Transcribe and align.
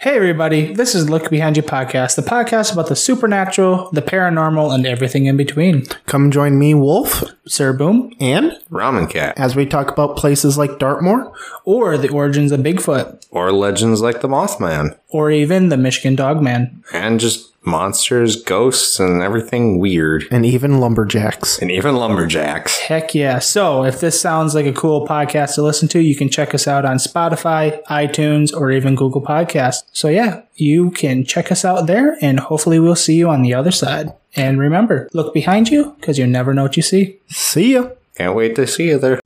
Hey, 0.00 0.16
everybody, 0.16 0.72
this 0.72 0.94
is 0.94 1.10
Look 1.10 1.28
Behind 1.28 1.58
You 1.58 1.62
podcast, 1.62 2.16
the 2.16 2.22
podcast 2.22 2.72
about 2.72 2.88
the 2.88 2.96
supernatural, 2.96 3.90
the 3.92 4.00
paranormal, 4.00 4.74
and 4.74 4.86
everything 4.86 5.26
in 5.26 5.36
between. 5.36 5.84
Come 6.06 6.30
join 6.30 6.58
me, 6.58 6.72
Wolf, 6.72 7.22
Sir 7.46 7.74
Boom, 7.74 8.10
and 8.18 8.52
Ramen 8.70 9.10
Cat. 9.10 9.34
as 9.38 9.54
we 9.54 9.66
talk 9.66 9.90
about 9.90 10.16
places 10.16 10.56
like 10.56 10.78
Dartmoor, 10.78 11.30
or 11.66 11.98
the 11.98 12.08
origins 12.08 12.50
of 12.50 12.60
Bigfoot, 12.60 13.26
Or 13.30 13.52
legends 13.52 14.00
like 14.00 14.22
the 14.22 14.28
Mothman. 14.28 14.96
or 15.10 15.30
even 15.30 15.68
the 15.68 15.76
Michigan 15.76 16.14
Dogman. 16.16 16.82
And 16.94 17.20
just 17.20 17.48
monsters, 17.62 18.42
ghosts, 18.42 18.98
and 18.98 19.22
everything 19.22 19.78
weird. 19.78 20.26
and 20.30 20.46
even 20.46 20.78
lumberjacks. 20.80 21.58
And 21.58 21.70
even 21.70 21.94
lumberjacks. 21.96 22.78
Heck 22.78 23.14
yeah. 23.14 23.38
So, 23.38 23.84
if 23.84 24.00
this 24.00 24.20
sounds 24.20 24.54
like 24.54 24.66
a 24.66 24.72
cool 24.72 25.06
podcast 25.06 25.54
to 25.56 25.62
listen 25.62 25.88
to, 25.88 26.00
you 26.00 26.16
can 26.16 26.28
check 26.28 26.54
us 26.54 26.66
out 26.66 26.84
on 26.84 26.96
Spotify, 26.96 27.82
iTunes, 27.84 28.54
or 28.54 28.70
even 28.70 28.94
Google 28.94 29.20
Podcasts. 29.22 29.82
So, 29.92 30.08
yeah, 30.08 30.42
you 30.54 30.90
can 30.90 31.24
check 31.24 31.52
us 31.52 31.64
out 31.64 31.86
there, 31.86 32.16
and 32.20 32.40
hopefully, 32.40 32.78
we'll 32.80 32.96
see 32.96 33.14
you 33.16 33.28
on 33.28 33.42
the 33.42 33.54
other 33.54 33.70
side. 33.72 34.12
And 34.36 34.58
remember, 34.58 35.08
look 35.12 35.34
behind 35.34 35.68
you 35.68 35.96
because 36.00 36.18
you 36.18 36.26
never 36.26 36.54
know 36.54 36.62
what 36.62 36.76
you 36.76 36.82
see. 36.82 37.18
See 37.28 37.72
ya. 37.74 37.90
Can't 38.16 38.34
wait 38.36 38.54
to 38.56 38.66
see 38.66 38.88
you 38.88 38.98
there. 38.98 39.20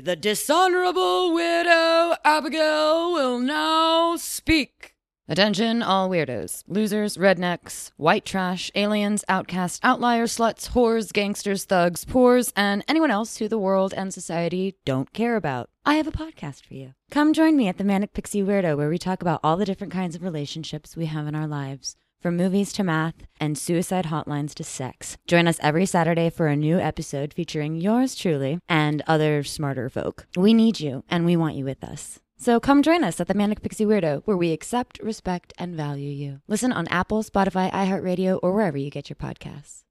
the 0.00 0.16
dishonorable 0.16 1.32
widow 1.34 2.14
Abigail 2.24 3.12
will 3.12 3.38
now 3.38 4.16
speak. 4.16 4.94
Attention, 5.28 5.80
all 5.80 6.10
weirdos, 6.10 6.64
losers, 6.66 7.16
rednecks, 7.16 7.92
white 7.96 8.24
trash, 8.24 8.70
aliens, 8.74 9.24
outcasts, 9.28 9.78
outliers, 9.84 10.36
sluts, 10.36 10.70
whores, 10.70 11.12
gangsters, 11.12 11.64
thugs, 11.64 12.04
poors, 12.04 12.52
and 12.56 12.82
anyone 12.88 13.12
else 13.12 13.36
who 13.36 13.46
the 13.46 13.58
world 13.58 13.94
and 13.96 14.12
society 14.12 14.74
don't 14.84 15.12
care 15.12 15.36
about. 15.36 15.70
I 15.84 15.94
have 15.94 16.08
a 16.08 16.12
podcast 16.12 16.66
for 16.66 16.74
you. 16.74 16.94
Come 17.12 17.32
join 17.32 17.56
me 17.56 17.68
at 17.68 17.78
the 17.78 17.84
Manic 17.84 18.12
Pixie 18.12 18.42
Weirdo, 18.42 18.76
where 18.76 18.88
we 18.88 18.98
talk 18.98 19.22
about 19.22 19.40
all 19.44 19.56
the 19.56 19.64
different 19.64 19.92
kinds 19.92 20.16
of 20.16 20.22
relationships 20.22 20.96
we 20.96 21.06
have 21.06 21.28
in 21.28 21.36
our 21.36 21.46
lives. 21.46 21.94
From 22.20 22.36
movies 22.36 22.74
to 22.74 22.84
math 22.84 23.14
and 23.40 23.56
suicide 23.56 24.06
hotlines 24.06 24.52
to 24.56 24.64
sex. 24.64 25.16
Join 25.26 25.48
us 25.48 25.58
every 25.62 25.86
Saturday 25.86 26.28
for 26.28 26.48
a 26.48 26.56
new 26.56 26.78
episode 26.78 27.32
featuring 27.32 27.76
yours 27.76 28.14
truly 28.14 28.58
and 28.68 29.02
other 29.06 29.42
smarter 29.42 29.88
folk. 29.88 30.26
We 30.36 30.52
need 30.52 30.80
you 30.80 31.02
and 31.08 31.24
we 31.24 31.34
want 31.34 31.54
you 31.54 31.64
with 31.64 31.82
us. 31.82 32.20
So 32.36 32.60
come 32.60 32.82
join 32.82 33.04
us 33.04 33.20
at 33.20 33.28
the 33.28 33.32
Manic 33.32 33.62
Pixie 33.62 33.86
Weirdo, 33.86 34.20
where 34.26 34.36
we 34.36 34.52
accept, 34.52 34.98
respect, 35.02 35.54
and 35.58 35.74
value 35.74 36.10
you. 36.10 36.42
Listen 36.46 36.72
on 36.72 36.88
Apple, 36.88 37.22
Spotify, 37.22 37.72
iHeartRadio, 37.72 38.38
or 38.42 38.52
wherever 38.52 38.76
you 38.76 38.90
get 38.90 39.08
your 39.08 39.16
podcasts. 39.16 39.84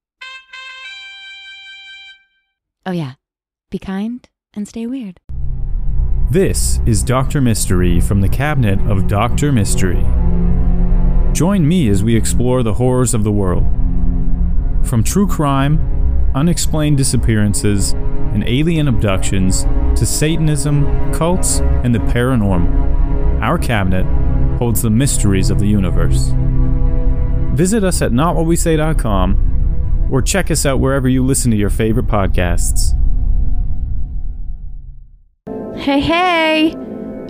Oh, 2.86 2.91
yeah. 2.91 3.14
Be 3.71 3.80
kind 3.80 4.30
and 4.53 4.67
stay 4.67 4.86
weird. 4.86 5.19
This 6.30 6.80
is 6.86 7.02
Dr. 7.02 7.41
Mystery 7.41 7.99
from 7.99 8.21
the 8.21 8.30
cabinet 8.30 8.80
of 8.81 9.08
Dr. 9.08 9.52
Mystery. 9.52 10.05
Join 11.40 11.66
me 11.66 11.88
as 11.88 12.04
we 12.04 12.18
explore 12.18 12.64
the 12.64 12.73
horrors 12.73 13.14
of 13.14 13.23
the 13.23 13.32
world. 13.32 13.64
From 14.84 15.06
true 15.06 15.26
crime, 15.26 15.80
unexplained 16.36 16.98
disappearances, 16.98 17.94
and 17.94 18.44
alien 18.44 18.90
abductions 18.90 19.64
to 19.98 20.06
Satanism, 20.06 21.14
cults, 21.14 21.62
and 21.62 21.95
the 21.95 22.00
paranormal, 22.00 23.42
our 23.42 23.58
cabinet 23.58 24.06
holds 24.58 24.82
the 24.82 24.90
mysteries 24.90 25.50
of 25.50 25.60
the 25.60 25.66
universe. 25.66 26.34
Visit 27.56 27.86
us 27.86 28.02
at 28.02 28.12
notwhatwesay.com 28.12 30.10
or 30.12 30.22
check 30.22 30.52
us 30.52 30.66
out 30.66 30.82
wherever 30.82 31.08
you 31.08 31.23
listen 31.23 31.52
to 31.52 31.58
your 31.58 31.70
favorite 31.70 32.08
podcasts. 32.08 32.98
Hey, 35.78 36.02
hey! 36.02 36.89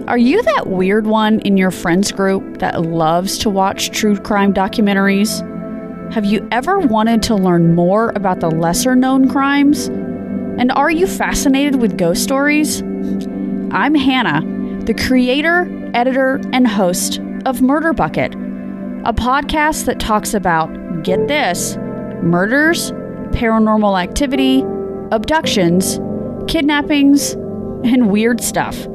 Are 0.09 0.17
you 0.17 0.41
that 0.41 0.65
weird 0.65 1.05
one 1.05 1.39
in 1.41 1.55
your 1.55 1.69
friends 1.69 2.11
group 2.11 2.57
that 2.57 2.81
loves 2.81 3.37
to 3.37 3.47
watch 3.47 3.91
true 3.91 4.17
crime 4.17 4.55
documentaries? 4.55 5.45
Have 6.11 6.25
you 6.25 6.47
ever 6.51 6.79
wanted 6.79 7.21
to 7.23 7.35
learn 7.35 7.75
more 7.75 8.11
about 8.15 8.39
the 8.39 8.49
lesser 8.49 8.95
known 8.95 9.29
crimes? 9.29 9.85
And 9.85 10.71
are 10.71 10.89
you 10.89 11.05
fascinated 11.05 11.75
with 11.75 11.95
ghost 11.95 12.23
stories? 12.23 12.81
I'm 13.71 13.93
Hannah, 13.93 14.41
the 14.85 14.95
creator, 14.95 15.69
editor, 15.93 16.41
and 16.53 16.67
host 16.67 17.19
of 17.45 17.61
Murder 17.61 17.93
Bucket, 17.93 18.33
a 18.33 19.13
podcast 19.13 19.85
that 19.85 19.99
talks 19.99 20.33
about, 20.33 21.03
get 21.03 21.27
this, 21.27 21.77
murders, 22.23 22.91
paranormal 23.29 24.01
activity, 24.01 24.63
abductions, 25.11 25.99
kidnappings, 26.51 27.33
and 27.83 28.09
weird 28.09 28.41
stuff. 28.41 28.87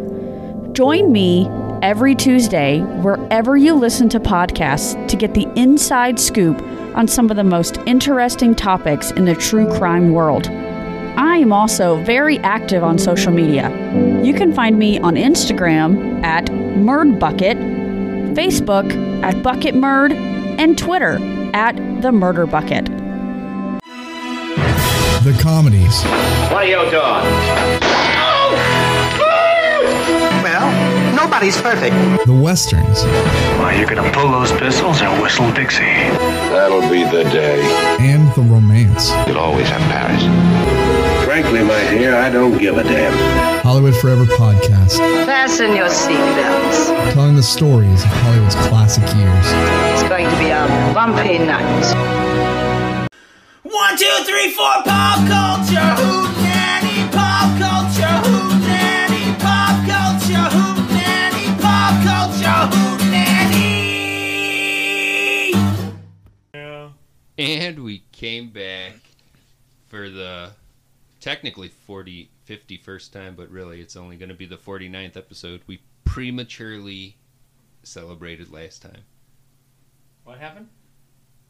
Join 0.75 1.13
me 1.13 1.49
every 1.83 2.17
Tuesday 2.17 2.81
wherever 2.81 3.57
you 3.57 3.75
listen 3.75 4.09
to 4.09 4.19
podcasts 4.19 5.07
to 5.07 5.17
get 5.17 5.35
the 5.35 5.47
inside 5.55 6.19
scoop 6.19 6.61
on 6.97 7.07
some 7.07 7.31
of 7.31 7.37
the 7.37 7.45
most 7.45 7.79
interesting 7.87 8.57
topics 8.57 9.13
in 9.13 9.25
the 9.25 9.37
true 9.37 9.73
crime 9.79 10.11
world. 10.11 10.49
I 11.17 11.37
am 11.37 11.53
also 11.53 12.03
very 12.03 12.41
active 12.41 12.83
on 12.83 12.99
social 12.99 13.31
media. 13.31 13.71
You 14.25 14.35
can 14.35 14.53
find 14.53 14.77
me 14.77 14.99
on 14.99 15.15
Instagram 15.15 16.25
at 16.25 16.47
MurdBucket, 16.47 18.35
Facebook 18.35 19.23
at 19.23 19.37
BucketMurd, 19.37 20.13
and 20.59 20.77
Twitter 20.77 21.21
at 21.55 21.77
The 22.03 22.11
Murder 22.11 22.47
Bucket. 22.47 22.87
The 25.23 25.39
comedies, 25.41 26.03
What 26.51 26.65
are 26.65 26.67
you 26.67 26.91
doing? 26.91 27.84
Nobody's 31.25 31.61
perfect. 31.61 31.95
the 32.27 32.35
westerns, 32.35 33.01
Are 33.63 33.75
you're 33.75 33.87
gonna 33.89 34.09
pull 34.13 34.31
those 34.31 34.53
pistols 34.53 35.01
and 35.01 35.23
whistle 35.23 35.51
Dixie? 35.53 35.83
That'll 36.53 36.83
be 36.91 37.03
the 37.05 37.25
day. 37.33 37.61
and 37.99 38.31
the 38.35 38.43
romance. 38.43 39.11
You'll 39.27 39.39
always 39.39 39.69
have 39.69 39.81
Paris. 39.91 40.23
Frankly, 41.25 41.63
my 41.65 41.81
dear, 41.91 42.15
I 42.15 42.29
don't 42.31 42.59
give 42.59 42.77
a 42.77 42.85
damn. 42.85 43.13
Hollywood 43.65 43.97
Forever 43.97 44.27
podcast, 44.27 44.99
Fasten 45.25 45.75
your 45.75 45.89
seatbelts. 45.89 47.13
telling 47.15 47.37
the 47.37 47.43
stories 47.43 48.03
of 48.05 48.11
Hollywood's 48.11 48.55
classic 48.69 49.03
years. 49.17 49.47
It's 49.95 50.07
going 50.09 50.29
to 50.29 50.39
be 50.39 50.51
a 50.51 50.67
bumpy 50.95 51.39
night. 51.39 51.95
One, 53.63 53.97
two, 53.97 54.17
three, 54.25 54.51
four, 54.51 54.83
pop 54.85 55.19
culture. 55.27 55.95
Hootenanny 56.05 56.54
And 67.65 67.83
we 67.83 68.03
came 68.13 68.51
back 68.51 68.93
for 69.87 70.11
the 70.11 70.51
technically 71.19 71.69
40, 71.69 72.29
51st 72.47 73.11
time, 73.11 73.35
but 73.37 73.51
really 73.51 73.81
it's 73.81 73.97
only 73.97 74.17
going 74.19 74.29
to 74.29 74.35
be 74.35 74.45
the 74.45 74.59
49th 74.59 75.17
episode. 75.17 75.63
We 75.67 75.81
prematurely 76.05 77.17
celebrated 77.83 78.53
last 78.53 78.83
time. 78.83 79.01
What 80.25 80.39
happened? 80.39 80.69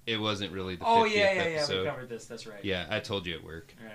It 0.07 0.19
wasn't 0.21 0.53
really 0.53 0.77
the 0.77 0.85
50th 0.85 0.89
Oh 1.01 1.05
yeah, 1.05 1.33
yeah, 1.33 1.35
yeah. 1.35 1.41
episode. 1.57 1.81
We 1.83 1.89
covered 1.89 2.09
this. 2.09 2.27
That's 2.27 2.47
right. 2.47 2.65
Yeah, 2.65 2.87
I 2.89 3.01
told 3.01 3.27
you 3.27 3.35
at 3.35 3.43
work. 3.43 3.75
All 3.81 3.89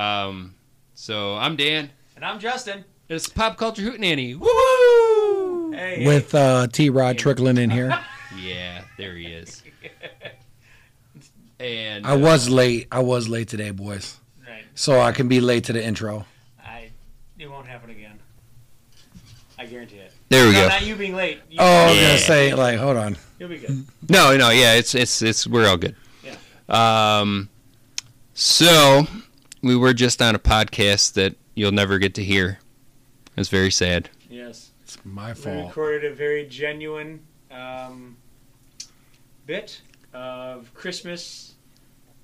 right. 0.00 0.24
Um, 0.24 0.54
so 0.94 1.34
I'm 1.34 1.56
Dan. 1.56 1.90
And 2.16 2.24
I'm 2.24 2.38
Justin. 2.38 2.86
It's 3.10 3.28
Pop 3.28 3.58
Culture 3.58 3.82
Hootenanny. 3.82 4.38
Woo! 4.38 5.72
Hey. 5.72 6.06
with 6.06 6.34
uh, 6.34 6.66
T 6.68 6.88
Rod 6.88 7.18
trickling 7.18 7.58
in 7.58 7.68
here. 7.68 7.98
Yeah, 8.38 8.82
there 8.98 9.16
he 9.16 9.24
is. 9.26 9.62
And 11.60 12.06
I 12.06 12.16
was 12.16 12.48
late. 12.48 12.86
I 12.92 13.00
was 13.00 13.28
late 13.28 13.48
today, 13.48 13.70
boys. 13.70 14.18
Right. 14.46 14.64
So 14.74 15.00
I 15.00 15.12
can 15.12 15.28
be 15.28 15.40
late 15.40 15.64
to 15.64 15.72
the 15.72 15.84
intro. 15.84 16.24
I. 16.64 16.90
It 17.38 17.50
won't 17.50 17.66
happen 17.66 17.90
again. 17.90 18.18
I 19.58 19.66
guarantee 19.66 19.96
it. 19.96 20.12
There 20.28 20.46
we 20.46 20.52
no, 20.52 20.62
go. 20.62 20.68
Not 20.68 20.84
you 20.86 20.94
being 20.94 21.16
late. 21.16 21.40
You, 21.50 21.58
Oh, 21.60 21.64
I 21.64 21.86
was 21.88 21.96
Yeah. 21.96 22.06
gonna 22.08 22.18
say 22.18 22.54
like, 22.54 22.78
hold 22.78 22.96
on. 22.96 23.16
You'll 23.38 23.48
be 23.48 23.58
good. 23.58 23.84
No, 24.08 24.36
no, 24.36 24.50
yeah, 24.50 24.74
it's 24.74 24.94
it's 24.94 25.20
it's 25.22 25.46
we're 25.46 25.66
all 25.68 25.76
good. 25.76 25.96
Yeah. 26.24 27.20
Um, 27.20 27.48
so 28.34 29.06
we 29.62 29.74
were 29.76 29.94
just 29.94 30.22
on 30.22 30.34
a 30.34 30.38
podcast 30.38 31.14
that 31.14 31.34
you'll 31.54 31.72
never 31.72 31.98
get 31.98 32.14
to 32.14 32.24
hear. 32.24 32.58
It's 33.36 33.48
very 33.48 33.70
sad. 33.70 34.10
Yes. 34.28 34.70
It's 34.82 34.98
my 35.04 35.34
fault. 35.34 35.56
We 35.56 35.62
recorded 35.62 36.12
a 36.12 36.14
very 36.14 36.46
genuine 36.46 37.20
um, 37.50 38.16
bit 39.46 39.80
of 40.18 40.74
Christmas 40.74 41.54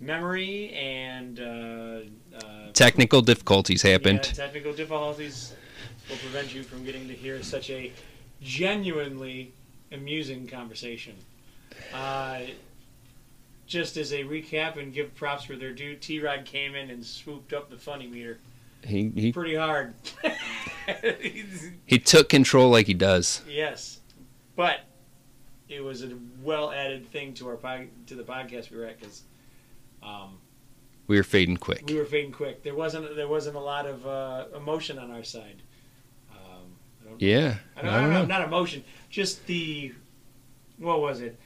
memory 0.01 0.73
and 0.75 1.39
uh, 1.39 2.01
uh, 2.37 2.73
Technical 2.73 3.23
difficulties 3.23 3.85
yeah, 3.85 3.93
happened. 3.93 4.23
technical 4.25 4.73
difficulties 4.73 5.55
will 6.11 6.17
prevent 6.17 6.53
you 6.53 6.65
from 6.65 6.85
getting 6.85 7.07
to 7.07 7.15
hear 7.15 7.41
such 7.43 7.71
a 7.71 7.93
genuinely 8.43 9.53
amusing 9.93 10.47
conversation. 10.47 11.15
Uh, 11.93 12.41
just 13.67 13.97
as 13.97 14.13
a 14.13 14.25
recap 14.25 14.77
and 14.77 14.93
give 14.93 15.15
props 15.15 15.49
where 15.49 15.57
they're 15.57 15.73
due, 15.73 15.95
T 15.95 16.21
Rod 16.21 16.45
came 16.45 16.75
in 16.75 16.91
and 16.91 17.05
swooped 17.05 17.53
up 17.53 17.71
the 17.71 17.79
funny 17.79 18.09
meter. 18.09 18.39
He 18.85 19.11
he 19.15 19.33
pretty 19.33 19.55
hard. 19.55 19.95
he 21.87 21.99
took 21.99 22.29
control 22.29 22.71
like 22.71 22.87
he 22.87 22.95
does. 22.95 23.41
yes, 23.49 24.01
but 24.57 24.81
it 25.75 25.83
was 25.83 26.03
a 26.03 26.11
well 26.43 26.71
added 26.73 27.11
thing 27.11 27.35
to 27.35 27.49
our 27.49 27.57
pod, 27.57 27.89
to 28.07 28.15
the 28.15 28.23
podcast 28.23 28.71
we 28.71 28.79
were 28.79 28.87
at 28.87 28.99
because 28.99 29.23
um, 30.03 30.39
We 31.07 31.17
were 31.17 31.23
fading 31.23 31.57
quick. 31.57 31.85
we 31.89 31.97
were 31.97 32.05
fading 32.05 32.33
quick. 32.33 32.63
There 32.63 32.75
wasn't 32.75 33.17
there 33.17 33.29
wasn't 33.29 33.57
a 33.57 33.61
lot 33.61 33.87
of 33.87 34.07
uh, 34.07 34.45
emotion 34.57 34.99
on 34.99 35.11
our 35.11 35.25
side. 35.25 35.63
Um, 36.33 36.77
I 37.05 37.09
don't, 37.09 37.23
Yeah, 37.23 37.57
I 37.77 37.83
don't, 37.83 37.91
I 37.95 38.01
don't 38.01 38.13
know. 38.13 38.25
Not 38.27 38.43
emotion, 38.43 38.85
just 39.11 39.47
the 39.47 39.93
what 40.79 41.01
was 41.01 41.21
it? 41.21 41.39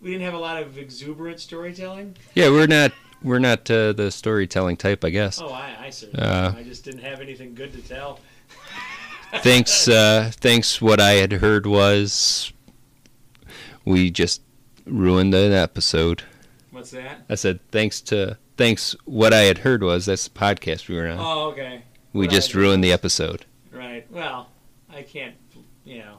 We 0.00 0.10
didn't 0.10 0.24
have 0.24 0.34
a 0.34 0.38
lot 0.38 0.62
of 0.62 0.76
exuberant 0.76 1.40
storytelling. 1.40 2.16
Yeah, 2.34 2.50
we're 2.50 2.66
not 2.66 2.92
we're 3.22 3.38
not 3.38 3.70
uh, 3.70 3.92
the 3.94 4.10
storytelling 4.10 4.76
type, 4.76 5.02
I 5.04 5.10
guess. 5.10 5.40
Oh, 5.40 5.48
I, 5.48 5.74
I 5.80 5.90
certainly. 5.90 6.24
Uh, 6.26 6.52
I 6.54 6.62
just 6.62 6.84
didn't 6.84 7.00
have 7.02 7.20
anything 7.20 7.54
good 7.54 7.72
to 7.72 7.80
tell. 7.80 8.20
thanks 9.38 9.88
uh 9.88 10.30
thanks 10.36 10.80
what 10.80 11.00
i 11.00 11.12
had 11.14 11.32
heard 11.32 11.66
was 11.66 12.52
we 13.84 14.10
just 14.10 14.42
ruined 14.86 15.34
an 15.34 15.52
episode 15.52 16.22
What's 16.70 16.90
that? 16.90 17.24
i 17.28 17.34
said 17.34 17.60
thanks 17.70 18.00
to 18.02 18.36
thanks 18.56 18.94
what 19.04 19.32
i 19.32 19.40
had 19.40 19.58
heard 19.58 19.82
was 19.82 20.06
that's 20.06 20.28
the 20.28 20.38
podcast 20.38 20.88
we 20.88 20.96
were 20.96 21.08
on 21.08 21.18
Oh, 21.18 21.48
okay. 21.52 21.82
we 22.12 22.26
What 22.26 22.34
just 22.34 22.54
ruined 22.54 22.82
the 22.84 22.92
episode 22.92 23.44
Right. 23.72 24.06
Well, 24.10 24.48
I 24.92 25.02
can't. 25.02 25.34
You 25.84 25.98
know 25.98 26.18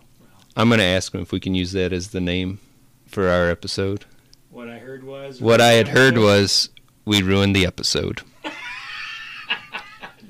i'm 0.58 0.70
gonna 0.70 0.84
ask 0.84 1.14
him 1.14 1.22
if 1.22 1.32
we 1.32 1.40
can 1.40 1.54
use 1.56 1.72
that 1.74 1.92
as 1.94 2.10
the 2.10 2.22
name 2.22 2.60
for 3.08 3.28
our 3.30 3.50
episode 3.50 4.06
what 4.50 4.70
I 4.70 4.78
heard 4.78 5.04
was. 5.04 5.42
what 5.42 5.60
i 5.62 5.72
had 5.74 5.90
heard 5.90 6.18
was 6.18 6.70
we 7.06 7.22
ruined 7.22 7.56
the 7.56 7.66
episode 7.66 8.22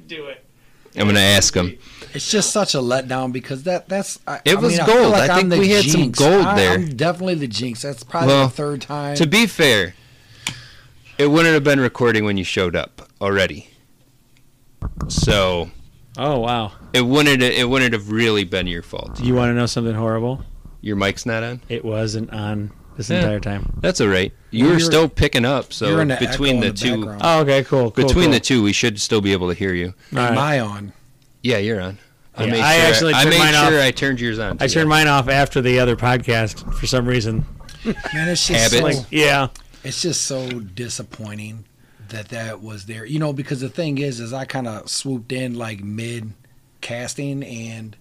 Do 0.08 0.26
it. 0.28 0.44
i'm 0.96 1.08
gonna 1.08 1.20
ask 1.20 1.54
him 1.56 1.78
It's 2.16 2.32
just 2.32 2.52
such 2.52 2.74
a 2.76 2.80
letdown 2.80 3.32
because 3.32 3.64
that 3.64 3.88
that's 3.90 4.20
I, 4.28 4.40
It 4.46 4.58
I 4.58 4.60
was 4.62 4.72
mean, 4.74 4.82
I 4.82 4.86
feel 4.86 4.96
gold. 4.96 5.12
like 5.12 5.30
I 5.30 5.36
think 5.38 5.50
the 5.50 5.60
we 5.60 5.70
had 5.70 5.86
some 5.86 6.12
gold 6.12 6.46
I- 6.46 6.56
there. 6.56 6.74
I'm 6.74 6.96
definitely 6.96 7.36
the 7.36 7.48
jinx. 7.48 7.82
That's 7.82 8.04
probably 8.04 8.30
Well, 8.30 8.48
the 8.48 8.54
third 8.54 8.82
time. 8.82 9.16
to 9.18 9.28
be 9.28 9.46
fair 9.48 9.94
it 11.18 11.28
wouldn't 11.28 11.54
have 11.54 11.64
been 11.64 11.80
recording 11.80 12.26
when 12.26 12.38
you 12.38 12.44
showed 12.44 12.76
up 12.76 13.08
already 13.22 13.70
so 15.08 15.70
Oh 16.18 16.40
wow! 16.40 16.72
It 16.94 17.02
wouldn't. 17.02 17.44
It 17.44 17.68
wouldn't 17.68 17.92
have 17.92 18.10
really 18.10 18.46
been 18.46 18.68
your 18.68 18.82
fault. 18.82 19.20
You 19.20 19.36
want 19.36 19.50
to 19.50 19.54
know 19.54 19.66
something 19.66 19.94
horrible? 19.96 20.42
Your 20.80 20.96
mic's 20.96 21.26
not 21.26 21.44
on. 21.44 21.60
It 21.68 21.84
wasn't 21.84 22.32
on 22.32 22.72
this 22.96 23.10
Yeah. 23.10 23.18
entire 23.18 23.42
time. 23.42 23.74
That's 23.82 24.00
all 24.00 24.08
right. 24.08 24.32
You 24.50 24.64
Well, 24.66 24.74
were 24.76 24.80
you're- 24.80 24.86
still 24.86 25.10
picking 25.10 25.44
up, 25.44 25.74
so 25.74 25.90
you're 25.90 26.02
in 26.02 26.08
the 26.08 26.16
between 26.16 26.58
echo 26.58 26.62
the 26.62 26.68
in 26.68 26.74
the 26.74 26.80
two. 26.80 26.96
background. 27.06 27.22
Oh, 27.22 27.40
okay, 27.42 27.64
cool, 27.66 27.92
cool, 27.92 28.06
between 28.06 28.26
cool. 28.28 28.34
the 28.34 28.40
two, 28.40 28.64
we 28.64 28.72
should 28.72 29.02
still 29.02 29.20
be 29.20 29.34
able 29.34 29.50
to 29.50 29.54
hear 29.56 29.74
you. 29.74 29.88
All 30.14 30.20
right. 30.20 30.32
Am 30.32 30.38
I 30.38 30.60
on? 30.62 30.94
Yeah, 31.46 31.58
you're 31.60 31.80
on. 31.80 32.00
I 32.36 32.46
Yeah, 32.46 32.52
made 32.52 32.62
I 32.62 32.78
sure. 32.78 32.86
actually 32.88 33.14
I 33.14 33.24
turned 33.24 33.30
made 33.38 33.54
sure 33.54 33.78
off. 33.80 33.84
I 33.86 33.92
turned 33.92 34.20
yours 34.20 34.40
on. 34.40 34.58
I 34.60 34.68
turned 34.68 34.90
mine 34.90 35.08
off 35.08 35.30
after 35.30 35.62
the 35.62 35.80
other 35.80 35.96
podcast 35.96 36.74
for 36.74 36.88
some 36.88 37.06
reason. 37.06 37.46
Man, 37.86 37.96
it's 38.30 38.48
just 38.48 38.74
Habit. 38.74 38.78
so, 38.80 38.84
Like, 39.02 39.06
yeah. 39.12 39.48
It's 39.84 40.02
just 40.02 40.24
so 40.24 40.50
disappointing 40.50 41.66
that 42.10 42.30
that 42.30 42.62
was 42.64 42.88
there. 42.88 43.06
You 43.06 43.20
know, 43.20 43.32
because 43.32 43.62
the 43.62 43.70
thing 43.70 44.00
is, 44.00 44.20
is 44.20 44.34
I 44.34 44.46
kind 44.46 44.68
of 44.68 44.90
swooped 44.90 45.32
in 45.32 45.54
like 45.56 45.84
mid 45.84 46.34
casting, 46.82 47.44
and 47.44 47.96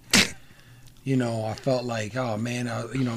you 1.05 1.17
know, 1.17 1.45
I 1.45 1.53
felt 1.53 1.85
like, 1.85 2.17
oh 2.17 2.37
man, 2.37 2.67
uh, 2.67 2.89
you 2.95 3.05
know, 3.05 3.17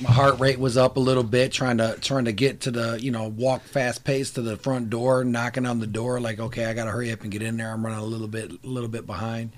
my 0.00 0.10
heart 0.10 0.38
rate 0.40 0.58
was 0.58 0.76
up 0.76 0.96
a 0.96 1.00
little 1.00 1.22
bit, 1.22 1.52
trying 1.52 1.78
to 1.78 1.96
trying 2.00 2.26
to 2.26 2.32
get 2.32 2.60
to 2.62 2.70
the, 2.70 2.98
you 3.00 3.10
know, 3.10 3.28
walk 3.28 3.62
fast 3.62 4.04
pace 4.04 4.32
to 4.32 4.42
the 4.42 4.56
front 4.56 4.90
door, 4.90 5.24
knocking 5.24 5.64
on 5.64 5.78
the 5.78 5.86
door, 5.86 6.20
like, 6.20 6.40
okay, 6.40 6.66
I 6.66 6.74
gotta 6.74 6.90
hurry 6.90 7.12
up 7.12 7.22
and 7.22 7.30
get 7.30 7.42
in 7.42 7.56
there. 7.56 7.70
I'm 7.70 7.84
running 7.84 8.00
a 8.00 8.04
little 8.04 8.28
bit, 8.28 8.50
a 8.52 8.66
little 8.66 8.90
bit 8.90 9.06
behind, 9.06 9.52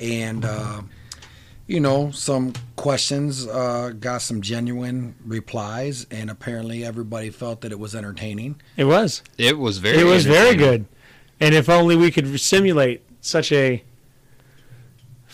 and. 0.00 0.44
Uh, 0.44 0.82
you 1.68 1.80
know, 1.80 2.10
some 2.12 2.54
questions 2.76 3.46
uh, 3.46 3.92
got 4.00 4.22
some 4.22 4.40
genuine 4.40 5.14
replies, 5.24 6.06
and 6.10 6.30
apparently 6.30 6.82
everybody 6.82 7.28
felt 7.28 7.60
that 7.60 7.72
it 7.72 7.78
was 7.78 7.94
entertaining. 7.94 8.58
It 8.78 8.86
was. 8.86 9.22
It 9.36 9.58
was 9.58 9.76
very. 9.76 9.98
It 9.98 10.04
was 10.04 10.24
very 10.24 10.56
good. 10.56 10.86
And 11.40 11.54
if 11.54 11.68
only 11.68 11.94
we 11.94 12.10
could 12.10 12.40
simulate 12.40 13.02
such 13.20 13.52
a 13.52 13.84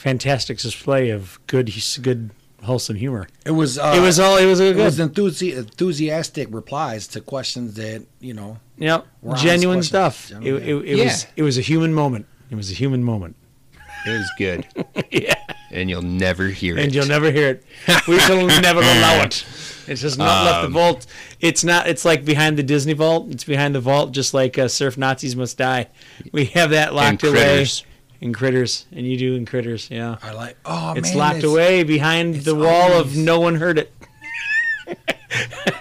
fantastic 0.05 0.59
display 0.59 1.09
of 1.11 1.39
good, 1.47 1.73
good, 2.03 2.31
wholesome 2.63 2.97
humor. 2.97 3.27
It 3.47 3.51
was. 3.53 3.79
Uh, 3.79 3.95
it 3.97 4.01
was 4.01 4.21
all. 4.21 4.37
It 4.37 4.47
was 4.47 4.61
a 4.61 4.67
It 4.71 4.75
good. 4.75 4.85
was 4.85 4.99
enthusi- 4.99 5.57
enthusiastic 5.57 6.49
replies 6.51 7.09
to 7.09 7.21
questions 7.21 7.75
that 7.75 8.05
you 8.21 8.35
know. 8.35 8.59
Yep. 8.79 9.07
were 9.23 9.31
honest 9.31 9.45
Genuine 9.45 9.77
questions. 9.79 9.89
stuff. 9.89 10.31
It, 10.31 10.35
Genuine, 10.35 10.63
it, 10.89 10.97
yeah. 10.99 11.05
was. 11.05 11.27
It 11.37 11.43
was 11.43 11.59
a 11.59 11.63
human 11.63 11.95
moment. 11.95 12.27
It 12.51 12.57
was 12.57 12.71
a 12.71 12.75
human 12.75 13.03
moment. 13.03 13.37
It 14.07 14.11
was 14.19 14.31
good. 14.37 14.67
yeah. 15.11 15.35
And 15.71 15.89
you'll 15.89 16.03
never 16.03 16.49
hear 16.49 16.77
it. 16.77 16.85
and 16.85 16.95
you'll 16.95 17.07
never 17.07 17.31
hear 17.33 17.49
it. 17.49 17.65
We 18.07 18.19
shall 18.21 18.47
never 18.69 18.81
allow 18.81 19.23
it. 19.23 19.45
It's 19.87 20.01
just 20.03 20.19
not 20.19 20.45
left 20.45 20.61
the 20.63 20.67
Um, 20.67 20.73
vault. 20.73 21.07
It's 21.41 21.65
not. 21.65 21.89
It's 21.89 22.05
like 22.05 22.25
behind 22.25 22.57
the 22.59 22.63
Disney 22.63 22.93
vault. 22.93 23.29
It's 23.31 23.45
behind 23.45 23.75
the 23.75 23.81
vault, 23.81 24.13
just 24.13 24.33
like 24.35 24.59
uh, 24.59 24.69
Surf 24.69 24.97
Nazis 24.99 25.35
Must 25.37 25.57
Die. 25.59 25.89
We 26.33 26.45
have 26.47 26.71
that 26.71 26.95
locked 26.95 27.23
And 27.25 27.33
away 27.35 27.45
Critters. 27.45 27.85
In 28.25 28.33
critters, 28.33 28.87
and 28.91 29.07
you 29.07 29.17
do 29.19 29.35
in 29.35 29.45
critters. 29.45 29.91
Yeah, 29.91 30.17
I 30.23 30.33
like. 30.33 30.57
Oh 30.65 30.95
it's 30.97 31.11
man, 31.11 31.19
locked 31.19 31.37
it's- 31.39 31.51
away 31.53 31.85
behind 31.85 32.37
the 32.37 32.55
wall 32.55 32.93
of 32.93 33.07
always- 33.09 33.19
no 33.19 33.39
one 33.39 33.57
heard 33.57 33.79
it, 33.79 33.93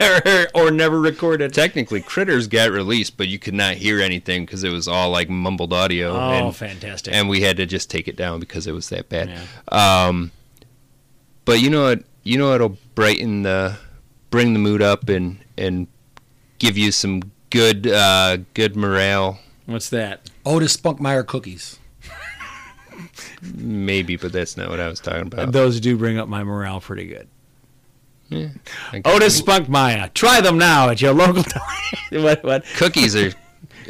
or, 0.02 0.48
or 0.68 0.72
never 0.72 1.00
recorded. 1.00 1.54
Technically, 1.54 2.02
Critters 2.02 2.48
got 2.48 2.70
released, 2.72 3.16
but 3.18 3.28
you 3.30 3.40
could 3.40 3.54
not 3.54 3.76
hear 3.76 4.02
anything 4.02 4.46
because 4.46 4.64
it 4.64 4.72
was 4.72 4.88
all 4.88 5.10
like 5.10 5.30
mumbled 5.30 5.72
audio. 5.72 6.12
Oh, 6.12 6.48
and, 6.48 6.56
fantastic. 6.56 7.14
And 7.14 7.30
we 7.30 7.42
had 7.42 7.58
to 7.58 7.66
just 7.66 7.90
take 7.90 8.08
it 8.08 8.16
down 8.18 8.40
because 8.42 8.68
it 8.68 8.74
was 8.74 8.90
that 8.90 9.08
bad. 9.10 9.30
Yeah. 9.30 10.06
Um, 10.08 10.32
but 11.46 11.62
you 11.62 11.70
know 11.70 11.84
what? 11.84 12.04
You 12.24 12.38
know 12.38 12.50
what'll 12.50 12.78
brighten 12.96 13.44
the, 13.44 13.78
bring 14.30 14.54
the 14.54 14.60
mood 14.60 14.82
up 14.82 15.08
and 15.10 15.40
and 15.58 15.88
give 16.60 16.78
you 16.78 16.92
some 16.92 17.32
good 17.50 17.88
uh, 17.88 18.38
good 18.54 18.76
morale. 18.76 19.40
What's 19.66 19.90
that? 19.92 20.30
Otis 20.46 20.76
Spunkmeyer 20.76 21.26
cookies. 21.26 21.80
Maybe, 23.54 24.16
but 24.16 24.32
that's 24.32 24.58
not 24.58 24.70
what 24.70 24.80
I 24.80 24.88
was 24.88 25.00
talking 25.00 25.24
about. 25.24 25.52
Those 25.52 25.80
do 25.80 25.98
bring 25.98 26.18
up 26.18 26.28
my 26.28 26.44
morale 26.44 26.80
pretty 26.80 27.06
good. 27.06 27.28
Yeah, 28.30 28.48
I 28.92 29.00
guess- 29.00 29.14
Otis 29.14 29.42
Spunkmeyer. 29.42 30.14
Try 30.14 30.42
them 30.42 30.58
now 30.58 30.90
at 30.90 31.02
your 31.02 31.14
local. 31.14 31.44
what? 32.12 32.44
What? 32.44 32.66
cookies 32.78 33.16
are. 33.16 33.32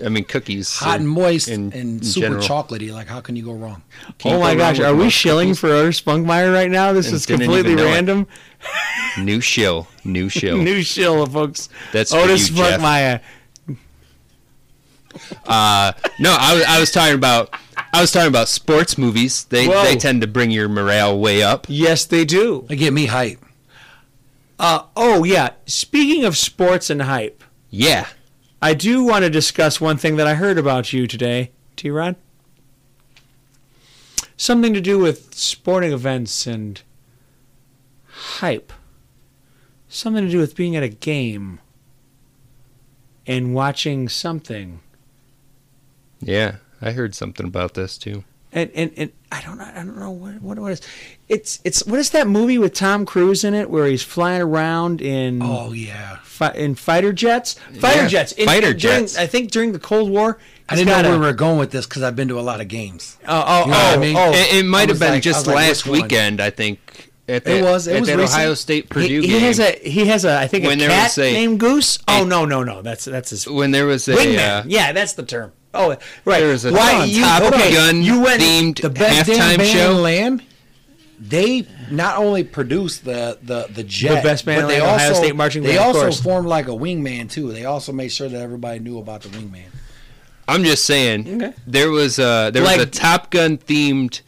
I 0.04 0.10
mean, 0.10 0.24
cookies. 0.24 0.76
Hot 0.78 1.00
and 1.00 1.08
moist 1.08 1.48
in- 1.48 1.72
and 1.72 1.74
in 1.74 2.04
super 2.04 2.28
general. 2.40 2.44
chocolatey. 2.44 2.92
Like, 2.92 3.08
how 3.08 3.22
can 3.22 3.36
you 3.36 3.44
go 3.44 3.54
wrong? 3.54 3.84
Can 4.18 4.32
you 4.32 4.38
oh 4.38 4.40
my 4.42 4.56
gosh, 4.56 4.80
are 4.80 4.96
we 4.96 5.10
shilling 5.10 5.50
cookies? 5.50 5.60
for 5.60 5.70
Otis 5.70 6.02
Spunkmeyer 6.02 6.52
right 6.52 6.72
now? 6.72 6.92
This 6.94 7.06
And 7.08 7.16
is 7.16 7.26
completely 7.28 7.60
even 7.72 7.76
know 7.76 7.84
it. 7.86 7.94
random. 7.94 8.28
New 9.20 9.40
shill. 9.40 9.88
New 10.04 10.30
shill. 10.30 10.58
New 10.64 10.82
shill, 10.82 11.26
folks. 11.28 11.70
That's 11.92 12.12
for 12.12 12.18
Otis 12.22 12.50
you, 12.50 12.56
Spunkmeyer. 12.56 13.22
Uh, 15.46 15.94
no, 16.20 16.36
I 16.40 16.54
was, 16.56 16.64
I 16.64 16.80
was 16.80 16.92
talking 16.92 17.16
about 17.16 17.54
I 17.94 18.02
was 18.02 18.12
talking 18.12 18.28
about 18.28 18.50
sports 18.50 18.98
movies. 18.98 19.46
They 19.46 19.68
Whoa. 19.68 19.84
they 19.84 19.96
tend 19.96 20.22
to 20.22 20.28
bring 20.28 20.50
your 20.52 20.68
morale 20.68 21.18
way 21.20 21.44
up. 21.44 21.68
Yes, 21.70 22.06
they 22.06 22.26
do. 22.26 22.66
They 22.68 22.76
get 22.76 22.92
me 22.92 23.06
hype. 23.06 23.44
Uh, 24.60 24.84
oh 24.96 25.24
yeah. 25.24 25.52
Speaking 25.66 26.26
of 26.26 26.36
sports 26.38 26.90
and 26.90 27.04
hype, 27.04 27.44
Yeah. 27.70 28.08
I 28.62 28.74
do 28.74 29.04
want 29.04 29.24
to 29.26 29.30
discuss 29.30 29.82
one 29.82 29.98
thing 29.98 30.16
that 30.16 30.26
I 30.26 30.36
heard 30.36 30.58
about 30.58 30.94
you 30.94 31.06
today, 31.06 31.52
T 31.76 31.90
Rod. 31.90 32.16
Something 34.38 34.74
to 34.74 34.82
do 34.82 34.98
with 34.98 35.34
sporting 35.36 35.92
events 35.92 36.48
and 36.48 36.82
hype. 38.08 38.72
Something 39.90 40.26
to 40.26 40.32
do 40.32 40.40
with 40.40 40.56
being 40.56 40.76
at 40.76 40.84
a 40.84 40.88
game 40.90 41.60
and 43.28 43.54
watching 43.54 44.08
something. 44.10 44.80
Yeah, 46.22 46.56
I 46.84 46.92
heard 46.92 47.16
something 47.16 47.46
about 47.46 47.74
this 47.74 47.98
too. 47.98 48.24
And 48.52 48.70
and, 48.76 48.92
and 48.98 49.12
I 49.32 49.42
don't 49.42 49.60
I 49.60 49.74
don't 49.74 49.98
know 49.98 50.12
what 50.12 50.40
what 50.42 50.58
it 50.60 50.72
is. 50.74 50.82
It's 51.28 51.60
it's 51.64 51.86
what 51.88 51.98
is 52.00 52.12
that 52.12 52.28
movie 52.28 52.60
with 52.60 52.74
Tom 52.76 53.04
Cruise 53.06 53.44
in 53.44 53.56
it 53.56 53.68
where 53.70 53.88
he's 53.88 54.04
flying 54.04 54.42
around 54.44 55.02
in 55.02 55.42
Oh 55.42 55.72
yeah. 55.74 56.18
fi- 56.24 56.52
in 56.52 56.76
fighter 56.76 57.12
jets? 57.14 57.56
Fighter 57.80 58.04
Yeah, 58.04 58.08
jets. 58.10 58.32
In, 58.34 58.46
fighter 58.46 58.74
during- 58.74 59.02
jets. 59.06 59.18
I 59.18 59.26
think 59.26 59.50
during 59.50 59.72
the 59.72 59.80
Cold 59.80 60.12
War. 60.12 60.38
I 60.70 60.76
didn't 60.76 60.90
know 60.90 61.10
where 61.10 61.16
a- 61.18 61.20
we 61.20 61.26
were 61.26 61.34
going 61.34 61.58
with 61.58 61.72
this 61.72 61.88
because 61.88 62.04
I've 62.04 62.16
been 62.16 62.28
to 62.28 62.40
a 62.40 62.42
lot 62.42 62.62
of 62.62 62.68
games. 62.68 63.18
Oh, 63.28 63.44
oh, 63.46 63.60
You 63.66 63.72
know 63.72 63.78
what 63.78 63.86
I 63.86 63.96
oh, 63.96 64.00
mean? 64.00 64.16
oh. 64.18 64.32
It, 64.34 64.54
it 64.60 64.66
might 64.66 64.90
have 64.90 65.00
been 65.00 65.14
like- 65.14 65.24
just 65.24 65.48
like, 65.48 65.56
last 65.56 65.86
which 65.86 65.92
one? 65.92 66.02
weekend, 66.04 66.40
I 66.40 66.52
think. 66.52 66.80
At 67.28 67.48
It 67.48 67.64
was- 67.64 67.88
it 67.88 67.96
at 67.96 68.00
was 68.02 68.10
that 68.10 68.18
recent. 68.18 68.38
Ohio 68.40 68.54
State 68.54 68.90
Purdue 68.90 69.22
he, 69.22 69.28
he 69.30 69.40
has 69.40 69.60
a 69.60 69.72
he 69.82 70.06
has 70.08 70.26
a 70.26 70.38
I 70.38 70.46
think 70.48 70.66
When 70.66 70.78
a 70.78 70.82
there 70.82 70.90
cat 70.90 71.18
a- 71.18 71.34
named 71.34 71.60
Goose. 71.60 71.98
Oh 72.08 72.24
no 72.24 72.46
no 72.46 72.64
no 72.64 72.82
that's 72.84 73.06
that's 73.06 73.30
his 73.32 73.48
when 73.48 73.72
there 73.72 73.86
was 73.88 74.08
a 74.10 74.14
wingman. 74.16 74.60
uh, 74.60 74.64
yeah, 74.68 74.92
that's 74.92 75.14
the 75.14 75.24
term. 75.24 75.54
Oh 75.74 75.90
right. 76.26 76.40
There 76.40 76.50
was 76.50 76.66
a 76.66 76.72
Why 76.72 76.92
Top 76.92 77.08
you 77.08 77.22
Gun 77.22 77.54
okay? 77.54 78.02
You 78.02 78.22
went 78.22 78.42
themed 78.42 78.82
The 78.82 78.90
best 78.90 79.28
damn 79.28 79.38
halftime 79.38 79.58
band 79.58 79.70
show. 79.70 79.92
in 79.92 80.02
land. 80.04 80.44
They 81.20 81.66
not 81.90 82.18
only 82.18 82.44
produced 82.44 83.06
the 83.06 83.38
the 83.42 83.68
the 83.74 83.84
jet, 83.84 84.24
best 84.24 84.46
band 84.46 84.64
but 84.64 84.68
they 84.68 84.80
land, 84.82 84.92
also 84.92 85.06
Ohio 85.06 85.14
State 85.14 85.36
marching 85.36 85.64
they 85.64 85.76
band, 85.78 85.96
also 85.96 86.12
formed 86.22 86.48
like 86.48 86.68
a 86.68 86.72
wingman 86.72 87.30
too. 87.32 87.52
They 87.54 87.66
also 87.66 87.92
made 87.94 88.10
sure 88.12 88.28
that 88.28 88.42
everybody 88.42 88.80
knew 88.80 89.00
about 89.00 89.22
the 89.22 89.30
wingman. 89.30 89.66
I'm 90.48 90.64
just 90.66 90.84
saying. 90.86 91.42
Okay. 91.42 91.54
There 91.66 91.90
was 91.90 92.20
a 92.20 92.50
there 92.54 92.62
was 92.64 92.78
a 92.78 92.86
Top 92.86 93.30
Gun 93.32 93.58
themed 93.58 94.22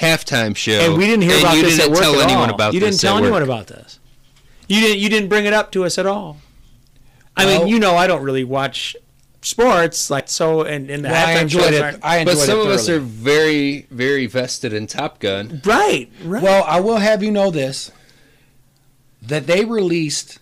halftime 0.00 0.56
show, 0.56 0.72
and 0.72 0.98
we 0.98 1.06
didn't 1.06 1.22
hear 1.22 1.32
and 1.34 1.42
about 1.44 1.56
you 1.56 1.62
this 1.62 1.76
didn't 1.76 1.90
at 1.92 1.94
work 1.94 2.00
tell 2.02 2.14
at 2.20 2.28
anyone 2.28 2.48
all. 2.48 2.54
about 2.54 2.74
you 2.74 2.80
this. 2.80 2.90
didn't 2.98 3.00
tell 3.02 3.14
at 3.18 3.22
anyone 3.22 3.40
work. 3.40 3.48
about 3.48 3.66
this. 3.68 4.00
You 4.68 4.80
didn't. 4.80 4.98
You 4.98 5.08
didn't 5.08 5.28
bring 5.28 5.44
it 5.44 5.52
up 5.52 5.70
to 5.72 5.84
us 5.84 5.96
at 5.98 6.06
all. 6.06 6.38
I 7.36 7.44
Well- 7.46 7.60
mean, 7.60 7.68
you 7.68 7.78
know, 7.78 7.94
I 7.96 8.06
don't 8.08 8.22
really 8.22 8.44
watch 8.44 8.96
sports 9.42 10.10
like 10.10 10.28
so, 10.28 10.62
and, 10.62 10.88
and 10.90 11.04
the 11.04 11.08
Well, 11.08 11.26
I 11.28 11.34
halftime 11.34 11.42
enjoyed 11.42 11.74
it. 11.74 11.82
aren't- 11.82 12.04
I 12.04 12.18
enjoyed 12.18 12.34
But 12.36 12.40
some 12.46 12.58
it 12.60 12.66
of 12.66 12.68
us 12.72 12.88
are 12.88 13.00
very 13.00 13.86
very 13.90 14.26
vested 14.26 14.72
in 14.72 14.86
Top 14.86 15.18
Gun. 15.20 15.60
right, 15.64 16.08
right. 16.24 16.42
Well, 16.42 16.64
I 16.66 16.80
will 16.80 16.98
have 16.98 17.22
you 17.22 17.30
know 17.30 17.50
this: 17.50 17.90
that 19.22 19.46
they 19.46 19.64
released 19.64 20.38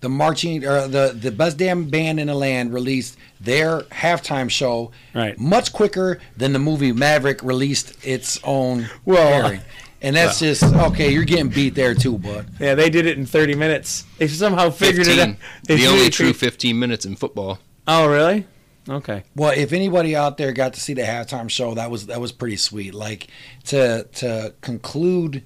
the 0.00 0.08
marching 0.08 0.64
or 0.64 0.86
the 0.88 1.16
the 1.18 1.30
best 1.32 1.56
damn 1.56 1.84
band 1.88 2.20
in 2.20 2.26
the 2.28 2.34
land 2.34 2.72
released 2.72 3.16
their 3.40 3.80
halftime 3.82 4.50
show 4.50 4.90
Right. 5.14 5.38
much 5.38 5.72
quicker 5.72 6.20
than 6.36 6.52
the 6.52 6.58
movie 6.58 6.92
Maverick 6.92 7.42
released 7.42 7.94
its 8.06 8.38
own 8.44 8.88
Well- 9.04 9.44
airing. 9.44 9.60
And 10.02 10.14
that's 10.14 10.38
just 10.40 10.62
okay. 10.62 11.10
You're 11.10 11.24
getting 11.24 11.48
beat 11.48 11.74
there 11.74 11.94
too, 11.94 12.18
bud. 12.18 12.46
yeah, 12.60 12.74
they 12.74 12.90
did 12.90 13.06
it 13.06 13.16
in 13.16 13.24
30 13.24 13.54
minutes. 13.54 14.04
They 14.18 14.28
somehow 14.28 14.68
figured 14.70 15.06
15, 15.06 15.18
it 15.18 15.28
out. 15.30 15.36
They 15.64 15.76
the 15.76 15.86
only 15.86 16.10
true 16.10 16.34
15 16.34 16.78
minutes 16.78 17.06
in 17.06 17.16
football. 17.16 17.58
Oh, 17.88 18.08
really? 18.08 18.46
Okay. 18.88 19.24
Well, 19.34 19.52
if 19.56 19.72
anybody 19.72 20.14
out 20.14 20.36
there 20.38 20.52
got 20.52 20.74
to 20.74 20.80
see 20.80 20.94
the 20.94 21.02
halftime 21.02 21.50
show, 21.50 21.74
that 21.74 21.90
was 21.90 22.06
that 22.06 22.20
was 22.20 22.30
pretty 22.32 22.56
sweet. 22.56 22.94
Like 22.94 23.26
to 23.64 24.04
to 24.14 24.54
conclude 24.60 25.42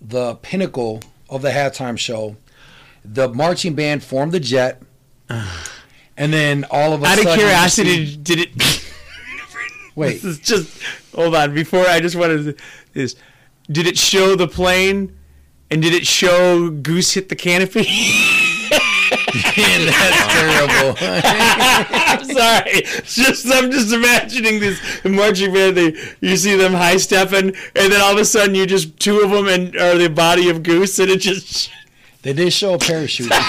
the 0.00 0.34
pinnacle 0.36 1.00
of 1.28 1.42
the 1.42 1.50
halftime 1.50 1.96
show, 1.98 2.36
the 3.04 3.28
marching 3.28 3.74
band 3.74 4.02
formed 4.02 4.32
the 4.32 4.40
jet, 4.40 4.82
and 5.28 6.32
then 6.32 6.64
all 6.70 6.92
of 6.92 7.02
a 7.02 7.06
Out 7.06 7.18
of 7.18 7.24
sudden, 7.24 7.38
curiosity, 7.38 8.06
see- 8.06 8.16
did 8.16 8.38
it? 8.40 8.50
wait, 9.94 10.14
This 10.14 10.24
is 10.24 10.38
just 10.40 10.82
hold 11.14 11.34
on. 11.36 11.54
Before 11.54 11.86
I 11.86 12.00
just 12.00 12.16
wanted 12.16 12.56
to, 12.56 12.64
is 13.00 13.14
did 13.70 13.86
it 13.86 13.96
show 13.96 14.34
the 14.34 14.48
plane, 14.48 15.16
and 15.70 15.80
did 15.82 15.94
it 15.94 16.04
show 16.06 16.68
Goose 16.70 17.12
hit 17.12 17.28
the 17.28 17.36
canopy? 17.36 17.86
that's 19.42 20.34
terrible. 20.34 20.96
I'm 21.00 22.24
sorry. 22.24 22.70
It's 22.72 23.14
just 23.14 23.46
I'm 23.52 23.70
just 23.70 23.92
imagining 23.92 24.60
this 24.60 24.80
marching 25.04 25.52
band. 25.52 25.76
They 25.76 25.94
you 26.20 26.36
see 26.36 26.56
them 26.56 26.72
high 26.72 26.96
stepping, 26.96 27.48
and 27.48 27.92
then 27.92 28.00
all 28.00 28.12
of 28.12 28.18
a 28.18 28.24
sudden 28.24 28.54
you 28.54 28.66
just 28.66 28.98
two 28.98 29.20
of 29.20 29.30
them 29.30 29.48
and 29.48 29.76
are 29.76 29.96
the 29.96 30.08
body 30.08 30.48
of 30.50 30.62
Goose, 30.62 30.98
and 30.98 31.10
it 31.10 31.20
just. 31.20 31.70
They 32.22 32.32
did 32.32 32.52
show 32.52 32.74
a 32.74 32.78
parachute. 32.78 33.32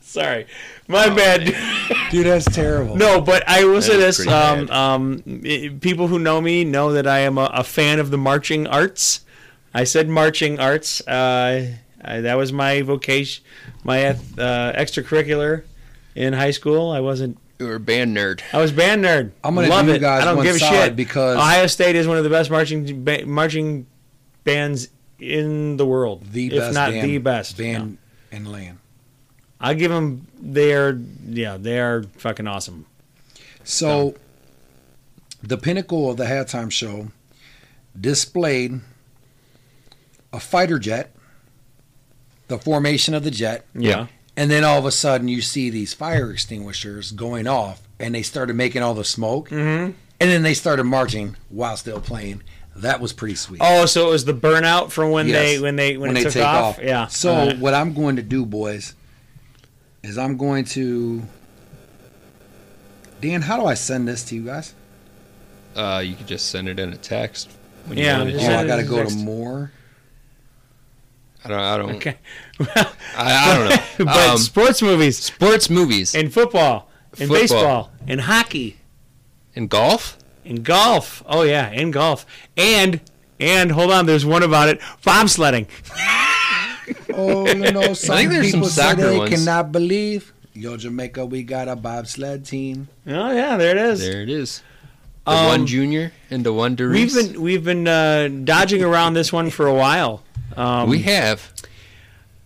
Sorry, 0.00 0.46
my 0.86 1.08
bad. 1.12 1.40
Dude, 2.10 2.26
that's 2.26 2.44
terrible. 2.44 2.94
No, 2.94 3.20
but 3.20 3.42
I 3.48 3.64
will 3.64 3.82
say 3.82 3.96
this: 3.96 4.24
um, 4.28 4.70
um, 4.70 5.22
i- 5.44 5.74
people 5.80 6.06
who 6.06 6.18
know 6.20 6.40
me 6.40 6.62
know 6.64 6.92
that 6.92 7.06
I 7.08 7.20
am 7.20 7.36
a, 7.36 7.50
a 7.52 7.64
fan 7.64 7.98
of 7.98 8.10
the 8.12 8.18
marching 8.18 8.66
arts. 8.68 9.22
I 9.72 9.82
said 9.84 10.08
marching 10.08 10.60
arts. 10.60 11.00
Uh, 11.08 11.72
I, 12.04 12.20
that 12.20 12.34
was 12.34 12.52
my 12.52 12.82
vocation, 12.82 13.44
my 13.82 14.06
uh, 14.06 14.14
extracurricular 14.74 15.64
in 16.14 16.32
high 16.32 16.50
school. 16.50 16.90
I 16.90 17.00
wasn't. 17.00 17.38
You 17.58 17.66
were 17.66 17.76
a 17.76 17.80
band 17.80 18.16
nerd. 18.16 18.40
I 18.52 18.58
was 18.60 18.72
band 18.72 19.04
nerd. 19.04 19.30
I'm 19.42 19.54
gonna 19.54 19.68
Love 19.68 19.84
do 19.86 19.92
you 19.92 19.96
it. 19.96 20.00
guys 20.00 20.22
I 20.22 20.34
don't 20.34 20.42
give 20.42 20.56
a 20.56 20.58
shit 20.58 20.96
because- 20.96 21.36
Ohio 21.36 21.66
State 21.68 21.94
is 21.96 22.06
one 22.06 22.18
of 22.18 22.24
the 22.24 22.30
best 22.30 22.50
marching 22.50 23.04
ba- 23.04 23.24
marching 23.26 23.86
bands 24.42 24.88
in 25.20 25.76
the 25.76 25.86
world, 25.86 26.24
The 26.32 26.48
if 26.48 26.52
best 26.60 26.74
not 26.74 26.90
band, 26.90 27.08
the 27.08 27.18
best. 27.18 27.56
band 27.56 27.98
in 28.32 28.44
the 28.44 28.50
land. 28.50 28.78
I 29.60 29.74
give 29.74 29.90
them. 29.90 30.26
They 30.42 30.74
are. 30.74 30.98
Yeah, 31.26 31.56
they 31.56 31.78
are 31.80 32.02
fucking 32.18 32.46
awesome. 32.46 32.86
So, 33.62 34.16
the 35.42 35.56
pinnacle 35.56 36.10
of 36.10 36.16
the 36.18 36.24
halftime 36.24 36.70
show 36.70 37.08
displayed 37.98 38.80
a 40.32 40.40
fighter 40.40 40.78
jet, 40.78 41.13
the 42.56 42.62
formation 42.62 43.14
of 43.14 43.24
the 43.24 43.30
jet, 43.30 43.66
Yeah. 43.74 44.06
and 44.36 44.50
then 44.50 44.64
all 44.64 44.78
of 44.78 44.86
a 44.86 44.90
sudden 44.90 45.28
you 45.28 45.40
see 45.42 45.70
these 45.70 45.92
fire 45.94 46.30
extinguishers 46.30 47.12
going 47.12 47.46
off, 47.46 47.82
and 47.98 48.14
they 48.14 48.22
started 48.22 48.54
making 48.56 48.82
all 48.82 48.94
the 48.94 49.04
smoke, 49.04 49.48
Mm-hmm. 49.50 49.92
and 50.20 50.30
then 50.30 50.42
they 50.42 50.54
started 50.54 50.84
marching 50.84 51.36
while 51.48 51.76
still 51.76 52.00
playing. 52.00 52.42
That 52.76 53.00
was 53.00 53.12
pretty 53.12 53.36
sweet. 53.36 53.60
Oh, 53.62 53.86
so 53.86 54.08
it 54.08 54.10
was 54.10 54.24
the 54.24 54.34
burnout 54.34 54.90
from 54.90 55.10
when 55.12 55.28
Yes. 55.28 55.36
they 55.36 55.58
when 55.60 55.76
they 55.76 55.96
when, 55.96 56.16
it 56.16 56.30
took 56.32 56.42
off. 56.44 56.80
Yeah. 56.82 57.06
So 57.06 57.32
Alright. 57.32 57.58
what 57.60 57.72
I'm 57.72 57.94
going 57.94 58.16
to 58.16 58.22
do, 58.22 58.44
boys, 58.44 58.94
is 60.02 60.18
I'm 60.18 60.36
going 60.36 60.64
to. 60.76 61.22
Dan, 63.20 63.42
how 63.42 63.58
do 63.58 63.66
I 63.66 63.74
send 63.74 64.08
this 64.08 64.24
to 64.24 64.34
you 64.34 64.42
guys? 64.44 64.74
Uh, 65.76 66.02
you 66.04 66.14
could 66.14 66.26
just 66.26 66.50
send 66.50 66.68
it 66.68 66.78
in 66.80 66.92
a 66.92 66.96
text. 66.96 67.48
When 67.86 67.96
Yeah, 67.98 68.18
wanted 68.18 68.36
Oh. 68.40 68.56
I 68.58 68.66
got 68.66 68.76
to 68.76 68.82
go 68.82 68.96
text. 68.98 69.18
to 69.18 69.24
more. 69.24 69.70
I 71.44 71.48
don't. 71.48 71.58
I 71.60 71.76
don't. 71.76 71.90
Okay. 71.96 72.16
I, 72.60 72.92
I 73.16 73.56
don't 73.56 73.68
know. 73.68 74.04
but 74.12 74.30
Um, 74.30 74.38
sports 74.38 74.80
movies 74.82 75.18
sports 75.18 75.68
movies 75.68 76.14
and 76.14 76.32
football 76.32 76.88
and 77.18 77.28
Football. 77.28 77.36
baseball 77.36 77.90
and 78.06 78.20
hockey 78.22 78.78
and 79.54 79.68
golf. 79.68 80.16
and 80.44 80.64
golf. 80.64 81.22
Oh 81.26 81.42
yeah, 81.42 81.66
and 81.70 81.92
golf. 81.92 82.24
And 82.56 83.00
and 83.38 83.72
hold 83.72 83.90
on, 83.92 84.06
there's 84.06 84.24
one 84.26 84.42
about 84.42 84.68
it. 84.68 84.80
Bobsledding. 85.04 85.66
Oh 87.14 87.44
no, 87.44 87.70
no! 87.70 87.94
Some 87.94 88.16
think 88.16 88.30
there's 88.30 88.50
some 88.50 88.60
people 88.60 88.68
say 88.68 88.82
soccer 88.82 89.08
they 89.08 89.18
ones. 89.18 89.30
cannot 89.30 89.72
believe. 89.72 90.34
Yo, 90.52 90.76
Jamaica, 90.76 91.24
we 91.24 91.42
got 91.42 91.66
a 91.68 91.76
bobsled 91.76 92.44
team. 92.44 92.88
Oh 93.06 93.32
yeah, 93.32 93.56
there 93.56 93.70
it 93.70 93.78
is. 93.78 94.00
There 94.00 94.20
it 94.20 94.28
is. 94.28 94.62
The 95.24 95.30
Um, 95.32 95.46
one 95.46 95.66
junior 95.66 96.12
and 96.30 96.44
the 96.44 96.52
one 96.52 96.76
Derice. 96.76 97.14
We've 97.14 97.32
been 97.32 97.40
we've 97.42 97.64
been 97.64 97.88
uh, 97.88 98.28
dodging 98.44 98.82
around 98.82 99.14
this 99.14 99.32
one 99.32 99.48
for 99.50 99.66
a 99.66 99.72
while. 99.74 100.23
Um, 100.56 100.88
we 100.88 101.00
have. 101.02 101.52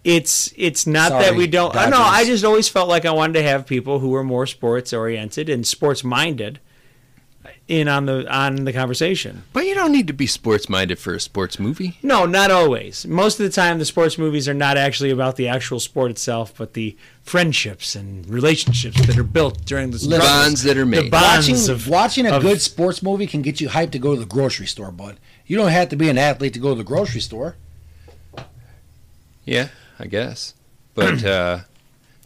It's 0.05 0.53
it's 0.57 0.87
not 0.87 1.09
Sorry, 1.09 1.25
that 1.25 1.35
we 1.35 1.47
don't. 1.47 1.75
I 1.77 1.91
no, 1.91 1.99
I 1.99 2.25
just 2.25 2.45
always 2.45 2.69
felt 2.69 2.89
like 2.89 3.05
I 3.05 3.11
wanted 3.11 3.35
to 3.35 3.43
have 3.43 3.67
people 3.67 3.99
who 3.99 4.11
were 4.11 4.25
more 4.25 4.47
sports 4.47 4.93
oriented 4.93 5.49
and 5.51 5.67
sports 5.67 6.03
minded 6.03 6.61
in 7.67 7.89
on 7.89 8.07
the 8.07 8.27
on 8.35 8.65
the 8.65 8.73
conversation. 8.73 9.43
But 9.53 9.67
you 9.67 9.75
don't 9.75 9.93
need 9.93 10.07
to 10.07 10.15
be 10.15 10.27
sports 10.27 10.69
minded 10.69 10.99
for 10.99 11.15
a 11.15 11.21
sports 11.21 11.59
movie. 11.59 11.99
No, 12.03 12.25
not 12.25 12.51
always. 12.51 13.07
Most 13.07 13.39
of 13.39 13.45
the 13.45 13.53
time, 13.53 13.79
the 13.79 13.85
sports 13.85 14.17
movies 14.17 14.49
are 14.49 14.55
not 14.55 14.79
actually 14.79 15.11
about 15.11 15.37
the 15.37 15.49
actual 15.49 15.79
sport 15.81 16.11
itself, 16.11 16.55
but 16.57 16.73
the 16.73 16.97
friendships 17.23 17.95
and 17.95 18.27
relationships 18.31 19.05
that 19.07 19.19
are 19.19 19.25
built 19.25 19.67
during 19.67 19.91
the 19.91 19.99
The 19.99 20.19
bonds 20.21 20.63
that 20.63 20.79
are 20.79 20.81
The 20.81 20.87
made. 20.87 21.11
bonds 21.11 21.49
Watching, 21.51 21.71
of 21.75 21.89
watching 21.89 22.27
a 22.27 22.37
of- 22.37 22.43
good 22.43 22.63
sports 22.63 23.03
movie 23.03 23.27
can 23.27 23.43
get 23.43 23.61
you 23.61 23.69
hyped 23.69 23.91
to 23.91 23.99
go 23.99 24.15
to 24.15 24.21
the 24.21 24.27
grocery 24.27 24.67
store, 24.67 24.91
bud. 24.93 25.19
You 25.45 25.59
don't 25.59 25.69
have 25.73 25.91
to 25.91 25.97
be 25.97 26.09
an 26.09 26.17
athlete 26.17 26.55
to 26.55 26.61
go 26.61 26.71
to 26.71 26.77
the 26.77 26.85
grocery 26.85 27.21
store. 27.21 27.57
Yeah, 29.49 29.69
I 29.99 30.07
guess. 30.07 30.55
But 30.95 31.25
uh, 31.37 31.61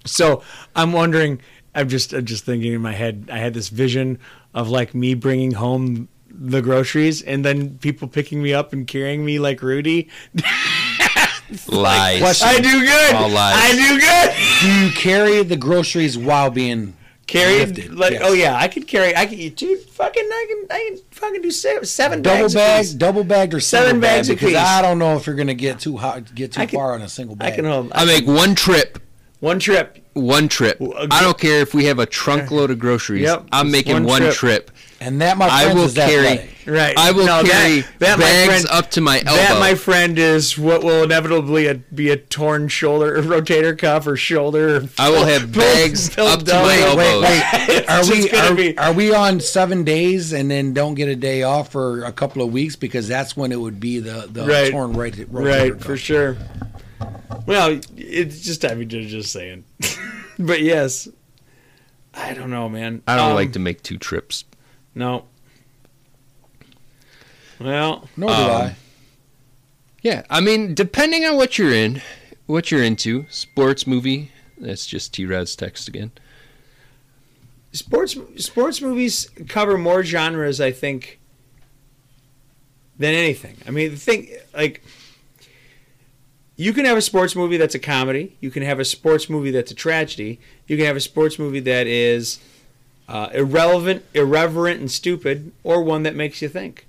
So 0.05 0.43
I'm 0.75 0.93
wondering. 0.93 1.41
I'm 1.75 1.89
just 1.89 2.13
I'm 2.13 2.27
just 2.27 2.45
thinking 2.45 2.73
in 2.73 2.83
my 2.83 2.93
head. 2.93 3.29
I 3.33 3.39
had 3.39 3.55
this 3.55 3.69
vision 3.69 4.19
of 4.53 4.69
like 4.69 4.95
me 4.95 5.15
bringing 5.15 5.53
home 5.53 6.09
the 6.29 6.61
groceries 6.61 7.23
and 7.23 7.45
then 7.45 7.79
people 7.79 8.09
picking 8.09 8.43
me 8.43 8.53
up 8.53 8.73
and 8.73 8.87
carrying 8.87 9.25
me 9.25 9.39
like 9.39 9.63
Rudy. 9.63 10.09
lies. 11.69 12.21
Question. 12.21 12.49
I 12.49 12.59
do 12.61 12.81
good. 12.81 13.15
All 13.15 13.29
lies. 13.29 13.55
I 13.57 13.73
do 13.73 14.01
good. 14.01 14.61
Do 14.63 14.87
you 14.87 14.93
carry 14.93 15.43
the 15.43 15.57
groceries 15.57 16.19
while 16.19 16.51
being 16.51 16.95
Carry 17.33 17.59
Lifted, 17.65 17.95
like 17.95 18.13
oh, 18.13 18.15
yes. 18.15 18.23
oh 18.27 18.33
yeah, 18.35 18.57
I 18.57 18.69
could 18.69 18.87
carry. 18.87 19.17
I 19.17 19.25
could 19.27 19.57
dude. 19.57 19.81
Fucking 19.81 20.23
I 20.25 20.47
can 20.49 20.77
I 20.77 20.89
can 20.91 20.99
fucking 21.13 21.43
do 21.43 21.51
seven, 21.51 21.85
seven 21.87 22.21
double 22.23 22.49
bags. 22.53 22.91
bag, 22.93 22.99
double 22.99 23.25
bagged, 23.25 23.55
or 23.55 23.61
Seven 23.61 24.01
bags 24.01 24.29
bag? 24.29 24.37
Because 24.37 24.51
apiece. 24.53 24.59
I 24.69 24.83
don't 24.83 24.99
know 24.99 25.17
if 25.17 25.27
you're 25.27 25.37
gonna 25.37 25.55
get 25.55 25.81
too 25.81 25.97
hot, 25.97 26.35
get 26.35 26.53
too 26.53 26.61
can- 26.67 26.69
far 26.69 26.93
on 26.95 27.01
a 27.03 27.09
single 27.09 27.35
I 27.41 27.47
bag. 27.51 27.55
can 27.57 27.65
hold. 27.65 27.91
I 27.95 28.05
make 28.05 28.27
one 28.27 28.55
trip. 28.55 28.99
one 29.41 29.59
trip. 29.59 29.99
One 30.15 30.47
trip. 30.49 30.79
Well, 30.79 30.93
a 30.93 31.05
I 31.05 31.07
gr- 31.07 31.25
don't 31.25 31.39
care 31.39 31.61
if 31.61 31.73
we 31.73 31.87
have 31.87 31.99
a 31.99 32.05
trunk 32.05 32.51
load 32.51 32.71
of 32.71 32.79
groceries. 32.79 33.23
Yep, 33.23 33.47
I'm 33.51 33.71
making 33.71 33.95
one 33.95 34.05
one, 34.05 34.21
trip. 34.21 34.35
trip. 34.35 34.71
And 35.07 35.21
that, 35.21 35.37
my 35.37 35.49
I 35.51 35.73
will 35.75 35.85
is 35.85 35.95
carry. 35.95 36.27
athletic. 36.27 36.49
Right. 36.65 36.97
I 36.97 37.11
will 37.11 37.27
No, 37.27 37.43
that- 37.43 37.51
carry 37.51 37.81
that, 37.99 38.19
my 38.19 38.25
bags 38.25 38.47
friend- 38.63 38.67
up 38.85 38.91
to 38.93 39.01
my 39.01 39.19
elbow. 39.19 39.33
That, 39.33 39.59
my 39.59 39.75
friend, 39.75 40.17
is 40.19 40.57
what 40.57 40.85
will 40.85 41.03
inevitably 41.03 41.67
a, 41.67 41.75
be 41.75 42.11
a 42.11 42.17
torn 42.17 42.69
shoulder, 42.69 43.21
rotator 43.23 43.77
cuff, 43.77 44.07
or 44.07 44.17
shoulder. 44.17 44.89
I 44.99 45.11
will 45.11 45.25
have 45.27 45.53
Pull- 45.53 45.63
bags 45.63 46.15
pull 46.15 46.27
up 46.29 46.45
to 46.45 46.53
my 46.55 46.67
Wait, 46.67 46.83
elbows. 46.83 47.23
wait, 47.25 47.69
wait. 47.69 47.89
Are 47.91 48.07
we 48.09 48.31
are, 48.31 48.55
be- 48.55 48.79
are 48.79 48.93
we 48.93 49.13
on 49.13 49.41
seven 49.41 49.83
days 49.83 50.33
and 50.33 50.49
then 50.51 50.73
don't 50.73 50.95
get 50.95 51.09
a 51.09 51.17
day 51.17 51.43
off 51.43 51.73
for 51.73 52.05
a 52.05 52.13
couple 52.13 52.43
of 52.43 52.53
weeks 52.53 52.77
because 52.77 53.09
that's 53.09 53.37
when 53.37 53.51
it 53.51 53.61
would 53.61 53.81
be 53.81 53.99
the 53.99 54.29
the 54.31 54.47
Right. 54.47 54.71
torn 54.71 54.93
right 54.93 55.13
rotator 55.15 55.27
right 55.33 55.73
cuff. 55.73 55.83
for 55.83 55.97
sure. 55.97 56.37
Well, 57.47 57.81
it's 57.97 58.41
just 58.41 58.65
I 58.65 58.75
mean 58.75 58.89
just 58.89 59.09
just 59.09 59.33
saying, 59.33 59.65
but 60.39 60.63
yes, 60.63 61.09
I 62.15 62.35
don't 62.35 62.51
know, 62.51 62.69
man. 62.69 63.03
I 63.09 63.17
don't 63.17 63.31
Um, 63.31 63.35
like 63.35 63.53
to 63.55 63.59
make 63.59 63.83
two 63.83 63.99
trips. 63.99 64.45
No. 64.95 65.27
Well, 67.61 68.09
Nor 68.17 68.31
do 68.31 68.35
Um, 68.35 68.51
I. 68.51 68.77
Yeah, 70.03 70.23
I 70.29 70.41
mean, 70.41 70.75
depending 70.75 71.25
on 71.25 71.37
what 71.37 71.59
you're 71.59 71.73
in, 71.73 72.03
what 72.47 72.71
you're 72.71 72.83
into, 72.83 73.27
sports 73.29 73.87
movie. 73.87 74.33
That's 74.59 74.87
just 74.87 75.15
T 75.15 75.25
Rod's 75.27 75.55
text 75.57 75.89
again. 75.89 76.11
sports 77.73 78.17
sports 78.37 78.81
movies 78.81 79.29
cover 79.49 79.79
more 79.79 80.03
genres, 80.03 80.61
I 80.61 80.73
think, 80.73 81.21
than 82.99 83.15
anything. 83.15 83.57
I 83.67 83.71
mean, 83.71 83.95
think 83.97 84.31
like 84.55 84.83
you 86.57 86.73
can 86.73 86.85
have 86.85 86.99
a 86.99 87.03
sports 87.03 87.35
movie 87.37 87.57
that's 87.57 87.75
a 87.75 87.79
comedy. 87.81 88.37
You 88.41 88.51
can 88.51 88.63
have 88.63 88.79
a 88.81 88.85
sports 88.85 89.31
movie 89.31 89.51
that's 89.53 89.71
a 89.71 89.75
tragedy. 89.75 90.41
You 90.67 90.77
can 90.77 90.87
have 90.87 90.97
a 90.97 91.01
sports 91.01 91.39
movie 91.39 91.61
that 91.61 91.87
is 91.87 92.39
uh, 93.13 93.29
irrelevant, 93.35 94.03
irreverent, 94.15 94.81
and 94.81 94.91
stupid, 94.91 95.53
or 95.63 95.83
one 95.83 96.03
that 96.03 96.17
makes 96.17 96.41
you 96.43 96.49
think. 96.49 96.87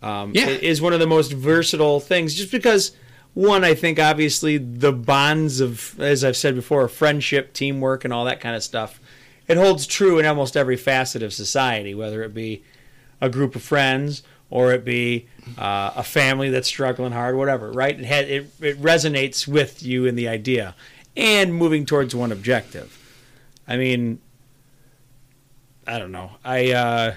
Um, 0.00 0.30
Yeah. 0.34 0.48
it 0.48 0.62
is 0.62 0.80
one 0.80 0.92
of 0.92 1.00
the 1.00 1.06
most 1.06 1.32
versatile 1.32 1.98
things. 2.00 2.34
Just 2.34 2.52
because 2.52 2.92
one, 3.34 3.64
I 3.64 3.74
think 3.74 3.98
obviously 3.98 4.56
the 4.58 4.92
bonds 4.92 5.60
of, 5.60 5.98
as 6.00 6.22
I've 6.24 6.36
said 6.36 6.54
before, 6.54 6.86
friendship, 6.88 7.52
teamwork, 7.52 8.04
and 8.04 8.12
all 8.14 8.24
that 8.24 8.40
kind 8.40 8.54
of 8.56 8.62
stuff. 8.62 9.00
It 9.48 9.56
holds 9.56 9.86
true 9.86 10.18
in 10.20 10.24
almost 10.26 10.56
every 10.56 10.76
facet 10.76 11.22
of 11.22 11.32
society, 11.32 11.94
whether 11.94 12.22
it 12.22 12.32
be 12.32 12.62
a 13.20 13.28
group 13.28 13.56
of 13.56 13.62
friends 13.62 14.22
or 14.48 14.72
it 14.72 14.84
be 14.84 15.26
uh, 15.58 15.90
a 15.96 16.02
family 16.04 16.48
that's 16.50 16.68
struggling 16.68 17.12
hard, 17.12 17.36
whatever. 17.36 17.72
Right? 17.72 17.98
It, 17.98 18.06
had, 18.06 18.30
it 18.30 18.46
it 18.60 18.80
resonates 18.80 19.48
with 19.48 19.82
you 19.82 20.06
in 20.06 20.14
the 20.14 20.28
idea 20.28 20.74
and 21.16 21.52
moving 21.52 21.84
towards 21.84 22.14
one 22.14 22.30
objective. 22.32 22.96
I 23.66 23.76
mean, 23.76 24.20
I 25.90 25.98
don't 25.98 26.12
know. 26.12 26.30
I 26.44 26.72
uh, 26.72 27.14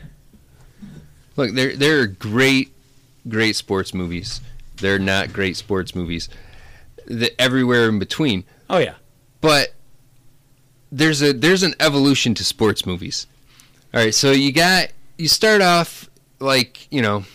Look, 1.35 1.53
there 1.53 1.75
there 1.75 1.99
are 2.01 2.07
great, 2.07 2.73
great 3.27 3.55
sports 3.55 3.93
movies. 3.93 4.41
They're 4.77 4.99
not 4.99 5.31
great 5.31 5.55
sports 5.57 5.93
movies. 5.93 6.27
The, 7.05 7.39
everywhere 7.39 7.87
in 7.89 7.99
between. 7.99 8.45
oh 8.69 8.79
yeah, 8.79 8.95
But 9.41 9.73
there's 10.91 11.21
a 11.21 11.33
there's 11.33 11.61
an 11.61 11.75
evolution 11.79 12.33
to 12.35 12.43
sports 12.43 12.85
movies. 12.85 13.27
All 13.93 14.01
right, 14.01 14.13
so 14.13 14.31
you 14.31 14.51
got 14.51 14.89
you 15.17 15.27
start 15.27 15.61
off 15.61 16.09
like 16.39 16.91
you 16.91 17.01
know, 17.03 17.25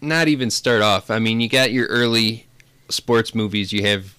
not 0.00 0.26
even 0.26 0.50
start 0.50 0.82
off. 0.82 1.10
I 1.12 1.20
mean, 1.20 1.40
you 1.40 1.48
got 1.48 1.70
your 1.70 1.86
early 1.86 2.46
sports 2.88 3.36
movies. 3.36 3.72
You 3.72 3.84
have 3.86 4.16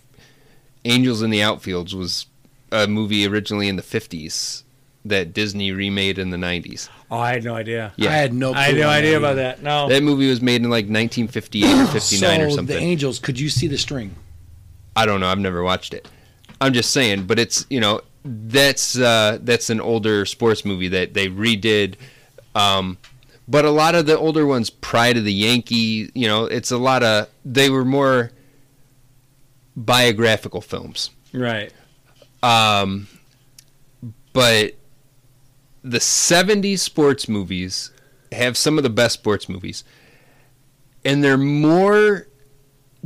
Angels 0.86 1.22
in 1.22 1.30
the 1.30 1.40
Outfields 1.40 1.94
was 1.94 2.26
a 2.72 2.88
movie 2.88 3.28
originally 3.28 3.68
in 3.68 3.76
the 3.76 3.82
50s 3.82 4.64
that 5.06 5.34
Disney 5.34 5.72
remade 5.72 6.20
in 6.20 6.30
the 6.30 6.38
90s. 6.38 6.90
oh 7.10 7.18
I 7.18 7.32
had 7.32 7.44
no 7.44 7.56
idea. 7.56 7.94
Yeah. 7.96 8.10
I 8.10 8.14
had 8.14 8.34
no. 8.34 8.54
I 8.54 8.64
had 8.64 8.76
no 8.76 8.90
idea 8.90 9.12
that 9.12 9.18
about 9.18 9.36
that. 9.36 9.64
No, 9.64 9.88
That 9.90 10.04
movie 10.04 10.30
was 10.30 10.42
made 10.42 10.62
in 10.62 10.70
like 10.70 10.86
1958 10.86 11.66
or 11.66 11.88
59 11.92 12.20
so 12.40 12.46
or 12.46 12.50
something. 12.50 12.66
the 12.68 12.82
Angels. 12.82 13.20
Could 13.20 13.40
you 13.40 13.50
see 13.50 13.68
the 13.68 13.78
string? 13.78 14.16
I 14.96 15.06
don't 15.06 15.20
know. 15.20 15.28
I've 15.28 15.40
never 15.40 15.64
watched 15.64 15.94
it. 15.94 16.08
I'm 16.62 16.74
just 16.74 16.92
saying, 16.92 17.26
but 17.26 17.40
it's 17.40 17.66
you 17.70 17.80
know 17.80 18.02
that's 18.26 18.98
uh, 18.98 19.38
that's 19.42 19.70
an 19.70 19.80
older 19.80 20.26
sports 20.26 20.66
movie 20.66 20.90
that 20.90 21.14
they 21.14 21.30
redid. 21.30 21.96
Um, 22.56 22.98
but 23.48 23.66
a 23.66 23.72
lot 23.72 23.96
of 23.96 24.06
the 24.06 24.18
older 24.18 24.46
ones, 24.46 24.70
Pride 24.70 25.18
of 25.18 25.24
the 25.24 25.34
Yankee, 25.34 26.12
you 26.14 26.28
know, 26.28 26.46
it's 26.46 26.72
a 26.72 26.78
lot 26.78 27.02
of 27.02 27.28
they 27.46 27.70
were 27.70 27.86
more 27.86 28.32
biographical 29.76 30.62
films. 30.62 31.10
right. 31.34 31.72
Um, 32.42 33.08
but 34.34 34.76
the 35.84 36.00
70s 36.00 36.80
sports 36.80 37.28
movies 37.30 37.92
have 38.32 38.58
some 38.58 38.78
of 38.78 38.84
the 38.84 38.90
best 38.90 39.14
sports 39.16 39.48
movies. 39.50 39.84
And 41.06 41.24
they're 41.24 41.38
more 41.38 42.28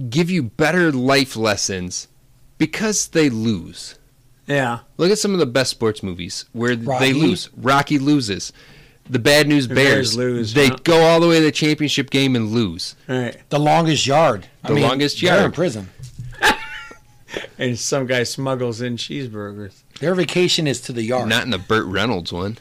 give 0.10 0.30
you 0.32 0.44
better 0.44 0.92
life 0.92 1.36
lessons 1.36 2.08
because 2.58 3.08
they 3.10 3.30
lose. 3.30 3.96
Yeah. 4.48 4.80
Look 4.98 5.12
at 5.12 5.20
some 5.20 5.34
of 5.34 5.40
the 5.40 5.46
best 5.46 5.72
sports 5.72 6.02
movies 6.04 6.46
where 6.52 6.76
Rocky. 6.76 7.06
they 7.06 7.14
lose. 7.14 7.50
Rocky 7.56 8.00
loses. 8.00 8.52
The 9.10 9.20
Bad 9.20 9.48
News 9.48 9.68
The 9.68 9.76
Bears, 9.76 10.16
Bears 10.16 10.18
lose, 10.18 10.54
They 10.54 10.68
yeah. 10.68 10.78
go 10.84 11.02
all 11.02 11.20
the 11.20 11.28
way 11.28 11.40
to 11.40 11.46
the 11.46 11.52
championship 11.52 12.10
game 12.10 12.36
and 12.36 12.52
lose. 12.52 12.96
Right. 13.08 13.38
The 13.50 13.60
longest 13.60 14.08
yard. 14.08 14.48
The 14.66 14.74
longest 14.76 15.22
they're 15.22 15.36
in 15.36 15.42
yard. 15.42 15.54
prison. 15.54 15.90
And 17.58 17.78
some 17.80 18.06
guy 18.06 18.24
smuggles 18.24 18.82
in 18.82 18.98
cheeseburgers. 18.98 19.82
Their 20.00 20.16
vacation 20.16 20.68
is 20.68 20.82
to 20.82 20.94
the 20.94 21.04
yard. 21.04 21.30
Not 21.30 21.44
in 21.44 21.50
the 21.50 21.58
Burt 21.58 21.86
Reynolds 21.86 22.32
one. 22.32 22.58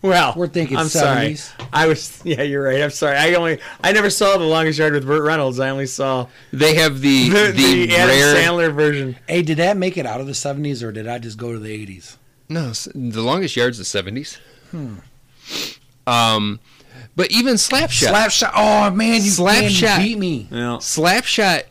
Well, 0.00 0.34
We're 0.36 0.48
thinking 0.48 0.76
I'm 0.76 0.88
sorry. 0.88 1.34
70s. 1.34 1.66
I 1.72 1.86
was. 1.86 2.20
Yeah, 2.24 2.42
you're 2.42 2.64
right. 2.64 2.82
I'm 2.82 2.90
sorry. 2.90 3.16
I 3.16 3.34
only. 3.34 3.58
I 3.82 3.92
never 3.92 4.10
saw 4.10 4.36
the 4.36 4.44
longest 4.44 4.78
yard 4.78 4.92
with 4.92 5.06
Burt 5.06 5.22
Reynolds. 5.22 5.58
I 5.60 5.70
only 5.70 5.86
saw 5.86 6.28
They 6.52 6.74
have 6.74 7.00
the 7.00 7.28
the, 7.28 7.52
the, 7.56 7.86
the 7.86 7.96
Adam 7.96 8.08
rare 8.08 8.36
Sandler 8.36 8.74
version. 8.74 9.16
Hey, 9.28 9.42
did 9.42 9.58
that 9.58 9.76
make 9.76 9.96
it 9.96 10.06
out 10.06 10.20
of 10.20 10.26
the 10.26 10.32
70s 10.32 10.82
or 10.82 10.92
did 10.92 11.06
I 11.08 11.18
just 11.18 11.38
go 11.38 11.52
to 11.52 11.58
the 11.58 11.86
80s? 11.86 12.16
No, 12.48 12.72
the 12.72 13.22
longest 13.22 13.56
yard's 13.56 13.78
the 13.78 13.84
seventies. 13.84 14.38
Hmm. 14.70 14.96
Um, 16.06 16.60
but 17.16 17.30
even 17.30 17.54
Slapshot, 17.54 18.08
Slapshot. 18.08 18.52
Oh, 18.54 18.90
man, 18.90 19.22
you, 19.22 19.44
man, 19.44 19.62
you 19.64 19.70
Slapshot. 19.70 19.98
beat 19.98 20.18
me. 20.18 20.48
Yeah. 20.50 20.76
Slapshot 20.78 21.62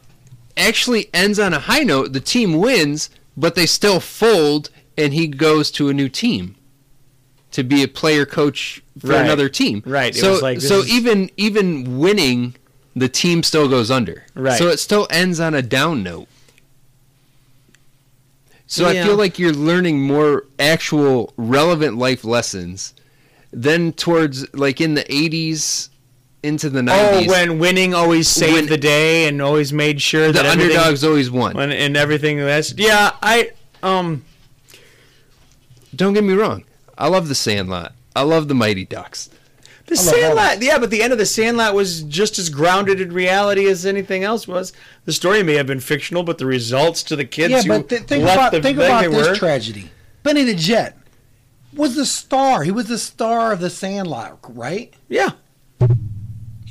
actually 0.62 1.10
ends 1.14 1.40
on 1.40 1.54
a 1.54 1.60
high 1.60 1.84
note. 1.84 2.14
The 2.14 2.20
team 2.20 2.54
wins, 2.58 3.10
but 3.36 3.56
they 3.56 3.66
still 3.66 4.00
fold, 4.00 4.70
and 4.98 5.14
he 5.14 5.28
goes 5.28 5.72
to 5.72 5.90
a 5.90 5.94
new 5.94 6.10
team 6.10 6.56
to 7.52 7.64
be 7.64 7.84
a 7.84 7.88
player 7.88 8.26
coach 8.26 8.82
for 9.00 9.08
Right. 9.08 9.26
another 9.26 9.50
team. 9.50 9.84
Right. 9.86 10.16
It 10.16 10.20
So, 10.20 10.32
was 10.32 10.42
like, 10.42 10.62
so 10.62 10.80
is- 10.80 10.90
even 10.92 11.30
even 11.38 11.98
winning, 12.00 12.56
the 12.96 13.10
team 13.10 13.44
still 13.44 13.68
goes 13.68 13.90
under. 13.92 14.26
Right. 14.36 14.58
So 14.58 14.68
it 14.70 14.80
still 14.80 15.08
ends 15.10 15.40
on 15.40 15.54
a 15.54 15.62
down 15.62 16.04
note. 16.04 16.28
So 18.68 18.88
I 18.88 19.04
feel 19.04 19.18
like 19.18 19.38
you're 19.38 19.52
learning 19.52 20.02
more 20.02 20.46
actual 20.58 21.34
relevant 21.36 21.98
life 21.98 22.24
lessons 22.24 22.94
than 23.52 23.92
towards 23.92 24.46
like 24.54 24.80
in 24.80 24.94
the 24.94 25.04
80s 25.14 25.90
into 26.44 26.70
the 26.70 26.82
90s. 26.82 27.28
Oh, 27.28 27.30
when 27.30 27.60
winning 27.60 27.94
always 27.94 28.28
saved 28.28 28.54
When- 28.54 28.66
the 28.68 28.78
day 28.78 29.28
and 29.28 29.42
always 29.42 29.72
made 29.72 30.02
sure 30.02 30.28
the 30.28 30.34
that 30.34 30.46
everything- 30.46 30.78
underdogs 30.78 31.04
always 31.04 31.30
won. 31.30 31.54
when, 31.56 31.72
and 31.72 31.96
everything 31.96 32.38
that's 32.40 32.74
yeah. 32.78 33.12
I 33.22 33.52
um. 33.84 34.24
Don't 35.96 36.14
get 36.14 36.24
me 36.24 36.34
wrong. 36.34 36.64
I 36.98 37.08
love 37.08 37.28
the 37.28 37.36
Sandlot. 37.36 37.94
I 38.16 38.22
love 38.24 38.48
the 38.48 38.56
Mighty 38.56 38.86
Ducks. 38.86 39.30
The 39.88 39.98
Sandlot, 39.98 40.62
yeah, 40.62 40.78
but 40.78 40.90
the 40.90 41.04
end 41.04 41.12
of 41.12 41.20
the 41.20 41.26
Sandlot 41.26 41.74
was 41.76 42.04
just 42.04 42.40
as 42.40 42.48
grounded 42.50 43.02
in 43.02 43.12
reality 43.12 43.68
as 43.68 43.86
anything 43.86 44.24
else 44.24 44.48
was. 44.48 44.72
The 45.04 45.12
story 45.12 45.44
may 45.44 45.56
have 45.56 45.68
been 45.68 45.82
fictional, 45.82 46.24
but 46.24 46.38
the 46.38 46.46
results 46.46 47.04
to 47.04 47.18
the 47.18 47.26
kids 47.26 47.52
yeah, 47.52 47.62
who 47.64 47.68
but 47.82 47.90
th- 47.90 48.04
think 48.04 48.24
left 48.24 48.38
about 48.38 48.52
the 48.54 48.62
think 48.62 48.78
about 48.78 49.04
this 49.12 49.28
were. 49.28 49.36
tragedy. 49.36 49.92
Benny 50.24 50.44
the 50.44 50.56
Jet 50.56 50.98
was 51.76 51.96
the 51.96 52.06
star. 52.06 52.64
He 52.64 52.72
was 52.72 52.86
the 52.88 52.98
star 52.98 53.52
of 53.52 53.60
the 53.60 53.70
Sandlot, 53.70 54.40
right? 54.56 54.94
yeah, 55.10 55.32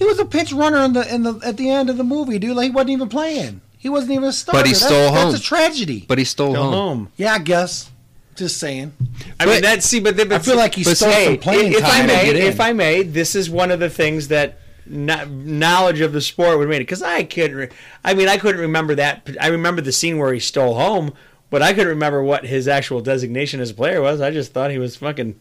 He 0.01 0.07
was 0.07 0.19
a 0.19 0.25
pinch 0.25 0.51
runner 0.53 0.79
in 0.83 0.95
the 0.95 1.15
in 1.15 1.23
the 1.25 1.39
at 1.45 1.59
the 1.59 1.69
end 1.71 1.91
of 1.91 1.97
the 1.99 2.05
movie, 2.05 2.39
dude. 2.39 2.57
Like 2.57 2.65
he 2.65 2.71
wasn't 2.71 2.91
even 2.91 3.09
playing. 3.11 3.61
He 3.77 3.89
wasn't 3.91 4.13
even 4.13 4.25
a 4.25 4.33
starter. 4.33 4.59
But 4.61 4.67
he 4.67 4.73
That's- 4.73 4.89
stole 4.91 5.09
home. 5.13 5.31
That's 5.31 5.43
a 5.43 5.45
tragedy. 5.47 6.05
But 6.09 6.17
he 6.19 6.25
stole 6.25 6.55
home. 6.55 6.73
home. 6.73 7.09
yeah, 7.19 7.35
I 7.35 7.39
guess. 7.39 7.91
Just 8.35 8.57
saying. 8.57 8.95
I 9.39 9.45
But- 9.45 9.49
mean, 9.53 9.61
that's 9.63 9.85
see, 9.85 10.01
but, 10.01 10.17
but 10.17 10.33
I 10.33 10.39
feel 10.39 10.57
like 10.57 10.75
he 10.75 10.85
stole 10.85 11.11
hey, 11.11 11.27
some 11.27 11.37
playing 11.39 11.73
if 11.73 11.85
I 11.85 11.91
time 11.91 12.09
to 12.09 12.15
may, 12.15 12.25
get 12.25 12.37
in. 12.37 12.43
if 12.45 12.61
I 12.61 12.73
may, 12.73 13.03
this 13.03 13.35
is 13.35 13.51
one 13.51 13.71
of 13.71 13.79
the 13.79 13.91
things 13.91 14.29
that 14.29 14.59
no- 14.87 15.27
knowledge 15.27 16.01
of 16.01 16.15
the 16.15 16.23
sport 16.23 16.57
would 16.59 16.69
make 16.71 16.79
it. 16.81 16.85
Because 16.85 17.03
I 17.03 17.25
couldn't. 17.25 17.57
Re- 17.57 17.69
I 18.03 18.15
mean, 18.15 18.29
I 18.29 18.39
couldn't 18.39 18.63
remember 18.63 18.95
that. 18.95 19.29
I 19.39 19.49
remember 19.49 19.83
the 19.83 19.93
scene 19.93 20.17
where 20.17 20.33
he 20.33 20.41
stole 20.41 20.77
home, 20.77 21.13
but 21.51 21.61
I 21.61 21.75
couldn't 21.75 21.89
remember 21.91 22.23
what 22.23 22.47
his 22.47 22.67
actual 22.69 23.03
designation 23.03 23.61
as 23.61 23.69
a 23.71 23.75
player 23.75 24.01
was. 24.01 24.23
I 24.23 24.31
just 24.31 24.53
thought 24.55 24.71
he 24.71 24.79
was 24.79 24.97
fucking 24.97 25.39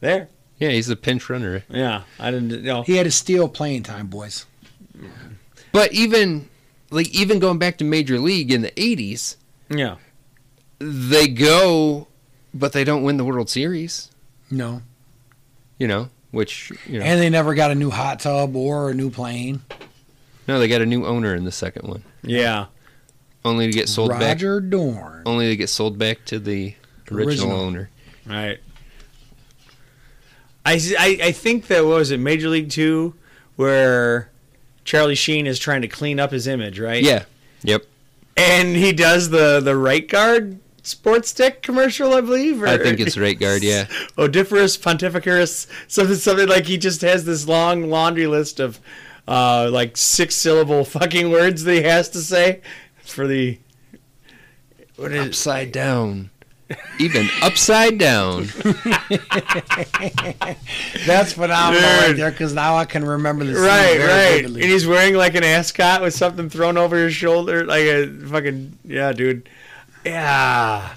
there. 0.00 0.28
Yeah, 0.62 0.70
he's 0.70 0.88
a 0.88 0.96
pinch 0.96 1.28
runner. 1.28 1.64
Yeah, 1.68 2.02
I 2.20 2.30
didn't 2.30 2.50
you 2.50 2.62
know. 2.62 2.82
He 2.82 2.96
had 2.96 3.04
to 3.04 3.10
steal 3.10 3.48
playing 3.48 3.82
time, 3.82 4.06
boys. 4.06 4.46
But 5.72 5.92
even 5.92 6.48
like 6.90 7.08
even 7.14 7.38
going 7.40 7.58
back 7.58 7.78
to 7.78 7.84
Major 7.84 8.18
League 8.18 8.52
in 8.52 8.62
the 8.62 8.70
80s, 8.72 9.36
Yeah. 9.68 9.96
they 10.78 11.26
go 11.28 12.06
but 12.54 12.72
they 12.72 12.84
don't 12.84 13.02
win 13.02 13.16
the 13.16 13.24
World 13.24 13.48
Series, 13.48 14.10
No. 14.50 14.82
you 15.78 15.88
know, 15.88 16.10
which, 16.32 16.70
you 16.86 16.98
know. 16.98 17.04
And 17.06 17.18
they 17.18 17.30
never 17.30 17.54
got 17.54 17.70
a 17.70 17.74
new 17.74 17.88
hot 17.90 18.20
tub 18.20 18.54
or 18.54 18.90
a 18.90 18.94
new 18.94 19.10
plane. 19.10 19.62
no, 20.46 20.58
they 20.60 20.68
got 20.68 20.82
a 20.82 20.86
new 20.86 21.06
owner 21.06 21.34
in 21.34 21.44
the 21.44 21.52
second 21.52 21.88
one. 21.88 22.02
Yeah. 22.22 22.66
Only 23.44 23.66
to 23.66 23.72
get 23.72 23.88
sold 23.88 24.10
back 24.10 24.20
Roger 24.20 24.60
Dorn. 24.60 25.22
only 25.26 25.48
to 25.48 25.56
get 25.56 25.70
sold 25.70 25.98
back 25.98 26.24
to 26.26 26.38
the 26.38 26.74
original, 27.10 27.26
Original. 27.50 27.60
owner. 27.60 27.90
Right. 28.26 28.60
I, 30.64 30.80
I, 30.98 31.18
I 31.24 31.32
think 31.32 31.66
that 31.66 31.84
what 31.84 31.96
was 31.96 32.10
it 32.10 32.20
Major 32.20 32.48
League 32.48 32.70
Two, 32.70 33.14
where 33.56 34.30
Charlie 34.84 35.14
Sheen 35.14 35.46
is 35.46 35.58
trying 35.58 35.82
to 35.82 35.88
clean 35.88 36.20
up 36.20 36.30
his 36.30 36.46
image, 36.46 36.78
right? 36.78 37.02
Yeah. 37.02 37.24
Yep. 37.62 37.84
And 38.36 38.76
he 38.76 38.92
does 38.92 39.30
the 39.30 39.60
the 39.60 39.76
right 39.76 40.08
guard 40.08 40.58
sports 40.82 41.30
stick 41.30 41.62
commercial, 41.62 42.14
I 42.14 42.20
believe. 42.20 42.62
Or, 42.62 42.66
I 42.66 42.78
think 42.78 43.00
it's 43.00 43.16
right 43.16 43.38
guard, 43.38 43.62
yeah. 43.62 43.84
Odiferous 44.18 44.78
pontificus, 44.78 45.66
something 45.88 46.16
something 46.16 46.48
like 46.48 46.66
he 46.66 46.78
just 46.78 47.00
has 47.02 47.24
this 47.24 47.46
long 47.46 47.88
laundry 47.90 48.26
list 48.26 48.60
of 48.60 48.80
uh, 49.28 49.68
like 49.72 49.96
six 49.96 50.34
syllable 50.34 50.84
fucking 50.84 51.30
words 51.30 51.64
that 51.64 51.74
he 51.74 51.82
has 51.82 52.08
to 52.10 52.18
say 52.20 52.60
for 53.02 53.26
the 53.26 53.58
what 54.96 55.12
is 55.12 55.28
Upside 55.28 55.72
down. 55.72 56.30
Even 56.98 57.28
upside 57.42 57.98
down. 57.98 58.46
That's 61.06 61.32
phenomenal 61.32 61.82
right 61.82 62.08
Dude. 62.08 62.16
there 62.18 62.30
because 62.30 62.52
now 62.54 62.76
I 62.76 62.84
can 62.84 63.04
remember 63.04 63.44
the 63.44 63.54
scene 63.54 63.62
Right, 63.64 63.96
very 63.98 64.08
right. 64.08 64.36
vividly. 64.42 64.62
And 64.62 64.70
he's 64.70 64.86
wearing 64.86 65.14
like 65.14 65.34
an 65.34 65.44
ascot 65.44 66.02
with 66.02 66.14
something 66.14 66.48
thrown 66.48 66.76
over 66.76 66.96
his 66.96 67.14
shoulder, 67.14 67.64
like 67.64 67.82
a 67.84 68.06
fucking 68.26 68.78
yeah, 68.84 69.12
dude. 69.12 69.48
Yeah. 70.04 70.94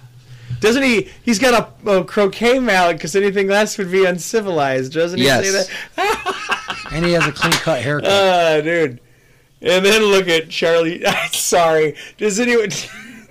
Doesn't 0.59 0.83
he? 0.83 1.09
He's 1.23 1.39
got 1.39 1.73
a, 1.85 1.89
a 1.91 2.03
croquet 2.03 2.59
mallet 2.59 2.97
because 2.97 3.15
anything 3.15 3.47
less 3.47 3.77
would 3.77 3.91
be 3.91 4.05
uncivilized. 4.05 4.93
Doesn't 4.93 5.19
he 5.19 5.25
Yes. 5.25 5.67
say 5.67 5.67
that? 5.95 6.87
and 6.91 7.05
he 7.05 7.13
has 7.13 7.25
a 7.27 7.31
clean 7.31 7.51
cut 7.53 7.81
haircut. 7.81 8.09
Ah, 8.09 8.61
dude. 8.61 8.99
And 9.61 9.85
then 9.85 10.01
look 10.03 10.27
at 10.27 10.49
Charlie. 10.49 11.03
Sorry. 11.31 11.95
Does 12.17 12.39
anyone? 12.39 12.69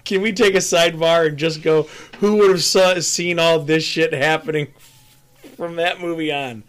Can 0.05 0.21
we 0.21 0.33
take 0.33 0.55
a 0.55 0.59
sidebar 0.59 1.27
and 1.29 1.39
just 1.39 1.63
go? 1.63 1.85
Who 2.25 2.37
would 2.37 2.53
have 2.53 2.65
saw, 2.65 2.99
seen 3.01 3.39
all 3.39 3.59
this 3.59 3.85
shit 3.85 4.15
happening 4.15 4.69
from 5.59 5.77
that 5.77 6.01
movie 6.01 6.33
on? 6.33 6.65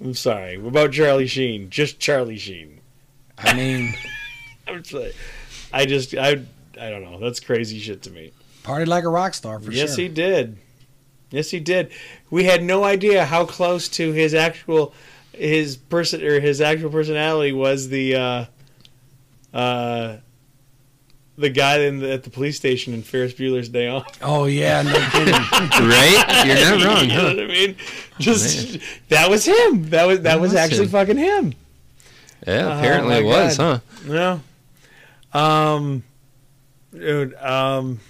I'm 0.00 0.14
sorry. 0.14 0.58
What 0.58 0.70
about 0.70 0.90
Charlie 0.90 1.28
Sheen? 1.28 1.70
Just 1.70 2.00
Charlie 2.00 2.38
Sheen. 2.38 2.80
I 3.38 3.54
mean, 3.54 3.94
I'm 4.66 4.82
just 4.82 5.16
I 5.72 5.86
just 5.86 6.12
I 6.16 6.30
I 6.80 6.90
don't 6.90 7.04
know. 7.04 7.20
That's 7.20 7.38
crazy 7.38 7.78
shit 7.78 8.02
to 8.02 8.10
me. 8.10 8.32
Partied 8.64 8.88
like 8.88 9.04
a 9.04 9.08
rock 9.08 9.34
star 9.34 9.60
for 9.60 9.70
yes, 9.70 9.78
sure. 9.78 9.88
Yes, 9.90 9.96
he 9.96 10.08
did. 10.08 10.58
Yes, 11.30 11.50
he 11.50 11.60
did. 11.60 11.92
We 12.28 12.42
had 12.42 12.64
no 12.64 12.82
idea 12.82 13.26
how 13.26 13.44
close 13.44 13.88
to 13.90 14.10
his 14.10 14.34
actual 14.34 14.92
his 15.32 15.76
person 15.76 16.20
or 16.24 16.40
his 16.40 16.60
actual 16.60 16.90
personality 16.90 17.52
was 17.52 17.90
the 17.90 18.16
uh 18.16 18.44
uh 19.54 20.16
the 21.38 21.50
guy 21.50 21.78
in 21.80 21.98
the, 22.00 22.12
at 22.12 22.22
the 22.24 22.30
police 22.30 22.56
station 22.56 22.94
in 22.94 23.02
Ferris 23.02 23.32
Bueller's 23.34 23.68
Day 23.68 23.88
Off. 23.88 24.06
Oh 24.22 24.46
yeah, 24.46 24.82
no 24.82 24.92
kidding. 25.10 25.34
Right? 25.88 26.44
You're 26.46 26.78
not 26.78 26.84
wrong, 26.86 27.02
you 27.08 27.08
know 27.08 27.20
huh? 27.20 27.34
what 27.34 27.40
I 27.44 27.46
mean? 27.46 27.76
Just 28.18 28.78
that 29.10 29.28
was 29.30 29.44
him. 29.44 29.90
That 29.90 30.06
was 30.06 30.18
that, 30.18 30.22
That 30.24 30.40
was, 30.40 30.52
was 30.52 30.58
actually 30.60 30.84
him. 30.84 30.90
fucking 30.90 31.16
him. 31.18 31.54
Yeah, 32.46 32.66
Oh, 32.74 32.78
apparently 32.78 33.14
my 33.14 33.18
it 33.20 33.24
was, 33.24 33.58
God. 33.58 33.82
huh? 34.06 34.40
No. 35.34 35.38
Um, 35.40 36.02
dude. 36.92 37.34
Um, 37.34 38.00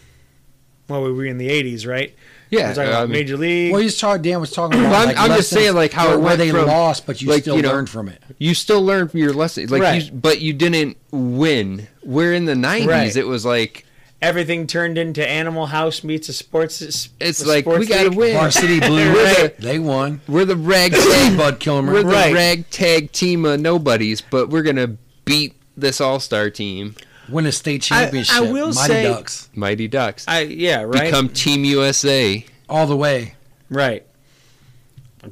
well, 0.88 1.02
we 1.02 1.12
were 1.12 1.24
in 1.24 1.38
the 1.38 1.48
'80s, 1.48 1.86
right? 1.86 2.14
Yeah, 2.50 2.68
We're 2.68 2.74
talking 2.74 2.92
I 2.94 3.00
mean- 3.02 3.10
Major 3.12 3.36
League. 3.36 3.72
Well, 3.72 3.80
he's 3.80 3.98
talking. 3.98 4.22
Dan 4.22 4.40
was 4.40 4.50
talking 4.52 4.78
about. 4.78 4.90
Well, 4.90 5.00
I'm, 5.02 5.08
like, 5.08 5.18
I'm 5.18 5.36
just 5.36 5.50
saying, 5.50 5.74
like 5.74 5.92
how 5.92 6.08
where, 6.10 6.18
where 6.18 6.36
they 6.36 6.50
from, 6.50 6.66
lost, 6.66 7.04
but 7.06 7.20
you 7.20 7.28
like, 7.28 7.42
still 7.42 7.56
you 7.56 7.62
know, 7.62 7.72
learned 7.72 7.90
from 7.90 8.08
it. 8.08 8.22
You 8.38 8.54
still 8.54 8.82
learn 8.82 9.08
from 9.08 9.20
your 9.20 9.32
lesson, 9.32 9.66
like 9.68 9.82
Right. 9.82 10.04
you, 10.04 10.12
but 10.12 10.40
you 10.40 10.52
didn't 10.52 10.96
win. 11.10 11.88
Where 12.02 12.32
in 12.32 12.44
the 12.44 12.54
'90s, 12.54 12.86
Right. 12.86 13.16
it 13.16 13.26
was 13.26 13.44
like 13.44 13.84
Everything 14.22 14.66
turned 14.66 14.96
into 14.96 15.26
Animal 15.28 15.66
House 15.66 16.02
meets 16.02 16.28
a 16.30 16.32
sports. 16.32 16.80
it's 16.80 17.42
a 17.42 17.46
like 17.48 17.64
sports 17.64 17.80
we 17.80 17.86
gotta 17.86 18.08
league. 18.08 18.18
win. 18.18 18.32
Varsity 18.34 18.80
Blue, 18.80 19.12
We're 19.12 19.48
they 19.58 19.78
won. 19.78 20.20
we're 20.26 20.46
the 20.46 20.56
ragtag 20.56 21.36
Bud 21.36 21.60
Kilmer. 21.60 21.92
We're 21.92 22.02
the 22.02 22.08
Right. 22.08 22.32
ragtag 22.34 23.12
team 23.12 23.44
of 23.44 23.60
nobodies, 23.60 24.22
but 24.22 24.48
we're 24.48 24.62
gonna 24.62 24.96
beat 25.26 25.54
this 25.76 26.00
all-star 26.00 26.48
team, 26.48 26.94
Win 27.28 27.46
a 27.46 27.52
state 27.52 27.90
I- 27.90 27.96
I 27.96 28.02
championship. 28.02 28.42
will 28.52 28.72
Mighty 28.72 28.92
say- 28.92 29.02
Ducks 29.04 29.48
Mighty 29.54 29.88
Ducks. 29.88 30.24
I 30.28 30.40
yeah 30.42 30.82
right 30.82 31.04
Become 31.04 31.28
Team 31.30 31.64
USA. 31.64 32.44
all 32.68 32.86
the 32.86 32.96
way. 32.96 33.34
right. 33.70 34.04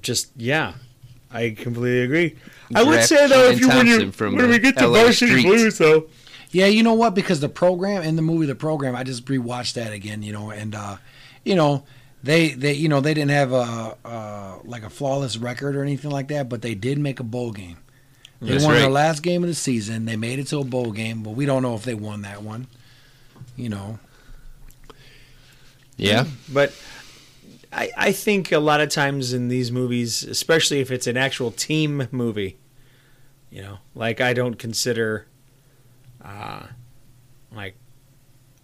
Just 0.02 0.30
yeah, 0.36 0.74
I 1.30 1.50
completely 1.50 2.00
agree. 2.02 2.36
I 2.74 2.82
would 2.82 3.02
say 3.04 3.28
though, 3.28 3.48
if 3.50 3.60
you 3.60 3.68
Kenan 3.68 3.76
when, 3.78 3.86
you, 3.86 3.92
Thompson 4.00 4.12
from 4.12 4.34
when 4.36 4.48
we 4.50 4.58
get 4.58 4.76
to 4.78 4.88
LA 4.88 5.04
Varsity 5.04 5.30
streets. 5.40 5.44
Blues 5.46 5.78
though, 5.78 6.06
Yeah, 6.50 6.66
you 6.66 6.82
know 6.82 6.94
what? 6.94 7.14
Because 7.14 7.38
the 7.40 7.48
program 7.48 8.02
in 8.02 8.16
the 8.16 8.22
movie, 8.22 8.46
the 8.46 8.54
program, 8.56 8.96
I 8.96 9.04
just 9.04 9.24
rewatched 9.26 9.74
that 9.74 9.92
again. 9.92 10.22
You 10.24 10.32
know, 10.32 10.50
and 10.50 10.74
uh, 10.74 10.96
you 11.44 11.54
know, 11.54 11.84
they 12.24 12.48
they 12.50 12.72
you 12.72 12.88
know 12.88 13.00
they 13.00 13.14
didn't 13.14 13.30
have 13.30 13.52
a 13.52 13.96
uh, 14.04 14.54
like 14.64 14.82
a 14.82 14.90
flawless 14.90 15.36
record 15.36 15.76
or 15.76 15.82
anything 15.84 16.10
like 16.10 16.26
that, 16.28 16.48
but 16.48 16.60
they 16.62 16.74
did 16.74 16.98
make 16.98 17.20
a 17.20 17.24
bowl 17.24 17.52
game. 17.52 17.76
They 18.44 18.52
That's 18.52 18.64
won 18.64 18.74
their 18.74 18.90
last 18.90 19.22
game 19.22 19.42
of 19.42 19.48
the 19.48 19.54
season. 19.54 20.04
They 20.04 20.16
made 20.16 20.38
it 20.38 20.48
to 20.48 20.58
a 20.58 20.64
bowl 20.64 20.92
game, 20.92 21.22
but 21.22 21.30
we 21.30 21.46
don't 21.46 21.62
know 21.62 21.74
if 21.74 21.84
they 21.84 21.94
won 21.94 22.22
that 22.22 22.42
one. 22.42 22.66
You 23.56 23.68
know, 23.68 23.98
Yeah, 25.96 26.26
but 26.52 26.74
I 27.72 27.90
I 27.96 28.12
think 28.12 28.52
a 28.52 28.58
lot 28.58 28.80
of 28.80 28.88
times 28.88 29.32
in 29.32 29.48
these 29.48 29.70
movies, 29.70 30.22
especially 30.22 30.80
if 30.80 30.90
it's 30.90 31.06
an 31.06 31.16
actual 31.16 31.50
team 31.50 32.08
movie, 32.10 32.58
you 33.50 33.62
know, 33.62 33.78
like 33.94 34.20
I 34.20 34.32
don't 34.32 34.58
consider, 34.58 35.26
uh, 36.22 36.66
like 37.52 37.76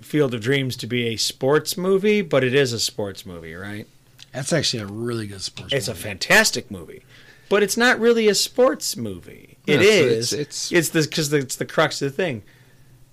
Field 0.01 0.35
of 0.35 0.41
Dreams 0.41 0.77
to 0.77 0.87
be 0.87 1.09
a 1.09 1.17
sports 1.17 1.77
movie, 1.77 2.21
but 2.21 2.43
it 2.43 2.55
is 2.55 2.73
a 2.73 2.81
sports 2.81 3.25
movie, 3.25 3.55
right? 3.55 3.87
that's 4.33 4.53
actually 4.53 4.83
a 4.83 4.87
really 4.87 5.27
good 5.27 5.41
sports. 5.41 5.73
It's 5.73 5.89
a 5.89 5.95
fantastic 5.95 6.71
movie, 6.71 7.03
but 7.49 7.63
it's 7.63 7.77
not 7.77 7.99
really 7.99 8.29
a 8.29 8.35
sports 8.35 8.97
movie. 8.97 9.50
It 9.67 9.77
No, 9.77 9.83
is. 9.83 10.33
it's- 10.33 10.33
It's 10.33 10.33
it's- 10.33 10.73
it's 10.73 10.89
the 10.91 11.03
because 11.03 11.33
it's 11.33 11.57
the 11.57 11.67
crux 11.67 12.01
of 12.03 12.11
the 12.11 12.17
thing. 12.17 12.43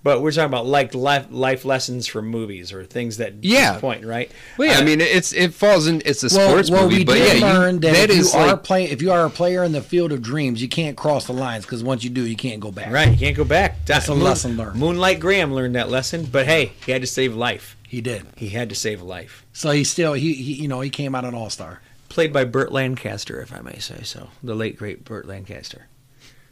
But 0.04 0.22
we're 0.22 0.30
talking 0.30 0.46
about 0.46 0.64
like 0.64 0.94
life, 0.94 1.26
life 1.28 1.64
lessons 1.64 2.06
from 2.06 2.28
movies 2.28 2.72
or 2.72 2.84
things 2.84 3.16
that 3.16 3.34
Yeah. 3.42 3.78
point 3.80 4.06
right. 4.06 4.30
well, 4.56 4.68
yeah. 4.68 4.78
Uh, 4.78 4.80
I 4.80 4.84
mean, 4.84 5.00
it's 5.00 5.32
it 5.32 5.52
falls 5.52 5.88
in. 5.88 6.02
It's 6.06 6.22
a 6.22 6.34
well, 6.34 6.50
sports 6.50 6.70
well, 6.70 6.84
movie, 6.84 6.98
we 6.98 7.04
but 7.04 7.14
did 7.14 7.40
yeah, 7.40 7.52
learn 7.52 7.74
you, 7.74 7.80
that, 7.80 7.92
that 7.94 8.10
if 8.10 8.16
is 8.18 8.32
you 8.32 8.38
are 8.38 8.46
like 8.46 8.62
play, 8.62 8.84
if 8.84 9.02
you 9.02 9.10
are 9.10 9.26
a 9.26 9.30
player 9.30 9.64
in 9.64 9.72
the 9.72 9.82
field 9.82 10.12
of 10.12 10.22
dreams, 10.22 10.62
you 10.62 10.68
can't 10.68 10.96
cross 10.96 11.26
the 11.26 11.32
lines 11.32 11.64
because 11.66 11.82
once 11.82 12.04
you 12.04 12.10
do, 12.10 12.24
you 12.24 12.36
can't 12.36 12.60
go 12.60 12.70
back. 12.70 12.92
right. 12.92 13.10
You 13.10 13.16
can't 13.18 13.36
go 13.36 13.44
back. 13.44 13.84
That's 13.86 14.08
a 14.08 14.14
Moon- 14.14 14.22
lesson 14.22 14.56
learned. 14.56 14.76
Moonlight 14.76 15.18
Graham 15.18 15.52
learned 15.52 15.74
that 15.74 15.90
lesson, 15.90 16.28
but 16.30 16.46
hey, 16.46 16.72
he 16.86 16.92
had 16.92 17.00
to 17.02 17.08
save 17.08 17.34
life. 17.34 17.76
He 17.86 18.00
did. 18.00 18.24
He 18.36 18.50
had 18.50 18.68
to 18.68 18.76
save 18.76 19.00
a 19.00 19.04
life. 19.04 19.44
So 19.52 19.72
he 19.72 19.82
still 19.82 20.12
he, 20.12 20.32
he 20.34 20.52
you 20.54 20.68
know 20.68 20.80
he 20.80 20.90
came 20.90 21.16
out 21.16 21.24
an 21.24 21.34
all 21.34 21.50
star. 21.50 21.80
Played 22.08 22.32
by 22.32 22.44
Burt 22.44 22.70
Lancaster, 22.72 23.42
if 23.42 23.52
I 23.52 23.60
may 23.62 23.78
say 23.80 24.02
so, 24.04 24.28
the 24.44 24.54
late 24.54 24.78
great 24.78 25.04
Burt 25.04 25.26
Lancaster. 25.26 25.88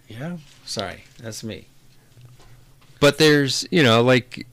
Yeah. 0.09 0.37
Sorry, 0.64 1.05
that's 1.19 1.42
me. 1.45 1.66
but 3.01 3.19
there's 3.19 3.66
you 3.71 3.83
know 3.83 4.03
like 4.03 4.47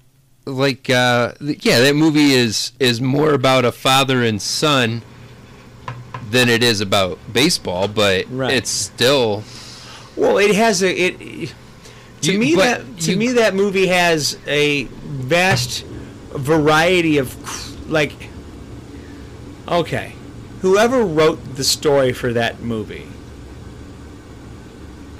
like 0.45 0.89
uh 0.89 1.33
yeah 1.39 1.79
that 1.79 1.95
movie 1.95 2.33
is 2.33 2.73
is 2.79 2.99
more 2.99 3.33
about 3.33 3.63
a 3.63 3.71
father 3.71 4.21
and 4.23 4.41
son 4.41 5.01
than 6.29 6.49
it 6.49 6.61
is 6.61 6.81
about 6.81 7.17
baseball 7.31 7.87
but 7.87 8.25
Right. 8.29 8.53
it's 8.53 8.69
still 8.69 9.43
Well, 10.17 10.37
it 10.37 10.53
has 10.55 10.83
a 10.83 10.91
it. 10.93 11.53
To 12.21 12.31
You- 12.33 12.39
me, 12.39 12.55
that 12.55 12.99
to 13.01 13.11
you- 13.11 13.17
me 13.17 13.27
that 13.33 13.55
movie 13.55 13.87
has 13.87 14.37
a 14.47 14.83
vast 15.05 15.83
variety 16.35 17.17
of 17.17 17.35
like. 17.89 18.13
Okay, 19.67 20.13
whoever 20.61 21.03
wrote 21.03 21.55
the 21.55 21.63
story 21.63 22.11
for 22.13 22.33
that 22.33 22.61
movie, 22.61 23.07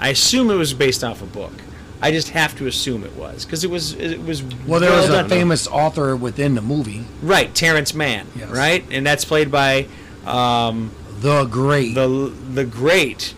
I 0.04 0.08
assume 0.08 0.50
it 0.50 0.56
was 0.56 0.74
based 0.74 1.02
off 1.02 1.22
a 1.22 1.26
book. 1.26 1.54
I 2.02 2.10
just 2.10 2.28
have 2.28 2.54
to 2.58 2.66
assume 2.66 3.04
it 3.04 3.16
was 3.16 3.46
because 3.46 3.64
it 3.64 3.70
was 3.70 3.94
it 3.94 4.20
was 4.22 4.42
Well, 4.66 4.78
there 4.78 4.90
was 4.90 5.08
a 5.08 5.26
famous 5.26 5.66
author 5.66 6.14
within 6.14 6.54
the 6.54 6.60
movie, 6.60 7.06
right 7.22 7.54
Terrence 7.54 7.94
Mann 7.94 8.26
Yes. 8.36 8.50
right 8.50 8.84
and 8.90 9.06
that's 9.06 9.24
played 9.24 9.50
by 9.50 9.86
um, 10.26 10.90
the 11.20 11.46
great 11.46 11.94
the 11.94 12.06
the 12.52 12.66
great. 12.66 13.34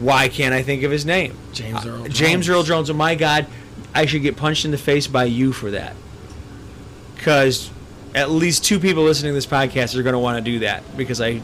Why 0.00 0.30
can't 0.30 0.54
I 0.54 0.62
think 0.62 0.84
of 0.84 0.90
his 0.90 1.04
name? 1.04 1.36
James 1.52 1.84
Earl. 1.84 2.04
Uh, 2.04 2.08
James 2.08 2.48
Earl 2.48 2.62
Jones. 2.62 2.88
Oh 2.88 2.94
my 2.94 3.14
God, 3.14 3.46
I 3.94 4.06
should 4.06 4.22
get 4.22 4.38
punched 4.38 4.64
in 4.64 4.70
the 4.70 4.78
face 4.78 5.06
by 5.06 5.24
you 5.24 5.52
for 5.52 5.70
that. 5.72 5.94
Because 7.14 7.70
at 8.14 8.30
least 8.30 8.64
two 8.64 8.80
people 8.80 9.02
listening 9.02 9.32
to 9.32 9.34
this 9.34 9.44
podcast 9.44 9.94
are 9.98 10.02
going 10.02 10.14
to 10.14 10.18
want 10.18 10.42
to 10.42 10.50
do 10.50 10.60
that 10.60 10.96
because 10.96 11.20
I 11.20 11.42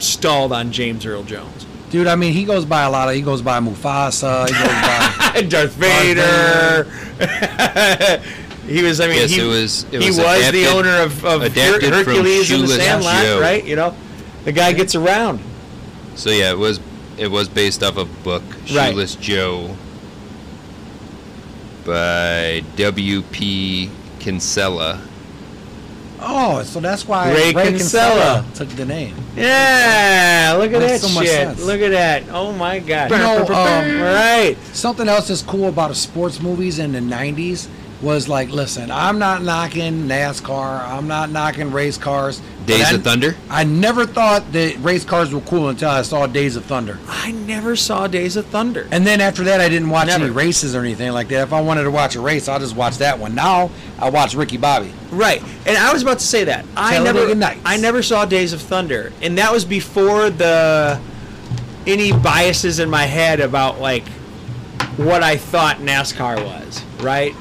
stalled 0.00 0.52
on 0.52 0.72
James 0.72 1.06
Earl 1.06 1.22
Jones. 1.22 1.66
Dude, 1.94 2.08
I 2.08 2.16
mean, 2.16 2.32
he 2.32 2.42
goes 2.44 2.64
by 2.64 2.82
a 2.82 2.90
lot 2.90 3.08
of. 3.08 3.14
He 3.14 3.22
goes 3.22 3.40
by 3.40 3.60
Mufasa. 3.60 4.48
He 4.48 4.52
goes 4.52 4.66
by. 4.66 5.42
Darth 5.48 5.74
Vader. 5.74 6.90
he 8.66 8.82
was. 8.82 9.00
I 9.00 9.06
mean, 9.06 9.16
Yes, 9.18 9.30
he 9.30 9.40
it 9.40 9.44
was- 9.44 9.84
it 9.92 10.00
he 10.02 10.08
was 10.08 10.18
was 10.18 10.50
the 10.50 10.66
owner 10.66 10.96
of, 11.02 11.24
of 11.24 11.42
Her- 11.54 11.80
Hercules 11.80 12.50
and 12.50 12.62
the 12.62 12.66
Shoeless 12.66 12.76
Sandlot, 12.84 13.22
Joe. 13.22 13.40
right? 13.40 13.64
You 13.64 13.76
know, 13.76 13.94
the 14.44 14.50
guy 14.50 14.72
gets 14.72 14.96
around. 14.96 15.38
so 16.16 16.30
yeah 16.30 16.50
it 16.50 16.58
was 16.58 16.80
it 17.16 17.28
was 17.30 17.48
based 17.48 17.84
off 17.84 17.96
a 17.96 18.04
book 18.24 18.42
Right. 18.74 18.90
shoeless 18.90 19.14
joe 19.14 19.76
by 21.84 22.62
w.p 22.76 23.90
kinsella 24.18 25.00
oh, 26.26 26.62
so 26.62 26.80
that's 26.80 27.06
why 27.06 27.32
Ray 27.32 27.52
Ray, 27.52 27.70
Kinsella. 27.70 28.42
Kinsella 28.42 28.54
took 28.54 28.68
the 28.76 28.84
name. 28.84 29.14
Yeah, 29.36 30.54
look 30.58 30.72
at 30.72 30.80
Makes 30.80 31.02
that 31.02 31.08
so 31.08 31.22
shit. 31.22 31.58
Look 31.58 31.80
at 31.80 31.90
that. 31.90 32.24
Oh 32.30 32.52
my 32.52 32.78
god. 32.78 33.10
You 33.10 33.18
know, 33.18 33.40
um, 33.46 34.00
right. 34.00 34.56
Something 34.72 35.08
else 35.08 35.28
that's 35.28 35.42
cool 35.42 35.68
about 35.68 35.94
sports 35.96 36.40
movies 36.40 36.78
in 36.78 36.92
the 36.92 37.00
'90s 37.00 37.68
was 38.02 38.28
like, 38.28 38.50
listen, 38.50 38.90
I'm 38.90 39.18
not 39.18 39.42
knocking 39.42 40.06
NASCAR. 40.06 40.86
I'm 40.86 41.08
not 41.08 41.30
knocking 41.30 41.72
race 41.72 41.96
cars. 41.96 42.40
Days 42.66 42.86
I- 42.86 42.94
of 42.94 43.04
Thunder. 43.04 43.36
I 43.50 43.64
never 43.64 44.06
thought 44.06 44.52
that 44.52 44.76
race 44.82 45.04
cars 45.04 45.32
were 45.34 45.40
cool 45.42 45.68
until 45.68 45.90
I 45.90 46.02
saw 46.02 46.26
Days 46.26 46.56
of 46.56 46.64
Thunder. 46.64 46.98
I 47.08 47.32
never 47.32 47.76
saw 47.76 48.06
Days 48.06 48.36
of 48.36 48.46
Thunder. 48.46 48.88
And 48.90 49.06
then 49.06 49.20
after 49.20 49.44
that, 49.44 49.60
I 49.60 49.68
didn't 49.68 49.90
watch 49.90 50.06
Never. 50.06 50.24
any 50.24 50.32
races 50.32 50.74
or 50.74 50.80
anything 50.80 51.12
like 51.12 51.28
that. 51.28 51.42
If 51.42 51.52
I 51.52 51.60
wanted 51.60 51.82
to 51.84 51.90
watch 51.90 52.14
a 52.16 52.20
race, 52.20 52.48
I'll 52.48 52.58
just 52.58 52.74
watch 52.76 52.98
that 52.98 53.18
one. 53.18 53.34
Now 53.34 53.70
I 53.98 54.08
watch 54.10 54.34
Ricky 54.34 54.56
Bobby. 54.56 54.92
Right, 55.10 55.42
and 55.66 55.76
I 55.76 55.92
was 55.92 56.02
about 56.02 56.18
to 56.20 56.26
say 56.26 56.44
that 56.44 56.64
I 56.76 56.94
Talladega 56.96 57.18
never, 57.26 57.34
Nights. 57.34 57.60
I 57.64 57.76
never 57.76 58.02
saw 58.02 58.24
Days 58.24 58.52
of 58.52 58.60
Thunder, 58.62 59.12
and 59.20 59.36
that 59.38 59.52
was 59.52 59.64
before 59.64 60.30
the 60.30 61.00
any 61.86 62.12
biases 62.12 62.78
in 62.78 62.88
my 62.88 63.04
head 63.04 63.40
about 63.40 63.78
like 63.80 64.06
what 64.96 65.22
I 65.22 65.36
thought 65.36 65.78
NASCAR 65.78 66.42
was, 66.44 66.82
right? 67.00 67.34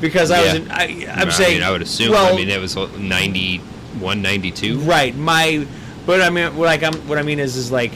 Because 0.00 0.32
I 0.32 0.42
was, 0.42 0.54
in, 0.54 0.70
I, 0.72 1.06
I'm 1.14 1.28
I 1.28 1.30
saying, 1.30 1.58
mean, 1.58 1.62
I 1.62 1.70
would 1.70 1.82
assume. 1.82 2.10
Well, 2.10 2.32
I 2.32 2.36
mean, 2.36 2.48
it 2.48 2.60
was 2.60 2.74
91, 2.76 3.64
92. 4.00 4.78
right. 4.80 5.14
My, 5.14 5.66
but 6.06 6.20
I 6.20 6.30
mean, 6.30 6.56
what 6.56 6.66
like 6.66 6.82
I'm, 6.82 6.94
what 7.08 7.18
I 7.18 7.22
mean 7.22 7.38
is, 7.38 7.56
is 7.56 7.70
like, 7.70 7.92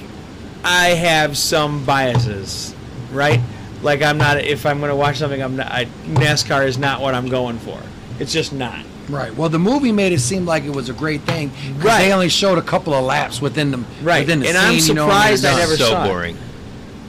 I 0.65 0.89
have 0.89 1.37
some 1.37 1.85
biases, 1.85 2.75
right? 3.13 3.41
Like 3.83 4.03
I'm 4.03 4.19
not. 4.19 4.39
If 4.39 4.67
I'm 4.67 4.79
going 4.79 4.91
to 4.91 4.97
watch 4.97 5.19
something, 5.19 5.41
I'm 5.43 5.57
not. 5.57 5.71
I, 5.71 5.85
NASCAR 6.07 6.67
is 6.67 6.79
not 6.79 7.01
what 7.01 7.15
I'm 7.15 7.29
going 7.29 7.59
for. 7.59 7.81
It's 8.19 8.33
just 8.33 8.53
not. 8.53 8.85
Right. 9.09 9.33
Well, 9.37 9.49
the 9.49 9.59
movie 9.59 9.93
made 9.93 10.13
it 10.13 10.19
seem 10.21 10.47
like 10.47 10.65
it 10.65 10.71
was 10.75 10.89
a 10.89 10.93
great 10.93 11.21
thing. 11.23 11.51
'cause 11.51 11.85
Right. 11.85 11.99
They 12.07 12.13
only 12.13 12.29
showed 12.29 12.59
a 12.59 12.63
couple 12.63 12.93
of 12.95 13.05
laps 13.05 13.41
within 13.41 13.71
the 13.71 13.85
Right. 14.03 14.21
within 14.27 14.41
the 14.41 14.49
And 14.49 14.57
scene. 14.57 14.67
I'm 14.67 14.75
you 14.89 14.95
know, 14.95 15.05
and 15.05 15.13
surprised 15.13 15.45
they're 15.45 15.55
I 15.55 15.59
never 15.59 15.77
so 15.77 15.91
saw 15.91 16.05
it. 16.05 16.09
boring. 16.09 16.39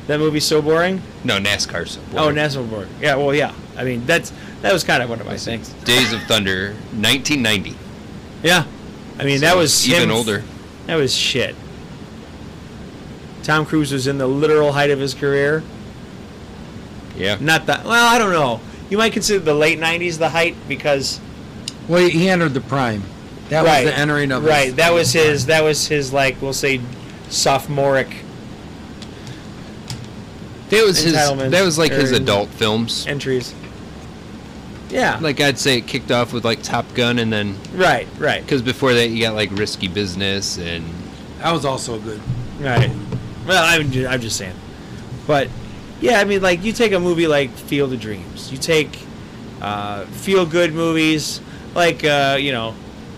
That 0.06 0.20
movie's 0.20 0.46
so 0.46 0.62
boring. 0.62 1.02
No, 1.24 1.40
NASCAR's 1.40 1.92
so 1.92 2.02
boring. 2.12 2.18
Oh, 2.18 2.22
boring. 2.24 2.36
NASCAR 2.36 2.70
boring. 2.70 2.90
Yeah. 3.02 3.16
Well, 3.16 3.34
yeah. 3.34 3.52
I 3.76 3.84
mean, 3.84 4.06
that's 4.06 4.32
that 4.62 4.72
was 4.74 4.84
kind 4.84 5.02
of 5.02 5.10
one 5.10 5.20
of 5.20 5.26
my 5.26 5.38
things. 5.38 5.70
Days 5.86 6.14
of 6.14 6.22
Thunder, 6.24 6.76
1990. 6.94 7.76
Yeah. 8.44 8.66
I 9.20 9.24
mean, 9.24 9.40
So 9.40 9.46
that 9.46 9.58
was 9.58 9.88
even 9.88 10.04
him- 10.04 10.12
older. 10.12 10.44
That 10.86 10.96
was 10.96 11.14
shit. 11.16 11.56
Tom 13.44 13.66
Cruise 13.66 13.92
was 13.92 14.08
in 14.08 14.18
the 14.18 14.28
literal 14.28 14.74
height 14.74 14.90
of 14.92 15.00
his 15.00 15.14
career. 15.14 15.64
Yeah. 17.18 17.38
Not 17.40 17.66
that. 17.68 17.86
Well, 17.86 18.06
I 18.14 18.18
don't 18.18 18.32
know. 18.32 18.60
You 18.90 18.98
might 18.98 19.14
consider 19.14 19.40
the 19.44 19.54
late 19.54 19.80
'90s 19.80 20.18
the 20.18 20.30
height 20.30 20.56
because 20.68 21.20
Well, 21.88 22.02
he- 22.04 22.10
he 22.12 22.30
entered 22.30 22.54
the 22.54 22.62
prime. 22.62 23.04
That 23.50 23.64
right, 23.66 23.86
was 23.86 23.94
the 23.94 24.00
entering 24.00 24.32
of 24.32 24.44
his- 24.44 24.50
right. 24.50 24.76
That 24.76 24.94
was 24.94 25.14
his. 25.14 25.46
That 25.48 25.64
was 25.64 25.88
his 25.88 26.12
like 26.14 26.42
we'll 26.42 26.54
say 26.54 26.82
sophomoric 27.30 28.08
That 30.70 30.84
was 30.86 31.00
his. 31.00 31.14
That 31.14 31.64
was 31.64 31.78
like 31.78 31.92
his 31.94 32.12
adult 32.12 32.50
films. 32.50 33.06
entries. 33.08 33.54
Yeah. 34.90 35.18
Like 35.22 35.42
I'd 35.42 35.58
say, 35.60 35.78
it 35.80 35.88
kicked 35.88 36.12
off 36.12 36.32
with 36.34 36.46
like 36.46 36.64
Top 36.64 36.86
Gun, 36.94 37.20
and 37.20 37.32
then 37.32 37.58
Right. 37.74 38.08
Right. 38.18 38.42
because 38.42 38.62
before 38.62 38.94
that 38.94 39.10
you 39.10 39.22
got 39.22 39.36
like 39.36 39.52
Risky 39.52 39.88
Business 39.88 40.58
and 40.58 40.86
That 41.40 41.52
was 41.52 41.66
also 41.66 42.00
good. 42.00 42.22
Right. 42.60 42.90
Well, 43.46 43.64
I'm 43.64 43.92
just, 43.92 44.10
I'm 44.12 44.22
just 44.22 44.38
saying. 44.38 44.56
But 45.26 45.50
yeah, 46.02 46.20
I 46.20 46.24
mean, 46.24 46.42
like 46.42 46.64
you 46.64 46.72
take 46.74 46.92
a 46.94 47.00
movie 47.00 47.28
like 47.28 47.50
Field 47.52 47.94
of 47.94 48.00
Dreams, 48.00 48.52
you 48.52 48.58
take 48.58 49.00
uh, 49.62 50.06
feel 50.06 50.46
good 50.46 50.74
movies 50.74 51.42
like 51.76 52.04
uh, 52.04 52.38
you 52.40 52.52
know, 52.52 52.74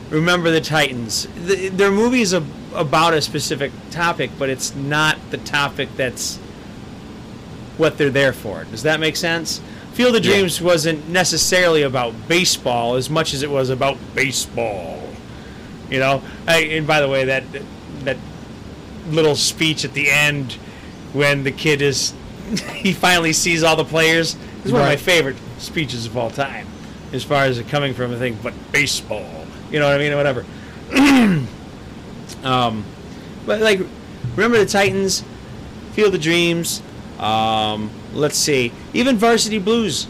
Remember 0.10 0.50
the 0.52 0.62
Titans. 0.62 1.28
The, 1.46 1.70
they're 1.70 1.92
movies 1.92 2.34
ab- 2.34 2.46
about 2.74 3.14
a 3.14 3.22
specific 3.22 3.72
topic, 3.92 4.32
but 4.40 4.50
it's 4.50 4.74
not 4.76 5.18
the 5.32 5.38
topic 5.38 5.90
that's 5.98 6.38
what 7.78 7.98
they're 7.98 8.10
there 8.10 8.34
for. 8.34 8.64
Does 8.66 8.84
that 8.84 9.00
make 9.00 9.16
sense? 9.16 9.62
Field 10.00 10.16
of 10.16 10.24
Yeah. 10.24 10.32
Dreams 10.32 10.62
wasn't 10.62 11.10
necessarily 11.10 11.82
about 11.82 12.14
baseball 12.30 12.96
as 12.96 13.10
much 13.10 13.34
as 13.34 13.44
it 13.44 13.52
was 13.52 13.70
about 13.70 13.98
baseball. 14.16 15.04
You 15.90 16.00
know, 16.00 16.22
I, 16.48 16.60
and 16.62 16.88
by 16.88 17.02
the 17.02 17.10
way, 17.10 17.26
that 17.26 17.44
that 18.06 18.16
little 19.10 19.36
speech 19.36 19.84
at 19.84 19.94
the 19.94 20.10
end 20.10 20.54
when 21.12 21.44
the 21.44 21.52
kid 21.52 21.82
is 21.82 22.14
he 22.76 22.94
finally 22.94 23.34
sees 23.34 23.62
all 23.62 23.76
the 23.76 23.84
players 23.84 24.38
is 24.64 24.72
one 24.72 24.84
of 24.84 24.88
my 24.88 24.96
favorite 24.96 25.36
speeches 25.58 26.06
of 26.06 26.16
all 26.16 26.30
time, 26.30 26.66
as 27.12 27.26
far 27.26 27.44
as 27.44 27.58
it 27.58 27.68
coming 27.68 27.94
from 27.94 28.14
a 28.14 28.18
thing. 28.18 28.38
But 28.42 28.54
baseball, 28.72 29.46
you 29.70 29.80
know 29.80 29.90
what 29.90 29.96
I 29.96 29.98
mean? 29.98 30.16
Whatever. 30.16 30.46
um, 32.48 32.86
but 33.46 33.60
like, 33.60 33.82
remember 34.38 34.60
the 34.60 34.66
Titans, 34.66 35.26
Field 35.92 36.16
of 36.16 36.22
Dreams. 36.22 36.82
Um, 37.20 37.90
let's 38.14 38.38
see, 38.38 38.72
even 38.94 39.18
Varsity 39.18 39.60
Blues. 39.60 40.08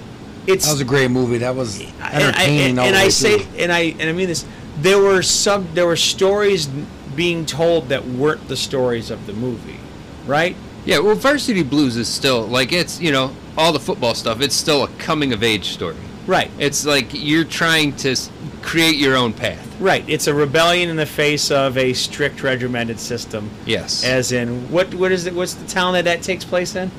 It's 0.47 0.65
That 0.65 0.73
was 0.73 0.81
a 0.81 0.85
great 0.85 1.11
movie. 1.11 1.39
That 1.39 1.55
was 1.55 1.79
and 1.79 1.91
I, 2.01 2.11
entertaining. 2.11 2.69
and, 2.71 2.79
all 2.79 2.85
and 2.85 2.95
the 2.95 2.99
I 2.99 3.03
way 3.05 3.09
say 3.09 3.47
and 3.57 3.71
I 3.71 3.79
and 3.79 4.03
I 4.03 4.11
mean 4.13 4.27
this 4.27 4.45
there 4.77 4.99
were 4.99 5.21
sub 5.21 5.73
there 5.73 5.85
were 5.85 5.95
stories 5.95 6.67
being 7.15 7.45
told 7.45 7.89
that 7.89 8.05
weren't 8.05 8.47
the 8.47 8.55
stories 8.55 9.11
of 9.11 9.27
the 9.27 9.33
movie 9.33 9.79
right 10.25 10.55
yeah. 10.85 10.99
Well, 10.99 11.15
Varsity 11.15 11.63
Blues 11.63 11.97
is 11.97 12.07
still 12.07 12.47
like 12.47 12.71
it's 12.71 12.99
you 12.99 13.11
know 13.11 13.35
all 13.57 13.71
the 13.71 13.79
football 13.79 14.15
stuff. 14.15 14.41
It's 14.41 14.55
still 14.55 14.83
a 14.83 14.87
coming 14.97 15.33
of 15.33 15.43
age 15.43 15.69
story. 15.69 15.97
Right 16.29 16.49
It's 16.59 16.85
like 16.85 17.07
you're 17.11 17.43
trying 17.43 17.95
to 17.97 18.15
create 18.61 18.95
your 18.97 19.15
own 19.17 19.33
path. 19.33 19.65
right 19.81 20.03
it's 20.07 20.27
a 20.27 20.33
rebellion 20.33 20.89
in 20.89 20.95
the 20.95 21.05
face 21.05 21.49
of 21.51 21.77
a 21.77 21.93
strict 21.93 22.43
regimented 22.43 22.99
system 22.99 23.49
Yes. 23.65 24.03
as 24.03 24.31
in 24.31 24.69
what 24.71 24.93
what 24.93 25.11
is 25.11 25.25
it 25.25 25.33
what's 25.33 25.55
the 25.55 25.67
town 25.67 25.93
that 25.93 26.05
that 26.05 26.21
takes 26.21 26.45
place 26.45 26.75
in 26.75 26.91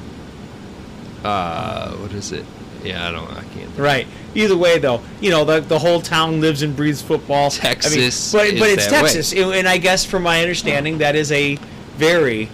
uh, 1.23 1.93
what 1.97 2.13
is 2.13 2.33
it? 2.33 2.47
Yeah, 2.83 3.07
I 3.07 3.13
don't. 3.13 3.31
I 3.31 3.43
can't. 3.53 3.77
right 3.77 4.07
either 4.35 4.57
way 4.57 4.79
though 4.79 5.03
you 5.21 5.31
know 5.31 5.45
the, 5.45 5.61
the 5.61 5.79
whole 5.79 6.01
town 6.01 6.41
lives 6.41 6.63
and 6.63 6.75
breathes 6.75 7.03
football 7.03 7.51
Texas 7.51 8.35
I 8.35 8.45
mean, 8.45 8.55
but, 8.55 8.61
but 8.61 8.71
it's 8.71 8.87
that 8.87 9.03
way. 9.03 9.13
texas 9.13 9.33
and 9.35 9.69
I 9.69 9.77
guess 9.77 10.05
from 10.07 10.23
my 10.23 10.41
understanding 10.41 10.99
that 10.99 11.15
is 11.17 11.31
a 11.31 11.57
very 11.99 12.49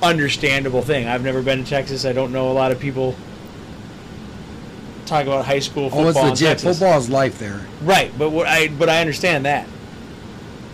understandable 0.00 0.80
thing 0.82 1.08
I've 1.08 1.24
never 1.24 1.42
been 1.42 1.64
to 1.64 1.68
Texas 1.68 2.04
I 2.04 2.12
don't 2.12 2.32
know 2.32 2.52
a 2.52 2.54
lot 2.54 2.70
of 2.70 2.78
people 2.78 3.16
talk 5.08 5.26
about 5.26 5.44
high 5.44 5.58
school 5.58 5.90
football 5.90 6.06
Oh, 6.06 6.08
it's 6.10 6.18
in 6.18 6.28
legit. 6.28 6.48
Texas. 6.48 6.78
Football 6.78 6.98
is 6.98 7.08
life 7.10 7.38
there. 7.38 7.60
Right, 7.82 8.12
but 8.18 8.30
what 8.30 8.46
I 8.46 8.68
but 8.68 8.88
I 8.88 9.00
understand 9.00 9.44
that. 9.46 9.66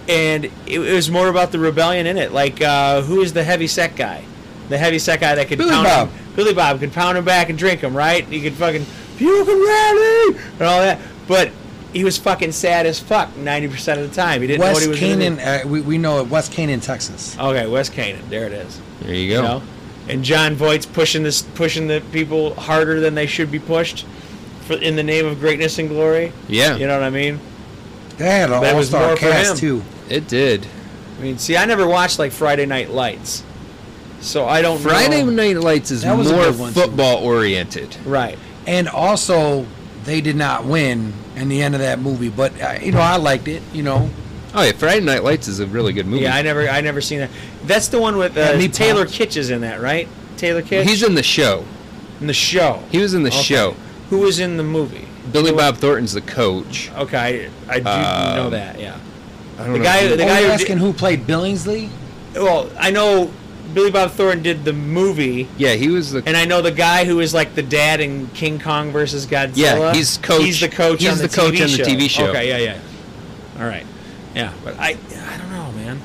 And 0.09 0.45
it, 0.45 0.53
it 0.67 0.79
was 0.93 1.11
more 1.11 1.29
about 1.29 1.51
the 1.53 1.59
rebellion 1.59 2.07
in 2.07 2.19
it. 2.19 2.33
Like 2.33 2.61
uh, 2.61 3.03
who 3.03 3.21
is 3.23 3.33
the 3.33 3.43
heavy 3.45 3.67
set 3.67 3.97
guy? 3.97 4.25
The 4.69 4.79
heavy 4.79 4.99
set 4.99 5.21
guy 5.21 5.35
that 5.35 5.49
could 5.49 5.59
Billy 5.59 5.71
pound 5.71 5.85
Bob. 5.87 6.09
Him, 6.11 6.35
Billy 6.37 6.55
Bob 6.55 6.81
could 6.81 6.93
pound 6.93 7.17
him 7.19 7.25
back 7.25 7.49
and 7.49 7.59
drink 7.59 7.81
him, 7.81 7.97
right? 7.97 8.25
He 8.27 8.41
could 8.43 8.55
fucking 8.55 8.85
puke 9.17 9.49
and 9.49 9.63
rally 9.63 10.39
and 10.53 10.63
all 10.63 10.81
that. 10.81 10.99
But 11.29 11.51
he 11.93 12.03
was 12.05 12.19
fucking 12.19 12.53
sad 12.53 12.85
as 12.87 12.99
fuck 13.01 13.35
ninety 13.37 13.69
percent 13.69 14.01
of 14.01 14.09
the 14.09 14.15
time. 14.15 14.41
He 14.43 14.47
didn't 14.49 14.61
know 14.61 14.73
what 14.73 14.83
he 14.83 14.89
was 14.89 15.01
gonna 15.01 15.13
Canaan. 15.15 15.37
do. 15.37 15.43
Uh, 15.43 15.71
we, 15.71 15.81
we 15.81 15.99
know 15.99 16.21
it. 16.21 16.29
West 16.29 16.53
Canaan, 16.53 16.81
Texas. 16.81 17.39
Okay, 17.39 17.67
West 17.67 17.93
Canaan. 17.93 18.25
There 18.29 18.47
it 18.47 18.53
is. 18.53 18.81
There 19.01 19.15
you 19.15 19.23
You 19.23 19.35
go. 19.37 19.43
know? 19.43 19.63
And 20.07 20.23
Jon 20.23 20.55
Voight's 20.55 20.85
pushing 20.85 21.23
this 21.23 21.41
pushing 21.41 21.87
the 21.87 22.03
people 22.13 22.55
harder 22.57 23.01
than 23.01 23.15
they 23.15 23.27
should 23.27 23.51
be 23.51 23.59
pushed 23.59 24.05
for 24.67 24.75
in 24.75 24.97
the 24.97 25.03
name 25.03 25.27
of 25.27 25.41
greatness 25.41 25.79
and 25.79 25.89
glory. 25.89 26.33
Yeah. 26.49 26.77
You 26.77 26.87
know 26.87 26.95
what 26.99 27.05
I 27.05 27.11
mean? 27.11 27.39
They 28.17 28.27
had 28.27 28.51
an 28.51 28.61
That 28.63 28.75
was 28.77 28.93
all-star 28.93 29.09
more 29.09 29.17
for 29.17 29.21
cast 29.23 29.53
him. 29.53 29.57
too. 29.59 29.83
It 30.09 30.29
did. 30.29 30.67
I 31.19 31.23
mean, 31.23 31.39
see, 31.39 31.57
I 31.57 31.65
never 31.65 31.87
watched 31.87 32.19
like 32.19 32.33
Friday 32.33 32.67
Night 32.67 32.91
Lights, 32.91 33.43
so 34.21 34.47
I 34.47 34.63
don't 34.63 34.79
Friday 34.79 35.23
know. 35.23 35.31
Night 35.31 35.57
Lights 35.57 35.91
is 35.91 36.03
That 36.03 36.17
more 36.17 36.25
good 36.25 36.57
too. 36.57 36.67
football 36.73 37.19
oriented. 37.25 37.97
Right. 38.05 38.39
And 38.67 38.89
also, 38.89 39.67
they 40.05 40.21
did 40.21 40.37
not 40.37 40.65
win 40.65 41.13
in 41.37 41.49
the 41.49 41.63
end 41.63 41.75
of 41.75 41.81
that 41.81 41.99
movie. 42.01 42.29
But 42.31 42.61
uh, 42.61 42.79
you 42.81 42.93
know, 42.93 43.01
I 43.01 43.17
liked 43.17 43.49
it. 43.49 43.63
You 43.73 43.83
know, 43.83 44.11
Oh 44.55 44.63
yeah, 44.63 44.73
Friday 44.73 45.05
Night 45.05 45.25
Lights 45.25 45.49
is 45.49 45.59
a 45.61 45.67
really 45.67 45.93
good 45.93 46.07
movie. 46.07 46.23
Yeah, 46.25 46.35
I 46.37 46.43
never, 46.43 46.69
I 46.69 46.81
never 46.81 47.01
seen 47.01 47.19
that. 47.19 47.31
That's 47.65 47.89
the 47.89 48.01
one 48.01 48.17
with 48.17 48.37
uh, 48.37 48.55
Yeah, 48.57 48.69
Taylor 48.69 49.05
pops. 49.05 49.19
Kitsch 49.19 49.37
is 49.37 49.51
in 49.51 49.63
that, 49.63 49.81
right? 49.81 50.09
Taylor 50.37 50.63
Kitsch. 50.63 50.85
He's 50.85 51.03
in 51.03 51.15
the 51.15 51.23
show. 51.25 51.65
in 52.21 52.27
the 52.29 52.33
show. 52.35 52.83
He 52.93 52.99
was 52.99 53.15
in 53.15 53.23
the 53.25 53.31
Okay. 53.31 53.43
show. 53.43 53.75
Who 54.15 54.21
was 54.21 54.39
in 54.39 54.57
the 54.57 54.63
movie? 54.63 55.09
Billy 55.33 55.51
Bob 55.51 55.79
Thornton's 55.79 56.13
the 56.13 56.21
coach. 56.21 56.89
Okay, 56.97 57.51
I, 57.69 57.75
I 57.75 57.81
do 57.81 57.89
Um, 57.89 58.37
know 58.37 58.51
that. 58.51 58.79
Yeah. 58.79 58.97
I 59.59 59.65
don't 59.65 59.73
The 59.73 59.79
know 59.79 59.85
guy, 59.85 60.07
who- 60.09 60.17
the 60.17 60.23
oh, 60.23 60.27
guy 60.29 60.39
you're 60.39 60.49
who 60.49 60.55
asking 60.55 60.77
did, 60.77 60.85
who 60.85 60.93
played 60.93 61.27
Billingsley? 61.27 61.89
well, 62.37 62.71
I 62.79 62.93
know 62.93 63.33
Billy 63.73 63.91
Bob 63.91 64.13
Thornton 64.13 64.45
did 64.45 64.65
the 64.65 64.73
movie, 64.73 65.49
Yeah, 65.59 65.73
he 65.75 65.89
was 65.89 66.13
the. 66.13 66.23
and 66.27 66.37
I 66.37 66.45
know 66.45 66.63
the 66.63 66.71
guy 66.71 67.05
who 67.07 67.19
is 67.19 67.35
like 67.35 67.57
the 67.57 67.63
dad 67.63 68.01
in 68.01 68.29
King 68.35 68.61
Kong 68.61 68.93
versus 68.93 69.27
Godzilla. 69.27 69.57
Yeah, 69.57 69.93
he's 69.95 70.17
coach- 70.19 70.43
He's 70.45 70.61
the 70.61 70.69
coach. 70.69 71.01
he's 71.01 71.11
on 71.11 71.19
the, 71.19 71.27
the 71.27 71.35
coach 71.37 71.55
TV 71.55 71.63
on 71.63 71.67
the 71.71 71.77
show. 71.77 71.85
TV 71.85 72.09
show. 72.11 72.27
Okay, 72.29 72.49
yeah, 72.49 72.59
yeah. 72.59 73.61
All 73.61 73.67
right. 73.67 73.87
Yeah, 74.37 74.53
but 74.63 74.79
I, 74.79 74.91
I 74.91 75.37
don't 75.39 75.51
know, 75.51 75.73
man. 75.73 76.01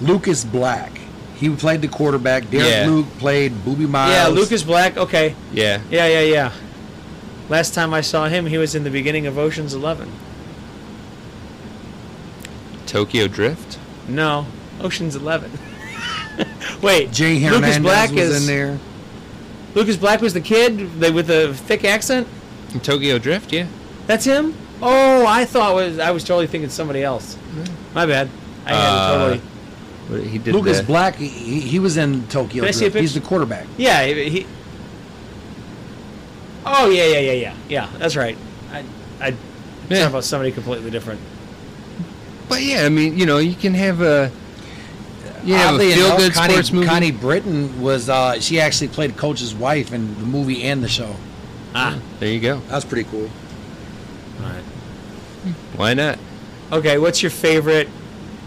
Lucas 0.00 0.44
Black. 0.44 0.92
He 1.36 1.50
played 1.50 1.82
the 1.82 1.88
quarterback. 1.88 2.48
Derek 2.50 2.66
Yeah. 2.66 2.86
Luke 2.88 3.06
played 3.18 3.52
Boobie 3.64 3.88
Miles. 3.88 4.12
Yeah, 4.12 4.28
Lucas 4.28 4.62
Black. 4.62 4.96
Okay. 4.96 5.34
yeah. 5.52 5.80
Yeah, 5.90 6.06
yeah, 6.06 6.20
yeah. 6.20 6.52
Last 7.48 7.74
time 7.74 7.94
I 7.94 8.00
saw 8.00 8.26
him, 8.28 8.46
he 8.46 8.58
was 8.58 8.74
in 8.74 8.84
the 8.84 8.90
beginning 8.90 9.26
of 9.26 9.38
Ocean's 9.38 9.72
Eleven. 9.74 10.10
Tokyo 12.86 13.28
Drift. 13.28 13.78
No, 14.08 14.46
Ocean's 14.80 15.16
Eleven. 15.16 15.50
Wait, 16.82 17.12
Jay 17.12 17.48
Lucas 17.48 17.78
Black 17.78 18.10
was 18.10 18.20
is 18.20 18.40
in 18.42 18.46
there. 18.46 18.78
Lucas 19.74 19.96
Black 19.96 20.20
was 20.20 20.32
the 20.34 20.40
kid 20.40 20.78
they, 21.00 21.10
with 21.10 21.26
the 21.26 21.54
thick 21.54 21.84
accent. 21.84 22.26
Tokyo 22.82 23.18
Drift. 23.18 23.52
Yeah. 23.52 23.66
That's 24.06 24.24
him. 24.24 24.54
Oh, 24.82 25.26
I 25.26 25.44
thought 25.44 25.74
was 25.74 25.98
I 25.98 26.10
was 26.10 26.24
totally 26.24 26.46
thinking 26.46 26.70
somebody 26.70 27.02
else. 27.02 27.36
My 27.94 28.06
bad. 28.06 28.28
I 28.66 28.74
had 28.74 28.76
Uh, 28.78 29.34
it 29.34 29.40
totally. 30.08 30.28
He 30.28 30.38
did 30.38 30.54
Lucas 30.54 30.78
that. 30.78 30.86
Black, 30.86 31.16
he, 31.16 31.60
he 31.60 31.78
was 31.78 31.96
in 31.96 32.26
Tokyo. 32.28 32.62
Can 32.62 32.68
I 32.68 32.70
see 32.72 32.86
a 32.86 32.90
Drift. 32.90 33.00
He's 33.02 33.14
the 33.14 33.20
quarterback. 33.20 33.66
Yeah, 33.76 34.04
he. 34.04 34.46
He- 36.78 36.82
oh 36.84 36.88
yeah, 36.90 37.04
yeah, 37.04 37.18
yeah, 37.20 37.32
yeah, 37.32 37.54
yeah. 37.68 37.88
That's 37.98 38.16
right. 38.16 38.36
I, 38.72 38.78
I 39.20 39.30
talking 39.30 39.36
Yeah. 39.90 40.08
about 40.08 40.24
somebody 40.24 40.52
completely 40.52 40.90
different. 40.90 41.20
But 42.48 42.62
yeah, 42.62 42.82
I 42.84 42.88
mean, 42.88 43.18
you 43.18 43.26
know, 43.26 43.38
you 43.38 43.54
can 43.54 43.74
have 43.74 44.00
a 44.00 44.30
yeah, 45.44 45.58
have 45.58 45.70
a 45.70 45.74
Oddly 45.74 45.92
feel 45.92 46.06
enough, 46.06 46.18
good 46.18 46.32
Connie, 46.34 46.52
sports 46.54 46.72
movie. 46.72 46.86
Connie 46.86 47.10
Britton 47.12 47.80
was 47.80 48.08
uh, 48.08 48.38
she 48.40 48.60
actually 48.60 48.88
played 48.88 49.16
Coach's 49.16 49.54
wife 49.54 49.92
in 49.92 50.14
the 50.18 50.24
movie 50.26 50.64
and 50.64 50.82
the 50.82 50.88
show. 50.88 51.14
Ah, 51.74 51.98
there 52.20 52.30
you 52.30 52.40
go. 52.40 52.58
That's 52.68 52.84
pretty 52.84 53.08
cool. 53.10 53.28
all 54.42 54.48
right. 54.48 54.62
Why 55.76 55.94
not? 55.94 56.18
Okay, 56.72 56.98
what's 56.98 57.22
your 57.22 57.30
favorite 57.30 57.88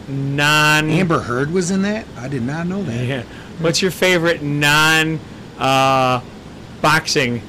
non? 0.07 0.89
Amber 0.89 1.19
Heard 1.19 1.51
was 1.51 1.71
in 1.71 1.83
that. 1.83 2.05
I 2.17 2.27
did 2.27 2.41
not 2.43 2.67
know 2.67 2.83
that. 2.83 3.05
Yeah. 3.05 3.23
What's 3.59 3.81
your 3.81 3.91
favorite 3.91 4.41
non 4.41 5.19
uh, 5.57 6.21
boxing 6.81 7.41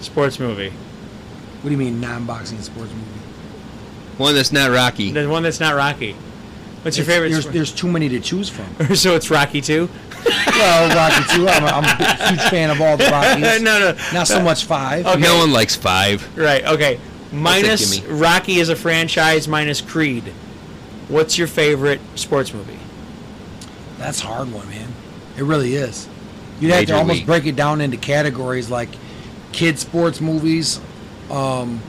sports 0.00 0.38
movie? 0.38 0.70
What 0.70 1.64
do 1.64 1.70
you 1.70 1.76
mean 1.76 2.00
non-boxing 2.00 2.60
sports 2.62 2.90
movie? 2.92 3.04
One 4.18 4.34
that's 4.34 4.52
not 4.52 4.70
Rocky. 4.70 5.12
The 5.12 5.28
one 5.28 5.42
that's 5.42 5.60
not 5.60 5.74
Rocky. 5.74 6.12
What's 6.82 6.96
your 6.96 7.02
It's- 7.04 7.06
favorite? 7.16 7.30
There's, 7.30 7.42
sport- 7.42 7.54
there's 7.54 7.72
too 7.72 7.88
many 7.88 8.08
to 8.10 8.20
choose 8.20 8.48
from. 8.48 8.66
so 8.96 9.14
it's 9.14 9.30
Rocky 9.30 9.60
Two. 9.60 9.88
well, 10.24 10.88
Rocky 10.96 11.34
Two. 11.34 11.48
I'm, 11.48 11.64
a- 11.64 11.66
I'm 11.66 11.84
a 11.84 12.28
huge 12.28 12.40
fan 12.50 12.70
of 12.70 12.80
all 12.80 12.96
the 12.96 13.04
Rockies. 13.06 13.60
no, 13.62 13.78
no, 13.78 13.96
Not 14.12 14.26
so 14.28 14.40
much 14.42 14.64
five. 14.64 15.06
Okay. 15.06 15.20
No 15.20 15.38
one 15.38 15.52
likes 15.52 15.74
five. 15.76 16.36
Right. 16.36 16.64
Okay. 16.64 17.00
Minus 17.32 17.98
gimme. 17.98 18.12
Rocky 18.18 18.58
is 18.58 18.68
a 18.68 18.76
franchise, 18.76 19.46
minus 19.48 19.80
Creed. 19.80 20.24
What's 21.08 21.36
your 21.38 21.46
favorite 21.46 22.00
sports 22.14 22.52
movie? 22.54 22.78
That's 23.98 24.22
a 24.22 24.26
hard 24.26 24.52
one, 24.52 24.68
man. 24.68 24.88
It 25.36 25.42
really 25.42 25.74
is. 25.74 26.08
You'd 26.60 26.70
have 26.70 26.80
Major 26.80 26.92
to 26.94 26.98
almost 26.98 27.16
League. 27.18 27.26
break 27.26 27.46
it 27.46 27.56
down 27.56 27.80
into 27.80 27.96
categories 27.96 28.70
like 28.70 28.88
kid 29.52 29.78
sports 29.78 30.20
movies. 30.20 30.80
Um, 31.30 31.80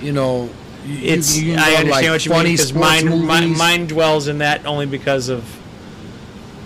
you 0.00 0.12
know, 0.12 0.48
you- 0.86 0.94
you- 0.94 1.12
It's 1.14 1.36
you 1.36 1.52
can 1.52 1.58
I 1.58 1.74
understand 1.74 1.90
like, 1.90 2.08
what 2.10 2.24
you 2.26 2.32
mean 2.32 2.42
because 2.56 2.72
mine, 2.72 3.26
mine 3.26 3.56
mine 3.56 3.86
dwells 3.86 4.28
in 4.28 4.38
that 4.38 4.64
only 4.66 4.86
because 4.86 5.28
of 5.28 5.42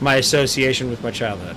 my 0.00 0.16
association 0.16 0.90
with 0.90 1.02
my 1.02 1.10
childhood. 1.10 1.56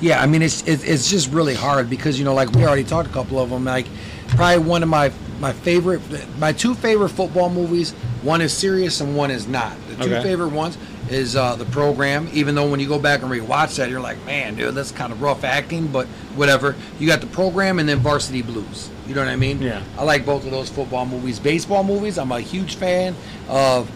Yeah, 0.00 0.20
I 0.22 0.26
mean 0.26 0.42
it's 0.42 0.62
it, 0.62 0.86
it's 0.88 1.10
just 1.10 1.30
really 1.32 1.54
hard 1.54 1.90
because 1.90 2.18
you 2.18 2.24
know 2.24 2.34
like 2.34 2.50
we 2.52 2.64
already 2.64 2.84
talked 2.84 3.08
a 3.08 3.12
couple 3.12 3.38
of 3.38 3.50
them 3.50 3.64
like 3.64 3.86
probably 4.28 4.58
one 4.64 4.82
of 4.82 4.88
my 4.88 5.10
my 5.40 5.52
favorite 5.52 6.00
my 6.38 6.52
two 6.52 6.74
favorite 6.74 7.10
football 7.10 7.50
movies 7.50 7.90
one 8.22 8.40
is 8.40 8.52
serious 8.52 9.00
and 9.00 9.14
one 9.16 9.30
is 9.30 9.46
not 9.48 9.72
the 9.88 10.04
two 10.04 10.14
Okay. 10.14 10.22
favorite 10.22 10.48
ones 10.52 10.78
is 11.10 11.34
uh, 11.36 11.56
the 11.56 11.64
program 11.66 12.28
even 12.32 12.54
though 12.54 12.68
when 12.70 12.78
you 12.80 12.86
go 12.88 12.98
back 12.98 13.22
and 13.22 13.30
rewatch 13.30 13.76
that 13.76 13.90
you're 13.90 14.00
like 14.00 14.24
man 14.24 14.54
dude 14.54 14.74
that's 14.74 14.92
kind 14.92 15.12
of 15.12 15.20
rough 15.20 15.42
acting 15.44 15.86
but 15.88 16.06
whatever 16.36 16.76
you 16.98 17.06
got 17.06 17.20
the 17.20 17.26
program 17.26 17.78
and 17.78 17.88
then 17.88 17.98
Varsity 17.98 18.42
Blues 18.42 18.88
you 19.08 19.14
know 19.14 19.20
what 19.22 19.30
I 19.30 19.36
mean 19.36 19.60
Yeah. 19.60 19.82
I 19.98 20.04
like 20.04 20.24
both 20.24 20.44
of 20.44 20.50
those 20.52 20.68
football 20.70 21.04
movies 21.06 21.38
baseball 21.40 21.82
movies 21.82 22.16
I'm 22.18 22.30
a 22.32 22.40
huge 22.40 22.76
fan 22.76 23.14
of 23.48 23.90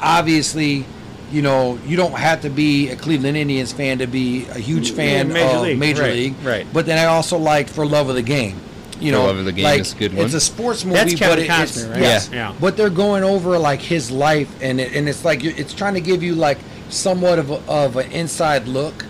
obviously 0.00 0.84
you 1.32 1.42
know, 1.42 1.78
you 1.86 1.96
don't 1.96 2.10
have 2.18 2.40
to 2.42 2.50
be 2.50 2.88
a 2.90 2.96
Cleveland 2.96 3.36
Indians 3.36 3.72
fan 3.72 3.98
to 3.98 4.08
be 4.08 4.46
a 4.48 4.58
huge 4.58 4.90
fan 4.90 5.28
Major 5.28 5.46
of 5.56 5.62
League, 5.62 5.78
Major 5.78 6.02
right, 6.02 6.12
League. 6.12 6.34
right. 6.42 6.66
But 6.72 6.86
then 6.86 6.98
I 6.98 7.04
also 7.04 7.38
like 7.38 7.68
For 7.68 7.86
Love 7.86 8.08
of 8.08 8.16
the 8.16 8.22
Game. 8.22 8.60
You 9.00 9.12
know, 9.12 9.24
Love 9.24 9.44
the 9.44 9.52
Game 9.52 9.64
like, 9.64 9.80
is 9.80 9.92
a 9.94 9.96
good 9.96 10.12
It's 10.12 10.18
one. 10.32 10.34
a 10.34 10.40
sports 10.40 10.84
movie, 10.84 10.96
That's 10.98 11.14
Kevin 11.14 11.46
but 11.48 11.60
it- 11.60 11.62
it's 11.62 11.82
right? 11.84 12.00
yes, 12.00 12.30
Yeah. 12.32 12.52
But 12.60 12.76
they're 12.76 12.90
going 12.90 13.24
over 13.24 13.58
like 13.58 13.80
his 13.80 14.10
life, 14.10 14.48
and 14.60 14.78
it, 14.80 14.92
and 14.94 15.08
it's 15.08 15.24
like 15.24 15.42
it's 15.42 15.72
trying 15.72 15.94
to 15.94 16.00
give 16.02 16.22
you 16.22 16.34
like 16.34 16.58
somewhat 16.90 17.38
of 17.38 17.50
a, 17.50 17.60
of 17.66 17.96
an 17.96 18.10
inside 18.12 18.66
look 18.68 19.06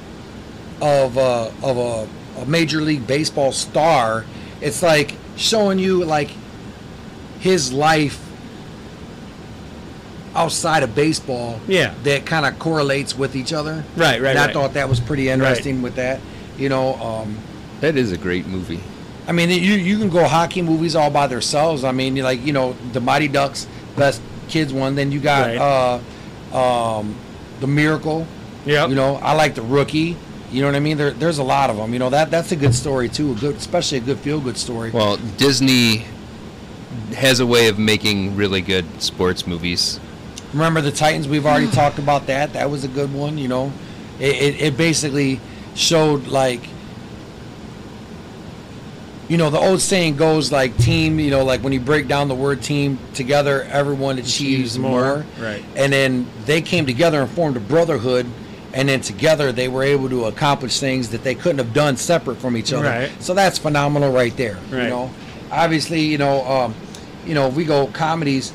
of 0.81 1.17
a, 1.17 1.53
of 1.63 1.77
a, 1.77 2.09
a 2.41 2.47
major 2.47 2.81
league 2.81 3.07
baseball 3.07 3.53
star. 3.53 4.25
It's 4.61 4.83
like 4.83 5.15
showing 5.37 5.79
you 5.79 6.05
like 6.05 6.31
his 7.41 7.73
life 7.73 8.19
outside 10.35 10.83
of 10.83 10.95
baseball 10.95 11.59
Yeah. 11.67 11.93
that 12.05 12.25
kind 12.25 12.47
of 12.47 12.59
correlates 12.59 13.17
with 13.19 13.35
each 13.35 13.53
other. 13.53 13.85
Right, 13.97 14.21
right, 14.23 14.31
And 14.31 14.39
I 14.39 14.45
right. 14.47 14.55
thought 14.55 14.75
that 14.75 14.89
was 14.89 15.01
pretty 15.01 15.29
interesting 15.29 15.83
with 15.83 15.97
that. 15.97 16.21
You 16.57 16.69
know, 16.69 16.95
um, 16.97 17.37
That 17.81 17.97
is 17.97 18.13
a 18.13 18.17
great 18.17 18.47
movie. 18.47 18.81
I 19.31 19.33
mean, 19.33 19.49
you 19.49 19.75
you 19.75 19.97
can 19.97 20.11
go 20.11 20.27
hockey 20.27 20.61
movies 20.61 20.97
all 20.97 21.09
by 21.09 21.29
themselves. 21.29 21.85
I 21.85 21.93
mean, 21.93 22.17
like 22.17 22.45
you 22.45 22.53
know, 22.53 22.73
the 22.93 23.01
Mighty 23.01 23.29
Ducks, 23.29 23.69
best 23.95 24.21
kids 24.49 24.73
one. 24.73 24.97
Then 24.97 25.13
you 25.13 25.21
got 25.21 25.47
Right. 25.47 26.01
uh, 26.53 26.99
um, 26.99 27.15
the 27.61 27.69
Miracle. 27.69 28.27
Yeah. 28.67 28.89
You 28.89 28.97
know, 28.97 29.15
I 29.23 29.35
like 29.35 29.55
the 29.55 29.63
Rookie. 29.63 30.17
You 30.51 30.63
know 30.63 30.67
what 30.67 30.75
I 30.75 30.81
mean? 30.81 30.97
There, 30.97 31.13
there's 31.13 31.39
a 31.39 31.45
lot 31.45 31.71
of 31.71 31.77
them. 31.77 31.93
You 31.93 32.01
know 32.01 32.11
that 32.11 32.33
that's 32.33 32.51
a 32.51 32.57
good 32.57 32.75
story 32.75 33.09
too. 33.09 33.31
A 33.31 33.35
good, 33.37 33.55
especially 33.55 33.99
a 33.99 34.01
good 34.01 34.19
feel 34.19 34.41
good 34.41 34.59
story. 34.59 34.91
Well, 34.91 35.17
Disney 35.37 36.07
has 37.15 37.39
a 37.39 37.47
way 37.47 37.69
of 37.69 37.79
making 37.79 38.35
really 38.35 38.63
good 38.63 39.01
sports 39.01 39.47
movies. 39.47 40.01
Remember 40.53 40.81
the 40.81 40.91
Titans? 40.91 41.29
We've 41.29 41.47
already 41.47 41.71
talked 41.83 42.01
about 42.01 42.27
that. 42.27 42.55
That 42.55 42.69
was 42.69 42.83
a 42.83 42.89
good 42.89 43.15
one. 43.15 43.39
You 43.39 43.47
know, 43.47 43.73
it, 44.19 44.35
it, 44.35 44.61
it 44.61 44.77
basically 44.77 45.41
showed 45.77 46.27
like, 46.27 46.63
you 49.31 49.37
know, 49.37 49.49
the 49.49 49.59
old 49.61 49.81
saying 49.81 50.17
goes 50.17 50.51
like 50.51 50.77
team. 50.77 51.21
You 51.21 51.31
know, 51.31 51.45
like 51.45 51.63
when 51.63 51.73
you 51.73 51.79
break 51.79 52.09
down 52.09 52.27
the 52.27 52.35
word 52.35 52.61
team 52.63 52.99
together, 53.15 53.63
everyone 53.71 54.19
achieves 54.19 54.77
more. 54.77 55.25
Right. 55.41 55.65
And 55.77 55.93
then 55.93 56.27
they 56.47 56.61
came 56.61 56.85
together 56.85 57.23
and 57.23 57.31
formed 57.31 57.57
a 57.57 57.61
brotherhood. 57.61 58.27
And 58.73 58.89
then 58.89 59.01
together 59.01 59.53
they 59.53 59.69
were 59.69 59.85
able 59.85 60.09
to 60.11 60.25
accomplish 60.25 60.81
things 60.81 61.11
that 61.11 61.23
they 61.23 61.37
couldn't 61.37 61.59
have 61.59 61.73
done 61.73 61.97
separate 61.97 62.37
from 62.39 62.57
each 62.57 62.73
other. 62.73 62.89
Right. 62.89 63.23
So 63.23 63.33
that's 63.35 63.57
phenomenal 63.59 64.13
right 64.13 64.37
there. 64.37 64.57
Right. 64.69 64.83
You 64.85 64.89
know, 64.91 65.11
obviously, 65.53 66.01
you 66.01 66.19
know, 66.19 66.45
um, 66.45 66.75
you 67.25 67.35
know, 67.35 67.47
if 67.47 67.55
we 67.55 67.65
go 67.65 67.87
comedies. 67.87 68.53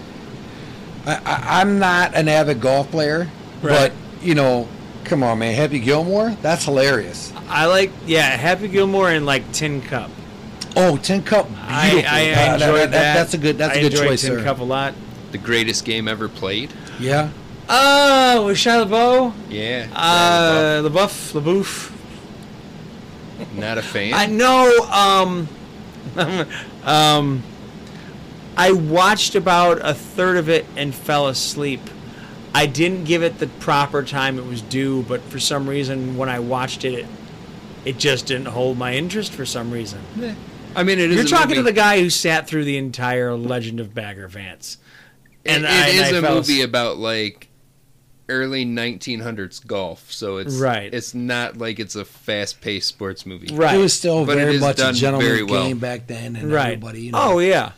I, 1.06 1.22
I, 1.26 1.62
I'm 1.62 1.80
not 1.80 2.16
an 2.16 2.28
avid 2.28 2.60
golf 2.60 2.92
player, 2.92 3.30
Right. 3.62 3.92
but 3.92 3.92
you 4.22 4.36
know, 4.36 4.68
come 5.06 5.24
on, 5.24 5.40
man, 5.40 5.54
Happy 5.54 5.80
Gilmore, 5.80 6.32
that's 6.42 6.66
hilarious. 6.66 7.32
I 7.48 7.68
like 7.68 7.92
yeah, 8.08 8.24
Happy 8.24 8.68
Gilmore 8.68 9.10
and 9.10 9.26
like 9.26 9.50
Tin 9.54 9.82
Cup. 9.82 10.10
Oh, 10.76 10.98
Tin 10.98 11.24
Cup, 11.24 11.48
I, 11.68 11.90
beautiful. 11.92 12.12
I, 12.16 12.20
I 12.20 12.22
Uh, 12.32 12.36
that- 12.36 12.54
enjoyed 12.62 12.80
that- 12.80 12.92
that. 12.92 13.14
That's 13.16 13.34
a 13.34 13.38
good. 13.38 13.58
That's 13.58 13.76
I 13.76 13.80
a 13.80 13.90
good 13.90 13.98
choice, 13.98 14.22
Tin 14.22 14.38
sir. 14.40 14.44
Cup 14.44 14.60
a 14.60 14.64
lot. 14.64 14.94
The 15.32 15.38
greatest 15.38 15.86
game 15.86 16.08
ever 16.08 16.28
played. 16.30 16.72
Yeah. 17.00 17.30
Oh, 17.68 18.46
with 18.48 18.58
Shia 18.58 18.86
LaBeouf. 18.86 19.34
Yeah. 19.50 19.88
Uh, 19.96 20.82
LaBeouf, 20.88 21.34
LaBeouf. 21.34 21.92
Not 23.56 23.78
a 23.78 23.82
fan. 23.82 24.14
I 24.14 24.28
know. 24.28 24.70
Um, 24.92 25.48
um, 26.86 27.44
I 28.58 28.72
watched 28.72 29.36
about 29.36 29.80
a 29.84 29.94
third 29.94 30.38
of 30.38 30.48
it 30.50 30.66
and 30.78 30.94
fell 30.94 31.28
asleep. 31.28 31.82
I 32.54 32.68
didn't 32.68 33.04
give 33.04 33.24
it 33.24 33.40
the 33.40 33.48
proper 33.48 34.04
time 34.04 34.38
it 34.40 34.46
was 34.46 34.62
due, 34.62 35.04
but 35.04 35.22
for 35.22 35.40
some 35.40 35.68
reason, 35.70 36.16
when 36.16 36.30
I 36.30 36.40
watched 36.40 36.86
it, 36.86 36.94
it, 36.94 37.06
it 37.84 37.98
just 37.98 38.28
didn't 38.28 38.48
hold 38.48 38.78
my 38.78 38.94
interest 38.94 39.34
for 39.34 39.46
some 39.46 39.72
reason. 39.72 40.00
I 40.76 40.84
mean, 40.84 41.00
it 41.00 41.10
is. 41.12 41.16
You're 41.18 41.26
a 41.26 41.28
talking 41.30 41.50
movie. 41.50 41.60
to 41.60 41.64
the 41.64 41.74
guy 41.74 42.00
who 42.00 42.10
sat 42.10 42.48
through 42.48 42.66
the 42.66 42.78
entire 42.78 43.34
Legend 43.36 43.80
of 43.80 43.94
Bagger 43.94 44.28
Vance. 44.28 44.78
It- 45.44 45.62
it 45.62 45.66
I- 45.66 45.88
is 45.90 46.02
I 46.14 46.18
a 46.18 46.22
fell 46.22 46.36
movie 46.36 46.60
as- 46.60 46.66
about 46.66 46.98
like 46.98 47.50
early 48.28 48.66
1900s 48.66 49.60
golf, 49.60 50.12
so 50.12 50.38
it's 50.38 50.56
Right. 50.56 50.92
It's 50.94 51.14
not 51.14 51.58
like 51.58 51.80
it's 51.80 51.96
a 51.96 52.04
fast-paced 52.04 52.88
sports 52.88 53.24
movie. 53.26 53.54
Right. 53.54 53.76
It 53.76 53.78
was 53.78 53.94
still 53.94 54.26
But 54.26 54.38
very 54.38 54.58
much 54.58 54.76
a 54.78 54.82
done 54.82 54.96
gentleman's 54.96 55.44
well. 55.52 55.64
game 55.68 55.78
back 55.78 56.08
then, 56.08 56.36
and 56.36 56.52
Right. 56.52 56.74
everybody. 56.74 57.02
You 57.04 57.12
know, 57.12 57.20
Oh 57.22 57.40
yeah. 57.40 57.74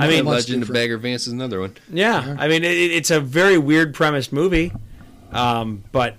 I 0.00 0.08
mean, 0.08 0.24
much 0.24 0.34
Legend 0.48 0.62
of. 0.64 0.72
Bagger 0.72 0.96
Vance 0.98 1.26
is 1.26 1.32
another 1.34 1.60
one. 1.60 1.74
Yeah, 1.92 2.36
I 2.38 2.48
mean, 2.48 2.62
it, 2.64 2.68
it's 2.76 3.10
a 3.10 3.20
very 3.20 3.56
weird 3.58 3.94
premised 3.94 4.32
movie, 4.32 4.72
um, 5.32 5.84
but 5.92 6.16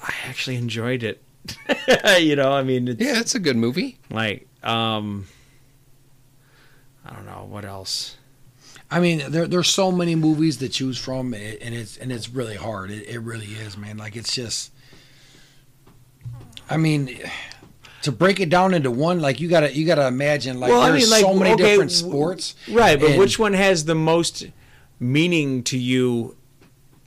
I 0.00 0.12
actually 0.28 0.56
enjoyed 0.56 1.02
it. 1.04 1.20
you 2.20 2.34
know, 2.36 2.52
I 2.52 2.62
mean, 2.62 2.86
it's 2.88 3.00
Yeah, 3.00 3.18
it's 3.20 3.34
a 3.34 3.40
good 3.40 3.56
movie. 3.56 3.98
like, 4.10 4.46
um, 4.62 5.26
I 7.04 7.12
don't 7.14 7.26
know 7.26 7.46
what 7.48 7.64
else. 7.64 8.16
I 8.90 9.00
mean, 9.00 9.22
there 9.30 9.46
there's 9.46 9.68
so 9.68 9.90
many 9.90 10.14
movies 10.14 10.58
to 10.58 10.68
choose 10.68 10.98
from, 10.98 11.32
and 11.34 11.74
it's 11.74 11.96
and 11.96 12.12
it's 12.12 12.28
really 12.28 12.56
hard. 12.56 12.90
It, 12.90 13.08
it 13.08 13.20
really 13.20 13.46
is, 13.46 13.76
man. 13.76 13.96
Like 13.96 14.16
it's 14.16 14.34
just. 14.34 14.70
I 16.70 16.76
mean, 16.76 17.18
to 18.02 18.12
break 18.12 18.40
it 18.40 18.48
down 18.48 18.72
into 18.74 18.90
one, 18.90 19.20
like 19.20 19.40
you 19.40 19.48
gotta 19.48 19.72
you 19.76 19.86
gotta 19.86 20.06
imagine 20.06 20.60
like 20.60 20.70
Well, 20.70 20.80
I 20.82 20.90
there's 20.90 21.02
mean, 21.02 21.10
like, 21.10 21.20
so 21.22 21.34
many 21.34 21.54
okay, 21.54 21.62
different 21.64 21.90
w- 21.92 22.10
sports. 22.10 22.54
Right, 22.70 22.98
but 23.00 23.10
and- 23.10 23.18
which 23.18 23.38
one 23.38 23.52
has 23.54 23.84
the 23.84 23.94
most 23.94 24.46
meaning 25.00 25.62
to 25.64 25.78
you? 25.78 26.36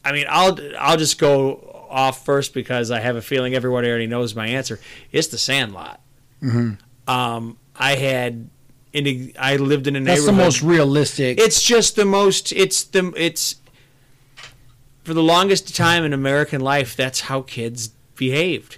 I 0.03 0.11
mean, 0.11 0.25
I'll 0.29 0.57
I'll 0.77 0.97
just 0.97 1.17
go 1.19 1.87
off 1.89 2.25
first 2.25 2.53
because 2.53 2.91
I 2.91 2.99
have 2.99 3.15
a 3.15 3.21
feeling 3.21 3.55
everybody 3.55 3.87
already 3.87 4.07
knows 4.07 4.35
my 4.35 4.47
answer. 4.47 4.79
It's 5.11 5.27
The 5.27 5.37
Sandlot. 5.37 6.01
Mhm. 6.43 6.77
Um, 7.07 7.57
I 7.75 7.95
had 7.95 8.49
in 8.93 9.33
I 9.39 9.57
lived 9.57 9.87
in 9.87 9.95
a 9.95 9.99
neighborhood. 9.99 10.17
That's 10.17 10.25
the 10.25 10.31
most 10.43 10.61
realistic. 10.61 11.39
It's 11.39 11.61
just 11.61 11.95
the 11.95 12.05
most. 12.05 12.51
It's 12.51 12.83
the 12.83 13.13
it's 13.17 13.55
for 15.03 15.13
the 15.13 15.23
longest 15.23 15.75
time 15.75 16.03
in 16.03 16.13
American 16.13 16.61
life. 16.61 16.95
That's 16.95 17.21
how 17.21 17.41
kids 17.41 17.89
behaved. 18.15 18.77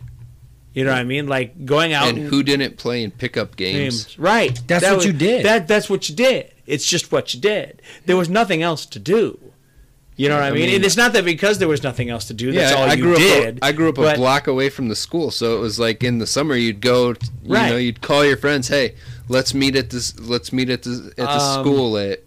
You 0.74 0.84
know 0.84 0.92
what 0.92 1.00
I 1.00 1.04
mean? 1.06 1.28
Like 1.28 1.66
going 1.66 1.94
out 1.94 2.08
And 2.08 2.18
who 2.20 2.44
didn't 2.44 2.78
play 2.78 3.02
in 3.04 3.10
pickup 3.12 3.56
games? 3.56 4.04
games. 4.06 4.20
Right. 4.20 4.60
That's 4.68 4.84
That 4.84 4.92
what 4.92 4.98
was- 4.98 5.06
you 5.08 5.14
did. 5.14 5.46
That 5.46 5.68
that's 5.68 5.90
what 5.90 6.08
you 6.10 6.16
did. 6.16 6.52
It's 6.68 6.86
just 6.86 7.12
what 7.12 7.34
you 7.34 7.40
did. 7.40 7.82
There 8.06 8.18
was 8.18 8.30
nothing 8.30 8.62
else 8.62 8.86
to 8.88 9.00
do. 9.00 9.40
You 10.18 10.30
know 10.30 10.36
what 10.36 10.44
I 10.44 10.48
I 10.48 10.52
mean? 10.52 10.66
mean- 10.66 10.76
and 10.76 10.86
it's 10.86 10.98
not 10.98 11.14
that 11.14 11.24
because 11.26 11.60
there 11.60 11.68
was 11.68 11.84
nothing 11.84 12.10
else 12.10 12.26
to 12.26 12.34
do. 12.34 12.52
That's 12.52 12.74
all 12.76 12.84
I 12.90 12.94
you 12.96 13.04
grew 13.04 13.16
did. 13.18 13.58
up. 13.58 13.64
A, 13.64 13.66
I 13.68 13.72
grew 13.72 13.90
up 13.90 13.98
a 14.00 14.16
block 14.16 14.48
away 14.48 14.70
from 14.70 14.88
the 14.90 14.96
school, 14.96 15.30
so 15.32 15.56
it 15.56 15.60
was 15.60 15.80
like 15.80 16.04
in 16.04 16.18
the 16.18 16.26
summer 16.28 16.56
you'd 16.56 16.82
go. 16.82 17.10
You 17.10 17.16
Right. 17.46 17.70
know, 17.70 17.78
you'd 17.78 18.02
call 18.02 18.26
your 18.26 18.36
friends. 18.38 18.68
Hey, 18.68 18.96
let's 19.30 19.54
meet 19.54 19.76
at 19.76 19.92
this. 19.92 20.20
Let's 20.20 20.52
meet 20.52 20.70
at 20.72 20.82
the 20.84 21.12
at 21.20 21.26
the 21.28 21.30
Um, 21.30 21.64
school 21.64 21.98
at. 22.00 22.24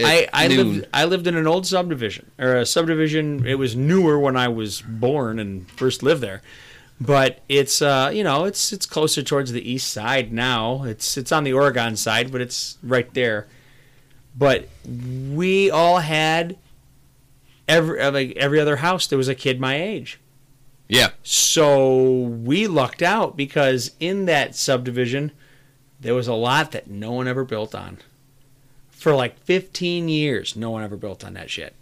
at 0.00 0.04
I, 0.06 0.28
I 0.32 0.48
noon. 0.48 0.72
lived 0.74 0.88
I 0.92 1.04
lived 1.04 1.26
in 1.28 1.36
an 1.36 1.46
old 1.46 1.66
subdivision 1.68 2.30
or 2.38 2.56
a 2.56 2.66
subdivision. 2.66 3.46
It 3.46 3.58
was 3.60 3.76
newer 3.76 4.18
when 4.18 4.36
I 4.36 4.48
was 4.48 4.80
born 4.80 5.38
and 5.38 5.70
first 5.70 6.02
lived 6.02 6.20
there, 6.20 6.42
but 7.00 7.38
it's 7.48 7.80
uh 7.80 8.10
you 8.12 8.24
know 8.24 8.44
it's 8.44 8.72
it's 8.72 8.86
closer 8.86 9.22
towards 9.22 9.52
the 9.52 9.62
east 9.72 9.92
side 9.92 10.32
now. 10.32 10.82
It's 10.82 11.16
it's 11.16 11.30
on 11.30 11.44
the 11.44 11.52
Oregon 11.52 11.94
side, 11.96 12.32
but 12.32 12.40
it's 12.40 12.76
right 12.82 13.12
there. 13.14 13.46
But 14.36 14.68
we 14.84 15.70
all 15.70 15.98
had 15.98 16.56
every 17.68 18.00
uh, 18.00 18.10
like 18.10 18.32
every 18.36 18.58
other 18.58 18.76
house 18.76 19.06
there 19.06 19.18
was 19.18 19.28
a 19.28 19.34
kid 19.34 19.60
my 19.60 19.80
age. 19.80 20.18
Yeah. 20.88 21.10
So 21.22 22.06
we 22.20 22.66
lucked 22.66 23.02
out 23.02 23.36
because 23.36 23.92
in 24.00 24.24
that 24.24 24.54
subdivision 24.56 25.32
there 26.00 26.14
was 26.14 26.26
a 26.28 26.34
lot 26.34 26.72
that 26.72 26.88
no 26.88 27.12
one 27.12 27.28
ever 27.28 27.44
built 27.44 27.74
on 27.74 27.98
for 28.88 29.14
like 29.14 29.38
15 29.44 30.08
years 30.08 30.56
no 30.56 30.70
one 30.70 30.82
ever 30.82 30.96
built 30.96 31.24
on 31.24 31.34
that 31.34 31.50
shit 31.50 31.74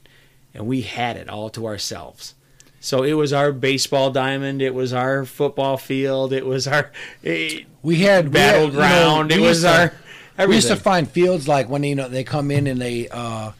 and 0.54 0.66
we 0.66 0.80
had 0.82 1.16
it 1.16 1.28
all 1.28 1.48
to 1.50 1.66
ourselves 1.66 2.34
so 2.80 3.02
it 3.02 3.12
was 3.14 3.32
our 3.32 3.52
baseball 3.52 4.10
diamond 4.10 4.60
it 4.62 4.74
was 4.74 4.92
our 4.92 5.24
football 5.24 5.76
field 5.76 6.32
it 6.32 6.44
was 6.46 6.66
our 6.66 6.90
eh, 7.24 7.60
we 7.82 7.96
had 7.96 8.32
battleground 8.32 9.28
we 9.28 9.34
had- 9.34 9.36
you 9.36 9.36
it 9.36 9.36
know, 9.38 9.42
we 9.42 9.48
was 9.48 9.62
to- 9.62 9.92
our 10.38 10.46
We 10.48 10.54
used 10.56 10.68
to 10.68 10.76
find 10.76 11.10
fields 11.10 11.46
like 11.48 11.68
when 11.68 11.82
you 11.84 11.94
know 11.94 12.08
they 12.08 12.24
come 12.24 12.50
in 12.50 12.66
and 12.66 12.80
they 12.80 13.08
uh, 13.08 13.52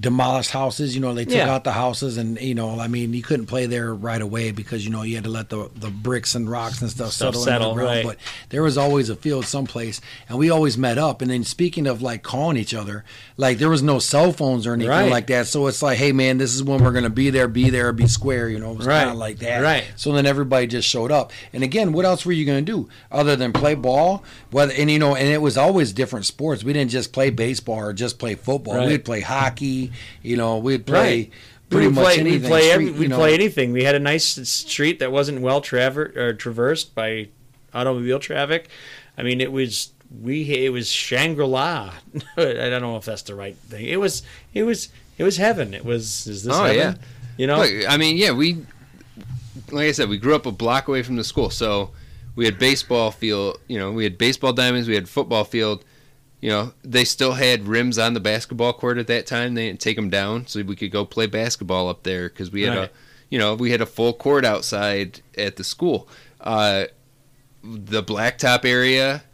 demolished 0.00 0.50
houses. 0.50 0.94
You 0.94 1.00
know, 1.00 1.12
they 1.14 1.24
took 1.24 1.34
Yeah. 1.34 1.52
out 1.52 1.64
the 1.64 1.72
houses, 1.72 2.16
and 2.18 2.40
you 2.40 2.54
know, 2.54 2.78
I 2.78 2.86
mean, 2.88 3.12
you 3.14 3.22
couldn't 3.22 3.46
play 3.46 3.66
there 3.66 3.94
right 3.94 4.20
away 4.20 4.50
because 4.52 4.84
you 4.84 4.90
know 4.90 5.02
you 5.02 5.14
had 5.16 5.24
to 5.24 5.30
let 5.30 5.48
the 5.48 5.68
the 5.74 5.90
bricks 5.90 6.34
and 6.34 6.48
rocks 6.50 6.80
and 6.80 6.90
stuff, 6.90 7.12
Stuff 7.12 7.34
settle, 7.34 7.42
settle, 7.44 7.70
in 7.72 7.76
the 7.78 7.82
ground. 7.84 7.96
right. 7.96 8.04
But 8.06 8.16
there 8.50 8.62
was 8.62 8.78
always 8.78 9.10
a 9.10 9.16
field 9.16 9.44
someplace, 9.44 10.00
and 10.28 10.38
we 10.38 10.50
always 10.50 10.78
met 10.78 10.98
up. 10.98 11.20
And 11.22 11.30
then 11.30 11.44
speaking 11.44 11.86
of 11.86 12.00
like 12.02 12.22
calling 12.22 12.56
each 12.56 12.74
other, 12.74 13.04
like 13.36 13.58
there 13.58 13.70
was 13.70 13.82
no 13.82 13.98
cell 13.98 14.32
phones 14.32 14.66
or 14.66 14.72
anything 14.74 14.90
Right. 14.90 15.10
like 15.10 15.26
that. 15.28 15.46
So 15.46 15.66
it's 15.66 15.82
like, 15.82 15.98
hey 15.98 16.12
man, 16.12 16.38
this 16.38 16.54
is 16.54 16.62
when 16.62 16.82
we're 16.82 16.92
gonna 16.92 17.10
be 17.10 17.30
there, 17.30 17.48
be 17.48 17.70
there, 17.70 17.92
be 17.92 18.06
square. 18.06 18.48
You 18.48 18.58
know, 18.58 18.72
it 18.72 18.78
was 18.78 18.86
Right. 18.86 18.98
kind 19.00 19.10
of 19.10 19.16
like 19.16 19.38
that. 19.40 19.60
Right. 19.62 19.84
So 19.96 20.12
then 20.12 20.26
everybody 20.26 20.66
just 20.66 20.88
showed 20.88 21.10
up. 21.10 21.32
And 21.52 21.64
again, 21.64 21.92
what 21.92 22.04
else 22.04 22.24
were 22.24 22.32
you 22.32 22.44
going 22.44 22.64
to 22.64 22.72
do 22.72 22.88
other 23.10 23.34
than 23.36 23.52
play 23.52 23.74
ball? 23.74 24.22
Whether 24.50 24.72
and 24.74 24.90
you 24.90 24.98
know, 24.98 25.14
and 25.14 25.28
it 25.28 25.42
was 25.42 25.56
always 25.58 25.92
different 25.92 26.26
sports. 26.26 26.62
We 26.62 26.72
didn't 26.72 26.90
just 26.90 27.12
play 27.12 27.30
baseball 27.30 27.78
or 27.80 27.92
just 27.92 28.18
play 28.18 28.34
football. 28.34 28.86
We'd 28.86 29.04
play 29.04 29.20
hockey. 29.20 29.87
You 30.22 30.36
know, 30.36 30.58
we'd 30.58 30.86
play 30.86 30.98
Right. 31.22 31.30
pretty 31.70 31.86
we'd 31.88 31.94
much 31.94 32.04
play, 32.04 32.18
anything. 32.20 32.42
We'd 32.42 32.48
play, 32.48 32.70
every, 32.70 32.90
we'd 32.90 33.10
play 33.12 33.34
anything. 33.34 33.72
We 33.72 33.84
had 33.84 33.94
a 33.94 33.98
nice 34.00 34.24
street 34.48 34.98
that 35.00 35.12
wasn't 35.12 35.40
well 35.40 35.60
traver- 35.60 36.38
traversed 36.38 36.94
by 36.94 37.28
automobile 37.74 38.18
traffic. 38.18 38.68
I 39.16 39.22
mean, 39.22 39.40
it 39.40 39.52
was 39.52 39.90
we 40.22 40.42
it 40.64 40.72
was 40.72 40.88
Shangri 40.90 41.46
La. 41.46 41.92
I 42.36 42.42
don't 42.44 42.80
know 42.82 42.96
if 42.96 43.04
that's 43.04 43.22
the 43.22 43.34
right 43.34 43.56
thing. 43.56 43.84
It 43.86 44.00
was 44.00 44.22
it 44.54 44.62
was 44.62 44.88
it 45.18 45.24
was 45.24 45.36
heaven. 45.36 45.74
It 45.74 45.84
was 45.84 46.26
is 46.26 46.44
this 46.44 46.54
Oh 46.54 46.64
heaven? 46.64 46.76
yeah. 46.78 46.94
You 47.36 47.46
know, 47.46 47.58
Look, 47.58 47.72
I 47.88 47.96
mean, 47.96 48.16
yeah, 48.16 48.32
we 48.32 48.64
like 49.70 49.88
I 49.88 49.92
said, 49.92 50.08
we 50.08 50.18
grew 50.18 50.34
up 50.34 50.46
a 50.46 50.52
block 50.52 50.88
away 50.88 51.02
from 51.02 51.16
the 51.16 51.24
school, 51.24 51.50
so 51.50 51.90
we 52.36 52.44
had 52.46 52.58
baseball 52.58 53.10
field. 53.10 53.58
You 53.68 53.78
know, 53.78 53.92
we 53.92 54.04
had 54.04 54.16
baseball 54.18 54.52
diamonds, 54.52 54.88
we 54.88 54.94
had 54.94 55.08
football 55.08 55.44
field. 55.44 55.84
You 56.40 56.50
know, 56.50 56.72
they 56.84 57.04
still 57.04 57.32
had 57.32 57.66
rims 57.66 57.98
on 57.98 58.14
the 58.14 58.20
basketball 58.20 58.72
court 58.72 58.98
at 58.98 59.08
that 59.08 59.26
time. 59.26 59.54
They 59.54 59.66
didn't 59.66 59.80
take 59.80 59.96
them 59.96 60.08
down, 60.08 60.46
so 60.46 60.62
we 60.62 60.76
could 60.76 60.92
go 60.92 61.04
play 61.04 61.26
basketball 61.26 61.88
up 61.88 62.04
there 62.04 62.28
because 62.28 62.52
we 62.52 62.62
had 62.62 62.76
Right. 62.78 62.88
a, 62.88 62.92
you 63.28 63.38
know, 63.38 63.54
we 63.54 63.72
had 63.72 63.80
a 63.80 63.86
full 63.86 64.12
court 64.12 64.44
outside 64.44 65.20
at 65.36 65.56
the 65.56 65.64
school. 65.64 66.08
Uh, 66.40 66.84
the 67.64 68.02
blacktop 68.04 68.64
area, 68.64 69.24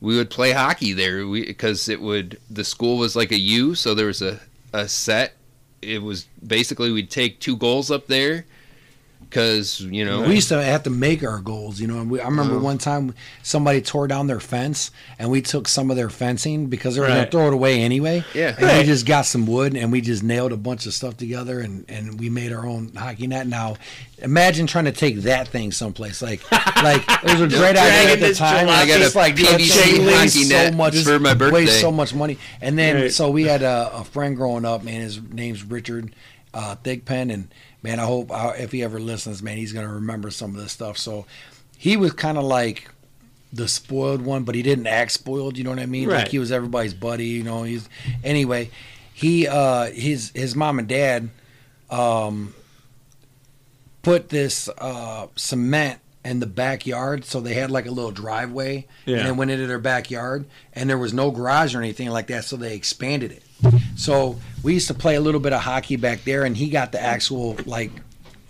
we 0.00 0.16
would 0.16 0.30
play 0.30 0.52
hockey 0.52 0.92
there 0.92 1.26
because 1.26 1.88
it 1.88 2.00
would 2.00 2.38
the 2.48 2.64
school 2.64 2.96
was 2.96 3.16
like 3.16 3.32
a 3.32 3.38
U, 3.38 3.74
so 3.74 3.94
there 3.94 4.06
was 4.06 4.22
a 4.22 4.40
a 4.72 4.88
set. 4.88 5.34
It 5.82 6.00
was 6.02 6.28
basically 6.46 6.92
we'd 6.92 7.10
take 7.10 7.40
two 7.40 7.56
goals 7.56 7.90
up 7.90 8.06
there 8.06 8.46
because 9.32 9.80
you 9.80 10.04
know 10.04 10.20
We 10.28 10.34
used 10.34 10.50
to 10.50 10.62
have 10.62 10.82
to 10.82 10.90
make 10.90 11.24
our 11.24 11.38
goals, 11.40 11.80
you 11.80 11.86
know. 11.86 12.00
And 12.00 12.10
we, 12.10 12.20
I 12.20 12.26
remember 12.26 12.58
one 12.58 12.76
time 12.76 13.14
somebody 13.42 13.80
tore 13.80 14.06
down 14.06 14.26
their 14.26 14.40
fence, 14.40 14.90
and 15.18 15.30
we 15.30 15.40
took 15.40 15.66
some 15.68 15.90
of 15.90 15.96
their 15.96 16.10
fencing 16.10 16.66
because 16.66 16.94
they 16.94 17.00
were 17.00 17.06
going 17.06 17.24
to 17.24 17.30
throw 17.30 17.46
it 17.46 17.54
away 17.54 17.80
anyway. 17.80 18.24
Yeah. 18.34 18.48
and 18.56 18.62
Right. 18.62 18.78
we 18.80 18.84
just 18.84 19.06
got 19.06 19.22
some 19.24 19.46
wood 19.46 19.74
and 19.74 19.90
we 19.90 20.02
just 20.02 20.22
nailed 20.22 20.52
a 20.52 20.56
bunch 20.58 20.84
of 20.84 20.92
stuff 20.92 21.16
together, 21.16 21.60
and 21.60 21.86
and 21.88 22.20
we 22.20 22.28
made 22.28 22.52
our 22.52 22.66
own 22.66 22.92
hockey 22.94 23.26
net. 23.26 23.46
Now, 23.46 23.76
imagine 24.18 24.66
trying 24.66 24.84
to 24.84 24.92
take 24.92 25.16
that 25.22 25.48
thing 25.48 25.72
someplace 25.72 26.20
like 26.20 26.42
like 26.82 27.02
it 27.08 27.24
was 27.24 27.40
a 27.40 27.48
great 27.48 27.76
idea 27.76 28.12
at 28.12 28.20
the 28.20 28.34
time. 28.34 28.66
jalopy. 28.66 28.70
I 28.70 28.86
got 28.86 29.00
It's 29.00 29.14
a 29.14 29.18
like 29.18 29.36
that 29.36 29.58
PVC 29.60 29.70
thing 29.70 29.94
hockey 30.02 30.06
weighs 30.06 30.48
so 30.48 30.54
net 30.54 30.74
much 30.74 30.96
for 31.02 31.18
my 31.18 31.32
birthday. 31.32 31.54
weighs 31.54 31.80
so 31.80 31.90
much 31.90 32.14
money. 32.14 32.36
And 32.60 32.78
then 32.78 32.96
Right. 32.96 33.12
so 33.12 33.30
we 33.30 33.44
had 33.44 33.62
a, 33.62 33.90
a 33.94 34.04
friend 34.04 34.36
growing 34.36 34.66
up, 34.66 34.84
man. 34.84 35.00
His 35.00 35.20
name's 35.22 35.64
Richard 35.64 36.14
uh, 36.54 36.76
Thigpen, 36.84 37.32
and 37.32 37.48
man, 37.82 38.00
I 38.00 38.04
hope 38.04 38.30
uh, 38.30 38.52
if 38.58 38.72
he 38.72 38.82
ever 38.82 38.98
listens, 39.00 39.42
man, 39.42 39.56
he's 39.56 39.72
gonna 39.72 39.92
remember 39.94 40.30
some 40.30 40.54
of 40.54 40.60
this 40.60 40.72
stuff. 40.72 40.98
So 40.98 41.26
he 41.76 41.96
was 41.96 42.12
kind 42.12 42.38
of 42.38 42.44
like 42.44 42.88
the 43.52 43.68
spoiled 43.68 44.22
one, 44.22 44.44
but 44.44 44.54
he 44.54 44.62
didn't 44.62 44.86
act 44.86 45.12
spoiled. 45.12 45.58
You 45.58 45.64
know 45.64 45.70
what 45.70 45.78
I 45.78 45.86
mean? 45.86 46.08
Right. 46.08 46.18
Like 46.18 46.28
he 46.28 46.38
was 46.38 46.50
everybody's 46.52 46.94
buddy. 46.94 47.26
You 47.26 47.42
know, 47.42 47.62
he's 47.64 47.88
anyway. 48.24 48.70
He 49.14 49.46
uh, 49.46 49.90
his 49.90 50.30
his 50.34 50.56
mom 50.56 50.78
and 50.78 50.88
dad 50.88 51.28
um, 51.90 52.54
put 54.02 54.28
this 54.30 54.68
uh, 54.78 55.26
cement 55.36 56.00
in 56.24 56.40
the 56.40 56.46
backyard, 56.46 57.24
so 57.24 57.40
they 57.40 57.54
had 57.54 57.70
like 57.70 57.86
a 57.86 57.90
little 57.90 58.10
driveway, 58.12 58.86
Yeah. 59.06 59.18
and 59.18 59.26
then 59.26 59.36
went 59.36 59.50
into 59.50 59.66
their 59.66 59.78
backyard, 59.80 60.46
and 60.72 60.88
there 60.88 60.98
was 60.98 61.12
no 61.12 61.30
garage 61.30 61.74
or 61.74 61.78
anything 61.80 62.08
like 62.10 62.28
that, 62.28 62.44
so 62.44 62.56
they 62.56 62.74
expanded 62.74 63.32
it. 63.32 63.42
So 63.96 64.38
we 64.62 64.74
used 64.74 64.88
to 64.88 64.94
play 64.94 65.14
a 65.16 65.20
little 65.20 65.40
bit 65.40 65.52
of 65.52 65.60
hockey 65.60 65.96
back 65.96 66.24
there, 66.24 66.44
and 66.44 66.56
he 66.56 66.68
got 66.70 66.92
the 66.92 67.02
actual 67.02 67.56
like 67.66 67.90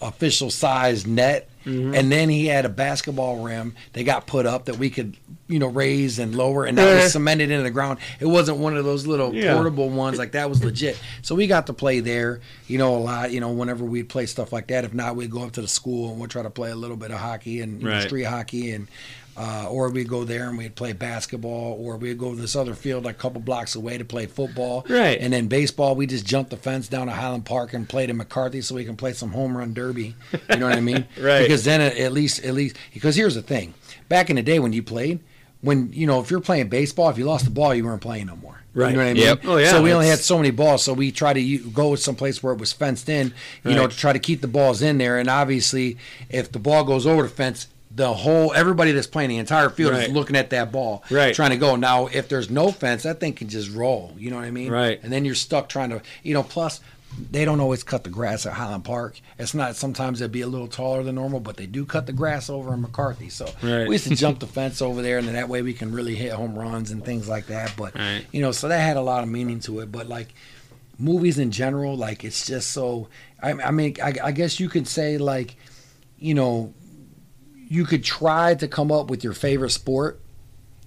official 0.01 0.51
size 0.51 1.07
net, 1.07 1.49
Mm-hmm. 1.65 1.95
and 1.95 2.11
then 2.11 2.29
he 2.29 2.47
had 2.47 2.65
a 2.65 2.69
basketball 2.69 3.45
rim 3.45 3.77
that 3.93 4.03
got 4.03 4.27
put 4.27 4.47
up 4.47 4.65
that 4.65 4.79
we 4.79 4.91
could 4.91 5.17
you 5.47 5.61
know 5.61 5.69
raise 5.69 6.19
and 6.19 6.35
lower, 6.35 6.65
and 6.65 6.77
that 6.77 6.89
Eh. 6.89 7.03
was 7.05 7.13
cemented 7.13 7.53
into 7.53 7.63
the 7.63 7.71
ground. 7.71 8.01
It 8.19 8.27
wasn't 8.27 8.59
one 8.59 8.77
of 8.77 8.85
those 8.85 9.07
little 9.07 9.33
Yeah. 9.33 9.55
portable 9.55 9.89
ones 9.89 10.19
like 10.19 10.33
that 10.33 10.51
was 10.51 10.65
legit. 10.65 10.99
So 11.23 11.37
we 11.37 11.47
got 11.47 11.69
to 11.69 11.73
play 11.73 12.01
there, 12.01 12.41
you 12.67 12.79
know, 12.79 12.97
a 12.97 12.99
lot. 12.99 13.31
You 13.31 13.39
know, 13.39 13.51
whenever 13.53 13.85
we'd 13.85 14.09
play 14.09 14.27
stuff 14.27 14.53
like 14.53 14.67
that. 14.67 14.83
If 14.85 14.93
not, 14.93 15.15
we'd 15.15 15.31
go 15.31 15.45
up 15.45 15.53
to 15.53 15.61
the 15.63 15.69
school 15.69 16.11
and 16.11 16.19
we'd 16.21 16.31
try 16.31 16.43
to 16.43 16.51
play 16.51 16.73
a 16.73 16.75
little 16.75 16.97
bit 16.97 17.13
of 17.13 17.19
hockey 17.21 17.61
and 17.61 17.81
you 17.81 17.89
know, 17.89 18.01
street 18.01 18.25
hockey 18.25 18.73
and. 18.73 18.89
Uh, 19.37 19.67
or 19.71 19.89
we'd 19.91 20.09
go 20.09 20.25
there 20.25 20.49
and 20.49 20.59
we'd 20.59 20.75
play 20.75 20.93
basketball, 20.93 21.79
or 21.81 21.97
we'd 21.97 22.19
go 22.19 22.35
to 22.35 22.41
this 22.41 22.55
other 22.55 22.75
field 22.75 23.07
a 23.07 23.15
couple 23.15 23.41
blocks 23.41 23.75
away 23.75 23.97
to 23.97 24.05
play 24.05 24.27
football. 24.27 24.85
Right. 24.89 25.19
And 25.19 25.33
then 25.33 25.47
baseball, 25.47 25.95
we 25.95 26.07
just 26.07 26.27
jumped 26.27 26.51
the 26.51 26.57
fence 26.59 26.87
down 26.89 27.07
to 27.07 27.15
Highland 27.15 27.47
Park 27.47 27.73
and 27.73 27.89
played 27.89 28.11
in 28.11 28.19
McCarthy 28.19 28.61
so 28.61 28.75
we 28.75 28.85
can 28.85 28.97
play 28.97 29.15
some 29.15 29.31
home 29.31 29.57
run 29.57 29.73
derby. 29.73 30.15
You 30.51 30.57
know 30.57 30.69
what 30.69 30.77
I 30.77 30.81
mean? 30.81 31.07
Right. 31.19 31.43
Because 31.43 31.65
then 31.65 31.81
at 31.81 32.13
least, 32.13 32.45
at 32.45 32.55
least, 32.55 32.77
because 32.93 33.17
here's 33.17 33.35
the 33.35 33.43
thing: 33.43 33.75
back 34.09 34.29
in 34.29 34.37
the 34.37 34.43
day 34.43 34.59
when 34.59 34.73
you 34.73 34.83
played, 34.83 35.21
when 35.63 35.93
you 35.93 36.07
know 36.07 36.21
if 36.21 36.31
you're 36.31 36.41
playing 36.41 36.69
baseball, 36.69 37.09
if 37.09 37.17
you 37.17 37.25
lost 37.25 37.45
the 37.45 37.51
ball, 37.51 37.75
you 37.75 37.85
weren't 37.85 38.03
playing 38.03 38.27
no 38.27 38.37
more. 38.37 38.63
Right. 38.75 38.91
You 38.91 38.97
know 38.97 39.03
what 39.03 39.11
I 39.11 39.15
mean? 39.15 39.23
Yep. 39.23 39.41
Oh, 39.45 39.57
yeah, 39.59 39.71
So 39.71 39.83
we 39.83 39.93
only 39.93 40.09
had 40.09 40.19
so 40.19 40.39
many 40.39 40.51
balls, 40.51 40.83
so 40.83 40.95
we 40.95 41.13
try 41.13 41.35
to 41.35 41.59
go 41.71 41.95
someplace 41.95 42.43
where 42.43 42.55
it 42.55 42.59
was 42.59 42.73
fenced 42.73 43.09
in, 43.09 43.35
you 43.65 43.75
know, 43.75 43.87
to 43.87 43.95
try 43.95 44.15
to 44.15 44.19
keep 44.19 44.41
the 44.41 44.49
balls 44.49 44.81
in 44.81 44.97
there. 44.97 45.19
And 45.19 45.29
obviously, 45.29 45.99
if 46.31 46.51
the 46.51 46.59
ball 46.59 46.83
goes 46.85 47.07
over 47.07 47.25
the 47.25 47.29
fence, 47.29 47.67
the 47.95 48.13
whole 48.13 48.53
everybody 48.55 48.93
that's 48.93 49.07
playing 49.07 49.29
the 49.31 49.37
entire 49.39 49.69
field 49.69 49.93
Right. 49.93 50.09
is 50.09 50.15
looking 50.15 50.37
at 50.37 50.51
that 50.51 50.73
ball, 50.73 51.03
Right. 51.11 51.35
trying 51.35 51.51
to 51.51 51.57
go. 51.59 51.77
Now, 51.77 52.07
if 52.07 52.29
there's 52.29 52.49
no 52.51 52.73
fence, 52.73 53.03
that 53.03 53.21
thing 53.21 53.35
can 53.35 53.49
just 53.49 53.71
roll. 53.71 54.15
You 54.19 54.31
know 54.31 54.37
what 54.37 54.47
I 54.47 54.51
mean? 54.51 54.71
Right. 54.71 54.99
And 55.03 55.13
then 55.13 55.25
you're 55.27 55.35
stuck 55.35 55.69
trying 55.69 55.91
to, 55.91 56.01
you 56.23 56.33
know. 56.33 56.43
Plus, 56.43 56.81
they 57.31 57.45
don't 57.45 57.61
always 57.61 57.83
cut 57.83 58.05
the 58.05 58.09
grass 58.11 58.47
at 58.47 58.55
Highland 58.55 58.85
Park. 58.85 59.21
It's 59.39 59.53
not. 59.53 59.77
Sometimes 59.77 60.23
it'd 60.23 60.33
be 60.33 60.41
a 60.41 60.47
little 60.47 60.69
taller 60.69 61.03
than 61.03 61.17
normal, 61.17 61.41
but 61.41 61.59
they 61.59 61.67
do 61.67 61.85
cut 61.85 62.07
the 62.07 62.13
grass 62.15 62.49
over 62.49 62.73
in 62.73 62.81
McCarthy. 62.81 63.29
So 63.29 63.45
Right. 63.63 63.87
we 63.87 63.97
used 63.97 64.09
to 64.09 64.17
jump 64.17 64.39
the 64.41 64.47
fence 64.47 64.81
over 64.81 65.03
there, 65.03 65.19
and 65.19 65.27
then 65.27 65.35
that 65.35 65.51
way 65.51 65.61
we 65.61 65.75
can 65.75 65.93
really 65.93 66.15
hit 66.15 66.33
home 66.33 66.59
runs 66.59 66.91
and 66.91 67.05
things 67.05 67.29
like 67.29 67.49
that. 67.49 67.75
But 67.77 67.95
Right. 67.99 68.25
you 68.33 68.41
know, 68.41 68.53
so 68.53 68.69
that 68.69 68.79
had 68.81 68.97
a 68.97 69.03
lot 69.03 69.23
of 69.23 69.29
meaning 69.29 69.61
to 69.61 69.81
it. 69.81 69.93
But 69.93 70.09
like 70.09 70.29
movies 70.99 71.39
in 71.39 71.51
general, 71.51 71.95
like 71.97 72.25
it's 72.25 72.47
just 72.47 72.71
so. 72.71 73.09
I, 73.43 73.51
I 73.53 73.71
mean, 73.73 73.97
I, 74.03 74.15
I 74.25 74.33
guess 74.33 74.59
you 74.59 74.71
could 74.71 74.89
say 74.89 75.19
like, 75.19 75.57
you 76.19 76.33
know, 76.33 76.73
you 77.73 77.87
could 77.87 78.05
try 78.05 78.55
to 78.55 78.69
come 78.69 78.93
up 78.93 79.09
with 79.09 79.25
your 79.25 79.33
favorite 79.33 79.71
sport, 79.71 80.21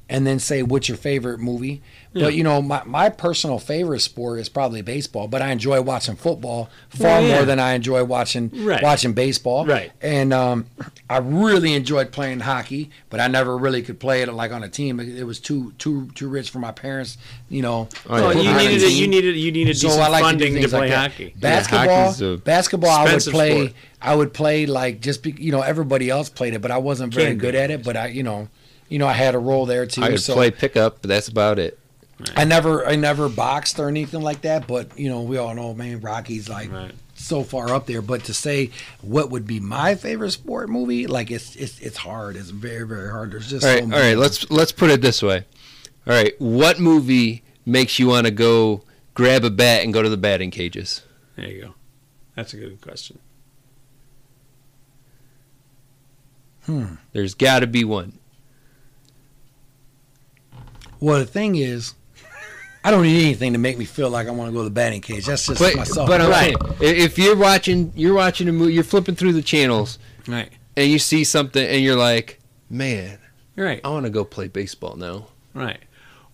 and 0.08 0.28
then 0.28 0.38
say 0.38 0.62
what's 0.62 0.88
your 0.88 0.98
favorite 1.00 1.40
movie. 1.40 1.82
Yeah. 2.16 2.24
But 2.28 2.34
you 2.34 2.44
know, 2.44 2.62
my, 2.62 2.82
my 2.86 3.10
personal 3.10 3.60
favorite 3.60 4.00
sport 4.00 4.40
is 4.40 4.48
probably 4.50 4.82
baseball. 4.82 5.28
But 5.28 5.42
I 5.42 5.52
enjoy 5.52 5.82
watching 5.82 6.16
football 6.16 6.70
far 6.90 7.08
Well, 7.20 7.24
yeah. 7.24 7.36
more 7.36 7.46
than 7.46 7.60
I 7.60 7.74
enjoy 7.74 8.06
watching 8.06 8.50
Right. 8.54 8.82
watching 8.82 9.12
baseball. 9.14 9.66
Right. 9.66 9.92
And 10.02 10.32
um, 10.34 10.66
I 11.10 11.18
really 11.18 11.74
enjoyed 11.74 12.12
playing 12.14 12.40
hockey, 12.40 12.90
but 13.10 13.20
I 13.20 13.28
never 13.28 13.58
really 13.58 13.82
could 13.82 14.00
play 14.00 14.22
it 14.22 14.34
like 14.34 14.52
on 14.54 14.64
a 14.64 14.70
team. 14.70 15.00
It, 15.02 15.10
it 15.10 15.24
was 15.26 15.42
too 15.42 15.74
too 15.78 16.08
too 16.16 16.30
rich 16.30 16.50
for 16.52 16.60
my 16.60 16.72
parents. 16.72 17.18
You 17.50 17.62
know. 17.64 17.90
Oh, 18.10 18.32
to 18.34 18.40
you 18.40 18.44
put 18.44 18.44
me 18.44 18.48
on 18.50 18.56
a 18.56 18.60
needed 18.70 18.84
it- 18.84 18.92
you 18.94 19.08
needed- 19.08 19.36
you 19.36 19.52
needed 19.52 19.78
So 19.78 19.90
I 19.90 20.08
like 20.08 20.22
to 20.24 20.28
funding 20.30 20.54
to 20.54 20.60
things 20.62 20.72
like 20.74 20.80
play 20.80 20.90
that. 20.92 21.12
hockey. 21.12 21.34
Basketball, 21.38 22.12
hockey's 22.14 22.40
basketball, 22.42 22.90
I 22.92 23.14
would 23.14 23.24
play. 23.24 23.58
sport. 23.68 23.74
I 24.02 24.16
would 24.16 24.34
play 24.34 24.66
like 24.68 25.02
just 25.02 25.22
be, 25.22 25.36
you 25.38 25.52
know 25.52 25.62
everybody 25.62 26.10
else 26.10 26.30
played 26.30 26.54
it, 26.54 26.62
but 26.62 26.72
I 26.72 26.78
wasn't 26.78 27.14
very 27.14 27.28
Can 27.32 27.38
be. 27.38 27.42
good 27.42 27.56
at 27.56 27.72
it. 27.72 27.84
But 27.84 27.98
I 27.98 28.08
you 28.08 28.24
know 28.24 28.48
you 28.88 29.00
know 29.00 29.08
I 29.08 29.14
had 29.14 29.36
a 29.36 29.40
role 29.40 29.66
there 29.66 29.86
too. 29.86 30.02
I 30.04 30.10
could 30.12 30.22
so 30.22 30.34
play 30.34 30.52
pickup, 30.52 31.02
but 31.02 31.10
that's 31.10 31.28
about 31.28 31.60
it. 31.60 31.78
I 32.36 32.46
never 32.46 32.86
I 32.88 32.96
never 32.96 33.28
boxed 33.28 33.80
or 33.80 33.88
anything 33.90 34.22
like 34.22 34.42
that. 34.42 34.68
But 34.68 34.98
you 34.98 35.10
know 35.10 35.22
we 35.24 35.38
all 35.38 35.54
know 35.54 35.74
man 35.74 36.00
Rocky's 36.00 36.48
like 36.48 36.70
so 37.16 37.44
far 37.44 37.74
up 37.74 37.86
there. 37.88 38.02
But 38.02 38.24
to 38.26 38.34
say 38.34 38.72
what 39.02 39.32
would 39.32 39.46
be 39.46 39.60
my 39.60 39.96
favorite 39.96 40.32
sport 40.32 40.70
movie, 40.70 41.08
like 41.08 41.30
it's 41.32 41.56
it's 41.56 41.80
it's 41.80 41.98
hard. 41.98 42.36
It's 42.36 42.50
very 42.52 42.88
very 42.88 43.10
hard. 43.10 43.32
There's 43.32 43.50
just 43.50 43.66
All 43.66 43.72
right, 43.72 43.80
so 43.80 43.84
all 43.84 43.90
many. 43.90 44.02
right. 44.10 44.18
Let's 44.18 44.50
let's 44.50 44.72
put 44.72 44.90
it 44.90 45.02
this 45.02 45.22
way. 45.22 45.46
All 46.08 46.14
right, 46.14 46.34
what 46.40 46.80
movie 46.80 47.44
makes 47.66 47.98
you 48.00 48.08
want 48.08 48.28
to 48.28 48.32
go 48.32 48.84
grab 49.14 49.44
a 49.44 49.50
bat 49.50 49.84
and 49.84 49.94
go 49.94 50.02
to 50.04 50.10
the 50.10 50.18
batting 50.18 50.52
cages? 50.52 51.02
There 51.36 51.50
you 51.50 51.62
go. 51.64 51.76
That's 52.36 52.54
a 52.54 52.58
good 52.58 52.80
question. 52.80 53.20
Hmm. 56.66 56.96
There's 57.12 57.34
got 57.34 57.60
to 57.60 57.68
be 57.68 57.84
one. 57.84 58.14
Well, 61.00 61.20
the 61.20 61.26
thing 61.26 61.56
is, 61.56 61.94
I 62.86 62.92
don't 62.92 63.02
need 63.04 63.24
anything 63.24 63.54
to 63.54 63.58
make 63.60 63.78
me 63.80 63.86
feel 63.86 64.12
like 64.12 64.28
I 64.28 64.32
want 64.32 64.50
to 64.50 64.54
go 64.54 64.60
to 64.60 64.66
the 64.66 64.70
batting 64.70 65.02
cage. 65.02 65.26
That's 65.26 65.48
just 65.48 65.60
But, 65.60 65.76
myself. 65.76 66.08
but 66.08 66.22
I'm 66.22 66.32
saying, 66.32 66.56
if 66.80 67.18
you're 67.18 67.36
watching, 67.36 67.92
you're 67.96 68.14
watching 68.14 68.48
a 68.48 68.52
movie, 68.52 68.74
you're 68.74 68.84
flipping 68.84 69.16
through 69.16 69.34
the 69.34 69.42
channels, 69.42 69.98
right, 70.28 70.50
and 70.78 70.90
you 70.90 71.00
see 71.00 71.24
something, 71.24 71.66
and 71.66 71.82
you're 71.84 71.96
like, 71.96 72.40
man, 72.70 73.18
right, 73.56 73.82
I 73.84 73.90
want 73.90 74.06
to 74.06 74.12
go 74.12 74.24
play 74.24 74.48
baseball 74.50 74.96
now. 74.98 75.28
Right. 75.56 75.80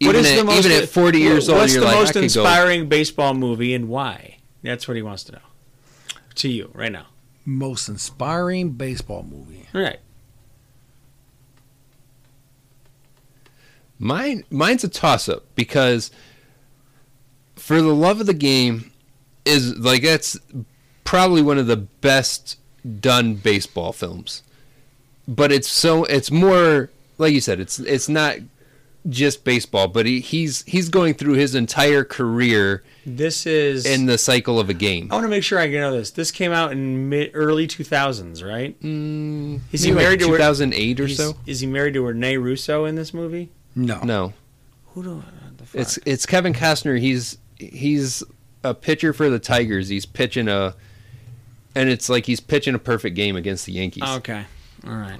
Even 0.01 0.15
What 0.15 0.25
is 0.25 0.31
at, 0.31 0.35
the 0.37 0.43
most, 0.43 0.65
even 0.65 0.71
at 0.83 0.89
40 0.89 1.19
years 1.19 1.47
old, 1.47 1.59
what's 1.59 1.73
you're 1.73 1.81
the 1.81 1.87
like, 1.87 1.95
most 1.99 2.09
I 2.09 2.13
could 2.13 2.19
go. 2.19 2.23
inspiring 2.23 2.89
baseball 2.89 3.33
movie 3.33 3.73
and 3.73 3.87
why? 3.87 4.37
That's 4.61 4.87
what 4.87 4.97
he 4.97 5.03
wants 5.03 5.23
to 5.25 5.31
know. 5.33 5.39
To 6.35 6.49
you 6.49 6.69
right 6.73 6.91
now. 6.91 7.05
most 7.45 7.87
inspiring 7.87 8.71
baseball 8.71 9.23
movie. 9.23 9.67
Right. 9.73 9.99
Mine, 13.99 14.43
mine's 14.49 14.83
a 14.83 14.89
toss-up 14.89 15.43
because 15.55 16.09
for 17.55 17.81
the 17.81 17.93
love 17.93 18.19
of 18.19 18.27
the 18.27 18.33
game 18.33 18.91
is 19.45 19.77
like 19.77 20.03
that's 20.03 20.37
probably 21.03 21.41
one 21.41 21.57
of 21.57 21.67
the 21.67 21.77
best 21.77 22.57
done 22.99 23.35
baseball 23.35 23.93
films. 23.93 24.43
But 25.27 25.51
it's 25.51 25.69
so 25.69 26.03
it's 26.05 26.31
more 26.31 26.89
like 27.17 27.33
you 27.33 27.41
said 27.41 27.59
it's 27.59 27.79
it's 27.79 28.09
not 28.09 28.37
just 29.09 29.43
baseball, 29.43 29.87
but 29.87 30.05
he, 30.05 30.19
he's 30.19 30.63
he's 30.63 30.89
going 30.89 31.13
through 31.13 31.33
his 31.33 31.55
entire 31.55 32.03
career 32.03 32.83
This 33.05 33.45
is 33.45 33.85
in 33.85 34.05
the 34.05 34.17
cycle 34.17 34.59
of 34.59 34.69
a 34.69 34.73
game. 34.73 35.07
I 35.11 35.15
want 35.15 35.25
to 35.25 35.29
make 35.29 35.43
sure 35.43 35.59
I 35.59 35.67
know 35.67 35.91
this. 35.91 36.11
This 36.11 36.31
came 36.31 36.51
out 36.51 36.71
in 36.71 37.09
mid 37.09 37.31
early 37.33 37.67
2000s, 37.67 38.47
right? 38.47 38.79
Mm, 38.81 39.61
is 39.71 39.83
he 39.83 39.91
maybe 39.91 39.95
like 39.95 40.03
married 40.03 40.19
to 40.19 40.25
2008 40.27 40.99
or 40.99 41.07
so? 41.09 41.33
Is 41.45 41.59
he 41.61 41.67
married 41.67 41.93
to 41.95 42.01
Renee 42.01 42.37
Russo 42.37 42.85
in 42.85 42.95
this 42.95 43.13
movie? 43.13 43.49
No. 43.75 43.99
No. 44.03 44.33
Who 44.93 45.03
do 45.03 45.23
the 45.57 45.65
fuck? 45.65 45.81
It's 45.81 45.99
it's 46.05 46.25
Kevin 46.25 46.53
Costner. 46.53 46.99
He's 46.99 47.37
he's 47.61 48.23
a 48.63 48.73
pitcher 48.73 49.13
for 49.13 49.29
the 49.29 49.39
Tigers. 49.39 49.89
He's 49.89 50.05
pitching 50.05 50.47
a, 50.47 50.75
and 51.75 51.89
it's 51.89 52.09
like 52.09 52.25
he's 52.25 52.39
pitching 52.39 52.75
a 52.75 52.79
perfect 52.79 53.15
game 53.15 53.35
against 53.35 53.65
the 53.65 53.73
Yankees. 53.73 54.03
okay. 54.03 54.45
All 54.85 54.95
right. 54.95 55.19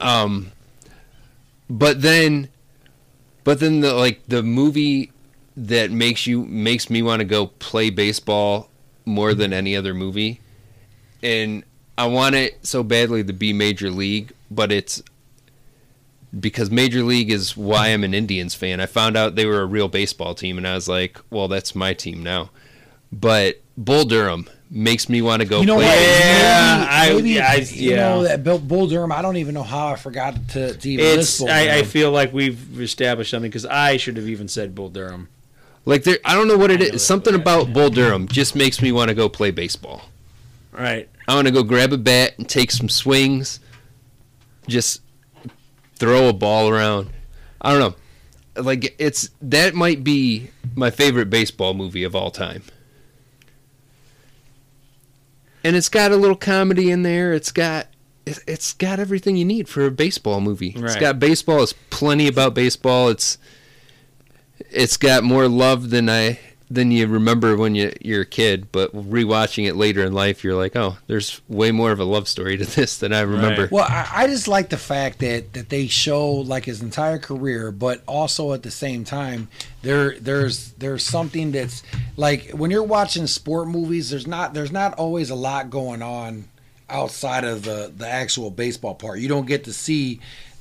Um, 0.00 0.52
but 1.70 2.02
then, 2.02 2.48
but 3.44 3.60
then 3.60 3.80
the 3.80 3.94
like 3.94 4.20
the 4.28 4.42
movie 4.42 5.12
that 5.56 5.90
makes 5.90 6.26
you 6.26 6.44
makes 6.44 6.90
me 6.90 7.02
want 7.02 7.20
to 7.20 7.24
go 7.24 7.46
play 7.46 7.90
baseball 7.90 8.68
more 9.04 9.34
than 9.34 9.52
any 9.52 9.76
other 9.76 9.94
movie, 9.94 10.40
and 11.22 11.64
I 11.96 12.06
want 12.06 12.34
it 12.34 12.66
so 12.66 12.82
badly 12.82 13.22
to 13.24 13.32
be 13.32 13.52
Major 13.52 13.90
League, 13.90 14.32
but 14.50 14.72
it's 14.72 15.02
because 16.38 16.70
Major 16.70 17.02
League 17.02 17.30
is 17.30 17.56
why 17.56 17.88
I'm 17.88 18.04
an 18.04 18.14
Indians 18.14 18.54
fan. 18.54 18.80
I 18.80 18.86
found 18.86 19.16
out 19.16 19.34
they 19.34 19.46
were 19.46 19.60
a 19.60 19.66
real 19.66 19.88
baseball 19.88 20.34
team, 20.34 20.58
and 20.58 20.66
I 20.66 20.74
was 20.74 20.88
like, 20.88 21.18
well, 21.30 21.48
that's 21.48 21.74
my 21.74 21.92
team 21.94 22.22
now. 22.22 22.50
But 23.12 23.60
Bull 23.76 24.04
Durham 24.04 24.48
makes 24.70 25.08
me 25.10 25.20
want 25.20 25.42
to 25.42 25.46
go 25.48 25.60
You 25.60 25.66
know 25.66 25.76
play. 25.76 25.84
what? 25.84 25.94
baseball. 25.94 27.16
maybe, 27.16 27.40
I- 27.40 27.56
maybe, 27.58 27.66
you 27.74 27.90
yeah. 27.90 27.96
know 27.96 28.22
that 28.22 28.42
Bill, 28.42 28.58
Bull 28.58 28.86
Durham. 28.86 29.12
I 29.12 29.20
don't 29.20 29.36
even 29.36 29.54
know 29.54 29.62
how 29.62 29.88
I 29.88 29.96
forgot 29.96 30.34
to, 30.50 30.74
to 30.74 30.88
even 30.90 31.04
It's. 31.04 31.16
list 31.16 31.38
Bull 31.40 31.50
I, 31.50 31.78
I 31.78 31.82
feel 31.82 32.10
like 32.10 32.32
we've 32.32 32.80
established 32.80 33.30
something 33.30 33.50
because 33.50 33.66
I 33.66 33.98
should 33.98 34.16
have 34.16 34.28
even 34.28 34.48
said 34.48 34.74
Bull 34.74 34.88
Durham. 34.88 35.28
Like 35.84 36.04
there, 36.04 36.18
I 36.24 36.34
don't 36.34 36.48
know 36.48 36.56
what 36.56 36.70
it 36.70 36.80
is. 36.80 37.04
Something 37.04 37.34
about 37.34 37.72
Bull 37.72 37.90
Durham 37.90 38.28
just 38.28 38.54
makes 38.54 38.80
me 38.80 38.92
want 38.92 39.08
to 39.08 39.14
go 39.14 39.28
play 39.28 39.50
baseball. 39.50 40.02
Right. 40.70 41.08
I 41.28 41.34
want 41.34 41.48
to 41.48 41.52
go 41.52 41.62
grab 41.62 41.92
a 41.92 41.98
bat 41.98 42.34
and 42.38 42.48
take 42.48 42.70
some 42.70 42.88
swings. 42.88 43.60
Just 44.68 45.02
throw 46.02 46.28
a 46.28 46.32
ball 46.32 46.68
around. 46.68 47.10
I 47.60 47.70
don't 47.72 47.78
know. 48.56 48.60
Like 48.62 48.94
it's 48.98 49.30
that 49.40 49.72
might 49.74 50.02
be 50.02 50.50
my 50.74 50.90
favorite 50.90 51.30
baseball 51.30 51.74
movie 51.74 52.02
of 52.02 52.16
all 52.16 52.32
time. 52.32 52.64
And 55.64 55.76
it's 55.76 55.88
got 55.88 56.10
a 56.10 56.16
little 56.16 56.36
comedy 56.36 56.90
in 56.90 57.02
there. 57.04 57.32
It's 57.32 57.52
got 57.52 57.86
it- 58.26 58.40
it's 58.46 58.72
got 58.72 58.98
everything 58.98 59.36
you 59.36 59.44
need 59.44 59.68
for 59.68 59.84
a 59.86 59.90
baseball 59.90 60.40
movie. 60.40 60.74
It's 60.76 60.94
got 61.00 61.18
baseball. 61.20 61.62
It's 61.62 61.74
plenty 61.90 62.26
about 62.26 62.52
baseball. 62.54 63.08
It's 63.08 63.38
it's 64.70 64.96
got 64.96 65.22
more 65.24 65.48
love 65.48 65.90
than 65.90 66.08
I 66.08 66.38
than 66.72 66.90
you 66.90 67.06
remember 67.06 67.56
when 67.56 67.74
you 67.74 67.92
you're 68.00 68.22
a 68.22 68.26
kid. 68.26 68.72
But 68.72 68.94
rewatching 68.94 69.68
it 69.68 69.76
later 69.76 70.04
in 70.04 70.12
life, 70.12 70.42
you're 70.42 70.56
like, 70.56 70.74
oh, 70.76 70.96
there's 71.06 71.40
way 71.48 71.70
more 71.70 71.92
of 71.92 72.00
a 72.00 72.04
love 72.04 72.28
story 72.28 72.56
to 72.56 72.64
this 72.76 72.98
than 72.98 73.12
I 73.12 73.20
remember. 73.20 73.68
Well, 73.70 73.86
I, 73.88 74.08
I 74.12 74.26
just 74.26 74.48
like 74.48 74.70
the 74.70 74.78
fact 74.78 75.18
that 75.20 75.52
that 75.52 75.68
they 75.68 75.86
show 75.86 76.30
like 76.30 76.64
his 76.64 76.82
entire 76.82 77.18
career, 77.18 77.70
but 77.70 78.02
also 78.06 78.52
at 78.52 78.62
the 78.62 78.70
same 78.70 79.04
time, 79.04 79.48
there 79.82 80.18
there's 80.18 80.72
there's 80.72 81.04
something 81.04 81.52
that's 81.52 81.82
like 82.16 82.50
when 82.50 82.70
you're 82.70 82.82
watching 82.82 83.26
sport 83.26 83.68
movies, 83.68 84.10
there's 84.10 84.26
not 84.26 84.54
there's 84.54 84.72
not 84.72 84.94
always 84.94 85.30
a 85.30 85.34
lot 85.34 85.70
going 85.70 86.02
on 86.02 86.48
outside 86.88 87.44
of 87.44 87.64
the 87.64 87.92
the 87.94 88.08
actual 88.08 88.50
baseball 88.50 88.94
part. 88.94 89.18
You 89.18 89.28
don't 89.28 89.46
get 89.46 89.64
to 89.64 89.72
see 89.72 90.20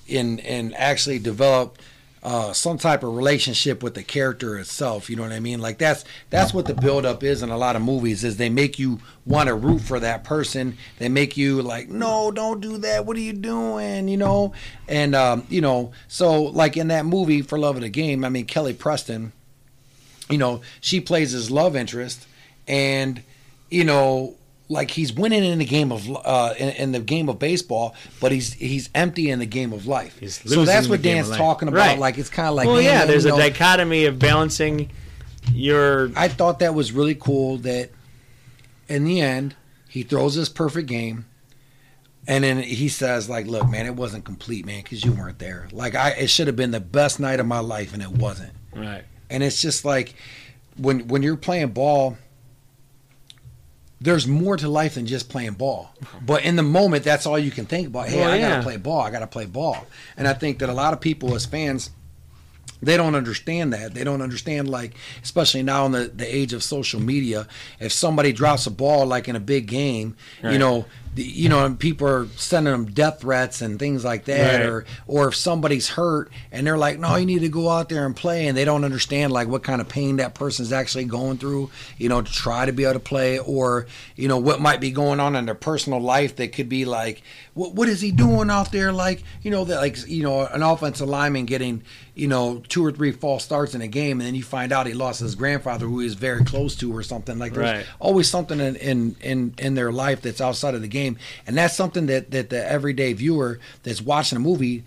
and 0.09 0.39
and 0.41 0.75
actually 0.75 1.19
develop 1.19 1.77
uh, 2.23 2.53
some 2.53 2.77
type 2.77 3.03
of 3.03 3.15
relationship 3.15 3.81
with 3.81 3.95
the 3.95 4.03
character 4.03 4.57
itself. 4.57 5.09
You 5.09 5.15
know 5.15 5.23
what 5.23 5.31
I 5.31 5.39
mean? 5.39 5.59
Like 5.59 5.79
that's 5.79 6.05
that's 6.29 6.53
what 6.53 6.65
the 6.65 6.75
buildup 6.75 7.23
is 7.23 7.41
in 7.41 7.49
a 7.49 7.57
lot 7.57 7.75
of 7.75 7.81
movies. 7.81 8.23
Is 8.23 8.37
they 8.37 8.49
make 8.49 8.77
you 8.77 8.99
want 9.25 9.47
to 9.47 9.55
root 9.55 9.81
for 9.81 9.99
that 9.99 10.23
person. 10.23 10.77
They 10.99 11.09
make 11.09 11.35
you 11.35 11.61
like, 11.61 11.89
no, 11.89 12.29
don't 12.31 12.61
do 12.61 12.77
that. 12.79 13.05
What 13.05 13.17
are 13.17 13.21
you 13.21 13.33
doing? 13.33 14.07
You 14.07 14.17
know, 14.17 14.53
and 14.87 15.15
um, 15.15 15.45
you 15.49 15.61
know, 15.61 15.93
so 16.07 16.43
like 16.43 16.77
in 16.77 16.89
that 16.89 17.05
movie 17.05 17.41
for 17.41 17.57
Love 17.57 17.75
of 17.75 17.81
the 17.81 17.89
Game, 17.89 18.23
I 18.23 18.29
mean 18.29 18.45
Kelly 18.45 18.73
Preston, 18.73 19.31
you 20.29 20.37
know, 20.37 20.61
she 20.79 21.01
plays 21.01 21.31
his 21.31 21.49
love 21.49 21.75
interest, 21.75 22.27
and 22.67 23.23
you 23.69 23.83
know. 23.83 24.35
Like 24.71 24.89
he's 24.91 25.11
winning 25.11 25.43
in 25.43 25.59
the 25.59 25.65
game 25.65 25.91
of 25.91 26.09
uh, 26.25 26.53
in, 26.57 26.69
in 26.69 26.91
the 26.93 26.99
game 26.99 27.27
of 27.29 27.37
baseball, 27.39 27.93
but 28.21 28.31
he's 28.31 28.53
he's 28.53 28.89
empty 28.95 29.29
in 29.29 29.39
the 29.39 29.45
game 29.45 29.73
of 29.73 29.85
life. 29.85 30.17
so 30.31 30.63
that's 30.63 30.87
what 30.87 31.01
Dan's 31.01 31.29
talking 31.29 31.67
about. 31.67 31.77
Right. 31.87 31.99
Like 31.99 32.17
it's 32.17 32.29
kind 32.29 32.47
of 32.47 32.55
like 32.55 32.67
well, 32.67 32.75
man, 32.77 32.85
yeah. 32.85 32.97
man, 32.99 33.07
There's 33.07 33.25
a 33.25 33.29
know, 33.29 33.37
dichotomy 33.37 34.05
of 34.05 34.17
balancing 34.17 34.89
your. 35.51 36.11
I 36.15 36.27
thought 36.29 36.59
that 36.59 36.73
was 36.73 36.91
really 36.91 37.15
cool 37.15 37.57
that 37.59 37.89
in 38.87 39.03
the 39.03 39.21
end 39.21 39.55
he 39.89 40.03
throws 40.03 40.35
this 40.35 40.49
perfect 40.49 40.87
game 40.87 41.25
and 42.27 42.43
then 42.43 42.57
he 42.61 42.87
says 42.89 43.29
like 43.29 43.47
look 43.47 43.67
man 43.69 43.85
it 43.85 43.95
wasn't 43.95 44.23
complete 44.23 44.65
man 44.65 44.81
because 44.83 45.03
you 45.03 45.11
weren't 45.13 45.39
there 45.39 45.67
like 45.71 45.95
i 45.95 46.09
it 46.11 46.29
should 46.29 46.47
have 46.47 46.55
been 46.57 46.71
the 46.71 46.79
best 46.79 47.19
night 47.19 47.39
of 47.39 47.45
my 47.45 47.59
life 47.59 47.93
and 47.93 48.01
it 48.03 48.11
wasn't 48.11 48.51
Right. 48.75 49.03
and 49.29 49.43
it's 49.43 49.61
just 49.61 49.85
like 49.85 50.13
when 50.77 51.07
when 51.07 51.23
you're 51.23 51.37
playing 51.37 51.69
ball 51.69 52.17
there's 54.01 54.27
more 54.27 54.57
to 54.57 54.67
life 54.67 54.95
than 54.95 55.05
just 55.05 55.29
playing 55.29 55.53
ball. 55.53 55.93
But 56.25 56.43
in 56.43 56.55
the 56.55 56.63
moment 56.63 57.03
that's 57.03 57.25
all 57.25 57.37
you 57.39 57.51
can 57.51 57.65
think 57.65 57.87
about. 57.87 58.09
Hey 58.09 58.19
Well, 58.19 58.31
i 58.31 58.37
yeah. 58.37 58.49
gotta 58.49 58.63
play 58.63 58.77
ball. 58.77 59.01
I 59.01 59.11
gotta 59.11 59.27
play 59.27 59.45
ball. 59.45 59.85
And 60.17 60.27
i 60.27 60.33
think 60.33 60.59
that 60.59 60.69
a 60.69 60.73
lot 60.73 60.93
of 60.93 60.99
people 60.99 61.35
as 61.35 61.45
fans 61.45 61.91
they 62.83 62.97
don't 62.97 63.13
understand 63.13 63.73
that. 63.73 63.93
They 63.93 64.03
don't 64.03 64.23
understand 64.23 64.67
like 64.67 64.95
especially 65.21 65.61
now 65.61 65.85
in 65.85 65.91
the, 65.91 66.05
the 66.13 66.25
age 66.25 66.51
of 66.53 66.63
social 66.63 66.99
media 66.99 67.47
if 67.79 67.91
somebody 67.91 68.33
drops 68.33 68.65
a 68.65 68.71
ball 68.71 69.05
like 69.05 69.27
in 69.27 69.35
a 69.35 69.39
big 69.39 69.67
game 69.67 70.15
you 70.43 70.57
know 70.57 70.85
you 71.15 71.49
know, 71.49 71.65
and 71.65 71.77
people 71.77 72.07
are 72.07 72.27
sending 72.37 72.71
them 72.71 72.85
death 72.85 73.19
threats 73.21 73.61
and 73.61 73.77
things 73.77 74.05
like 74.05 74.25
that, 74.25 74.59
Right. 74.59 74.65
or 74.65 74.85
or 75.07 75.27
if 75.27 75.35
somebody's 75.35 75.89
hurt 75.89 76.31
and 76.53 76.65
they're 76.65 76.77
like, 76.77 76.99
no, 76.99 77.15
you 77.17 77.25
need 77.25 77.39
to 77.39 77.49
go 77.49 77.69
out 77.69 77.89
there 77.89 78.05
and 78.05 78.15
play, 78.15 78.47
and 78.47 78.57
they 78.57 78.63
don't 78.65 78.85
understand 78.85 79.33
like 79.33 79.47
what 79.49 79.61
kind 79.63 79.81
of 79.81 79.89
pain 79.89 80.17
that 80.17 80.35
person's 80.35 80.71
actually 80.71 81.03
going 81.05 81.37
through, 81.37 81.69
you 81.97 82.07
know, 82.07 82.21
to 82.21 82.31
try 82.31 82.65
to 82.65 82.71
be 82.71 82.83
able 82.83 82.93
to 82.93 82.99
play, 82.99 83.39
or 83.39 83.87
you 84.15 84.27
know 84.29 84.37
what 84.37 84.61
might 84.61 84.79
be 84.79 84.91
going 84.91 85.19
on 85.19 85.35
in 85.35 85.45
their 85.45 85.55
personal 85.55 85.99
life 85.99 86.37
that 86.37 86.53
could 86.53 86.69
be 86.69 86.85
like, 86.85 87.21
what 87.55 87.73
what 87.73 87.89
is 87.89 87.99
he 87.99 88.11
doing 88.11 88.49
out 88.49 88.71
there? 88.71 88.93
Like, 88.93 89.21
you 89.41 89.51
know, 89.51 89.65
that 89.65 89.77
like 89.77 90.07
you 90.07 90.23
know, 90.23 90.45
an 90.45 90.63
offensive 90.63 91.09
lineman 91.09 91.45
getting 91.45 91.83
you 92.15 92.27
know 92.27 92.61
two 92.69 92.85
or 92.85 92.91
three 92.91 93.11
false 93.11 93.43
starts 93.43 93.75
in 93.75 93.81
a 93.81 93.87
game, 93.87 94.19
and 94.21 94.27
then 94.27 94.35
you 94.35 94.43
find 94.43 94.71
out 94.71 94.87
he 94.87 94.93
lost 94.93 95.19
his 95.19 95.35
grandfather 95.35 95.87
who 95.87 95.99
he 95.99 96.05
was 96.05 96.13
very 96.15 96.43
close 96.45 96.75
to, 96.77 96.95
or 96.95 97.03
something 97.03 97.37
like. 97.37 97.53
There's 97.53 97.61
Right. 97.71 97.85
always 97.99 98.29
something 98.29 98.59
in, 98.61 98.75
in 98.77 99.15
in 99.21 99.53
in 99.57 99.75
their 99.75 99.91
life 99.91 100.21
that's 100.21 100.39
outside 100.41 100.73
of 100.73 100.81
the 100.81 100.87
game, 100.87 101.00
and 101.07 101.57
that's 101.57 101.75
something 101.75 102.05
that 102.07 102.31
that 102.31 102.49
the 102.49 102.65
everyday 102.71 103.13
viewer 103.13 103.59
that's 103.83 104.01
watching 104.01 104.37
a 104.37 104.39
movie. 104.41 104.83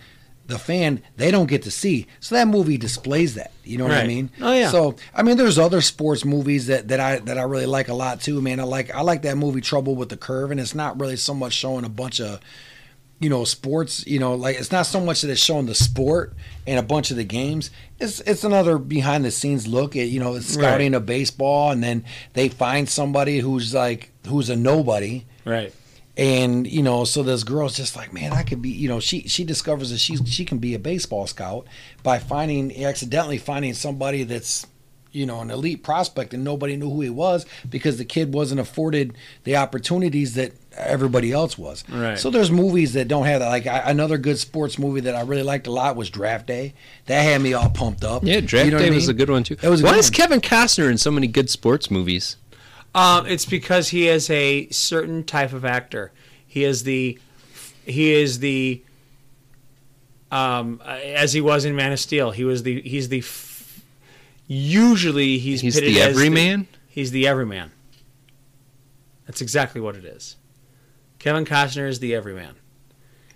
The 0.47 0.59
fan, 0.59 1.03
they 1.17 1.31
don't 1.31 1.47
get 1.49 1.63
to 1.63 1.71
see, 1.71 2.07
so 2.21 2.35
that 2.35 2.47
movie 2.49 2.77
displays 2.77 3.33
that. 3.37 3.51
You 3.65 3.79
know 3.79 3.85
what 3.85 3.95
I 3.95 4.07
mean? 4.07 4.29
Oh, 4.43 4.53
yeah. 4.53 4.69
So 4.71 4.95
I 5.15 5.23
mean, 5.23 5.39
there's 5.39 5.59
other 5.59 5.81
sports 5.81 6.23
movies 6.23 6.67
that, 6.67 6.89
that 6.89 7.01
I 7.01 7.19
that 7.21 7.39
I 7.39 7.45
really 7.45 7.65
like 7.65 7.89
a 7.89 7.95
lot 7.95 8.21
too. 8.21 8.43
Man, 8.43 8.61
I 8.61 8.65
like 8.65 8.95
I 8.95 9.01
like 9.01 9.23
that 9.23 9.39
movie 9.39 9.63
Trouble 9.63 9.97
with 9.97 10.11
the 10.11 10.19
Curve, 10.19 10.51
and 10.51 10.61
it's 10.61 10.75
not 10.75 11.01
really 11.01 11.17
so 11.17 11.33
much 11.33 11.55
showing 11.55 11.87
a 11.87 11.89
bunch 11.89 12.21
of 12.21 12.41
you 13.21 13.31
know 13.31 13.45
sports 13.45 14.05
you 14.07 14.19
know 14.19 14.35
like 14.35 14.57
it's 14.59 14.73
not 14.73 14.85
so 14.85 15.01
much 15.01 15.23
that 15.23 15.31
it's 15.31 15.41
showing 15.43 15.65
the 15.67 15.75
sport 15.75 16.35
and 16.67 16.79
a 16.81 16.83
bunch 16.83 17.13
of 17.13 17.17
the 17.17 17.23
games 17.25 17.71
it's 18.01 18.19
it's 18.23 18.43
another 18.43 18.77
behind 18.77 19.25
the 19.25 19.31
scenes 19.31 19.69
look 19.69 19.95
at 19.95 20.09
you 20.09 20.19
know 20.19 20.35
it's 20.35 20.49
scouting 20.49 20.95
a 20.95 21.01
baseball 21.01 21.71
and 21.71 21.83
then 21.83 22.05
they 22.33 22.49
find 22.49 22.89
somebody 22.89 23.39
who's 23.39 23.73
like 23.73 24.11
who's 24.27 24.51
a 24.51 24.57
nobody 24.57 25.25
Right. 25.45 25.73
And 26.17 26.67
you 26.67 26.83
know 26.83 27.05
so 27.05 27.23
this 27.23 27.43
girl's 27.43 27.77
just 27.77 27.97
like 27.97 28.13
man 28.13 28.33
i 28.33 28.43
could 28.43 28.63
be 28.63 28.71
you 28.71 28.89
know 28.89 29.01
she 29.01 29.23
she 29.27 29.43
discovers 29.45 29.91
that 29.91 29.99
she 29.99 30.17
she 30.25 30.45
can 30.45 30.59
be 30.59 30.75
a 30.75 30.79
baseball 30.79 31.27
scout 31.27 31.67
by 32.05 32.19
finding 32.19 32.85
accidentally 32.85 33.39
finding 33.39 33.75
somebody 33.75 34.23
that's 34.23 34.65
you 35.11 35.27
know 35.27 35.41
an 35.41 35.51
elite 35.51 35.83
prospect 35.83 36.33
and 36.35 36.43
nobody 36.45 36.77
knew 36.77 36.91
who 36.91 37.01
he 37.01 37.11
was 37.11 37.47
because 37.69 37.99
the 37.99 38.05
kid 38.05 38.33
wasn't 38.33 38.61
afforded 38.61 39.15
the 39.45 39.57
opportunities 39.57 40.35
that 40.35 40.53
everybody 40.77 41.31
else 41.33 41.57
was 41.57 41.85
Right. 41.89 42.19
so 42.19 42.31
there's 42.31 42.51
movies 42.51 42.95
that 42.95 43.07
don't 43.07 43.27
have 43.27 43.39
that 43.41 43.49
like 43.49 43.67
I, 43.67 43.91
another 43.91 44.19
good 44.19 44.39
sports 44.41 44.77
movie 44.79 45.01
that 45.03 45.15
i 45.17 45.21
really 45.23 45.45
liked 45.45 45.67
a 45.69 45.71
lot 45.73 45.95
was 45.95 46.11
draft 46.11 46.47
day 46.47 46.75
that 47.07 47.23
had 47.23 47.41
me 47.43 47.55
all 47.55 47.71
pumped 47.71 48.03
up 48.05 48.25
Yeah, 48.25 48.41
Draft 48.41 48.67
You 48.67 48.71
know 48.73 48.79
Day 48.79 48.89
I 48.89 48.91
was 48.91 49.09
a 49.09 49.15
good 49.15 49.31
one 49.31 49.45
too. 49.45 49.57
it 49.63 49.69
was 49.69 49.83
a 49.83 49.85
Why 49.85 49.97
is 49.99 50.07
one. 50.07 50.13
Kevin 50.15 50.41
Costner 50.41 50.91
in 50.91 50.99
so 50.99 51.11
many 51.13 51.27
good 51.29 51.49
sports 51.51 51.91
movies? 51.93 52.37
Um, 52.95 53.27
it's 53.27 53.45
because 53.45 53.89
he 53.89 54.09
is 54.09 54.31
a 54.31 54.69
certain 54.71 55.25
type 55.25 55.53
of 55.53 55.65
actor. 55.65 56.13
He 56.47 56.63
is 56.65 56.85
the, 56.85 57.19
he 57.85 58.13
is 58.13 58.39
the, 58.39 58.83
um, 60.31 60.81
as 60.87 61.33
he 61.33 61.41
was 61.41 61.65
in 61.65 61.75
Man 61.75 61.93
of 61.93 61.99
Steel. 62.01 62.31
He 62.31 62.45
was 62.45 62.63
the 62.63 62.81
he's 62.83 63.09
the, 63.09 63.19
f- 63.19 63.81
usually 64.47 65.39
he's 65.39 65.61
He's 65.61 65.75
pitted 65.75 65.95
the 65.95 66.01
as 66.03 66.09
everyman? 66.17 66.69
he's 66.89 67.11
the 67.11 67.27
everyman. 67.27 67.73
That's 69.27 69.41
exactly 69.41 69.81
what 69.81 69.97
it 69.97 70.05
is. 70.05 70.37
Kevin 71.19 71.45
Costner 71.45 71.89
is 71.89 71.99
the 72.01 72.15
everyman, 72.15 72.55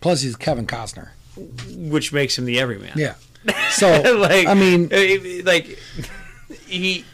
plus 0.00 0.20
he's 0.20 0.36
kevin 0.36 0.66
costner 0.66 1.08
which 1.74 2.12
makes 2.12 2.36
him 2.36 2.44
the 2.44 2.58
everyman. 2.60 2.92
yeah 2.96 3.14
so 3.70 3.88
like 4.18 4.46
i 4.46 4.52
mean 4.54 4.92
uh, 4.92 5.44
like 5.44 5.78
he 6.66 7.04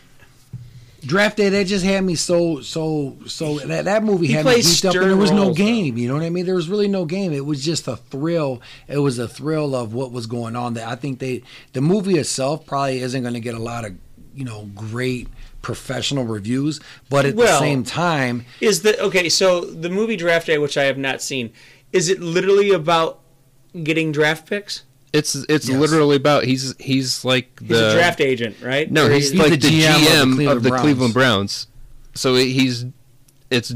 Draft 1.07 1.37
Day 1.37 1.49
that 1.49 1.67
just 1.67 1.85
had 1.85 2.03
me 2.03 2.15
so 2.15 2.61
so 2.61 3.17
so 3.27 3.59
that 3.61 3.85
that 3.85 4.03
movie 4.05 4.29
had 4.29 4.45
me 4.45 4.53
geeked 4.53 4.89
up 4.89 4.95
and 4.95 5.05
there 5.05 5.17
was 5.17 5.31
no 5.31 5.45
roles, 5.45 5.57
though. 5.59 5.65
game. 5.65 5.97
You 5.97 6.09
know 6.09 6.15
what 6.15 6.23
I 6.23 6.31
mean? 6.31 6.47
There 6.47 6.55
was 6.55 6.69
really 6.69 6.89
no 6.89 7.05
game. 7.05 7.33
It 7.33 7.45
was 7.45 7.65
just 7.65 7.87
a 7.89 7.97
thrill. 7.97 8.61
It 8.89 8.99
was 8.99 9.19
a 9.19 9.29
thrill 9.29 9.75
of 9.75 9.95
what 9.95 10.13
was 10.13 10.27
going 10.27 10.57
on. 10.57 10.75
That 10.75 10.89
I 10.89 10.95
think 10.97 11.19
they 11.19 11.43
the 11.73 11.81
movie 11.81 12.19
itself 12.19 12.67
probably 12.67 13.01
isn't 13.01 13.23
going 13.23 13.35
to 13.35 13.41
get 13.41 13.55
a 13.55 13.59
lot 13.63 13.85
of 13.85 13.95
you 14.35 14.45
know 14.45 14.71
great 14.75 15.29
professional 15.63 16.25
reviews, 16.25 16.81
but 17.09 17.25
at 17.25 17.35
Well, 17.35 17.47
the 17.47 17.59
same 17.59 17.85
time, 17.85 18.45
Is 18.61 18.83
the 18.83 19.01
okay? 19.01 19.29
So 19.29 19.63
the 19.63 19.89
movie 19.89 20.17
Draft 20.17 20.47
Day, 20.47 20.59
which 20.59 20.77
I 20.77 20.85
have 20.85 20.99
not 20.99 21.23
seen, 21.23 21.53
is 21.93 22.09
it 22.09 22.21
literally 22.21 22.71
about 22.71 23.21
getting 23.83 24.13
draft 24.13 24.47
picks? 24.49 24.83
It's 25.15 25.35
it's 25.49 25.69
literally 25.71 26.17
about 26.17 26.45
he's 26.45 26.75
he's 26.79 27.25
like 27.25 27.55
the 27.57 27.67
He's 27.67 27.79
a 27.79 27.95
draft 27.95 28.21
agent, 28.21 28.57
right? 28.61 28.91
No, 28.91 29.09
he's, 29.09 29.31
he's 29.31 29.41
like 29.41 29.51
the 29.53 29.57
the 29.57 29.69
GM 29.69 29.95
of 29.95 30.37
the 30.37 30.45
GM 30.45 30.57
of 30.57 30.63
Cleveland 30.63 30.63
the 30.65 30.69
Browns. 30.69 30.83
Cleveland 30.83 31.15
Browns. 31.15 31.67
So 32.15 32.35
he's 32.35 32.85
it's 33.51 33.73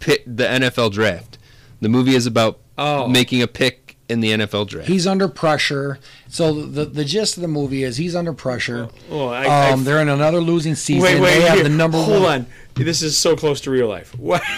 pick 0.00 0.22
the 0.26 0.44
NFL 0.44 0.92
draft. 0.92 1.38
The 1.80 1.88
movie 1.88 2.14
is 2.14 2.26
about 2.26 2.58
Oh. 2.78 3.06
making 3.08 3.42
a 3.42 3.46
pick 3.46 3.96
in 4.08 4.20
the 4.20 4.32
NFL 4.32 4.66
draft. 4.68 4.88
he's 4.88 5.06
under 5.06 5.28
pressure. 5.28 5.98
So 6.28 6.52
the 6.66 6.84
the 6.84 7.04
gist 7.04 7.36
of 7.36 7.40
the 7.42 7.48
movie 7.48 7.84
is 7.84 7.96
he's 7.96 8.14
under 8.14 8.32
pressure. 8.34 8.88
Oh, 9.10 9.28
I- 9.28 9.44
I- 9.44 9.70
um, 9.70 9.84
they're 9.84 10.00
in 10.00 10.08
another 10.10 10.40
losing 10.40 10.74
season. 10.74 11.02
Wait, 11.02 11.20
wait, 11.20 11.34
they 11.36 11.40
have 11.42 11.54
here, 11.54 11.62
the 11.64 11.68
number 11.70 11.96
hold 11.98 12.22
one. 12.22 12.46
on. 12.76 12.84
This 12.84 13.00
is 13.02 13.16
so 13.16 13.34
close 13.36 13.60
to 13.62 13.70
real 13.70 13.88
life. 13.88 14.14
What? 14.18 14.42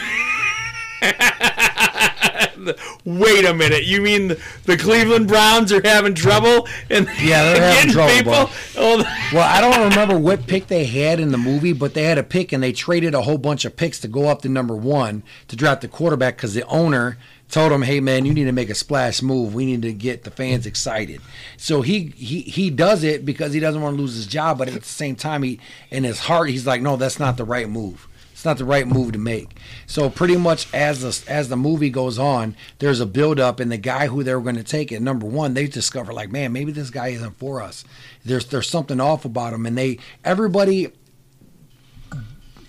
Wait 3.05 3.45
a 3.45 3.55
minute. 3.55 3.85
You 3.85 4.01
mean 4.03 4.29
the, 4.29 4.43
the 4.65 4.77
Cleveland 4.77 5.29
Browns 5.29 5.73
are 5.73 5.83
having 5.83 6.15
trouble 6.15 6.67
and 6.91 7.07
Yeah, 7.21 7.43
they're 7.53 7.75
having 7.75 7.93
trouble, 7.93 8.15
people? 8.15 8.51
Oh, 8.77 9.05
Well, 9.33 9.49
I 9.49 9.61
don't 9.61 9.89
remember 9.91 10.19
what 10.19 10.47
pick 10.47 10.67
they 10.69 10.85
had 10.85 11.21
in 11.21 11.33
the 11.33 11.39
movie, 11.39 11.73
but 11.73 11.95
they 11.95 12.05
had 12.05 12.19
a 12.19 12.23
pick 12.23 12.53
and 12.53 12.63
they 12.63 12.73
traded 12.73 13.15
a 13.15 13.23
whole 13.23 13.39
bunch 13.39 13.65
of 13.65 13.77
picks 13.77 14.01
to 14.01 14.09
go 14.09 14.29
up 14.29 14.43
to 14.43 14.49
number 14.49 14.75
one 14.77 15.23
to 15.49 15.57
draft 15.57 15.83
the 15.83 15.89
quarterback 15.89 16.37
because 16.37 16.55
the 16.55 16.67
owner 16.67 17.19
told 17.51 17.71
him, 17.73 17.83
"Hey, 17.83 18.01
man, 18.01 18.25
you 18.25 18.33
need 18.35 18.45
to 18.45 18.53
make 18.53 18.71
a 18.71 18.75
splash 18.75 19.23
move. 19.23 19.55
We 19.55 19.67
need 19.67 19.83
to 19.83 19.93
get 19.93 20.25
the 20.25 20.31
fans 20.31 20.67
excited." 20.67 21.21
So 21.57 21.83
he 21.83 22.13
he 22.17 22.41
he 22.41 22.71
does 22.71 23.05
it 23.05 23.25
because 23.25 23.53
he 23.53 23.61
doesn't 23.61 23.81
want 23.81 23.97
to 23.97 24.01
lose 24.03 24.15
his 24.15 24.27
job, 24.27 24.59
but 24.59 24.69
at 24.69 24.75
the 24.75 24.89
same 24.89 25.15
time, 25.15 25.43
he 25.43 25.61
in 25.91 26.05
his 26.05 26.21
heart 26.21 26.49
he's 26.49 26.67
like, 26.67 26.81
"No, 26.81 26.97
that's 26.97 27.19
not 27.21 27.37
the 27.37 27.45
right 27.45 27.69
move." 27.69 28.09
Not 28.45 28.59
the 28.59 28.65
right 28.65 28.87
move 28.87 29.13
to 29.13 29.19
make. 29.19 29.59
So 29.87 30.11
pretty 30.11 30.37
much 30.37 30.73
as 30.75 31.01
the 31.01 31.33
as 31.33 31.49
the 31.49 31.57
movie 31.57 31.91
goes 31.91 32.19
on, 32.19 32.57
there's 32.79 33.01
a 33.01 33.07
build 33.07 33.41
up, 33.41 33.61
and 33.61 33.73
the 33.73 33.79
guy 33.79 34.07
who 34.07 34.23
they 34.23 34.35
were 34.35 34.41
going 34.43 34.57
to 34.57 34.65
take 34.65 34.93
it, 34.93 35.01
number 35.01 35.27
one, 35.27 35.55
they 35.55 35.67
discover 35.67 36.13
like, 36.13 36.31
man, 36.31 36.53
maybe 36.53 36.73
this 36.73 36.91
guy 36.91 37.09
isn't 37.09 37.39
for 37.39 37.63
us. 37.63 37.85
There's 38.25 38.47
there's 38.47 38.69
something 38.69 39.01
off 39.01 39.25
about 39.25 39.55
him, 39.55 39.67
and 39.67 39.79
they 39.79 39.99
everybody 40.25 40.93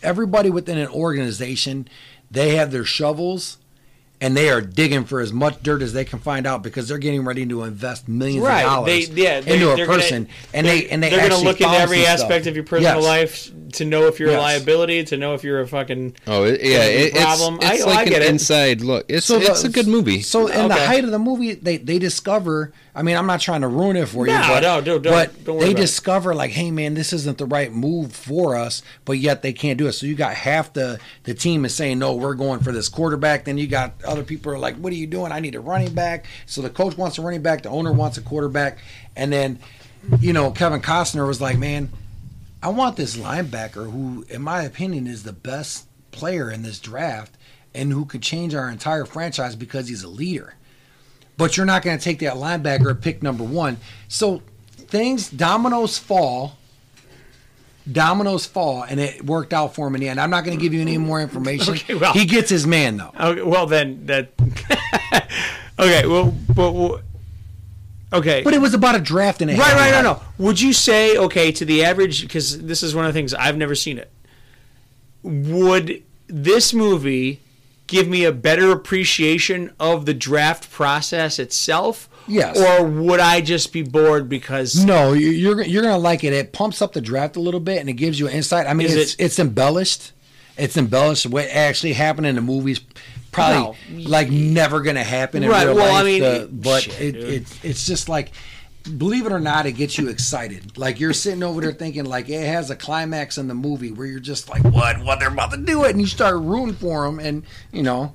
everybody 0.02 0.50
within 0.50 0.78
an 0.78 0.88
organization, 0.88 1.88
they 2.32 2.56
have 2.56 2.72
their 2.72 2.86
shovels. 2.86 3.58
And 4.22 4.36
they 4.36 4.50
are 4.50 4.62
digging 4.62 5.04
for 5.04 5.20
as 5.20 5.34
much 5.34 5.62
dirt 5.62 5.82
as 5.82 5.92
they 5.92 6.06
can 6.06 6.20
find 6.20 6.48
out 6.48 6.64
because 6.64 6.88
they're 6.88 6.98
getting 6.98 7.26
ready 7.26 7.46
to 7.48 7.64
invest 7.64 8.08
millions 8.08 8.46
right. 8.46 8.62
of 8.64 8.70
dollars 8.70 9.10
They, 9.10 9.22
yeah, 9.24 9.42
they, 9.42 9.54
into 9.56 9.72
a 9.72 9.76
they're 9.76 9.86
gonna- 9.86 9.98
person, 10.00 10.28
and 10.54 10.66
they 10.66 10.88
and 10.88 11.04
they 11.04 11.10
they're 11.10 11.20
actually 11.20 11.44
look 11.44 11.60
into 11.60 11.74
every 11.74 12.06
aspect 12.06 12.44
stuff. 12.46 12.52
of 12.52 12.56
your 12.56 12.64
personal 12.64 12.96
Yes. 13.02 13.04
life 13.04 13.52
to 13.74 13.84
know 13.84 14.08
if 14.08 14.20
you're 14.22 14.30
Yes. 14.30 14.40
a 14.40 14.42
liability, 14.42 15.04
to 15.04 15.18
know 15.18 15.34
if 15.34 15.44
you're 15.44 15.60
a 15.60 15.68
fucking 15.68 16.16
oh, 16.28 16.46
it, 16.46 16.62
yeah, 16.64 16.84
it, 16.86 17.14
it's, 17.14 17.20
problem. 17.22 17.60
it's 17.62 17.84
I, 17.84 17.86
like 17.86 17.98
I 18.00 18.06
get 18.06 18.22
an 18.22 18.28
it. 18.30 18.32
inside 18.32 18.82
look. 18.82 19.06
It's 19.10 19.26
So 19.26 19.38
the- 19.38 19.48
it's 19.48 19.66
a 19.66 19.70
good 19.70 19.88
movie. 19.88 20.22
So 20.22 20.48
in 20.48 20.70
the 20.70 20.76
height 20.76 21.04
of 21.04 21.12
the 21.12 21.20
movie, 21.20 21.54
they 21.54 21.76
they 21.78 22.00
discover. 22.00 22.72
I 22.98 23.02
mean, 23.04 23.18
I'm 23.18 23.28
not 23.28 23.42
trying 23.42 23.60
to 23.60 23.68
ruin 23.68 23.98
it 23.98 24.08
for 24.08 24.26
you, 24.26 24.32
No, 24.32 24.40
but, 24.48 24.60
no, 24.62 24.80
don't- 24.80 25.02
don't- 25.02 25.12
but 25.12 25.44
don't 25.44 25.56
worry 25.58 25.66
they 25.66 25.72
about 25.72 25.80
it. 25.80 25.82
discover 25.82 26.34
like, 26.34 26.52
hey 26.52 26.72
man, 26.72 26.94
this 26.94 27.12
isn't 27.12 27.38
the 27.38 27.46
right 27.46 27.74
move 27.74 28.14
for 28.14 28.56
us, 28.56 28.82
but 29.04 29.18
yet 29.18 29.42
they 29.42 29.52
can't 29.52 29.78
do 29.78 29.88
it. 29.88 29.92
So 29.92 30.06
you 30.06 30.16
got 30.16 30.34
half 30.34 30.72
the 30.72 31.00
the 31.26 31.34
team 31.34 31.66
is 31.66 31.76
saying 31.76 32.00
no, 32.00 32.14
we're 32.16 32.36
going 32.36 32.62
for 32.62 32.72
this 32.72 32.88
quarterback. 32.88 33.44
Then 33.44 33.58
you 33.58 33.68
got 33.68 33.94
other 34.08 34.24
people 34.24 34.52
are 34.52 34.60
like, 34.60 34.76
what 34.76 34.92
are 34.94 34.96
you 34.96 35.08
doing? 35.08 35.32
I 35.32 35.40
need 35.40 35.56
a 35.56 35.60
running 35.60 35.94
back. 35.94 36.26
So 36.46 36.62
the 36.62 36.70
coach 36.70 36.98
wants 36.98 37.18
a 37.18 37.22
running 37.22 37.42
back, 37.42 37.64
the 37.64 37.70
owner 37.70 37.92
wants 37.92 38.18
a 38.18 38.22
quarterback, 38.22 38.80
and 39.16 39.32
then 39.32 39.60
you 40.20 40.34
know 40.34 40.52
Kevin 40.52 40.82
Costner 40.82 41.28
was 41.28 41.42
like, 41.42 41.58
man, 41.58 41.90
I 42.62 42.70
want 42.70 42.96
this 42.96 43.16
linebacker 43.16 43.92
who, 43.92 44.26
in 44.30 44.42
my 44.42 44.64
opinion, 44.64 45.08
is 45.08 45.24
the 45.24 45.34
best 45.34 45.88
player 46.12 46.50
in 46.50 46.64
this 46.64 46.80
draft 46.80 47.38
and 47.76 47.92
who 47.92 48.06
could 48.06 48.22
change 48.22 48.56
our 48.56 48.70
entire 48.70 49.06
franchise 49.06 49.56
because 49.56 49.88
he's 49.88 50.04
a 50.04 50.08
leader. 50.08 50.56
But 51.38 51.58
you're 51.58 51.66
not 51.66 51.84
going 51.84 51.98
to 51.98 52.04
take 52.04 52.20
that 52.20 52.36
linebacker 52.36 52.90
at 52.90 53.02
pick 53.02 53.22
number 53.22 53.44
one. 53.44 53.78
So 54.08 54.42
things, 54.78 55.30
dominoes 55.30 55.98
fall. 55.98 56.58
Dominoes 57.92 58.46
fall, 58.46 58.84
and 58.84 59.00
it 59.00 59.24
worked 59.24 59.54
out 59.54 59.76
for 59.76 59.88
him 59.88 59.96
in 59.96 60.02
the 60.02 60.10
end. 60.10 60.20
I'm 60.20 60.30
not 60.32 60.44
going 60.44 60.58
to 60.58 60.62
give 60.62 60.74
you 60.74 60.82
any 60.82 60.98
more 60.98 61.22
information. 61.22 61.74
Okay, 61.76 61.94
well- 61.94 62.14
he 62.14 62.26
gets 62.26 62.50
his 62.50 62.66
man, 62.66 62.98
though. 62.98 63.12
Okay, 63.20 63.42
well 63.42 63.68
then 63.68 64.06
that. 64.08 64.32
okay, 65.80 66.08
well, 66.08 66.34
well, 66.56 67.02
okay. 68.12 68.42
But 68.44 68.54
it 68.54 68.62
was 68.62 68.74
about 68.74 68.96
a 68.96 69.00
draft 69.00 69.42
and 69.42 69.52
a 69.52 69.56
right, 69.56 69.74
right, 69.74 69.92
no, 69.92 70.02
no. 70.02 70.22
Would 70.40 70.60
you 70.60 70.74
say 70.74 71.18
okay 71.18 71.52
to 71.52 71.66
the 71.66 71.84
average? 71.84 72.22
Because 72.24 72.62
this 72.64 72.82
is 72.82 72.96
one 72.96 73.06
of 73.06 73.14
the 73.14 73.18
things 73.18 73.34
I've 73.34 73.58
never 73.58 73.76
seen 73.76 73.98
it. 74.00 74.12
Would 75.24 76.04
this 76.28 76.74
movie 76.74 77.42
give 77.88 78.08
me 78.08 78.24
a 78.26 78.32
better 78.32 78.72
appreciation 78.72 79.74
of 79.80 80.06
the 80.06 80.14
draft 80.14 80.72
process 80.72 81.38
itself? 81.40 82.10
Yes. 82.28 82.58
Or 82.60 82.86
would 82.86 83.20
I 83.20 83.42
just 83.42 83.72
be 83.72 83.82
bored 83.84 84.28
because 84.30 84.84
No, 84.84 85.14
you- 85.14 85.30
you're 85.30 85.62
you're 85.64 85.84
gonna 85.84 85.98
like 85.98 86.24
it. 86.24 86.34
It 86.34 86.54
pumps 86.54 86.82
up 86.82 86.94
the 86.94 87.02
draft 87.02 87.36
a 87.36 87.40
little 87.40 87.60
bit, 87.60 87.80
and 87.80 87.90
it 87.90 87.94
gives 87.94 88.20
you 88.20 88.28
insight. 88.30 88.68
I 88.68 88.74
mean, 88.74 88.88
it's 88.88 89.14
it- 89.14 89.16
it's 89.20 89.40
embellished. 89.40 90.12
It's 90.58 90.78
embellished. 90.78 91.26
What 91.28 91.48
actually 91.52 91.94
happened 91.94 92.28
in 92.28 92.36
the 92.36 92.42
movies 92.42 92.80
probably 93.32 93.76
No. 93.92 94.10
like 94.10 94.30
never 94.32 94.82
gonna 94.82 95.04
happen 95.04 95.44
in 95.44 95.50
Right, 95.50 95.66
real 95.68 95.76
well, 95.76 95.88
I 95.94 96.02
life. 96.02 96.06
mean, 96.06 96.22
the- 96.22 96.50
but 96.52 96.84
shit, 96.84 97.02
it, 97.02 97.16
it 97.16 97.44
it's 97.64 97.86
just 97.86 98.08
like 98.10 98.32
believe 98.98 99.26
it 99.26 99.32
or 99.32 99.40
not, 99.40 99.66
it 99.66 99.72
gets 99.72 99.98
you 99.98 100.10
excited. 100.10 100.78
Like 100.78 101.00
you're 101.00 101.12
sitting 101.12 101.42
over 101.42 101.60
there 101.60 101.72
thinking 101.74 102.06
like 102.06 102.30
it 102.30 102.46
has 102.46 102.70
a 102.70 102.76
climax 102.76 103.38
in 103.40 103.48
the 103.48 103.56
movie 103.56 103.92
where 103.92 104.06
you're 104.06 104.20
just 104.20 104.48
like, 104.48 104.64
what, 104.64 105.04
what 105.04 105.20
they're 105.20 105.30
about 105.30 105.50
to 105.54 105.58
do 105.58 105.86
it, 105.86 105.90
and 105.92 106.00
you 106.00 106.06
start 106.06 106.36
rooting 106.38 106.76
for 106.76 107.04
them, 107.06 107.20
and 107.20 107.42
you 107.72 107.82
know, 107.82 108.14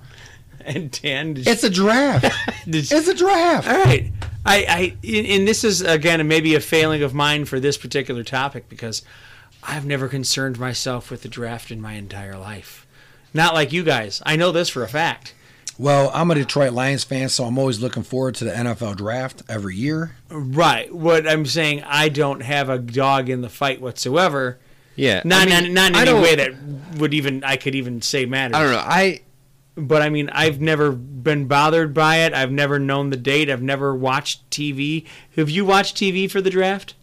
And 0.66 0.90
Dan, 0.90 1.34
it's 1.36 1.64
a 1.64 1.70
draft. 1.70 2.26
It's 2.66 3.08
a 3.08 3.14
draft. 3.14 3.68
All 3.68 3.78
right. 3.84 4.12
I, 4.44 4.56
I, 4.68 4.96
and 5.06 5.26
and 5.26 5.48
this 5.48 5.64
is 5.64 5.80
again 5.82 6.26
maybe 6.28 6.54
a 6.54 6.60
failing 6.60 7.02
of 7.02 7.14
mine 7.14 7.44
for 7.44 7.58
this 7.60 7.76
particular 7.76 8.22
topic 8.24 8.68
because 8.68 9.02
I've 9.62 9.84
never 9.84 10.08
concerned 10.08 10.58
myself 10.58 11.10
with 11.10 11.22
the 11.22 11.28
draft 11.28 11.70
in 11.70 11.80
my 11.80 11.94
entire 11.94 12.36
life. 12.38 12.86
Not 13.34 13.54
like 13.54 13.72
you 13.72 13.82
guys. 13.84 14.22
I 14.24 14.36
know 14.36 14.52
this 14.52 14.68
for 14.68 14.82
a 14.82 14.88
fact. 14.88 15.34
Well, 15.78 16.10
I'm 16.12 16.30
a 16.30 16.34
Detroit 16.34 16.72
Lions 16.72 17.04
fan, 17.04 17.30
so 17.30 17.44
I'm 17.44 17.58
always 17.58 17.80
looking 17.80 18.02
forward 18.02 18.34
to 18.36 18.44
the 18.44 18.50
NFL 18.50 18.96
draft 18.96 19.42
every 19.48 19.76
year. 19.76 20.16
Right. 20.28 20.94
What 20.94 21.26
I'm 21.26 21.46
saying, 21.46 21.82
I 21.84 22.10
don't 22.10 22.40
have 22.42 22.68
a 22.68 22.78
dog 22.78 23.30
in 23.30 23.40
the 23.40 23.48
fight 23.48 23.80
whatsoever. 23.80 24.58
Yeah, 24.96 25.22
Not, 25.24 25.48
I 25.48 25.62
mean, 25.62 25.72
not, 25.72 25.92
not 25.92 26.02
in 26.02 26.08
I 26.08 26.12
any 26.12 26.20
way 26.20 26.34
that 26.34 26.98
would 26.98 27.14
even 27.14 27.42
I 27.44 27.56
could 27.56 27.74
even 27.74 28.02
say 28.02 28.26
matters. 28.26 28.56
I 28.56 28.62
don't 28.62 28.72
know. 28.72 28.84
I 28.84 29.22
but 29.86 30.02
I 30.02 30.08
mean, 30.10 30.28
I've 30.30 30.60
never 30.60 30.92
been 30.92 31.46
bothered 31.46 31.92
by 31.94 32.18
it. 32.18 32.32
I've 32.34 32.52
never 32.52 32.78
known 32.78 33.10
the 33.10 33.16
date. 33.16 33.50
I've 33.50 33.62
never 33.62 33.94
watched 33.94 34.48
TV. 34.50 35.06
Have 35.36 35.50
you 35.50 35.64
watched 35.64 35.96
TV 35.96 36.30
for 36.30 36.40
the 36.40 36.50
draft? 36.50 36.94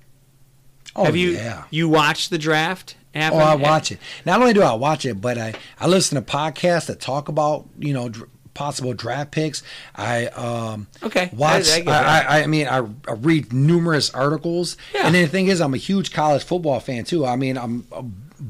Oh 0.96 1.06
Have 1.06 1.16
you 1.16 1.32
yeah. 1.32 1.66
you 1.70 1.88
watched 1.90 2.30
the 2.30 2.38
draft? 2.38 2.96
Happen? 3.14 3.40
Oh, 3.40 3.44
I 3.44 3.56
watch 3.56 3.92
it. 3.92 4.00
Not 4.26 4.42
only 4.42 4.54
do 4.54 4.62
I 4.62 4.74
watch 4.74 5.06
it, 5.06 5.20
but 5.22 5.38
I, 5.38 5.54
I 5.80 5.88
listen 5.88 6.16
to 6.24 6.32
podcasts 6.32 6.86
that 6.88 7.00
talk 7.00 7.30
about 7.30 7.68
you 7.80 7.94
know 7.94 8.10
dr- 8.10 8.30
possible 8.54 8.94
draft 8.94 9.32
picks. 9.32 9.62
I 9.96 10.28
um 10.28 10.88
Okay, 11.04 11.30
watch. 11.34 11.68
I- 11.70 11.84
I, 11.88 12.20
I. 12.40 12.44
I, 12.44 12.48
mean, 12.48 12.68
I, 12.68 12.78
I 13.08 13.14
read 13.14 13.54
numerous 13.54 14.10
articles, 14.12 14.78
Yeah. 14.94 15.06
and 15.06 15.14
then 15.16 15.24
the 15.24 15.28
thing 15.30 15.48
is, 15.48 15.62
I'm 15.62 15.74
a 15.74 15.78
huge 15.78 16.12
college 16.14 16.44
football 16.44 16.80
fan 16.80 17.04
too. 17.06 17.26
I 17.26 17.36
mean, 17.36 17.58
I'm 17.58 17.88
a 17.92 18.04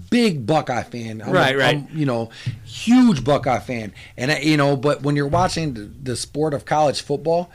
big 0.10 0.46
Buckeye 0.46 0.84
fan. 0.84 1.22
I'm 1.22 1.32
Right, 1.32 1.58
right. 1.58 1.78
I'm, 1.78 1.88
you 1.98 2.06
know, 2.06 2.30
huge 2.66 3.24
Buckeye 3.24 3.60
fan, 3.60 3.94
and 4.18 4.32
I, 4.32 4.40
you 4.40 4.58
know, 4.58 4.76
but 4.76 5.02
when 5.02 5.16
you're 5.16 5.28
watching 5.28 5.74
the, 5.74 5.82
the 5.82 6.16
sport 6.16 6.54
of 6.54 6.66
college 6.66 7.02
football 7.02 7.52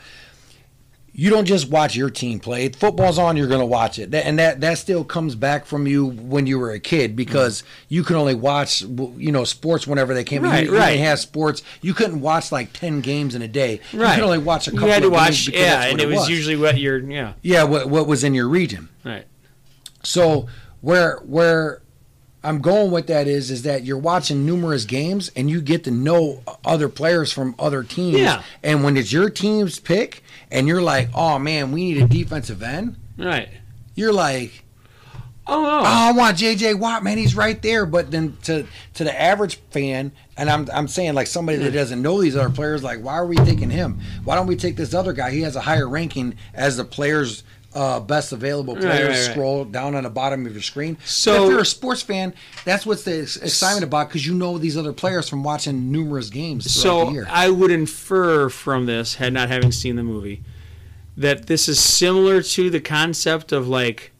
you 1.15 1.29
don't 1.29 1.45
just 1.45 1.69
watch 1.69 1.95
your 1.95 2.09
team 2.09 2.39
play. 2.39 2.69
Football's 2.69 3.19
on, 3.19 3.37
you're 3.37 3.47
going 3.47 3.59
to 3.59 3.67
watch 3.67 3.99
it, 3.99 4.13
and 4.15 4.39
that 4.39 4.61
that 4.61 4.79
still 4.79 5.03
comes 5.03 5.35
back 5.35 5.65
from 5.65 5.85
you 5.85 6.07
when 6.07 6.47
you 6.47 6.57
were 6.57 6.71
a 6.71 6.79
kid 6.79 7.15
because 7.15 7.63
you 7.87 8.03
can 8.03 8.15
only 8.15 8.33
watch 8.33 8.81
you 8.81 9.31
know 9.31 9.43
sports 9.43 9.85
whenever 9.85 10.15
they 10.15 10.23
came. 10.23 10.41
Right, 10.41 10.65
you, 10.65 10.71
you 10.71 10.77
right. 10.77 10.93
didn't 10.93 11.05
have 11.05 11.19
sports. 11.19 11.61
You 11.81 11.93
couldn't 11.93 12.19
watch 12.19 12.51
like 12.51 12.73
ten 12.73 13.01
games 13.01 13.35
in 13.35 13.43
a 13.43 13.47
day. 13.47 13.79
Right. 13.93 14.09
You 14.09 14.15
could 14.15 14.23
only 14.23 14.37
watch 14.39 14.67
a 14.67 14.71
couple. 14.71 14.87
You 14.87 14.93
had 14.93 15.03
to 15.03 15.09
watch, 15.11 15.47
yeah, 15.49 15.83
and 15.83 15.99
what 15.99 16.01
it 16.01 16.15
was, 16.15 16.29
usually 16.29 16.55
what 16.55 16.79
you're, 16.79 16.99
yeah, 16.99 17.33
yeah 17.43 17.63
what 17.63 17.87
what 17.87 18.07
was 18.07 18.23
in 18.23 18.33
your 18.33 18.49
region. 18.49 18.89
right. 19.03 19.25
So 20.01 20.47
where 20.81 21.17
where 21.19 21.82
I'm 22.43 22.59
going 22.59 22.91
with 22.91 23.07
that 23.07 23.27
is 23.27 23.49
is 23.49 23.63
that 23.63 23.83
you're 23.83 23.97
watching 23.97 24.45
numerous 24.45 24.85
games 24.85 25.31
and 25.35 25.49
you 25.49 25.61
get 25.61 25.85
to 25.85 25.91
know 25.91 26.43
other 26.65 26.89
players 26.89 27.31
from 27.31 27.55
other 27.57 27.83
teams. 27.83 28.19
Yeah. 28.19 28.43
And 28.61 28.83
when 28.83 28.97
it's 28.97 29.13
your 29.13 29.29
team's 29.29 29.79
pick 29.79 30.23
and 30.51 30.67
you're 30.67 30.81
like, 30.81 31.09
oh 31.15 31.39
man, 31.39 31.71
we 31.71 31.85
need 31.85 32.03
a 32.03 32.07
defensive 32.07 32.61
end. 32.61 32.97
Right. 33.17 33.49
You're 33.95 34.11
like, 34.11 34.63
oh, 35.47 35.61
no. 35.61 35.69
Oh, 35.69 35.83
I 35.83 36.11
want 36.11 36.37
JJ 36.37 36.79
Watt, 36.79 37.03
man, 37.03 37.17
he's 37.17 37.35
right 37.35 37.61
there. 37.61 37.85
But 37.85 38.11
then 38.11 38.37
to 38.43 38.67
to 38.95 39.03
the 39.03 39.21
average 39.21 39.55
fan, 39.71 40.11
and 40.35 40.49
I'm 40.49 40.67
I'm 40.73 40.89
saying 40.89 41.13
like 41.13 41.27
somebody 41.27 41.59
that 41.59 41.71
doesn't 41.71 42.01
know 42.01 42.21
these 42.21 42.35
other 42.35 42.49
players, 42.49 42.83
like 42.83 42.99
why 42.99 43.13
are 43.13 43.25
we 43.25 43.37
taking 43.37 43.69
him? 43.69 44.01
Why 44.25 44.35
don't 44.35 44.47
we 44.47 44.57
take 44.57 44.75
this 44.75 44.93
other 44.93 45.13
guy? 45.13 45.31
He 45.31 45.41
has 45.41 45.55
a 45.55 45.61
higher 45.61 45.87
ranking 45.87 46.35
as 46.53 46.75
the 46.75 46.83
players. 46.83 47.43
Uh, 47.75 47.99
best 47.99 48.31
available 48.31 48.75
Right, 48.75 48.83
players. 48.83 49.01
right, 49.09 49.09
right. 49.27 49.31
Scroll 49.31 49.65
down 49.65 49.95
on 49.95 50.03
the 50.03 50.09
bottom 50.09 50.45
of 50.45 50.53
your 50.53 50.61
screen. 50.61 50.95
So- 51.05 51.33
So 51.33 51.43
if 51.45 51.49
you're 51.51 51.59
a 51.61 51.65
sports 51.65 52.03
fan, 52.03 52.33
that's 52.65 52.85
what's 52.85 53.01
the 53.03 53.19
excitement 53.21 53.83
about 53.83 54.09
because 54.09 54.27
you 54.27 54.35
know 54.35 54.59
these 54.59 54.77
other 54.77 54.93
players 54.93 55.27
from 55.27 55.43
watching 55.43 55.91
numerous 55.91 56.29
games 56.29 56.71
So. 56.71 57.11
I 57.29 57.49
would 57.49 57.71
infer 57.71 58.49
from 58.49 58.85
this, 58.85 59.15
had 59.15 59.33
not 59.33 59.49
having 59.49 59.71
seen 59.71 59.95
the 59.95 60.03
movie, 60.03 60.43
that 61.17 61.47
this 61.47 61.67
is 61.67 61.79
similar 61.79 62.41
to 62.43 62.69
the 62.69 62.79
concept 62.79 63.51
of 63.51 63.67
like, 63.67 64.11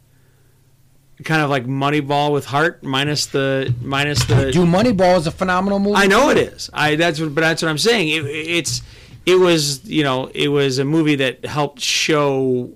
kind 1.22 1.42
of 1.42 1.48
like 1.50 1.64
Moneyball 1.66 2.32
with 2.32 2.46
heart, 2.46 2.82
minus 2.82 3.26
the 3.26 3.72
minus 3.80 4.24
the. 4.24 4.50
Do 4.52 4.64
Moneyball 4.64 5.16
is 5.18 5.26
a 5.26 5.30
phenomenal 5.30 5.78
movie. 5.78 5.96
I 5.96 6.06
know 6.06 6.28
it 6.30 6.38
is. 6.38 6.70
I 6.72 6.96
that's 6.96 7.20
what, 7.20 7.34
but 7.34 7.42
that's 7.42 7.62
what 7.62 7.68
I'm 7.68 7.78
saying. 7.78 8.08
It, 8.08 8.26
it's 8.26 8.82
it 9.26 9.36
was 9.36 9.84
you 9.88 10.02
know 10.02 10.26
it 10.34 10.48
was 10.48 10.78
a 10.78 10.84
movie 10.84 11.14
that 11.16 11.44
helped 11.44 11.80
show 11.80 12.72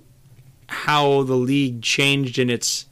how 0.69 1.23
the 1.23 1.35
league 1.35 1.81
changed 1.81 2.37
in 2.37 2.49
its 2.49 2.85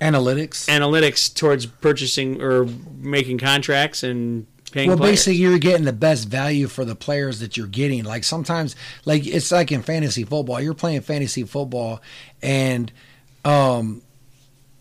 analytics 0.00 0.66
analytics 0.68 1.34
towards 1.34 1.66
purchasing 1.66 2.40
or 2.40 2.66
making 3.00 3.38
contracts 3.38 4.02
and 4.02 4.46
paying 4.70 4.88
well, 4.88 4.98
players. 4.98 5.12
basically, 5.12 5.36
you're 5.36 5.58
getting 5.58 5.84
the 5.84 5.92
best 5.92 6.28
value 6.28 6.68
for 6.68 6.84
the 6.84 6.94
players 6.94 7.40
that 7.40 7.56
you're 7.56 7.66
getting. 7.66 8.04
Like 8.04 8.24
sometimes, 8.24 8.76
like 9.04 9.26
it's 9.26 9.50
like 9.50 9.72
in 9.72 9.82
fantasy 9.82 10.24
football. 10.24 10.60
You're 10.60 10.74
playing 10.74 11.00
fantasy 11.02 11.44
football, 11.44 12.00
and 12.42 12.92
um, 13.44 14.02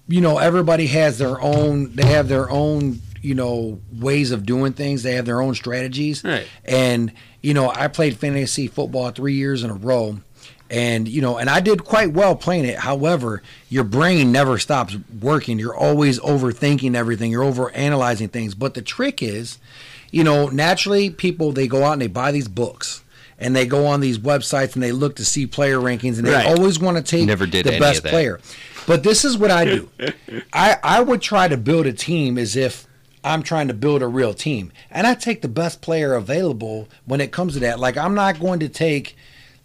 you 0.07 0.21
know 0.21 0.37
everybody 0.37 0.87
has 0.87 1.17
their 1.17 1.39
own. 1.41 1.95
They 1.95 2.07
have 2.07 2.27
their 2.27 2.49
own, 2.49 2.99
you 3.21 3.35
know, 3.35 3.79
ways 3.93 4.31
of 4.31 4.45
doing 4.45 4.73
things. 4.73 5.03
They 5.03 5.13
have 5.13 5.25
their 5.25 5.41
own 5.41 5.55
strategies. 5.55 6.23
Right. 6.23 6.47
And 6.65 7.11
you 7.41 7.53
know, 7.53 7.69
I 7.69 7.87
played 7.87 8.17
fantasy 8.17 8.67
football 8.67 9.11
three 9.11 9.33
years 9.33 9.63
in 9.63 9.69
a 9.69 9.75
row. 9.75 10.19
And 10.69 11.07
you 11.07 11.21
know, 11.21 11.37
and 11.37 11.49
I 11.49 11.59
did 11.61 11.85
quite 11.85 12.11
well 12.11 12.35
playing 12.35 12.65
it. 12.65 12.77
However, 12.79 13.41
your 13.69 13.83
brain 13.85 14.31
never 14.31 14.57
stops 14.57 14.97
working. 15.21 15.59
You're 15.59 15.75
always 15.75 16.19
overthinking 16.19 16.93
everything. 16.95 17.31
You're 17.31 17.43
over 17.43 17.71
analyzing 17.71 18.27
things. 18.27 18.53
But 18.53 18.73
the 18.73 18.81
trick 18.81 19.23
is, 19.23 19.59
you 20.11 20.23
know, 20.25 20.47
naturally 20.49 21.09
people 21.09 21.51
they 21.53 21.67
go 21.67 21.83
out 21.85 21.93
and 21.93 22.01
they 22.01 22.07
buy 22.07 22.31
these 22.31 22.49
books 22.49 23.01
and 23.39 23.55
they 23.55 23.65
go 23.65 23.85
on 23.85 24.01
these 24.01 24.17
websites 24.19 24.73
and 24.73 24.83
they 24.83 24.91
look 24.91 25.15
to 25.17 25.23
see 25.25 25.45
player 25.47 25.77
rankings 25.79 26.17
and 26.17 26.27
they 26.27 26.33
Right. 26.33 26.47
always 26.47 26.79
want 26.79 26.97
to 26.97 27.03
take 27.03 27.25
Never 27.27 27.45
did 27.45 27.65
the 27.65 27.79
best 27.79 28.03
player. 28.03 28.39
But 28.87 29.03
this 29.03 29.23
is 29.23 29.37
what 29.37 29.51
I 29.51 29.63
do. 29.65 29.89
I 30.53 30.77
I 30.83 31.01
would 31.01 31.21
try 31.21 31.47
to 31.47 31.55
build 31.57 31.85
a 31.85 31.93
team 31.93 32.37
as 32.37 32.55
if 32.57 32.85
I'm 33.23 33.41
trying 33.43 33.67
to 33.69 33.73
build 33.73 34.01
a 34.01 34.07
real 34.07 34.33
team. 34.33 34.71
And 34.91 35.07
I 35.07 35.13
take 35.13 35.41
the 35.41 35.47
best 35.49 35.81
player 35.81 36.13
available 36.13 36.87
when 37.05 37.21
it 37.21 37.31
comes 37.31 37.53
to 37.53 37.59
that. 37.61 37.79
Like 37.79 37.95
I'm 37.97 38.15
not 38.15 38.39
going 38.39 38.59
to 38.59 38.69
take 38.69 39.15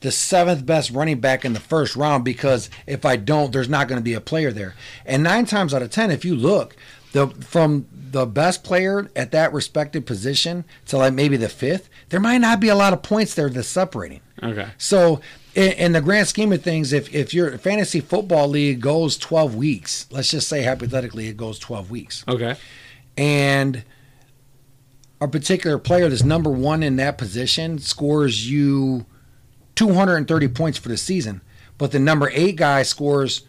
the 0.03 0.13
seventh 0.13 0.67
best 0.67 0.91
running 0.91 1.19
back 1.21 1.45
in 1.45 1.53
the 1.55 1.61
first 1.61 1.97
round 1.97 2.25
because 2.25 2.69
if 2.87 3.05
I 3.05 3.17
don't, 3.17 3.53
there's 3.53 3.69
not 3.69 3.89
going 3.89 3.99
to 4.01 4.05
be 4.05 4.15
a 4.15 4.21
player 4.21 4.53
there. 4.53 4.75
And 5.07 5.23
nine 5.23 5.47
times 5.47 5.73
out 5.73 5.83
of 5.83 5.91
ten, 5.91 6.11
if 6.11 6.25
you 6.25 6.37
look, 6.37 6.77
the 7.13 7.29
from 7.29 7.87
the 7.93 8.27
best 8.27 8.63
player 8.63 9.11
at 9.17 9.31
that 9.33 9.53
respective 9.53 10.05
position 10.05 10.65
to 10.87 10.99
like 10.99 11.15
maybe 11.15 11.37
the 11.37 11.49
fifth, 11.49 11.89
there 12.11 12.21
might 12.21 12.39
not 12.39 12.61
be 12.61 12.69
a 12.69 12.75
lot 12.75 12.93
of 12.93 13.03
points 13.03 13.35
there 13.35 13.49
that's 13.49 13.67
separating. 13.69 14.21
Okay. 14.43 14.69
So, 14.77 15.21
in, 15.55 15.73
in 15.73 15.93
the 15.93 16.01
grand 16.01 16.27
scheme 16.29 16.53
of 16.53 16.63
things, 16.63 16.93
if 16.93 17.15
if 17.15 17.33
your 17.33 17.57
fantasy 17.59 18.01
football 18.01 18.49
league 18.49 18.81
goes 18.81 19.17
12 19.17 19.55
weeks, 19.55 20.07
let's 20.11 20.31
just 20.31 20.49
say 20.49 20.63
hypothetically 20.65 21.29
it 21.29 21.37
goes 21.37 21.59
12 21.59 21.91
weeks, 21.91 22.25
Okay. 22.29 22.57
and 23.17 23.85
a 25.21 25.29
particular 25.29 25.79
player 25.79 26.09
that's 26.09 26.25
number 26.25 26.51
one 26.51 26.83
in 26.83 26.97
that 26.97 27.17
position 27.17 27.79
scores 27.79 28.51
you 28.51 29.07
230 29.75 30.49
points 30.49 30.79
for 30.79 30.89
the 30.89 30.97
season, 30.97 31.41
but 31.79 31.93
the 31.93 31.99
number 31.99 32.31
eight 32.33 32.57
guy 32.57 32.83
scores 32.83 33.43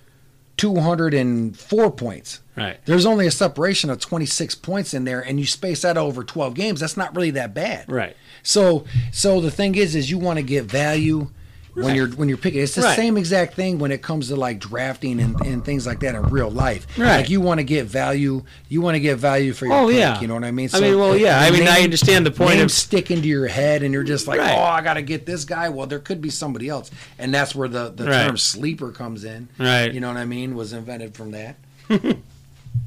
204 0.57 1.91
points. 1.91 2.39
Right. 2.55 2.79
There's 2.85 3.05
only 3.05 3.25
a 3.25 3.31
separation 3.31 3.89
of 3.89 3.99
26 3.99 4.55
points 4.55 4.93
in 4.93 5.05
there, 5.05 5.21
and 5.21 5.39
you 5.39 5.45
space 5.45 5.81
that 5.81 5.97
over 5.97 6.23
12 6.23 6.53
games. 6.53 6.79
That's 6.79 6.97
not 6.97 7.15
really 7.15 7.31
that 7.31 7.53
bad. 7.53 7.91
Right. 7.91 8.15
So, 8.43 8.85
so 9.11 9.41
the 9.41 9.51
thing 9.51 9.75
is, 9.75 9.95
is 9.95 10.11
you 10.11 10.19
want 10.19 10.37
to 10.37 10.43
get 10.43 10.65
value 10.65 11.31
when 11.73 11.85
Right. 11.87 11.95
you're 11.95 12.07
when 12.09 12.29
you're 12.29 12.37
picking. 12.37 12.61
It's 12.61 12.75
the 12.75 12.81
Right. 12.83 12.95
same 12.95 13.17
exact 13.17 13.55
thing 13.55 13.79
when 13.79 13.91
it 13.91 14.01
comes 14.01 14.27
to 14.27 14.35
like 14.35 14.59
drafting 14.59 15.19
and, 15.19 15.39
and 15.41 15.65
things 15.65 15.87
like 15.87 15.99
that 16.01 16.13
in 16.15 16.21
real 16.23 16.51
life. 16.51 16.85
Right. 16.97 17.17
Like 17.17 17.29
you 17.29 17.41
want 17.41 17.59
to 17.59 17.63
get 17.63 17.85
value. 17.87 18.43
You 18.69 18.81
want 18.81 18.95
to 18.95 18.99
get 18.99 19.17
value 19.17 19.53
for 19.53 19.65
your 19.65 19.75
Oh, 19.75 19.87
pick. 19.87 19.97
yeah. 19.97 20.19
You 20.21 20.27
know 20.27 20.35
what 20.35 20.43
I 20.43 20.51
mean? 20.51 20.69
I 20.73 20.79
mean, 20.79 20.99
well, 20.99 21.17
yeah. 21.17 21.39
I 21.39 21.49
mean, 21.51 21.67
I 21.67 21.81
understand 21.81 22.25
the 22.25 22.31
point 22.31 22.59
of- 22.61 22.71
sticking 22.71 23.21
to 23.21 23.27
your 23.27 23.47
head, 23.47 23.81
and 23.83 23.93
you're 23.93 24.03
just 24.03 24.27
like, 24.27 24.39
Right. 24.39 24.55
oh, 24.57 24.61
I 24.63 24.81
got 24.81 24.95
to 24.95 25.01
get 25.01 25.25
this 25.25 25.45
guy. 25.45 25.69
Well, 25.69 25.87
there 25.87 25.99
could 25.99 26.21
be 26.21 26.29
somebody 26.29 26.69
else, 26.69 26.91
and 27.17 27.33
that's 27.33 27.55
where 27.55 27.67
the 27.67 27.91
the 27.95 28.05
term 28.05 28.37
sleeper 28.37 28.91
comes 28.91 29.23
in. 29.23 29.47
Right. 29.57 29.91
You 29.93 29.99
know 29.99 30.09
what 30.09 30.17
I 30.17 30.25
mean? 30.25 30.55
Was 30.55 30.73
invented 30.73 31.15
from 31.15 31.31
that. 31.31 31.55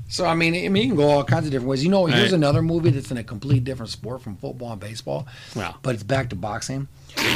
So 0.08 0.24
I 0.24 0.34
mean, 0.34 0.54
I 0.54 0.68
mean, 0.68 0.84
you 0.84 0.88
can 0.90 0.96
go 0.96 1.08
all 1.08 1.24
kinds 1.24 1.46
of 1.46 1.50
different 1.52 1.68
ways. 1.68 1.82
You 1.82 1.90
know, 1.90 2.06
here's 2.06 2.26
Right. 2.30 2.32
another 2.34 2.62
movie 2.62 2.90
that's 2.90 3.10
in 3.10 3.16
a 3.16 3.24
complete 3.24 3.64
different 3.64 3.90
sport 3.90 4.22
from 4.22 4.36
football 4.36 4.70
and 4.70 4.80
baseball. 4.80 5.26
Wow. 5.56 5.76
But 5.82 5.94
it's 5.94 6.04
back 6.04 6.30
to 6.30 6.36
boxing. 6.36 6.86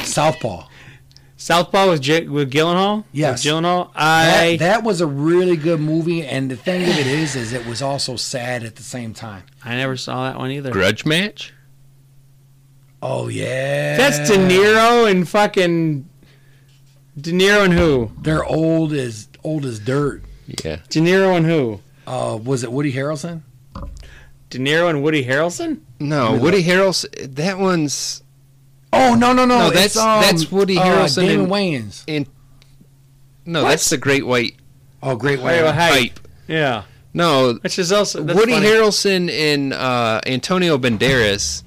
Southpaw. 0.04 0.66
Southpaw 1.40 1.88
with 1.88 2.02
J- 2.02 2.28
with 2.28 2.52
Gyllenhaal. 2.52 3.04
Yes. 3.12 3.42
With 3.42 3.50
Gyllenhaal. 3.50 3.94
That, 3.94 4.42
I 4.44 4.56
that 4.58 4.84
was 4.84 5.00
a 5.00 5.06
really 5.06 5.56
good 5.56 5.80
movie, 5.80 6.22
and 6.22 6.50
the 6.50 6.56
thing 6.56 6.82
of 6.82 6.90
it 6.90 7.06
is, 7.06 7.34
is 7.34 7.54
it 7.54 7.66
was 7.66 7.80
also 7.80 8.16
sad 8.16 8.62
at 8.62 8.76
the 8.76 8.82
same 8.82 9.14
time. 9.14 9.44
I 9.64 9.74
never 9.74 9.96
saw 9.96 10.24
that 10.24 10.38
one 10.38 10.50
either. 10.50 10.70
Grudge 10.70 11.06
match. 11.06 11.54
Oh 13.02 13.28
yeah. 13.28 13.96
That's 13.96 14.28
De 14.28 14.36
Niro 14.36 15.10
and 15.10 15.26
fucking 15.26 16.06
De 17.18 17.32
Niro 17.32 17.64
and 17.64 17.72
who? 17.72 18.12
They're 18.20 18.44
old 18.44 18.92
as 18.92 19.26
old 19.42 19.64
as 19.64 19.78
dirt. 19.78 20.22
Yeah. 20.46 20.80
De 20.90 21.00
Niro 21.00 21.38
and 21.38 21.46
who? 21.46 21.80
Uh, 22.06 22.38
was 22.42 22.64
it 22.64 22.70
Woody 22.70 22.92
Harrelson? 22.92 23.40
De 24.50 24.58
Niro 24.58 24.90
and 24.90 25.02
Woody 25.02 25.24
Harrelson? 25.24 25.80
No, 25.98 26.36
Woody 26.36 26.62
Harrelson. 26.64 27.34
That 27.36 27.58
one's. 27.58 28.22
Oh 28.92 29.14
no 29.14 29.32
no 29.32 29.44
no! 29.44 29.58
No, 29.58 29.70
that's 29.70 29.96
um, 29.96 30.20
that's 30.22 30.50
Woody 30.50 30.76
uh, 30.76 30.82
Harrelson 30.82 31.20
Damon 31.26 31.44
and 31.44 31.52
Wayans. 31.52 32.04
In, 32.08 32.26
no, 33.46 33.62
What? 33.62 33.70
that's 33.70 33.88
the 33.90 33.96
Great 33.98 34.26
White 34.26 34.56
Oh, 35.02 35.16
great 35.16 35.40
White. 35.40 35.64
hype. 35.64 36.20
Yeah. 36.48 36.82
No, 37.14 37.54
Which 37.62 37.78
is 37.78 37.90
also 37.92 38.22
that's 38.22 38.38
Woody 38.38 38.52
funny. 38.52 38.66
Harrelson 38.66 39.28
in 39.30 39.72
uh, 39.72 40.20
Antonio 40.26 40.76
Banderas 40.78 41.62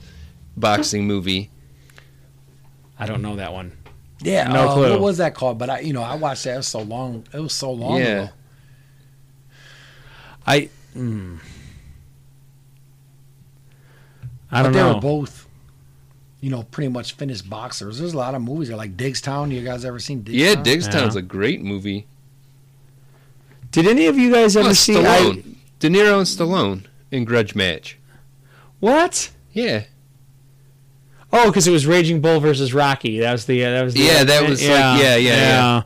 boxing 0.56 1.08
movie. 1.08 1.50
I 3.00 3.06
don't 3.06 3.22
know 3.22 3.36
that 3.38 3.52
one. 3.54 3.78
Yeah, 4.22 4.48
No 4.48 4.70
uh, 4.70 4.74
clue. 4.74 4.92
What 4.92 5.02
was 5.02 5.18
that 5.18 5.34
called? 5.36 5.58
But 5.58 5.70
I, 5.70 5.80
you 5.80 5.92
know, 5.94 6.04
I 6.04 6.16
watched 6.16 6.44
that 6.46 6.64
so 6.64 6.82
long. 6.82 7.26
It 7.34 7.40
was 7.40 7.54
so 7.54 7.72
long 7.72 8.00
Yeah. 8.00 8.06
ago. 8.06 8.30
I 10.46 10.70
mm. 10.96 11.40
I 14.52 14.60
But 14.60 14.64
don't 14.64 14.72
they 14.74 14.80
know. 14.80 14.94
were 14.96 15.00
both, 15.02 15.43
you 16.44 16.50
know, 16.50 16.64
pretty 16.64 16.90
much 16.90 17.14
finished 17.14 17.50
boxers. 17.50 18.00
There's 18.00 18.14
a 18.14 18.18
lot 18.18 18.36
of 18.36 18.42
movies 18.42 18.68
there, 18.68 18.76
like 18.76 18.98
Diggstown. 18.98 19.50
You 19.52 19.64
guys 19.64 19.86
ever 19.86 19.98
seen 19.98 20.24
Diggstown? 20.24 20.34
Yeah, 20.40 20.56
Diggstown's 20.56 21.16
Yeah. 21.16 21.20
a 21.20 21.22
great 21.22 21.62
movie. 21.64 22.06
Did 23.72 23.88
any 23.88 24.08
of 24.08 24.18
you 24.18 24.30
guys 24.32 24.58
ever 24.58 24.70
Oh, 24.70 24.74
see 24.74 24.94
Stallone. 24.94 25.40
I, 25.40 25.44
De 25.80 25.90
Niro 25.90 26.18
and 26.18 26.28
Stallone 26.28 26.84
in 27.12 27.24
Grudge 27.26 27.56
Match. 27.56 27.98
what? 28.80 29.32
Yeah, 29.54 29.84
Oh, 31.36 31.48
because 31.48 31.68
it 31.68 31.72
was 31.72 31.88
Raging 31.88 32.22
Bull 32.22 32.40
versus 32.40 32.74
Rocky. 32.76 33.20
That 33.20 33.32
was 33.32 33.46
the 33.48 33.64
uh, 33.66 33.72
that 33.72 33.84
was 33.86 33.94
the 33.96 34.02
Yeah, 34.02 34.24
that 34.24 34.48
was 34.48 34.62
like- 34.62 34.70
yeah, 34.70 35.16
yeah, 35.16 35.16
yeah. 35.16 35.82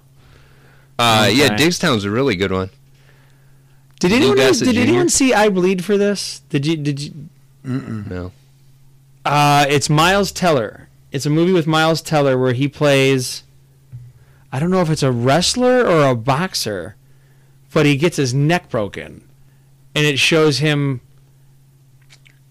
uh, 1.00 1.30
yeah, 1.32 1.46
Okay. 1.46 1.56
Diggstown's 1.56 2.04
a 2.04 2.10
really 2.10 2.36
good 2.36 2.52
one. 2.52 2.70
Did 4.02 4.12
anyone 4.12 4.36
did 4.38 4.56
Jr.? 4.56 4.80
anyone 4.82 5.08
see 5.10 5.34
I 5.34 5.48
Bleed 5.50 5.86
for 5.86 5.98
this? 5.98 6.42
Did 6.50 6.66
you 6.66 6.76
did 6.78 7.00
you? 7.02 7.12
No, 7.64 8.32
Uh, 9.28 9.66
it's 9.70 9.90
Miles 9.90 10.32
Teller. 10.32 10.88
It's 11.12 11.26
a 11.26 11.30
movie 11.30 11.54
with 11.54 11.68
Miles 11.68 12.02
Teller 12.02 12.38
where 12.38 12.54
he 12.54 12.68
plays. 12.68 13.44
I 14.52 14.60
don't 14.60 14.72
know 14.72 14.82
if 14.82 14.90
it's 14.90 15.04
a 15.04 15.12
wrestler 15.12 15.86
or 15.86 16.08
a 16.08 16.16
boxer, 16.16 16.96
but 17.74 17.86
he 17.86 17.98
gets 17.98 18.18
his 18.18 18.34
neck 18.34 18.70
broken, 18.70 19.28
and 19.94 20.06
it 20.06 20.18
shows 20.20 20.60
him 20.60 21.02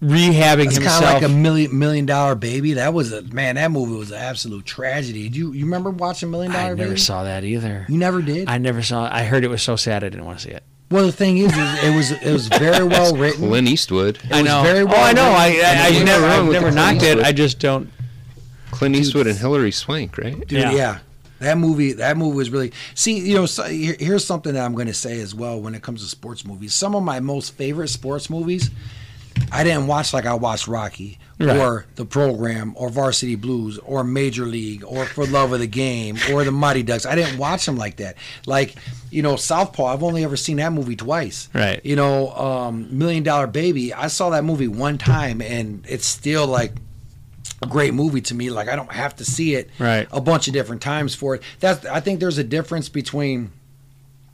rehabbing 0.01 0.67
It's 0.67 0.77
kind 0.77 1.03
of 1.03 1.09
like 1.11 1.23
a 1.23 1.29
million 1.29 1.77
million 1.77 2.05
dollar 2.05 2.35
baby. 2.35 2.73
That 2.73 2.93
was 2.93 3.11
a 3.11 3.23
man. 3.23 3.55
That 3.55 3.71
movie 3.71 3.95
was 3.97 4.11
an 4.11 4.17
absolute 4.19 4.65
tragedy. 4.65 5.23
Did 5.23 5.35
you 5.35 5.53
you 5.53 5.65
remember 5.65 5.89
watching 5.89 6.29
Million 6.29 6.51
Dollar 6.51 6.69
baby? 6.69 6.71
I 6.73 6.75
Baby? 6.75 6.89
never 6.89 6.97
saw 6.97 7.23
that 7.23 7.43
either. 7.43 7.85
You 7.89 7.97
never 7.97 8.21
did. 8.21 8.47
I 8.47 8.59
never 8.59 8.83
saw. 8.83 9.07
it. 9.07 9.11
I 9.11 9.23
heard 9.23 9.43
it 9.43 9.49
was 9.49 9.63
so 9.63 9.75
sad. 9.75 10.03
I 10.03 10.09
didn't 10.09 10.25
want 10.25 10.39
to 10.39 10.45
see 10.45 10.51
it. 10.51 10.63
Well, 10.89 11.05
the 11.05 11.11
thing 11.11 11.37
is, 11.37 11.51
is 11.55 11.83
it 11.83 11.95
was 11.95 12.11
it 12.11 12.31
was 12.31 12.47
very 12.47 12.85
well 12.85 13.15
written. 13.15 13.47
Clint 13.49 13.67
Eastwood. 13.67 14.17
It 14.23 14.31
I 14.31 14.41
know. 14.41 14.63
very 14.63 14.81
oh, 14.81 14.85
well 14.85 15.03
I 15.03 15.11
know. 15.13 15.23
I, 15.23 15.47
written. 15.49 15.65
I, 15.65 15.85
I've 15.85 16.05
never, 16.05 16.25
I've 16.25 16.51
never 16.51 16.71
knocked 16.71 16.99
Clint 16.99 17.19
it. 17.19 17.25
I 17.25 17.31
just 17.31 17.59
don't. 17.59 17.89
Clint 18.71 18.95
Eastwood 18.95 19.27
and 19.27 19.37
Hilary 19.37 19.71
Swank, 19.71 20.17
right? 20.17 20.35
Dude, 20.47 20.51
Yeah. 20.51 20.71
yeah. 20.71 20.99
That 21.39 21.59
movie, 21.59 21.93
that 21.93 22.17
movie 22.17 22.35
was 22.35 22.49
really. 22.49 22.73
See, 22.95 23.19
you 23.19 23.35
know, 23.35 23.45
so, 23.45 23.63
here, 23.63 23.95
here's 23.99 24.25
something 24.25 24.53
that 24.55 24.65
I'm 24.65 24.73
going 24.73 24.87
to 24.87 24.93
say 24.93 25.19
as 25.21 25.35
well 25.35 25.61
when 25.61 25.75
it 25.75 25.83
comes 25.83 26.01
to 26.01 26.07
sports 26.07 26.43
movies. 26.43 26.73
Some 26.73 26.95
of 26.95 27.03
my 27.03 27.19
most 27.19 27.53
favorite 27.53 27.89
sports 27.89 28.29
movies, 28.29 28.71
I 29.51 29.63
didn't 29.63 29.85
watch 29.85 30.13
like 30.13 30.25
I 30.25 30.33
watched 30.33 30.67
Rocky 30.67 31.19
Right. 31.39 31.55
or 31.57 31.85
The 31.95 32.05
Program 32.05 32.73
or 32.75 32.89
Varsity 32.89 33.35
Blues 33.35 33.77
or 33.79 34.03
Major 34.03 34.45
League 34.47 34.83
or 34.83 35.05
For 35.05 35.25
Love 35.27 35.53
of 35.53 35.59
the 35.59 35.67
Game 35.67 36.17
or 36.31 36.43
The 36.43 36.51
Mighty 36.51 36.81
Ducks. 36.81 37.05
I 37.05 37.13
didn't 37.13 37.37
watch 37.37 37.65
them 37.67 37.77
like 37.77 37.97
that. 37.97 38.15
Like, 38.47 38.73
you 39.11 39.21
know, 39.21 39.35
Southpaw. 39.35 39.85
I've 39.85 40.01
only 40.01 40.23
ever 40.23 40.35
seen 40.35 40.57
that 40.57 40.73
movie 40.73 40.95
twice. 40.95 41.47
Right. 41.53 41.79
You 41.85 41.95
know, 41.95 42.31
um, 42.31 42.87
Million 42.97 43.21
Dollar 43.23 43.45
Baby. 43.45 43.93
I 43.93 44.07
saw 44.07 44.31
that 44.31 44.43
movie 44.45 44.67
one 44.67 44.97
time 44.97 45.41
and 45.41 45.85
it's 45.87 46.07
still 46.07 46.47
like 46.47 46.73
a 47.61 47.67
great 47.67 47.93
movie 47.93 48.21
to 48.21 48.35
me. 48.35 48.49
Like 48.49 48.67
I 48.67 48.75
don't 48.75 48.91
have 48.91 49.15
to 49.17 49.25
see 49.25 49.55
it 49.55 49.69
Right. 49.79 50.07
a 50.11 50.21
bunch 50.21 50.47
of 50.47 50.53
different 50.53 50.81
times 50.81 51.13
for 51.15 51.35
it. 51.35 51.41
That's 51.59 51.85
I 51.85 51.99
think 51.99 52.19
there's 52.19 52.37
a 52.39 52.43
difference 52.43 52.89
between 52.89 53.51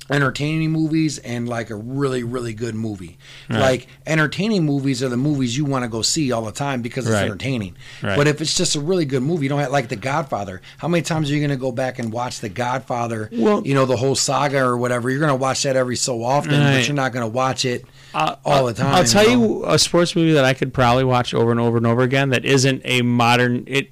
entertaining 0.10 0.70
movies 0.72 1.18
and 1.20 1.48
like 1.48 1.70
a 1.70 1.76
really 1.76 2.24
really 2.24 2.54
good 2.54 2.76
movie. 2.76 3.18
Right. 3.50 3.60
Like 3.60 3.88
entertaining 4.06 4.66
movies 4.66 5.02
are 5.02 5.10
the 5.10 5.18
movies 5.18 5.56
you 5.58 5.64
want 5.66 5.84
to 5.84 5.90
go 5.90 6.02
see 6.02 6.32
all 6.32 6.42
the 6.44 6.52
time 6.52 6.82
because 6.82 7.06
it's 7.08 7.14
Right. 7.14 7.24
entertaining. 7.24 7.76
Right. 8.02 8.18
But 8.18 8.28
if 8.28 8.42
it's 8.42 8.56
just 8.56 8.76
a 8.76 8.82
really 8.82 9.06
good 9.06 9.24
movie, 9.24 9.44
you 9.46 9.50
don't 9.50 9.60
have 9.60 9.72
like 9.72 9.88
The 9.88 9.96
Godfather. 9.96 10.62
How 10.78 10.88
many 10.90 11.04
times 11.04 11.30
are 11.30 11.34
you 11.34 11.40
going 11.40 11.52
to 11.52 11.56
go 11.58 11.72
back 11.72 12.00
and 12.00 12.12
watch 12.12 12.40
The 12.42 12.50
Godfather? 12.50 13.30
Well- 13.32 13.62
you 13.66 13.74
know 13.74 13.86
the 13.86 13.96
whole 13.98 14.16
saga 14.16 14.60
or 14.64 14.78
whatever. 14.78 15.10
You're 15.10 15.20
going 15.20 15.30
to 15.32 15.36
watch 15.36 15.64
that 15.64 15.76
every 15.78 15.96
so 15.96 16.22
often, 16.24 16.52
but 16.62 16.86
you're 16.86 16.96
not 16.96 17.14
going 17.14 17.24
to 17.26 17.30
watch 17.32 17.64
it 17.66 17.86
Uh, 18.14 18.36
all 18.46 18.66
the 18.66 18.74
time. 18.74 18.94
I'll 18.94 19.04
tell 19.06 19.24
know? 19.26 19.32
you 19.32 19.66
a 19.66 19.80
sports 19.80 20.16
movie 20.16 20.34
that 20.34 20.44
I 20.46 20.54
could 20.54 20.74
probably 20.74 21.06
watch 21.06 21.34
over 21.34 21.52
and 21.52 21.60
over 21.60 21.78
and 21.78 21.88
over 21.88 22.02
again. 22.02 22.30
That 22.30 22.44
isn't 22.46 22.82
a 22.84 23.02
modern. 23.04 23.64
It. 23.68 23.90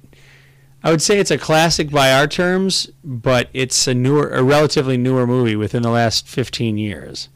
I 0.84 0.90
would 0.90 1.00
say 1.02 1.18
it's 1.18 1.30
a 1.30 1.38
classic 1.38 1.90
by 1.90 2.12
our 2.12 2.26
terms, 2.26 2.90
but 3.04 3.48
it's 3.52 3.86
a 3.86 3.94
newer, 3.94 4.28
a 4.30 4.42
relatively 4.42 4.96
newer 4.96 5.26
movie 5.26 5.54
within 5.56 5.82
the 5.82 5.90
last 5.90 6.26
fifteen 6.26 6.76
years. 6.78 7.28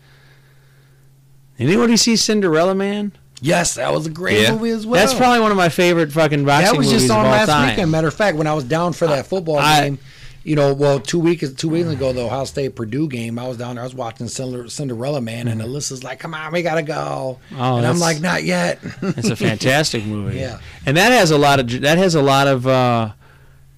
Anybody 1.58 1.96
see 1.96 2.16
Cinderella 2.16 2.74
Man? 2.74 3.12
Yes, 3.40 3.74
that 3.74 3.92
was 3.92 4.06
a 4.06 4.10
great 4.10 4.42
Yeah. 4.42 4.52
movie 4.52 4.70
as 4.70 4.86
well. 4.86 5.00
That's 5.00 5.14
probably 5.16 5.40
one 5.40 5.50
of 5.50 5.56
my 5.56 5.68
favorite 5.68 6.12
fucking 6.12 6.44
boxing 6.44 6.72
That 6.72 6.78
was 6.78 6.86
movies 6.86 7.02
just 7.02 7.12
on 7.12 7.24
last 7.24 7.48
time. 7.48 7.70
weekend. 7.70 7.90
Matter 7.90 8.08
of 8.08 8.14
fact, 8.14 8.36
when 8.36 8.46
I 8.46 8.54
was 8.54 8.64
down 8.64 8.92
for 8.92 9.06
that 9.06 9.26
football 9.26 9.58
I- 9.58 9.82
game, 9.82 9.98
you 10.42 10.54
know, 10.54 10.72
well, 10.74 11.00
two 11.00 11.18
weeks 11.18 11.48
two 11.54 11.68
weeks 11.68 11.88
ago, 11.88 12.12
the 12.12 12.22
Ohio 12.22 12.44
State 12.44 12.74
Purdue 12.76 13.08
game, 13.08 13.38
I 13.38 13.46
was 13.48 13.56
down 13.56 13.74
there. 13.76 13.82
I 13.82 13.86
was 13.86 13.94
watching 13.94 14.28
Cinderella 14.28 15.20
Man, 15.20 15.48
and 15.48 15.60
Alyssa's 15.60 16.04
like, 16.04 16.18
"Come 16.18 16.34
on, 16.34 16.52
we 16.52 16.62
gotta 16.62 16.82
go," 16.82 17.38
Mm-hmm. 17.50 17.60
Oh, 17.60 17.76
and 17.78 17.86
I'm 17.86 17.98
like, 17.98 18.20
"Not 18.20 18.44
yet." 18.44 18.78
It's 19.02 19.28
a 19.28 19.36
fantastic 19.36 20.04
movie. 20.06 20.38
Yeah. 20.38 20.58
and 20.86 20.96
that 20.96 21.10
has 21.12 21.30
a 21.30 21.38
lot 21.38 21.58
of 21.58 21.68
that 21.82 21.98
has 21.98 22.14
a 22.14 22.22
lot 22.22 22.46
of 22.46 22.66
uh, 22.66 23.10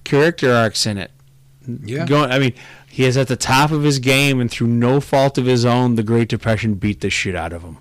character 0.09 0.51
arcs 0.53 0.85
in 0.85 0.97
it. 0.97 1.11
Yeah. 1.67 2.05
Going, 2.05 2.31
I 2.31 2.39
mean, 2.39 2.53
he 2.89 3.05
is 3.05 3.15
at 3.17 3.27
the 3.27 3.35
top 3.35 3.71
of 3.71 3.83
his 3.83 3.99
game, 3.99 4.39
and 4.41 4.49
through 4.49 4.67
no 4.67 4.99
fault 4.99 5.37
of 5.37 5.45
his 5.45 5.65
own, 5.65 5.95
the 5.95 6.03
Great 6.03 6.27
Depression 6.29 6.73
beat 6.75 7.01
the 7.01 7.09
shit 7.09 7.35
out 7.35 7.53
of 7.53 7.61
him. 7.61 7.77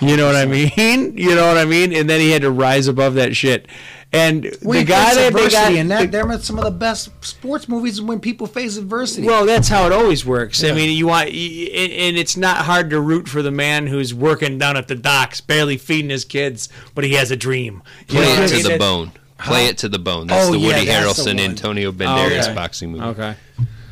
You 0.00 0.16
know 0.16 0.26
what 0.26 0.36
I 0.36 0.46
mean? 0.46 1.16
You 1.18 1.34
know 1.34 1.46
what 1.48 1.56
I 1.56 1.64
mean? 1.64 1.92
And 1.92 2.08
then 2.08 2.20
he 2.20 2.30
had 2.30 2.42
to 2.42 2.50
rise 2.50 2.86
above 2.86 3.14
that 3.14 3.34
shit. 3.34 3.66
And 4.12 4.44
When 4.62 4.78
the 4.78 4.84
guy 4.84 5.14
that 5.14 5.34
they 5.34 5.48
got, 5.48 5.72
and 5.72 5.90
that, 5.90 6.00
the- 6.02 6.06
they're 6.06 6.38
some 6.38 6.56
of 6.58 6.64
the 6.64 6.70
best 6.70 7.10
sports 7.24 7.68
movies 7.68 8.00
when 8.00 8.20
people 8.20 8.46
face 8.46 8.76
adversity. 8.76 9.26
Well, 9.26 9.44
that's 9.44 9.68
how 9.68 9.86
it 9.86 9.92
always 9.92 10.24
works. 10.24 10.62
I 10.64 10.72
mean, 10.72 10.96
you 10.96 11.08
want, 11.08 11.30
y- 11.30 11.68
and 11.74 11.92
and 11.92 12.16
it's 12.16 12.36
not 12.36 12.58
hard 12.64 12.90
to 12.90 13.00
root 13.00 13.28
for 13.28 13.42
the 13.42 13.50
man 13.50 13.86
who's 13.88 14.14
working 14.14 14.56
down 14.56 14.76
at 14.76 14.88
the 14.88 14.94
docks, 14.94 15.40
barely 15.40 15.76
feeding 15.76 16.10
his 16.10 16.24
kids, 16.24 16.68
but 16.94 17.04
he 17.04 17.14
has 17.14 17.30
a 17.30 17.36
dream. 17.36 17.82
You 18.08 18.14
Play 18.14 18.20
know 18.22 18.30
what 18.30 18.38
I 18.38 18.44
it 18.56 18.62
to 18.62 18.68
the 18.68 18.78
bone. 18.78 19.12
Play 19.38 19.66
it 19.66 19.78
to 19.78 19.88
the 19.88 19.98
bone. 19.98 20.26
That's 20.26 20.48
Oh, 20.48 20.52
the 20.52 20.58
yeah, 20.58 20.66
Woody 20.66 20.86
that's 20.86 21.16
the 21.16 21.22
Harrelson 21.22 21.34
one. 21.36 21.44
Antonio 21.50 21.92
Banderas 21.92 22.44
okay. 22.44 22.54
boxing 22.54 22.92
movie. 22.92 23.04
Okay. 23.04 23.34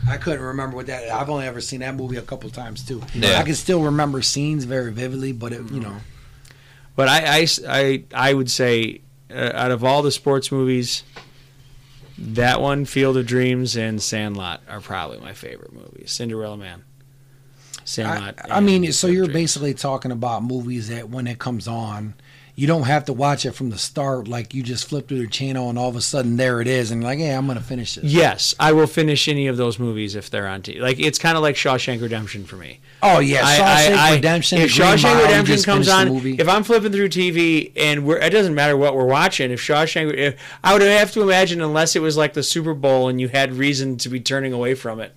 I 0.09 0.17
couldn't 0.19 0.43
remember 0.43 0.77
what 0.77 0.87
that. 0.87 1.09
I've 1.11 1.31
only 1.31 1.47
ever 1.47 1.61
seen 1.61 1.81
that 1.81 1.95
movie 1.95 2.17
a 2.17 2.23
couple 2.23 2.49
times 2.51 2.85
too. 2.85 3.03
Yeah. 3.15 3.39
I 3.39 3.43
can 3.43 3.55
still 3.55 3.83
remember 3.83 4.23
scenes 4.23 4.65
very 4.65 4.93
vividly, 4.93 5.33
but 5.33 5.53
it, 5.53 5.71
you 5.71 5.81
know, 5.81 5.97
But 6.95 7.09
I, 7.09 7.39
I, 7.41 7.47
I, 7.69 8.05
I 8.15 8.35
would 8.35 8.51
say, 8.51 9.01
uh, 9.31 9.51
out 9.55 9.71
of 9.73 9.83
all 9.85 10.03
the 10.03 10.13
sports 10.13 10.53
movies, 10.53 11.03
that 12.19 12.61
one, 12.61 12.85
Field 12.85 13.17
of 13.17 13.27
Dreams, 13.27 13.77
and 13.77 14.01
Sandlot 14.01 14.63
are 14.69 14.81
probably 14.81 15.19
my 15.19 15.33
favorite 15.33 15.73
movies. 15.73 16.13
Cinderella 16.13 16.57
Man, 16.57 16.85
Sandlot. 17.85 18.37
I, 18.51 18.57
I 18.57 18.61
mean, 18.61 18.91
so 18.93 19.07
Field 19.07 19.11
of 19.11 19.15
you're 19.17 19.25
Dreams. 19.27 19.35
basically 19.35 19.75
talking 19.75 20.11
about 20.13 20.43
movies 20.43 20.89
that 20.89 21.09
when 21.11 21.27
it 21.27 21.39
comes 21.39 21.67
on, 21.69 22.15
you 22.59 22.67
don't 22.67 22.85
have 22.85 23.05
to 23.05 23.13
watch 23.13 23.45
it 23.45 23.53
from 23.53 23.69
the 23.69 23.77
start. 23.77 24.27
Like 24.27 24.55
you 24.55 24.63
just 24.63 24.89
flip 24.89 25.09
through 25.09 25.21
the 25.21 25.27
channel 25.27 25.69
and 25.69 25.79
all 25.79 25.91
of 25.91 25.95
a 25.95 26.01
sudden 26.01 26.37
there 26.37 26.63
it 26.63 26.67
is, 26.67 26.91
and 26.91 27.03
you're 27.03 27.11
like, 27.11 27.19
yeah, 27.19 27.37
I'm 27.37 27.47
gonna 27.47 27.61
finish 27.61 27.99
it. 27.99 28.05
Yes, 28.05 28.55
I 28.59 28.73
will 28.73 28.87
finish 28.87 29.29
any 29.29 29.47
of 29.47 29.59
those 29.59 29.79
movies 29.79 30.15
if 30.15 30.31
they're 30.31 30.49
on 30.49 30.63
TV. 30.63 30.81
Like 30.81 30.99
it's 30.99 31.19
kind 31.19 31.37
of 31.37 31.43
like 31.43 31.55
Shawshank 31.55 32.01
Redemption 32.01 32.45
for 32.45 32.57
me. 32.57 32.81
Oh 33.03 33.19
yeah, 33.19 33.43
Shawshank 33.43 34.15
Redemption. 34.17 34.59
If 34.59 34.71
Shawshank 34.71 35.03
Mile, 35.03 35.23
Redemption 35.23 35.63
comes 35.63 35.89
on, 35.89 36.09
if 36.09 36.49
I'm 36.49 36.65
flipping 36.65 36.93
through 36.93 37.11
TV 37.11 37.73
and 37.77 38.07
we're, 38.07 38.17
it 38.17 38.31
doesn't 38.31 38.55
matter 38.55 38.77
what 38.77 38.97
we're 38.97 39.05
watching. 39.05 39.51
If 39.51 39.61
Shawshank, 39.61 40.15
if, 40.15 40.41
I 40.65 40.73
would 40.73 40.81
have 40.81 41.13
to 41.13 41.21
imagine 41.21 41.61
unless 41.61 41.95
it 41.95 42.01
was 42.01 42.17
like 42.17 42.33
the 42.33 42.43
Super 42.43 42.73
Bowl 42.73 43.09
and 43.09 43.21
you 43.21 43.29
had 43.29 43.53
reason 43.53 43.99
to 43.99 44.09
be 44.09 44.19
turning 44.19 44.55
away 44.55 44.75
from 44.75 44.99
it. 44.99 45.15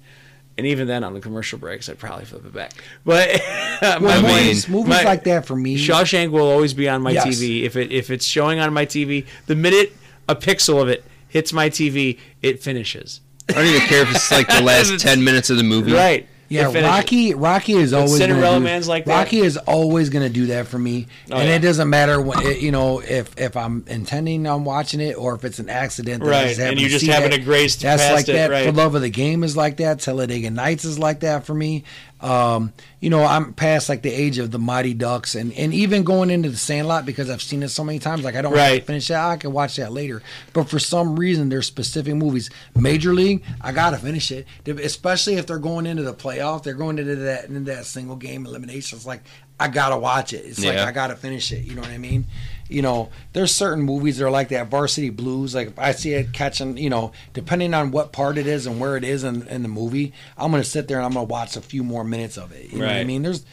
And 0.60 0.68
even 0.68 0.88
then, 0.88 1.03
on 1.03 1.14
the 1.14 1.20
commercial 1.20 1.57
breaks, 1.57 1.89
I'd 1.89 1.97
probably 1.97 2.26
flip 2.26 2.45
it 2.45 2.53
back. 2.53 2.74
But 3.03 3.41
Well, 3.82 3.99
my 4.01 4.22
movies, 4.22 4.66
point- 4.66 4.70
movies 4.76 4.89
my- 4.89 5.03
like 5.03 5.24
that 5.24 5.45
for 5.45 5.55
me. 5.55 5.78
Shawshank 5.78 6.30
will 6.32 6.47
always 6.47 6.74
be 6.74 6.88
on 6.88 7.01
my 7.01 7.12
Yes. 7.12 7.26
TV. 7.28 7.64
If 7.64 7.76
it 7.76 7.91
if 7.91 8.10
it's 8.12 8.26
showing 8.26 8.60
on 8.60 8.74
my 8.74 8.86
TV, 8.86 9.26
the 9.47 9.55
minute 9.55 9.93
a 10.28 10.36
pixel 10.36 10.82
of 10.82 10.88
it 10.89 11.03
hits 11.28 11.51
my 11.51 11.70
TV, 11.70 12.20
it 12.41 12.62
finishes. 12.62 13.22
I 13.49 13.53
don't 13.53 13.66
even 13.66 13.82
care 13.88 14.03
if 14.03 14.12
it's 14.14 14.32
like 14.32 14.47
the 14.47 14.62
last 14.72 14.99
ten 14.99 15.24
minutes 15.24 15.49
of 15.49 15.57
the 15.57 15.64
movie. 15.64 15.93
Right. 15.93 16.28
Yeah. 16.50 16.72
Rocky. 16.74 17.34
Rocky 17.36 17.74
is 17.74 17.93
always 17.93 18.18
Cinderella 18.18 18.58
do- 18.58 18.64
Man's 18.64 18.88
like 18.88 19.06
that? 19.06 19.18
Rocky 19.18 19.39
is 19.39 19.56
always 19.58 20.10
going 20.10 20.28
to 20.28 20.34
do 20.34 20.47
that 20.47 20.68
for 20.68 20.80
me, 20.80 21.06
Oh, 21.32 21.38
and 21.38 21.47
yeah. 21.47 21.56
it 21.56 21.60
doesn't 21.60 21.89
matter 21.89 22.20
when 22.20 22.39
it, 22.45 22.60
you 22.60 22.72
know 22.72 23.00
if 23.00 23.38
if 23.39 23.56
I'm 23.56 23.84
intending 23.88 24.47
on 24.47 24.64
watching 24.64 25.00
it 25.00 25.14
or 25.18 25.36
if 25.36 25.45
it's 25.45 25.60
an 25.60 25.70
accident. 25.70 26.24
that 26.24 26.30
Right, 26.30 26.60
and 26.60 26.80
you 26.82 26.89
just 26.89 27.06
happen 27.06 27.30
that. 27.32 27.38
to 27.38 27.43
graze 27.43 27.78
That's 27.78 28.12
like 28.12 28.28
it, 28.28 28.34
that. 28.34 28.50
right. 28.50 28.66
For 28.66 28.72
Love 28.72 28.95
of 28.95 29.02
the 29.02 29.10
Game 29.10 29.43
is 29.43 29.56
like 29.56 29.78
that. 29.78 30.00
Talladega 30.00 30.50
Nights 30.50 30.86
is 30.86 30.97
like 30.97 31.20
that 31.22 31.45
for 31.45 31.54
me. 31.54 31.84
Um, 32.22 32.74
you 33.02 33.10
know, 33.10 33.24
I'm 33.24 33.54
past 33.54 33.88
like 33.89 34.02
the 34.02 34.12
age 34.12 34.39
of 34.39 34.52
the 34.52 34.60
Mighty 34.60 34.93
Ducks, 34.93 35.36
and 35.36 35.54
and 35.54 35.74
even 35.74 36.04
going 36.04 36.30
into 36.30 36.50
the 36.50 36.58
Sandlot 36.58 37.06
because 37.06 37.30
I've 37.30 37.41
seen 37.41 37.64
it 37.64 37.70
so 37.70 37.84
many 37.84 38.00
times. 38.00 38.24
Like 38.24 38.36
I 38.36 38.41
don't 38.41 38.52
have 38.52 38.58
Right. 38.72 38.80
to 38.82 38.86
finish 38.86 39.08
that. 39.08 39.24
I 39.24 39.38
can 39.38 39.54
watch 39.54 39.78
that 39.78 39.93
later. 39.93 40.22
But 40.54 40.70
for 40.70 40.80
some 40.80 41.18
reason, 41.18 41.50
there's 41.50 41.68
specific 41.68 42.16
movies. 42.16 42.50
Major 42.76 43.14
League, 43.14 43.43
I 43.62 43.72
gotta 43.72 43.97
finish 43.97 44.32
it, 44.32 44.45
especially 44.68 45.36
if 45.36 45.47
they're 45.47 45.60
going 45.60 45.86
into 45.86 46.04
the 46.04 46.14
playoff. 46.14 46.64
They're 46.64 46.74
going 46.74 47.00
into 47.00 47.16
that 47.16 47.45
into 47.45 47.62
that 47.72 47.86
single 47.86 48.16
game 48.18 48.45
elimination. 48.45 48.97
It's 48.97 49.06
like 49.06 49.24
I 49.60 49.68
gotta 49.68 49.97
watch 49.97 50.34
it. 50.34 50.45
It's 50.45 50.64
like 50.64 50.78
I 50.78 50.91
gotta 50.91 51.16
finish 51.16 51.51
it. 51.51 51.64
You 51.66 51.76
know 51.76 51.82
what 51.82 51.91
I 51.91 51.97
mean? 51.97 52.26
You 52.70 52.84
know, 52.84 53.10
there's 53.34 53.53
certain 53.53 53.84
movies 53.84 54.18
that 54.18 54.26
are 54.26 54.32
like 54.32 54.49
that. 54.49 54.68
Varsity 54.68 55.10
Blues, 55.10 55.55
like 55.55 55.70
if 55.70 55.80
I 55.80 55.91
see 55.91 56.14
it 56.14 56.34
catching, 56.34 56.78
you 56.78 56.89
know, 56.89 57.12
depending 57.34 57.74
on 57.74 57.91
what 57.91 58.12
part 58.12 58.38
it 58.38 58.45
is 58.45 58.68
and 58.68 58.80
where 58.80 58.95
it 58.95 59.03
is 59.03 59.24
in, 59.24 59.47
in 59.47 59.64
the 59.64 59.68
movie, 59.70 60.14
I'm 60.38 60.51
gonna 60.51 60.64
sit 60.64 60.88
there 60.88 60.97
and 60.97 61.05
I'm 61.05 61.14
gonna 61.14 61.26
watch 61.26 61.57
a 61.57 61.62
few 61.62 61.84
more 61.84 62.03
minutes 62.03 62.38
of 62.38 62.51
it. 62.51 62.72
You 62.72 62.80
know 62.80 62.86
what 62.86 62.95
I 62.95 63.03
mean? 63.03 63.24
There's 63.24 63.45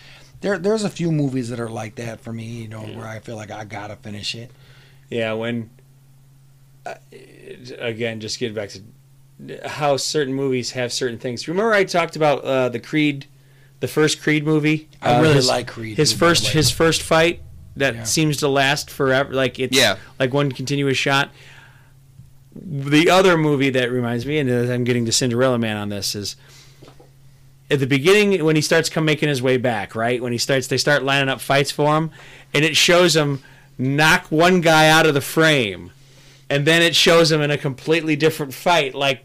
there 0.42 0.58
there's 0.58 0.84
a 0.84 0.90
few 0.90 1.10
movies 1.10 1.48
that 1.48 1.58
are 1.60 1.70
like 1.70 1.94
that 1.96 2.20
for 2.20 2.32
me. 2.32 2.44
You 2.44 2.68
know, 2.68 2.82
where 2.82 3.06
I 3.06 3.20
feel 3.20 3.36
like 3.36 3.50
I 3.50 3.64
gotta 3.64 3.96
finish 3.96 4.34
it. 4.34 4.50
Yeah, 5.08 5.32
when 5.32 5.70
uh, 6.84 6.94
again, 7.78 8.20
just 8.20 8.38
get 8.38 8.54
back 8.54 8.70
to 8.70 9.68
how 9.68 9.96
certain 9.96 10.34
movies 10.34 10.72
have 10.72 10.92
certain 10.92 11.18
things. 11.18 11.46
Remember, 11.48 11.72
I 11.72 11.84
talked 11.84 12.16
about 12.16 12.44
uh, 12.44 12.68
the 12.68 12.80
Creed, 12.80 13.26
the 13.80 13.88
first 13.88 14.22
Creed 14.22 14.44
movie. 14.44 14.88
I 15.02 15.14
Uh, 15.16 15.22
really 15.22 15.34
his- 15.34 15.48
like 15.48 15.66
Creed, 15.66 15.96
His 15.96 16.12
too, 16.12 16.18
by 16.18 16.26
the 16.26 16.30
first, 16.30 16.44
way. 16.44 16.50
his 16.52 16.70
first 16.70 17.02
fight 17.02 17.40
that 17.76 17.94
Yeah. 17.94 18.02
seems 18.04 18.38
to 18.38 18.48
last 18.48 18.90
forever. 18.90 19.32
Like 19.34 19.58
it's 19.58 19.76
Yeah. 19.76 19.96
like 20.18 20.32
one 20.32 20.50
continuous 20.52 20.96
shot. 20.98 21.30
The 22.54 23.10
other 23.10 23.36
movie 23.36 23.68
that 23.70 23.90
reminds 23.92 24.24
me, 24.24 24.38
and 24.38 24.50
I'm 24.50 24.84
getting 24.84 25.04
to 25.06 25.12
Cinderella 25.12 25.58
Man 25.58 25.76
on 25.76 25.90
this, 25.90 26.14
is 26.14 26.36
at 27.70 27.80
the 27.80 27.86
beginning 27.86 28.42
when 28.44 28.56
he 28.56 28.62
starts 28.62 28.88
come 28.88 29.04
making 29.04 29.28
his 29.28 29.42
way 29.42 29.58
back, 29.58 29.94
right? 29.94 30.22
When 30.22 30.32
he 30.32 30.38
starts, 30.38 30.66
they 30.68 30.78
start 30.78 31.02
lining 31.02 31.28
up 31.28 31.40
fights 31.40 31.70
for 31.70 31.96
him, 31.98 32.10
and 32.54 32.64
it 32.64 32.74
shows 32.76 33.14
him 33.14 33.42
knock 33.76 34.26
one 34.30 34.62
guy 34.62 34.88
out 34.88 35.04
of 35.04 35.12
the 35.12 35.20
frame, 35.20 35.90
and 36.48 36.64
then 36.66 36.80
it 36.80 36.96
shows 36.96 37.30
him 37.30 37.42
in 37.42 37.50
a 37.50 37.58
completely 37.58 38.16
different 38.16 38.54
fight, 38.54 38.94
like 38.94 39.22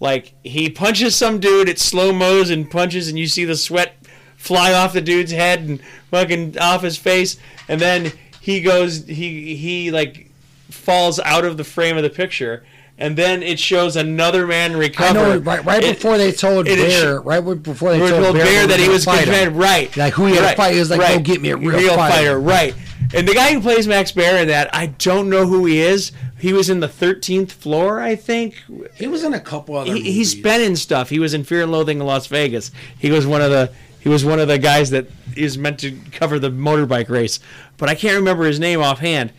like 0.00 0.34
he 0.44 0.70
punches 0.70 1.16
some 1.16 1.40
dude 1.40 1.68
at 1.68 1.78
slow 1.78 2.12
mo's 2.12 2.50
and 2.50 2.70
punches, 2.70 3.08
and 3.08 3.18
you 3.18 3.26
see 3.26 3.44
the 3.44 3.56
sweat 3.56 3.96
fly 4.36 4.72
off 4.72 4.92
the 4.92 5.00
dude's 5.00 5.32
head 5.32 5.60
and 5.60 5.80
fucking 6.10 6.58
off 6.58 6.82
his 6.82 6.96
face, 6.96 7.36
and 7.68 7.80
then 7.80 8.12
he 8.40 8.60
goes, 8.60 9.04
he 9.06 9.56
he 9.56 9.90
like 9.90 10.30
falls 10.70 11.18
out 11.20 11.44
of 11.44 11.56
the 11.56 11.64
frame 11.64 11.96
of 11.96 12.02
the 12.02 12.10
picture. 12.10 12.64
And 13.00 13.16
then 13.16 13.44
it 13.44 13.60
shows 13.60 13.94
another 13.94 14.44
man 14.46 14.76
recover. 14.76 15.10
I 15.10 15.12
know 15.12 15.38
right, 15.38 15.64
right 15.64 15.84
It- 15.84 15.96
before 15.96 16.18
they 16.18 16.32
told 16.32 16.66
it- 16.66 16.78
it 16.80 16.88
Baer, 16.88 17.20
right 17.20 17.38
before 17.40 17.92
they 17.92 18.00
They 18.00 18.10
told, 18.10 18.22
told 18.24 18.36
Baer, 18.36 18.44
Baer 18.44 18.66
that 18.66 18.80
he 18.80 18.88
was 18.88 19.04
gonna 19.04 19.24
good 19.24 19.30
man, 19.30 19.54
right? 19.54 19.96
Like 19.96 20.14
who 20.14 20.26
he 20.26 20.34
had 20.34 20.42
right, 20.42 20.50
to 20.50 20.56
fight, 20.56 20.72
he 20.74 20.80
was 20.80 20.90
like, 20.90 21.00
right. 21.00 21.14
"Go 21.16 21.20
get 21.20 21.40
me 21.40 21.50
a 21.50 21.56
real, 21.56 21.94
fighter. 21.94 22.38
right? 22.40 22.74
And 23.14 23.26
the 23.26 23.34
guy 23.34 23.52
who 23.54 23.60
plays 23.60 23.86
Max 23.86 24.10
Baer 24.12 24.36
in 24.42 24.48
that, 24.48 24.68
I 24.74 24.86
don't 24.86 25.30
know 25.30 25.46
who 25.46 25.64
he 25.64 25.78
is. 25.80 26.10
He 26.38 26.52
was 26.52 26.68
in 26.68 26.80
the 26.80 26.88
Thirteenth 26.88 27.52
Floor, 27.52 28.00
I 28.00 28.16
think. 28.16 28.56
He 28.96 29.06
was 29.06 29.22
in 29.24 29.32
a 29.32 29.40
couple 29.40 29.76
other. 29.76 29.94
He, 29.94 30.12
he's 30.12 30.34
been 30.34 30.60
in 30.60 30.74
stuff. 30.76 31.08
He 31.08 31.18
was 31.20 31.34
in 31.34 31.44
Fear 31.44 31.62
and 31.62 31.72
Loathing 31.72 32.00
in 32.00 32.06
Las 32.06 32.26
Vegas. 32.26 32.70
He 32.98 33.10
was 33.12 33.26
one 33.26 33.40
of 33.42 33.50
the 33.50 33.70
he 34.00 34.08
was 34.08 34.24
one 34.24 34.40
of 34.40 34.48
the 34.48 34.58
guys 34.58 34.90
that 34.90 35.06
is 35.36 35.56
meant 35.56 35.78
to 35.80 35.92
cover 36.12 36.38
the 36.38 36.50
motorbike 36.50 37.08
race, 37.08 37.38
but 37.76 37.88
I 37.88 37.94
can't 37.94 38.16
remember 38.16 38.44
his 38.44 38.58
name 38.60 38.80
offhand. 38.82 39.30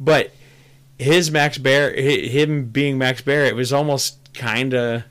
But 0.00 0.32
his 1.02 1.30
Max 1.30 1.58
Baer, 1.58 1.92
him 1.94 2.66
being 2.66 2.98
Max 2.98 3.20
Baer, 3.22 3.44
it 3.44 3.54
was 3.56 3.72
almost 3.72 4.18
kind 4.34 4.72
of. 4.74 5.04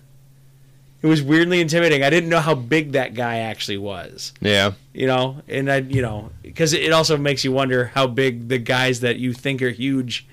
It 1.03 1.07
was 1.07 1.23
weirdly 1.23 1.61
intimidating. 1.61 2.03
I 2.03 2.11
didn't 2.11 2.29
know 2.29 2.39
how 2.41 2.53
big 2.53 2.91
that 2.91 3.15
guy 3.15 3.37
actually 3.39 3.79
was. 3.79 4.33
Yeah. 4.39 4.73
You 4.93 5.07
know, 5.07 5.41
and 5.47 5.71
I, 5.71 5.77
you 5.77 6.03
know, 6.03 6.29
because 6.43 6.73
it 6.73 6.91
also 6.91 7.17
makes 7.17 7.43
you 7.43 7.51
wonder 7.51 7.85
how 7.85 8.05
big 8.05 8.49
the 8.49 8.59
guys 8.59 8.99
that 8.99 9.17
you 9.17 9.33
think 9.33 9.63
are 9.63 9.71
huge 9.71 10.27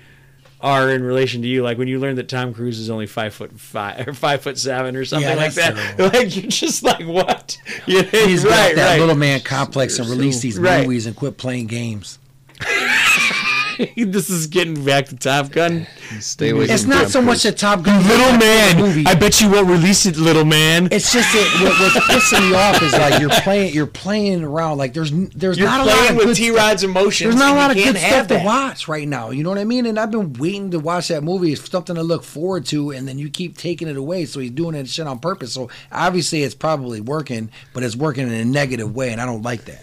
are 0.61 0.91
in 0.91 1.01
relation 1.01 1.41
to 1.41 1.47
you. 1.47 1.63
Like 1.63 1.79
when 1.79 1.87
you 1.87 1.97
learn 1.99 2.17
that 2.17 2.29
Tom 2.29 2.53
Cruise 2.53 2.77
is 2.77 2.87
only 2.91 3.07
five 3.07 3.33
foot 3.33 3.59
five 3.59 4.07
or 4.07 4.13
five 4.13 4.41
foot 4.43 4.59
seven 4.59 4.95
or 4.95 5.05
something 5.05 5.27
Yeah, 5.27 5.35
like 5.37 5.53
that's 5.55 5.95
that. 5.95 6.13
Like 6.13 6.35
you're 6.35 6.51
just 6.51 6.83
like 6.83 7.03
what? 7.07 7.57
You 7.87 8.03
know, 8.03 8.09
He's 8.09 8.43
got 8.43 8.75
that 8.75 8.91
right. 8.91 8.99
little 8.99 9.15
man 9.15 9.39
complex 9.39 9.97
and 9.97 10.07
release 10.07 10.39
these 10.41 10.59
Right. 10.59 10.83
movies 10.83 11.07
and 11.07 11.15
quit 11.15 11.37
playing 11.39 11.65
games. 11.65 12.19
this 13.95 14.29
is 14.29 14.47
getting 14.47 14.83
back 14.83 15.05
to 15.05 15.15
Top 15.15 15.51
Gun. 15.51 15.87
Stay 16.19 16.49
away 16.49 16.65
It's 16.65 16.81
from 16.81 16.89
not 16.91 17.01
Tom 17.03 17.09
so 17.09 17.21
much 17.21 17.45
a 17.45 17.51
Top 17.53 17.81
Gun 17.81 18.05
Little 18.05 18.37
man, 18.37 18.77
movie. 18.77 19.05
I 19.05 19.15
bet 19.15 19.39
you 19.39 19.49
won't 19.49 19.69
release 19.69 20.05
it, 20.05 20.17
little 20.17 20.43
man. 20.43 20.89
It's 20.91 21.13
just 21.13 21.31
that 21.31 21.61
what, 21.63 21.79
what's 21.79 22.07
pissing 22.07 22.49
me 22.49 22.55
off 22.55 22.81
is 22.81 22.91
like 22.91 23.21
you're 23.21 23.29
playing 23.29 23.73
you're 23.73 23.87
playing 23.87 24.43
around 24.43 24.79
like 24.79 24.93
there's 24.93 25.11
there's 25.11 25.57
You're 25.57 25.67
not 25.67 25.81
a 25.81 25.85
lot 25.85 25.95
playing 25.97 26.11
of 26.11 26.17
with 26.17 26.25
good 26.25 26.35
T 26.35 26.45
stuff. 26.49 26.57
Rod's 26.57 26.83
emotions. 26.83 27.29
There's 27.29 27.39
not 27.39 27.53
a 27.53 27.57
lot 27.57 27.71
of 27.71 27.77
good 27.77 27.83
can't 27.83 27.97
have 27.97 28.25
stuff 28.25 28.39
to 28.39 28.45
watch 28.45 28.87
right 28.89 29.07
now. 29.07 29.29
You 29.29 29.43
know 29.43 29.49
what 29.49 29.59
I 29.59 29.63
mean? 29.63 29.85
And 29.85 29.97
I've 29.97 30.11
been 30.11 30.33
waiting 30.33 30.71
to 30.71 30.79
watch 30.79 31.07
that 31.07 31.23
movie. 31.23 31.53
It's 31.53 31.69
something 31.69 31.95
to 31.95 32.03
look 32.03 32.23
forward 32.23 32.65
to, 32.67 32.91
and 32.91 33.07
then 33.07 33.17
you 33.17 33.29
keep 33.29 33.57
taking 33.57 33.87
it 33.87 33.95
away. 33.95 34.25
So 34.25 34.41
he's 34.41 34.51
doing 34.51 34.73
that 34.73 34.89
shit 34.89 35.07
on 35.07 35.19
purpose. 35.19 35.53
So 35.53 35.69
obviously 35.89 36.43
it's 36.43 36.55
probably 36.55 36.99
working, 36.99 37.49
but 37.73 37.83
it's 37.83 37.95
working 37.95 38.27
in 38.27 38.33
a 38.33 38.43
negative 38.45 38.93
way, 38.93 39.11
and 39.13 39.21
I 39.21 39.25
don't 39.25 39.41
like 39.43 39.63
that. 39.65 39.81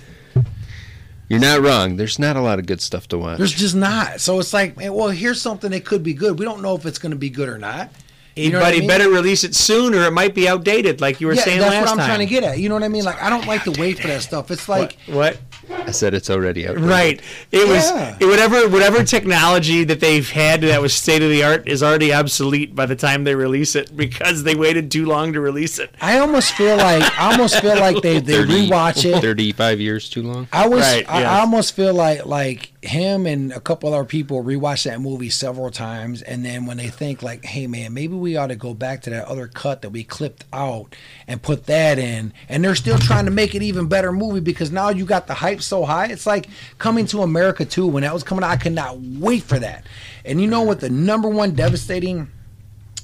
You're 1.29 1.41
not 1.41 1.61
wrong. 1.61 1.97
There's 1.97 2.18
not 2.18 2.37
a 2.37 2.41
lot 2.41 2.59
of 2.59 2.66
good 2.66 2.81
stuff 2.81 3.09
to 3.09 3.18
watch. 3.18 3.39
There's 3.39 3.53
just 3.53 3.74
not. 3.74 4.20
So 4.20 4.39
it's 4.39 4.53
like, 4.53 4.77
man, 4.77 4.95
well, 4.95 5.09
here's 5.09 5.41
something 5.43 5.70
that 5.72 5.85
could 5.85 6.03
be 6.03 6.14
good. 6.14 6.39
We 6.39 6.45
don't 6.45 6.62
know 6.62 6.77
if 6.77 6.87
it's 6.87 6.99
going 6.99 7.11
to 7.11 7.18
be 7.18 7.31
good 7.31 7.49
or 7.49 7.59
not. 7.59 7.91
You 8.37 8.51
know 8.53 8.59
but 8.61 8.66
what 8.66 8.74
I 8.74 8.79
mean? 8.81 8.89
better 8.89 9.09
release 9.09 9.45
it 9.45 9.55
soon, 9.55 9.95
or 9.95 10.03
it 10.05 10.11
might 10.11 10.35
be 10.35 10.47
outdated, 10.47 11.01
like 11.01 11.22
you 11.22 11.27
were 11.27 11.33
yeah, 11.33 11.43
saying 11.43 11.59
that's 11.59 11.70
last 11.72 11.81
what 11.81 11.91
I'm 11.93 11.97
time. 11.97 12.07
trying 12.07 12.18
to 12.18 12.27
get 12.27 12.45
at. 12.45 12.59
You 12.59 12.68
know 12.68 12.74
what 12.74 12.85
I 12.85 12.89
mean? 12.89 13.03
Like 13.03 13.20
I 13.22 13.31
don't 13.31 13.47
like 13.47 13.64
to 13.64 13.70
wait 13.81 13.99
for 13.99 14.09
that 14.09 14.20
stuff. 14.20 14.51
It's 14.51 14.68
like 14.68 14.99
What? 15.07 15.39
I 15.71 15.91
said 15.91 16.14
it's 16.14 16.31
already 16.31 16.69
out. 16.69 16.79
Right. 16.79 17.21
It 17.53 17.67
was 17.69 17.91
Yeah. 17.91 18.17
it, 18.21 18.27
whatever 18.27 18.69
whatever 18.69 19.03
technology 19.05 19.85
that 19.85 20.01
they've 20.01 20.29
had 20.29 20.61
that 20.62 20.81
was 20.81 20.95
state 20.95 21.23
of 21.23 21.31
the 21.31 21.43
art 21.45 21.69
is 21.69 21.83
already 21.83 22.12
obsolete 22.12 22.75
by 22.75 22.87
the 22.87 22.97
time 22.97 23.25
they 23.25 23.35
release 23.35 23.75
it 23.77 23.97
because 23.97 24.43
they 24.45 24.55
waited 24.55 24.91
too 24.91 25.07
long 25.07 25.33
to 25.33 25.41
release 25.41 25.79
it. 25.79 25.95
I 26.01 26.19
almost 26.19 26.53
feel 26.55 26.77
like 26.77 27.03
I 27.19 27.33
almost 27.33 27.61
feel 27.61 27.77
like 27.79 28.03
they 28.03 28.21
they 28.21 28.35
30 28.45 28.69
rewatch 28.69 29.05
it. 29.05 29.21
35 29.21 29.81
years 29.81 30.09
too 30.11 30.23
long. 30.23 30.49
I 30.53 30.67
was 30.69 30.81
Right, 30.83 31.05
I, 31.09 31.21
yes. 31.21 31.29
I 31.29 31.41
almost 31.41 31.75
feel 31.75 31.95
like 31.95 32.27
like 32.27 32.73
him 32.87 33.26
and 33.26 33.53
a 33.53 33.61
couple 33.61 33.93
other 33.93 34.05
people 34.05 34.43
rewatch 34.43 34.84
that 34.84 35.01
movie 35.01 35.30
several 35.30 35.70
times 35.70 36.22
and 36.22 36.45
then 36.45 36.66
when 36.66 36.76
they 36.76 36.89
think 36.89 37.22
like 37.22 37.45
hey 37.45 37.66
man 37.66 37.93
maybe 37.93 38.14
we 38.14 38.37
ought 38.37 38.49
to 38.49 38.57
go 38.57 38.74
back 38.74 39.03
to 39.03 39.11
that 39.11 39.26
other 39.26 39.47
cut 39.47 39.82
that 39.82 39.91
we 39.91 40.05
clipped 40.05 40.45
out 40.53 40.95
and 41.26 41.43
put 41.43 41.66
that 41.66 41.99
in 41.99 42.32
and 42.49 42.64
they're 42.64 42.74
still 42.74 42.99
trying 42.99 43.24
to 43.24 43.30
make 43.30 43.55
it 43.55 43.62
even 43.62 43.89
better 43.89 44.12
movie 44.12 44.41
because 44.41 44.70
now 44.70 44.89
you 44.89 45.05
got 45.05 45.26
the 45.26 45.34
hype 45.34 45.62
so 45.62 45.84
high 45.84 46.07
it's 46.07 46.26
like 46.26 46.49
coming 46.78 47.07
to 47.07 47.22
America 47.22 47.64
too 47.64 47.87
when 47.87 48.03
that 48.03 48.12
was 48.12 48.22
coming 48.22 48.45
out 48.45 48.51
I 48.51 48.57
could 48.57 48.72
not 48.72 48.99
wait 48.99 49.43
for 49.43 49.59
that 49.59 49.87
and 50.24 50.41
you 50.41 50.47
know 50.47 50.62
what 50.62 50.80
the 50.80 50.91
number 50.91 51.28
one 51.28 51.55
devastating 51.55 52.30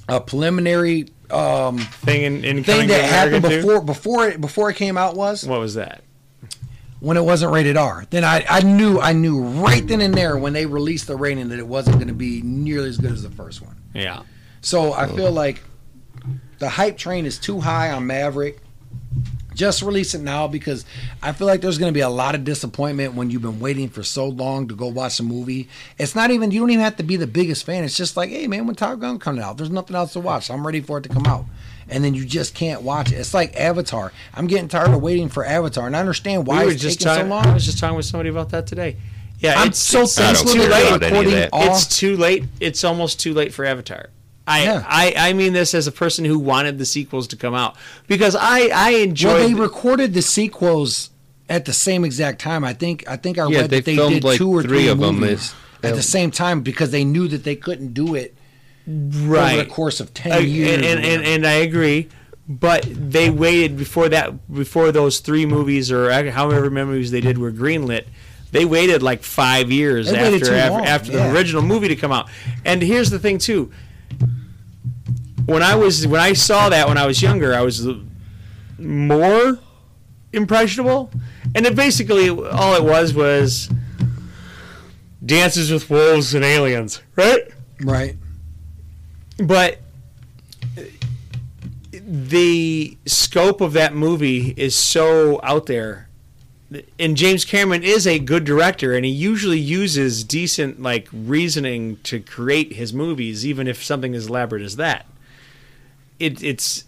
uh, 0.09 0.19
preliminary 0.19 1.07
um, 1.31 1.77
Thing 1.77 2.23
in, 2.23 2.45
in 2.45 2.63
thing 2.63 2.87
that 2.89 3.03
happened 3.05 3.45
America 3.45 3.61
too? 3.61 3.67
before 3.67 3.81
before 3.81 4.27
it 4.27 4.41
before 4.41 4.69
it 4.69 4.75
came 4.75 4.97
out 4.97 5.15
was 5.15 5.45
What 5.47 5.59
was 5.59 5.73
that? 5.75 6.03
When 7.03 7.17
it 7.17 7.25
wasn't 7.25 7.51
rated 7.51 7.75
R. 7.75 8.05
Then 8.09 8.23
I, 8.23 8.45
I 8.49 8.61
knew 8.61 8.97
I 8.97 9.11
knew 9.11 9.41
right 9.41 9.85
then 9.85 9.99
and 9.99 10.13
there 10.13 10.37
when 10.37 10.53
they 10.53 10.65
released 10.65 11.07
the 11.07 11.17
rating 11.17 11.49
that 11.49 11.59
it 11.59 11.67
wasn't 11.67 11.97
going 11.97 12.07
to 12.07 12.13
be 12.13 12.41
nearly 12.41 12.87
as 12.87 12.97
good 12.97 13.11
as 13.11 13.21
the 13.21 13.29
first 13.29 13.61
one. 13.61 13.75
Yeah. 13.93 14.23
So 14.61 14.93
I 14.93 15.07
feel 15.07 15.29
like 15.29 15.61
the 16.59 16.69
hype 16.69 16.97
train 16.97 17.25
is 17.25 17.37
too 17.37 17.59
high 17.59 17.91
on 17.91 18.07
Maverick. 18.07 18.61
Just 19.53 19.81
release 19.81 20.15
it 20.15 20.21
now 20.21 20.47
because 20.47 20.85
I 21.21 21.33
feel 21.33 21.45
like 21.45 21.59
there's 21.59 21.77
going 21.77 21.91
to 21.91 21.93
be 21.93 21.99
a 21.99 22.09
lot 22.09 22.35
of 22.35 22.45
disappointment 22.45 23.15
when 23.15 23.29
you've 23.29 23.41
been 23.41 23.59
waiting 23.59 23.89
for 23.89 24.01
so 24.01 24.29
long 24.29 24.69
to 24.69 24.75
go 24.75 24.87
watch 24.87 25.19
a 25.19 25.23
movie. 25.23 25.67
It's 25.97 26.15
not 26.15 26.31
even 26.31 26.51
you 26.51 26.61
don't 26.61 26.71
even 26.71 26.85
have 26.85 26.95
to 26.95 27.03
be 27.03 27.17
the 27.17 27.27
biggest 27.27 27.65
fan. 27.65 27.83
It's 27.83 27.97
just 27.97 28.15
like, 28.15 28.29
hey 28.29 28.47
man, 28.47 28.65
when 28.65 28.75
Top 28.75 28.97
Gun 28.99 29.19
coming 29.19 29.43
out, 29.43 29.57
there's 29.57 29.69
nothing 29.69 29.97
else 29.97 30.13
to 30.13 30.21
watch. 30.21 30.49
I'm 30.49 30.65
ready 30.65 30.79
for 30.79 30.99
it 30.99 31.01
to 31.01 31.09
come 31.09 31.25
out, 31.25 31.45
and 31.93 32.03
then 32.03 32.13
you 32.15 32.25
just 32.25 32.55
can't 32.55 32.81
watch 32.81 33.11
it. 33.11 33.15
It's 33.15 33.33
like 33.33 33.55
Avatar. 33.55 34.11
I'm 34.33 34.47
getting 34.47 34.67
tired 34.67 34.89
of 34.89 35.01
waiting 35.01 35.29
for 35.29 35.45
Avatar, 35.45 35.85
and 35.87 35.95
I 35.95 35.99
understand 35.99 36.47
why 36.47 36.65
we 36.65 36.73
it's 36.73 36.81
just 36.81 36.99
taking 36.99 37.13
so 37.23 37.29
long. 37.29 37.45
I 37.45 37.53
was 37.53 37.65
just 37.65 37.77
talking 37.79 37.95
with 37.95 38.05
somebody 38.05 38.29
about 38.29 38.49
that 38.49 38.65
today. 38.67 38.97
Yeah, 39.39 39.55
I'm 39.59 39.67
it's 39.69 39.79
so 39.79 40.01
it's, 40.03 40.17
it's 40.19 40.41
too 40.41 40.59
late. 40.59 40.69
care 40.71 40.95
about 40.95 41.03
any 41.03 41.17
of 41.19 41.43
recording 41.45 41.71
It's 41.71 41.97
too 41.97 42.17
late. 42.17 42.45
It's 42.59 42.83
almost 42.83 43.19
too 43.19 43.33
late 43.33 43.53
for 43.53 43.65
Avatar. 43.65 44.09
I, 44.47 44.63
Yeah. 44.63 44.83
I 44.87 45.13
I 45.17 45.33
mean 45.33 45.53
this 45.53 45.73
as 45.73 45.85
a 45.87 45.91
person 45.91 46.25
who 46.25 46.39
wanted 46.39 46.77
the 46.77 46.85
sequels 46.85 47.27
to 47.27 47.35
come 47.35 47.53
out 47.53 47.75
because 48.07 48.35
I 48.35 48.69
I 48.73 48.89
enjoyed. 48.91 49.33
Well, 49.39 49.47
they 49.47 49.53
recorded 49.53 50.13
the 50.13 50.21
sequels 50.21 51.09
at 51.49 51.65
the 51.65 51.73
same 51.73 52.03
exact 52.05 52.39
time. 52.41 52.63
I 52.63 52.73
think. 52.73 53.03
I 53.07 53.17
think 53.17 53.37
I 53.37 53.47
Yeah, 53.49 53.61
read 53.61 53.69
they 53.69 53.77
that 53.77 53.85
they 53.85 53.95
filmed, 53.95 54.15
did 54.15 54.23
like, 54.23 54.37
two 54.37 54.49
or 54.49 54.61
three 54.61 54.69
three 54.83 54.87
of 54.87 55.01
'em. 55.01 55.19
movies 55.19 55.53
They- 55.81 55.89
at 55.89 55.95
the 55.95 56.01
same 56.01 56.31
time 56.31 56.61
because 56.61 56.91
they 56.91 57.03
knew 57.05 57.27
that 57.27 57.43
they 57.43 57.55
couldn't 57.55 57.93
do 57.93 58.15
it 58.15 58.33
right 58.87 59.53
over 59.55 59.63
the 59.63 59.69
course 59.69 59.99
of 59.99 60.13
ten 60.13 60.31
uh, 60.31 60.35
I- 60.35 60.39
years. 60.39 60.75
and, 60.75 60.85
and, 60.85 61.05
and 61.05 61.23
and 61.25 61.47
I 61.47 61.53
agree, 61.53 62.09
but 62.47 62.85
they 62.89 63.29
waited 63.29 63.77
before 63.77 64.09
that 64.09 64.51
before 64.53 64.91
those 64.91 65.19
three 65.19 65.45
movies 65.45 65.91
or 65.91 66.11
however 66.31 66.69
many 66.69 66.87
movies 66.87 67.11
they 67.11 67.21
did 67.21 67.37
were 67.37 67.51
greenlit. 67.51 68.05
They 68.51 68.65
waited 68.65 69.01
like 69.01 69.23
five 69.23 69.71
years 69.71 70.11
They 70.11 70.17
after 70.17 70.53
after, 70.53 70.71
long, 70.71 70.85
after 70.85 71.11
yeah. 71.11 71.27
the 71.27 71.33
original 71.35 71.63
movie 71.63 71.87
to 71.87 71.95
come 71.95 72.11
out. 72.11 72.29
And 72.63 72.83
here's 72.83 73.09
the 73.09 73.17
thing 73.17 73.39
too. 73.39 73.71
When 75.45 75.63
I 75.63 75.75
was 75.75 76.05
when 76.07 76.21
I 76.21 76.33
saw 76.33 76.69
that 76.69 76.87
when 76.87 76.97
I 76.97 77.07
was 77.07 77.21
younger, 77.21 77.55
I 77.55 77.61
was 77.61 77.87
more 78.77 79.57
impressionable, 80.31 81.09
and 81.55 81.65
it 81.65 81.75
basically 81.75 82.29
all 82.29 82.75
it 82.75 82.83
was 82.83 83.13
was 83.13 83.69
dances 85.25 85.71
with 85.71 85.89
wolves 85.89 86.35
and 86.35 86.45
aliens, 86.45 87.01
right? 87.15 87.41
Right. 87.81 88.17
But 89.37 89.79
the 91.91 92.97
scope 93.05 93.61
of 93.61 93.73
that 93.73 93.93
movie 93.93 94.53
is 94.57 94.75
so 94.75 95.39
out 95.43 95.65
there. 95.65 96.09
And 96.97 97.15
James 97.15 97.45
Cameron 97.45 97.83
is 97.83 98.07
a 98.07 98.17
good 98.17 98.45
director, 98.45 98.95
and 98.95 99.05
he 99.05 99.11
usually 99.11 99.59
uses 99.59 100.23
decent 100.23 100.81
like 100.81 101.07
reasoning 101.13 101.97
to 102.03 102.19
create 102.19 102.73
his 102.73 102.93
movies, 102.93 103.45
even 103.45 103.67
if 103.67 103.83
something 103.83 104.15
as 104.15 104.27
elaborate 104.27 104.63
as 104.63 104.75
that. 104.77 105.05
It, 106.19 106.41
it's 106.41 106.85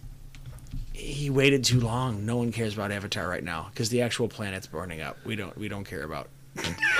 he 0.94 1.30
waited 1.30 1.64
too 1.64 1.80
long. 1.80 2.26
No 2.26 2.38
one 2.38 2.52
cares 2.52 2.74
about 2.74 2.92
Avatar 2.92 3.28
right 3.28 3.44
now 3.44 3.68
because 3.70 3.90
the 3.90 4.02
actual 4.02 4.28
planet's 4.28 4.66
burning 4.66 5.02
up. 5.02 5.18
We 5.24 5.36
don't 5.36 5.56
we 5.56 5.68
don't 5.68 5.86
care 5.86 6.04
about. 6.04 6.30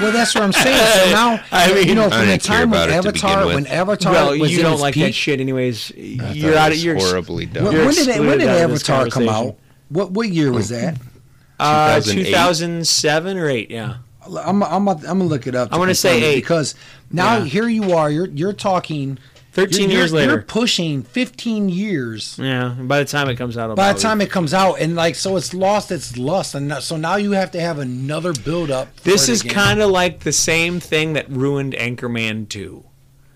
Well, 0.02 0.12
that's 0.12 0.36
what 0.36 0.44
I'm 0.44 0.52
saying. 0.52 1.06
So 1.08 1.12
now, 1.16 1.42
I 1.52 1.74
mean, 1.74 1.88
you 1.88 1.96
know, 1.96 2.08
I 2.08 2.10
from 2.10 2.28
the 2.28 2.38
time 2.38 2.70
when 2.72 2.80
about 2.82 2.90
it 2.90 2.94
Avatar, 2.96 3.46
when 3.46 3.68
Avatar 3.68 4.12
Well, 4.12 4.38
was 4.40 4.52
you 4.52 4.58
in 4.60 4.64
don't 4.64 4.74
its 4.74 4.82
like 4.82 4.94
peak, 4.94 5.04
that 5.04 5.14
shit, 5.14 5.40
anyways. 5.40 5.88
thought 5.88 6.36
You're 6.36 6.56
out 6.58 6.68
of 6.68 6.74
was 6.74 6.84
you're 6.84 6.96
horribly 6.96 7.46
done. 7.46 7.64
When, 7.66 7.74
you're 7.74 7.86
when 7.86 7.96
did 7.96 8.08
it, 8.10 8.20
when 8.20 8.40
did 8.40 8.50
excluded 8.50 8.50
out 8.50 8.64
of 8.66 8.72
this 8.72 8.90
Avatar 8.90 9.10
come 9.10 9.30
out? 9.30 9.56
What 9.90 10.12
what 10.12 10.30
year 10.30 10.52
was 10.52 10.70
that? 10.70 10.98
Uh, 11.60 12.02
2007 12.02 13.38
or 13.38 13.50
eight, 13.50 13.72
yeah. 13.72 13.98
I'm 14.28 14.62
I'm 14.64 14.88
I'm 14.90 15.04
gonna 15.04 15.24
look 15.24 15.48
it 15.48 15.56
up. 15.56 15.70
I'm 15.72 15.80
gonna 15.80 15.96
say 15.96 16.22
eight. 16.22 16.36
because 16.36 16.76
now 17.12 17.38
Yeah. 17.38 17.46
here 17.46 17.68
you 17.70 17.94
are. 17.94 18.10
You're 18.10 18.28
you're 18.28 18.54
talking 18.54 19.18
13 19.56 19.84
you're- 19.90 19.94
years 19.94 20.12
you're- 20.12 20.22
later. 20.22 20.34
You're 20.34 20.42
pushing 20.44 21.02
15 21.04 21.70
years. 21.70 22.38
Yeah, 22.38 22.76
by 22.78 23.00
the 23.00 23.06
time 23.06 23.30
it 23.30 23.38
comes 23.38 23.58
out, 23.58 23.76
By 23.76 23.94
the 23.94 24.00
time 24.00 24.20
it 24.22 24.30
comes 24.30 24.54
out, 24.54 24.76
and 24.82 24.96
like 24.96 25.16
so, 25.16 25.38
it's 25.38 25.54
lost 25.54 25.92
its 25.92 26.18
lust, 26.18 26.54
and 26.56 26.72
so 26.84 26.98
now 26.98 27.16
you 27.16 27.32
have 27.32 27.52
to 27.52 27.60
have 27.62 27.80
another 27.80 28.34
build 28.34 28.70
up. 28.70 28.88
this 29.04 29.30
is 29.30 29.42
kind 29.42 29.82
of 29.82 29.90
like 29.90 30.20
the 30.20 30.34
same 30.34 30.80
thing 30.80 31.14
that 31.14 31.30
ruined 31.30 31.74
Anchorman 31.74 32.48
2. 32.50 32.84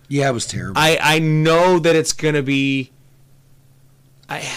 yeah, 0.09 0.29
it 0.29 0.33
was 0.33 0.45
terrible. 0.45 0.73
I 0.77 0.99
I 1.01 1.19
know 1.19 1.79
that 1.79 1.95
it's 1.95 2.13
gonna 2.13 2.43
be. 2.43 2.91
I, 4.27 4.47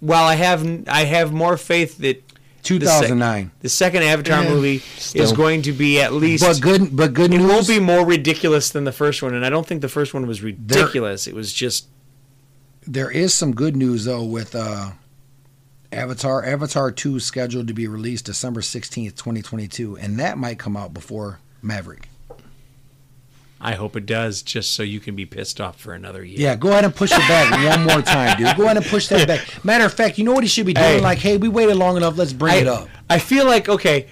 well, 0.00 0.24
I 0.24 0.34
have 0.36 0.66
I 0.88 1.04
have 1.04 1.32
more 1.32 1.56
faith 1.56 1.98
that 1.98 2.23
the 2.64 2.86
sec- 2.86 3.00
2009. 3.02 3.50
the 3.60 3.68
second 3.68 4.02
Avatar 4.02 4.42
Yeah, 4.42 4.48
movie 4.50 4.82
is 5.14 5.32
going 5.32 5.62
to 5.62 5.72
be 5.72 6.00
at 6.00 6.12
least. 6.12 6.42
But 6.44 6.60
good, 6.60 6.96
but 6.96 7.12
good 7.14 7.32
it 7.32 7.38
news. 7.38 7.48
won't 7.50 7.68
be 7.68 7.78
more 7.80 8.04
ridiculous 8.06 8.70
than 8.70 8.84
the 8.84 8.92
first 8.92 9.22
one, 9.22 9.34
and 9.34 9.44
I 9.44 9.50
don't 9.50 9.66
think 9.66 9.80
the 9.82 9.88
first 9.88 10.14
one 10.14 10.26
was 10.26 10.42
ridiculous. 10.42 11.26
it 11.26 11.34
was 11.34 11.52
just 11.52 11.86
There 12.86 13.10
is 13.10 13.32
some 13.34 13.54
good 13.54 13.76
news 13.76 14.04
though 14.06 14.24
with 14.24 14.54
uh, 14.54 14.92
Avatar. 15.92 16.44
Avatar 16.44 16.90
Two 16.90 17.16
is 17.16 17.24
scheduled 17.24 17.68
to 17.68 17.74
be 17.74 17.86
released 17.86 18.24
December 18.24 18.60
16th, 18.60 19.14
2022, 19.16 19.96
and 19.96 20.18
that 20.18 20.38
might 20.38 20.58
come 20.58 20.76
out 20.76 20.92
before 20.92 21.38
Maverick. 21.62 22.08
I 23.64 23.72
hope 23.76 23.96
it 23.96 24.04
does, 24.04 24.42
just 24.42 24.74
so 24.74 24.82
you 24.82 25.00
can 25.00 25.16
be 25.16 25.24
pissed 25.24 25.58
off 25.58 25.80
for 25.80 25.94
another 25.94 26.22
year. 26.22 26.38
Yeah, 26.38 26.54
go 26.54 26.68
ahead 26.68 26.84
and 26.84 26.94
push 26.94 27.10
it 27.10 27.18
back 27.20 27.50
one 27.50 27.86
more 27.86 28.02
time, 28.02 28.36
dude. 28.36 28.54
Go 28.58 28.64
ahead 28.64 28.76
and 28.76 28.84
push 28.84 29.08
that 29.08 29.26
back. 29.26 29.64
Matter 29.64 29.86
of 29.86 29.94
fact, 29.94 30.18
you 30.18 30.24
know 30.24 30.32
what 30.32 30.44
he 30.44 30.48
should 30.48 30.66
be 30.66 30.74
doing? 30.74 30.86
Hey. 30.86 31.00
like, 31.00 31.16
hey, 31.16 31.38
we 31.38 31.48
waited 31.48 31.76
long 31.76 31.96
enough. 31.96 32.18
Let's 32.18 32.34
bring 32.34 32.52
I, 32.52 32.56
it 32.58 32.66
up. 32.66 32.88
I 33.08 33.18
feel 33.18 33.46
like 33.46 33.70
okay, 33.70 34.08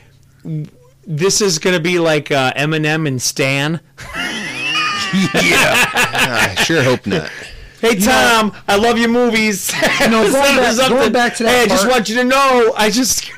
this 1.07 1.43
is 1.43 1.59
gonna 1.59 1.81
be 1.81 1.99
like 1.99 2.31
uh, 2.31 2.55
Eminem 2.55 3.07
and 3.07 3.21
Stan. 3.21 3.81
Yeah, 5.15 5.75
I 5.85 6.55
sure 6.65 6.83
hope 6.83 7.07
not. 7.07 7.31
Hey 7.83 7.99
Tom, 7.99 8.57
I 8.67 8.77
love 8.77 8.97
your 8.97 9.11
movies. 9.11 9.71
You 10.01 10.09
know, 10.09 10.23
going 10.33 10.57
back- 10.57 10.73
something. 10.73 10.97
going 10.97 11.13
back 11.13 11.37
to 11.37 11.43
that 11.43 11.51
Hey, 11.51 11.63
I 11.65 11.67
just 11.67 11.87
want 11.87 12.09
you 12.09 12.15
to 12.15 12.25
know. 12.25 12.73
I 12.77 12.89
just 12.89 13.31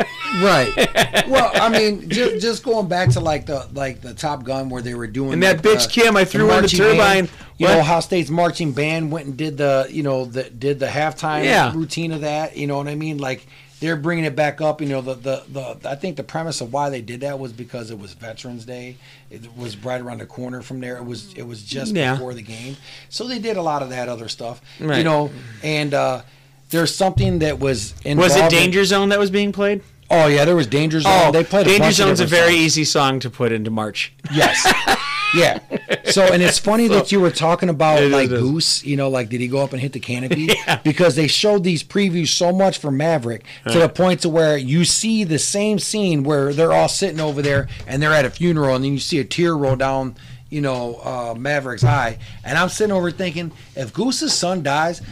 Right. 0.42 1.26
well, 1.28 1.50
I 1.54 1.68
mean, 1.68 2.08
just, 2.10 2.40
just 2.42 2.64
going 2.64 2.88
back 2.88 3.10
to 3.10 3.20
like 3.20 3.46
the 3.46 3.68
like 3.72 4.00
the 4.00 4.14
Top 4.14 4.42
Gun 4.44 4.68
where 4.68 4.82
they 4.82 4.94
were 4.94 5.06
doing 5.06 5.34
And 5.34 5.42
that 5.42 5.64
like, 5.64 5.78
bitch 5.78 5.90
Kim, 5.90 6.16
I 6.16 6.24
threw 6.24 6.50
in 6.52 6.62
the 6.62 6.68
turbine. 6.68 6.96
band. 7.26 7.30
You 7.58 7.66
What? 7.66 7.74
know, 7.74 7.80
Ohio 7.80 8.00
State's 8.00 8.30
marching 8.30 8.72
band 8.72 9.12
went 9.12 9.26
and 9.26 9.36
did 9.36 9.56
the 9.58 9.86
you 9.90 10.02
know 10.02 10.24
the 10.24 10.44
did 10.50 10.78
the 10.80 10.86
halftime 10.86 11.44
Yeah. 11.44 11.72
routine 11.74 12.12
of 12.12 12.22
that. 12.22 12.56
You 12.56 12.66
know 12.66 12.76
what 12.78 12.88
I 12.88 12.94
mean? 12.96 13.18
Like 13.18 13.46
they're 13.80 13.96
bringing 13.96 14.24
it 14.24 14.34
back 14.34 14.60
up. 14.60 14.80
You 14.80 14.88
know, 14.88 15.00
the, 15.02 15.14
the 15.14 15.42
the 15.80 15.88
I 15.88 15.94
think 15.94 16.16
the 16.16 16.24
premise 16.24 16.60
of 16.60 16.72
why 16.72 16.90
they 16.90 17.00
did 17.02 17.20
that 17.20 17.38
was 17.38 17.52
because 17.52 17.90
it 17.90 17.98
was 17.98 18.12
Veterans 18.14 18.64
Day. 18.64 18.96
It 19.30 19.56
was 19.56 19.76
right 19.84 20.00
around 20.00 20.18
the 20.20 20.26
corner 20.26 20.62
from 20.62 20.80
there. 20.80 20.96
It 20.96 21.04
was 21.04 21.32
it 21.34 21.42
was 21.46 21.62
just 21.62 21.94
Yeah. 21.94 22.14
before 22.14 22.34
the 22.34 22.42
game, 22.42 22.76
so 23.08 23.28
they 23.28 23.38
did 23.38 23.56
a 23.56 23.62
lot 23.62 23.82
of 23.82 23.90
that 23.90 24.08
other 24.08 24.28
stuff. 24.28 24.60
You 24.80 25.04
know, 25.04 25.30
and 25.62 25.94
uh, 25.94 26.22
there's 26.70 26.94
something 26.94 27.38
that 27.40 27.60
was 27.60 27.94
was 28.04 28.34
it 28.36 28.50
Danger 28.50 28.84
Zone 28.84 29.10
that 29.10 29.18
was 29.20 29.30
being 29.30 29.52
played? 29.52 29.82
Oh 30.10 30.26
yeah, 30.26 30.44
there 30.44 30.56
was 30.56 30.66
Danger 30.66 31.00
Zone. 31.00 31.12
Oh, 31.14 31.32
they 31.32 31.44
played 31.44 31.66
Danger 31.66 31.90
Zone's 31.92 32.20
a 32.20 32.26
very 32.26 32.52
songs. 32.52 32.64
easy 32.64 32.84
song 32.84 33.20
to 33.20 33.30
put 33.30 33.52
into 33.52 33.70
March. 33.70 34.12
Yes. 34.32 34.64
yeah. 35.34 35.58
So, 36.04 36.22
and 36.22 36.42
it's 36.42 36.58
funny 36.58 36.88
that 36.88 37.10
you 37.10 37.20
were 37.20 37.30
talking 37.30 37.68
about 37.68 38.02
is, 38.02 38.12
like. 38.12 38.28
Goose. 38.28 38.84
You 38.84 38.96
know, 38.96 39.08
like 39.08 39.28
did 39.28 39.40
he 39.40 39.48
go 39.48 39.62
up 39.62 39.72
and 39.72 39.80
hit 39.80 39.92
the 39.92 40.00
canopy? 40.00 40.48
Yeah. 40.54 40.76
Because 40.76 41.16
they 41.16 41.26
showed 41.26 41.64
these 41.64 41.82
previews 41.82 42.28
so 42.28 42.52
much 42.52 42.78
for 42.78 42.90
Maverick 42.90 43.44
to 43.70 43.78
the 43.78 43.88
point 43.88 44.20
to 44.20 44.28
where 44.28 44.56
you 44.56 44.84
see 44.84 45.24
the 45.24 45.38
same 45.38 45.78
scene 45.78 46.22
where 46.22 46.52
they're 46.52 46.72
all 46.72 46.88
sitting 46.88 47.18
over 47.18 47.42
there 47.42 47.68
and 47.86 48.02
they're 48.02 48.12
at 48.12 48.24
a 48.24 48.30
funeral, 48.30 48.74
and 48.74 48.84
then 48.84 48.92
you 48.92 48.98
see 48.98 49.18
a 49.18 49.24
tear 49.24 49.56
roll 49.56 49.76
down. 49.76 50.16
You 50.50 50.60
know, 50.60 51.00
uh, 51.02 51.34
Maverick's 51.36 51.82
eye, 51.82 52.18
and 52.44 52.56
I'm 52.56 52.68
sitting 52.68 52.92
over 52.92 53.10
thinking, 53.10 53.50
if 53.74 53.92
Goose's 53.92 54.32
son 54.32 54.62
dies, 54.62 55.02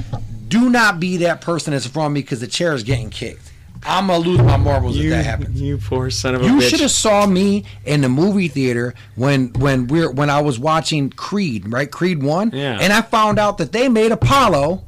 do 0.46 0.70
not 0.70 1.00
be 1.00 1.16
that 1.18 1.40
person 1.40 1.72
that's 1.72 1.86
in 1.86 1.90
front 1.90 2.08
of 2.08 2.12
me 2.12 2.20
because 2.20 2.40
the 2.40 2.46
chair 2.46 2.74
is 2.74 2.84
getting 2.84 3.10
kicked. 3.10 3.51
I'm 3.84 4.06
gonna 4.06 4.18
lose 4.24 4.38
my 4.38 4.56
marbles 4.56 4.96
if 4.98 5.10
that 5.10 5.24
happens. 5.24 5.60
you 5.60 5.76
poor 5.78 6.08
son 6.10 6.34
of 6.36 6.42
a 6.42 6.44
bitch. 6.44 6.52
You 6.52 6.60
should 6.60 6.80
have 6.80 6.90
saw 6.92 7.26
me 7.26 7.64
in 7.84 8.00
the 8.00 8.08
movie 8.08 8.46
theater 8.48 8.94
when 9.16 9.48
when 9.54 9.88
we're 9.88 10.10
when 10.10 10.30
I 10.30 10.40
was 10.40 10.58
watching 10.58 11.10
Creed, 11.10 11.70
right? 11.72 11.90
Creed 11.90 12.22
one, 12.22 12.50
Yeah. 12.54 12.78
and 12.80 12.92
I 12.92 13.02
found 13.02 13.38
out 13.40 13.58
that 13.58 13.72
they 13.72 13.88
made 13.88 14.12
Apollo. 14.12 14.84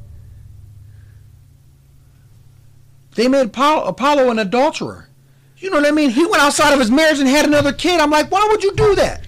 They 3.15 3.27
made 3.27 3.47
Apollo, 3.47 3.85
Apollo 3.85 4.29
an 4.29 4.39
adulterer. 4.39 5.09
You 5.57 5.69
know 5.69 5.77
what 5.77 5.87
I 5.87 5.91
mean? 5.91 6.09
He 6.09 6.25
went 6.25 6.43
outside 6.43 6.73
of 6.73 6.79
his 6.79 6.91
marriage 6.91 7.19
and 7.19 7.27
had 7.29 7.45
another 7.45 7.71
kid. 7.73 7.99
I'm 8.01 8.11
like, 8.11 8.29
why 8.29 8.45
would 8.51 8.61
you 8.63 8.73
do 8.75 8.95
that? 8.95 9.25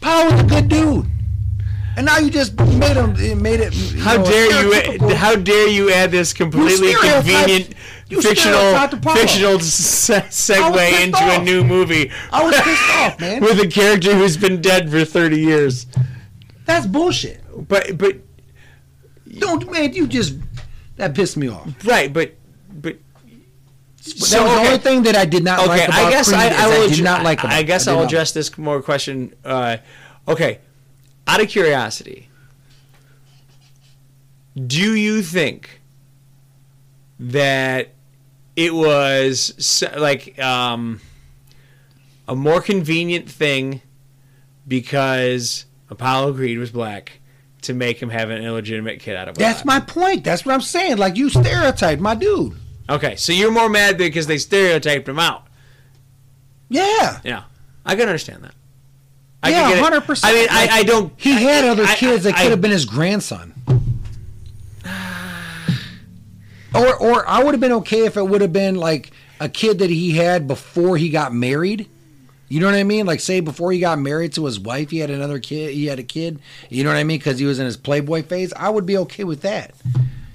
Apollo 0.00 0.30
was 0.32 0.40
a 0.40 0.44
good 0.44 0.68
dude, 0.68 0.95
and 1.96 2.06
now 2.06 2.18
you 2.18 2.30
just 2.30 2.58
made 2.60 2.96
him 2.96 3.42
made 3.42 3.60
it. 3.60 3.74
How 4.00 4.16
know, 4.16 4.24
dare 4.24 4.62
you? 4.92 5.14
How 5.14 5.34
dare 5.36 5.68
you 5.68 5.90
add 5.90 6.10
this 6.10 6.32
completely 6.32 6.94
convenient 6.94 7.74
fictional 8.08 8.88
fictional 9.14 9.58
se- 9.60 10.28
segue 10.30 11.04
into 11.04 11.18
a 11.18 11.42
new 11.42 11.64
movie 11.64 12.10
I 12.32 12.44
was 12.44 12.54
pissed 12.60 12.90
off, 12.94 13.20
man. 13.20 13.40
with 13.42 13.58
a 13.60 13.66
character 13.66 14.14
who's 14.14 14.36
been 14.36 14.60
dead 14.60 14.90
for 14.90 15.04
thirty 15.04 15.40
years? 15.40 15.86
That's 16.66 16.86
bullshit. 16.86 17.42
But 17.68 17.96
but 17.98 18.16
Don't 19.38 19.70
man, 19.70 19.92
you 19.94 20.06
just 20.06 20.34
that 20.96 21.14
pissed 21.14 21.36
me 21.36 21.48
off. 21.48 21.68
right, 21.84 22.12
but 22.12 22.34
but 22.72 22.98
that 24.04 24.14
was 24.20 24.30
the 24.30 24.38
only 24.38 24.78
thing 24.78 25.02
that 25.04 25.16
I 25.16 25.24
did 25.24 25.42
not 25.44 25.60
okay, 25.60 25.68
like 25.68 25.88
about 25.88 26.04
I 26.04 26.10
guess 26.10 26.32
I, 26.32 26.48
I 26.48 26.68
will. 26.68 26.88
did 26.88 26.98
adju- 26.98 27.04
not 27.04 27.22
like 27.24 27.44
I, 27.44 27.58
I 27.58 27.62
guess 27.62 27.84
did 27.84 27.90
I'll 27.90 27.96
not. 28.00 28.06
address 28.06 28.32
this 28.32 28.56
more 28.56 28.80
question. 28.82 29.34
Uh, 29.44 29.78
okay, 30.28 30.60
out 31.26 31.40
of 31.40 31.48
curiosity, 31.48 32.28
do 34.66 34.94
you 34.94 35.22
think 35.22 35.80
that 37.18 37.94
it 38.54 38.74
was 38.74 39.84
like 39.96 40.38
um, 40.38 41.00
a 42.26 42.34
more 42.34 42.60
convenient 42.60 43.30
thing 43.30 43.82
because 44.66 45.66
Apollo 45.90 46.34
Creed 46.34 46.58
was 46.58 46.70
black 46.70 47.20
to 47.62 47.74
make 47.74 48.00
him 48.00 48.10
have 48.10 48.30
an 48.30 48.42
illegitimate 48.42 49.00
kid 49.00 49.16
out 49.16 49.28
of 49.28 49.36
That's 49.36 49.64
my 49.64 49.80
point. 49.80 50.24
That's 50.24 50.44
what 50.44 50.54
I'm 50.54 50.60
saying. 50.60 50.96
Like 50.98 51.16
you 51.16 51.28
stereotyped 51.28 52.00
my 52.00 52.14
dude. 52.14 52.54
Okay, 52.88 53.16
so 53.16 53.32
you're 53.32 53.50
more 53.50 53.68
mad 53.68 53.98
because 53.98 54.26
they 54.26 54.38
stereotyped 54.38 55.08
him 55.08 55.18
out. 55.18 55.46
Yeah. 56.68 57.20
Yeah, 57.24 57.44
I 57.84 57.94
can 57.94 58.08
understand 58.08 58.44
that. 58.44 58.54
I 59.42 59.50
yeah, 59.50 59.60
can 59.62 59.70
get 59.70 59.78
it. 59.78 59.82
hundred 59.84 60.00
percent. 60.02 60.32
I 60.34 60.36
mean, 60.36 60.48
I, 60.50 60.68
I 60.78 60.82
don't. 60.82 61.12
He 61.16 61.32
had 61.32 61.64
other 61.64 61.84
I- 61.84 61.94
kids 61.94 62.24
that 62.24 62.34
I- 62.36 62.42
could 62.42 62.50
have 62.50 62.60
been 62.60 62.70
his 62.72 62.84
grandson. 62.84 63.52
Or, 66.74 66.94
or 66.96 67.26
I 67.26 67.42
would 67.42 67.54
have 67.54 67.60
been 67.60 67.72
okay 67.72 68.04
if 68.04 68.18
it 68.18 68.22
would 68.22 68.42
have 68.42 68.52
been 68.52 68.74
like 68.74 69.10
a 69.40 69.48
kid 69.48 69.78
that 69.78 69.88
he 69.88 70.14
had 70.16 70.46
before 70.46 70.98
he 70.98 71.08
got 71.08 71.32
married. 71.32 71.88
You 72.48 72.60
know 72.60 72.66
what 72.66 72.74
I 72.74 72.84
mean? 72.84 73.06
Like, 73.06 73.20
say 73.20 73.40
before 73.40 73.72
he 73.72 73.80
got 73.80 73.98
married 73.98 74.34
to 74.34 74.44
his 74.44 74.60
wife, 74.60 74.90
he 74.90 74.98
had 74.98 75.08
another 75.10 75.38
kid. 75.40 75.72
He 75.72 75.86
had 75.86 75.98
a 75.98 76.02
kid. 76.02 76.38
You 76.68 76.84
know 76.84 76.90
what 76.90 76.98
I 76.98 77.04
mean? 77.04 77.18
Because 77.18 77.38
he 77.38 77.46
was 77.46 77.58
in 77.58 77.64
his 77.64 77.78
Playboy 77.78 78.24
phase. 78.24 78.52
I 78.52 78.68
would 78.68 78.84
be 78.84 78.98
okay 78.98 79.24
with 79.24 79.40
that. 79.40 79.74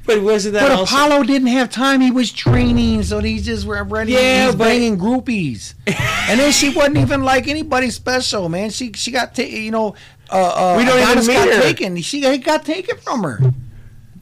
But 0.05 0.21
wasn't 0.23 0.53
that 0.55 0.61
But 0.67 0.71
also? 0.71 0.95
Apollo 0.95 1.23
didn't 1.23 1.49
have 1.49 1.69
time. 1.69 2.01
He 2.01 2.09
was 2.11 2.31
training, 2.31 3.03
so 3.03 3.19
he's 3.19 3.45
just 3.45 3.65
were 3.67 3.83
ready. 3.83 4.13
Yeah, 4.13 4.47
he's 4.47 4.55
but- 4.55 4.65
banging 4.65 4.97
groupies, 4.97 5.75
and 5.87 6.39
then 6.39 6.51
she 6.51 6.69
wasn't 6.69 6.97
even 6.97 7.23
like 7.23 7.47
anybody 7.47 7.89
special, 7.91 8.49
man. 8.49 8.71
She 8.71 8.91
she 8.93 9.11
got 9.11 9.35
ta- 9.35 9.43
you 9.43 9.71
know. 9.71 9.95
Uh, 10.29 10.35
uh, 10.73 10.75
We 10.77 10.85
don't 10.85 10.97
even 10.97 11.09
Adonis 11.09 11.27
meet 11.27 11.33
got 11.35 11.47
her. 11.49 11.61
taken. 11.61 12.01
She 12.01 12.21
got- 12.21 12.41
got 12.43 12.65
taken 12.65 12.97
from 12.97 13.21
her. 13.23 13.39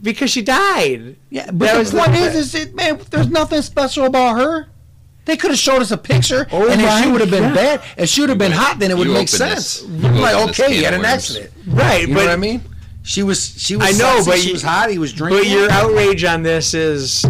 because 0.02 0.32
she 0.32 0.42
died. 0.42 1.16
Yeah, 1.30 1.46
but 1.52 1.60
That 1.66 1.74
the 1.74 1.80
was 1.80 1.92
the- 1.92 2.00
point 2.00 2.16
is, 2.16 2.36
is 2.36 2.56
it, 2.56 2.74
man, 2.76 3.00
there's 3.12 3.28
nothing 3.30 3.62
special 3.62 4.06
about 4.06 4.38
her. 4.40 4.68
They 5.26 5.38
could 5.38 5.52
have 5.52 5.60
showed 5.60 5.82
us 5.82 5.92
a 5.92 5.98
picture, 5.98 6.48
Oh 6.52 6.68
and 6.70 6.82
if 6.82 6.88
my 6.88 7.04
she 7.04 7.12
would 7.12 7.22
have 7.22 7.30
been 7.30 7.44
God. 7.44 7.56
bad, 7.56 7.82
if 7.98 8.10
she 8.10 8.22
would 8.22 8.30
have 8.30 8.40
been 8.40 8.52
hot, 8.52 8.80
then 8.80 8.90
it 8.92 8.98
would 8.98 9.08
you 9.08 9.14
make 9.14 9.28
open 9.30 9.38
sense. 9.38 9.82
this- 9.82 9.84
you 9.90 10.10
like, 10.10 10.34
open 10.36 10.48
this 10.48 10.60
okay, 10.60 10.70
can 10.70 10.72
he 10.78 10.84
had 10.84 10.94
of 10.96 11.00
an 11.02 11.06
worms. 11.06 11.14
accident, 11.14 11.52
Right, 11.68 12.02
You 12.02 12.08
know 12.08 12.14
but 12.16 12.26
what 12.26 12.32
I 12.32 12.36
mean? 12.38 12.62
She 13.10 13.24
was, 13.24 13.60
she 13.60 13.76
was. 13.76 13.88
I 13.88 13.92
know, 13.98 14.22
sexy, 14.22 14.30
but 14.30 14.40
she 14.40 14.48
you- 14.50 14.54
was 14.54 14.62
hot. 14.62 14.92
He 14.92 15.00
was 15.00 15.14
drinking. 15.14 15.42
But 15.42 15.50
your 15.50 15.72
outrage 15.72 16.24
on 16.24 16.44
this 16.44 16.76
is 16.76 17.26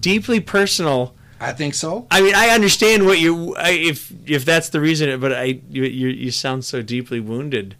deeply 0.00 0.40
personal. 0.40 1.14
I 1.38 1.52
think 1.52 1.74
so. 1.74 2.06
I 2.10 2.22
mean, 2.22 2.34
I 2.34 2.48
understand 2.48 3.04
what 3.04 3.18
you 3.18 3.54
I, 3.56 3.72
if 3.72 4.10
if 4.24 4.46
that's 4.46 4.70
the 4.70 4.80
reason, 4.80 5.20
but 5.20 5.34
I 5.34 5.60
you 5.68 5.84
you, 5.84 6.08
you 6.08 6.30
sound 6.30 6.64
so 6.64 6.80
deeply 6.80 7.20
wounded 7.20 7.76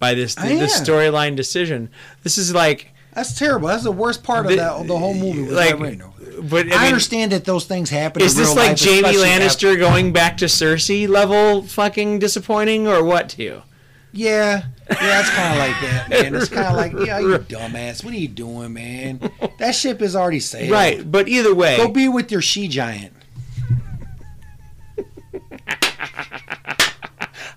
by 0.00 0.14
this 0.14 0.36
I 0.38 0.48
this 0.48 0.80
storyline 0.80 1.36
decision. 1.36 1.88
This 2.24 2.36
is 2.36 2.52
like 2.52 2.90
That's 3.14 3.38
terrible. 3.38 3.68
That's 3.68 3.84
the 3.84 3.92
worst 3.92 4.24
part 4.24 4.46
of 4.46 4.50
The- 4.50 4.56
that, 4.56 4.88
the 4.88 4.98
whole 4.98 5.14
movie. 5.14 5.42
Was 5.42 5.52
like, 5.52 5.78
but 5.78 6.66
I, 6.66 6.74
I, 6.74 6.78
mean, 6.78 6.86
understand 6.88 7.30
that 7.30 7.44
those 7.44 7.64
things 7.64 7.90
happen. 7.90 8.22
Is 8.22 8.34
this 8.34 8.56
like 8.56 8.76
Jaime 8.76 9.16
Lannister 9.16 9.70
after- 9.70 9.76
going 9.76 10.12
back 10.12 10.36
to 10.38 10.46
Cersei 10.46 11.08
level 11.08 11.62
fucking 11.62 12.18
disappointing 12.18 12.88
or 12.88 13.04
what 13.04 13.28
to 13.30 13.42
you? 13.44 13.62
Yeah, 14.12 14.64
yeah, 14.90 15.20
it's 15.20 15.30
kind 15.30 15.52
of 15.52 15.58
like 15.58 15.80
that, 15.80 16.08
man. 16.10 16.34
It's 16.34 16.48
kind 16.48 16.66
of 16.66 16.76
like, 16.76 16.92
yeah, 17.06 17.18
you 17.20 17.38
dumbass. 17.38 18.04
What 18.04 18.12
are 18.12 18.18
you 18.18 18.28
doing, 18.28 18.72
man? 18.72 19.30
That 19.58 19.74
ship 19.74 20.02
is 20.02 20.16
already 20.16 20.40
sailed. 20.40 20.70
Right, 20.70 21.10
but 21.10 21.28
either 21.28 21.54
way, 21.54 21.76
Go 21.76 21.88
be 21.88 22.08
with 22.08 22.32
your 22.32 22.42
she 22.42 22.68
giant. 22.68 23.12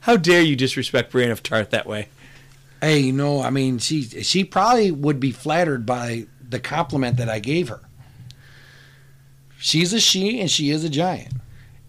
how 0.02 0.18
dare 0.18 0.42
you 0.42 0.56
disrespect 0.56 1.12
Brienne 1.12 1.32
of 1.32 1.42
Tarth 1.44 1.72
that 1.72 1.88
way? 1.88 2.10
Hey, 2.82 3.00
you 3.00 3.14
know, 3.14 3.42
I 3.42 3.50
mean, 3.50 3.80
she 3.80 4.04
she 4.04 4.44
probably 4.44 4.92
would 4.92 5.20
be 5.20 5.32
flattered 5.32 5.86
by 5.86 6.28
the 6.48 6.60
compliment 6.60 7.18
that 7.18 7.30
I 7.30 7.40
gave 7.40 7.70
her. 7.70 7.82
She's 9.58 9.94
a 9.94 10.00
she, 10.00 10.42
and 10.42 10.52
she 10.52 10.70
is 10.72 10.84
a 10.84 10.90
giant. 10.90 11.34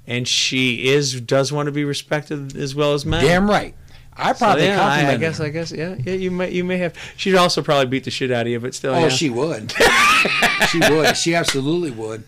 And 0.07 0.29
she 0.29 0.89
is 0.89 1.21
does 1.21 1.51
want 1.51 1.67
to 1.67 1.73
be 1.73 1.83
respected 1.85 2.57
as 2.57 2.75
well 2.75 2.95
as 2.95 3.05
men. 3.05 3.25
Damn 3.25 3.51
right. 3.51 3.75
I 4.17 4.33
So, 4.33 4.39
probably 4.39 4.65
yeah, 4.67 4.81
I, 4.87 5.13
I 5.13 5.17
guess 5.17 5.39
her. 5.39 5.45
I 5.45 5.49
guess 5.49 5.73
yeah, 5.73 5.97
yeah 6.05 6.15
you 6.15 6.31
may 6.31 6.51
you 6.51 6.63
may 6.65 6.79
have 6.79 6.95
she'd 7.17 7.35
also 7.37 7.63
probably 7.63 7.87
beat 7.87 8.05
the 8.05 8.11
shit 8.11 8.31
out 8.31 8.43
of 8.47 8.53
you, 8.53 8.61
but 8.61 8.75
still 8.75 8.95
Oh, 8.95 8.99
yeah. 9.01 9.09
she 9.09 9.31
would. 9.31 9.73
she 10.69 10.79
would. 10.79 11.17
She 11.17 11.35
absolutely 11.35 11.91
would. 11.91 12.25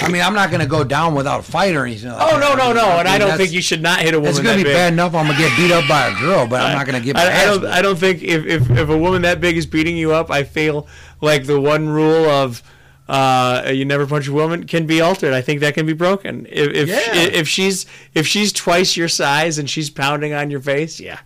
I 0.00 0.08
mean, 0.08 0.22
I'm 0.22 0.34
not 0.34 0.50
going 0.50 0.60
to 0.60 0.66
go 0.66 0.82
down 0.82 1.14
without 1.14 1.38
a 1.38 1.42
fight 1.44 1.76
or 1.76 1.86
anything. 1.86 2.10
Like 2.10 2.20
Oh 2.20 2.40
that. 2.40 2.58
no 2.58 2.72
no 2.72 2.72
no! 2.72 2.98
And 2.98 3.06
I 3.06 3.16
don't 3.16 3.36
think 3.36 3.52
you 3.52 3.62
should 3.62 3.80
not 3.80 4.00
hit 4.00 4.12
a 4.12 4.18
woman. 4.18 4.30
It's 4.30 4.40
going 4.40 4.58
to 4.58 4.64
be 4.64 4.68
big. 4.68 4.74
bad 4.74 4.92
enough. 4.92 5.14
I'm 5.14 5.26
going 5.26 5.36
to 5.36 5.42
get 5.48 5.56
beat 5.56 5.70
up 5.70 5.86
by 5.88 6.08
a 6.08 6.18
girl, 6.18 6.48
but 6.48 6.60
I'm 6.62 6.76
not 6.76 6.84
going 6.86 6.98
to 7.00 7.04
get. 7.04 7.16
I, 7.16 7.42
I 7.42 7.44
don't. 7.44 7.60
whooped. 7.62 7.72
I 7.74 7.80
don't 7.80 7.96
think 7.96 8.22
if, 8.24 8.44
if 8.44 8.70
if 8.70 8.88
a 8.88 8.98
woman 8.98 9.22
that 9.22 9.40
big 9.40 9.56
is 9.56 9.66
beating 9.66 9.96
you 9.96 10.12
up, 10.12 10.32
I 10.32 10.42
feel 10.42 10.88
like 11.20 11.46
the 11.46 11.60
one 11.60 11.88
rule 11.88 12.24
of 12.28 12.60
uh, 13.08 13.70
you 13.72 13.84
never 13.84 14.06
punch 14.06 14.28
a 14.28 14.32
woman 14.32 14.66
can 14.66 14.86
be 14.86 15.00
altered. 15.00 15.32
I 15.34 15.40
think 15.42 15.60
that 15.60 15.74
can 15.74 15.86
be 15.86 15.92
broken. 15.92 16.46
If 16.48 16.68
if, 16.74 16.88
Yeah. 16.88 17.14
if 17.14 17.48
she's 17.48 17.86
if 18.14 18.26
she's 18.26 18.52
twice 18.52 18.96
your 18.96 19.08
size 19.08 19.58
and 19.58 19.68
she's 19.68 19.90
pounding 19.90 20.32
on 20.32 20.50
your 20.50 20.60
face, 20.60 20.98
yeah. 21.00 21.18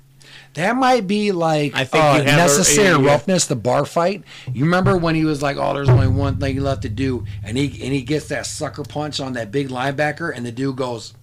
That 0.54 0.74
might 0.76 1.06
be 1.06 1.30
like 1.30 1.76
I 1.76 1.84
think 1.84 2.02
uh, 2.04 2.18
a- 2.20 2.24
necessary 2.24 2.98
yeah. 3.00 3.06
roughness, 3.06 3.46
the 3.46 3.54
bar 3.54 3.84
fight. 3.84 4.24
You 4.52 4.64
remember 4.64 4.96
when 4.96 5.14
he 5.14 5.24
was 5.24 5.40
like, 5.40 5.56
"Oh, 5.56 5.72
there's 5.74 5.88
only 5.90 6.08
one 6.08 6.38
thing 6.38 6.58
left 6.60 6.82
to 6.82 6.88
do," 6.88 7.24
and 7.44 7.56
he 7.56 7.66
and 7.84 7.92
he 7.92 8.02
gets 8.02 8.26
that 8.28 8.46
sucker 8.46 8.82
punch 8.82 9.20
on 9.20 9.34
that 9.34 9.52
big 9.52 9.68
linebacker, 9.68 10.34
and 10.34 10.44
the 10.44 10.50
dude 10.50 10.74
goes, 10.76 11.14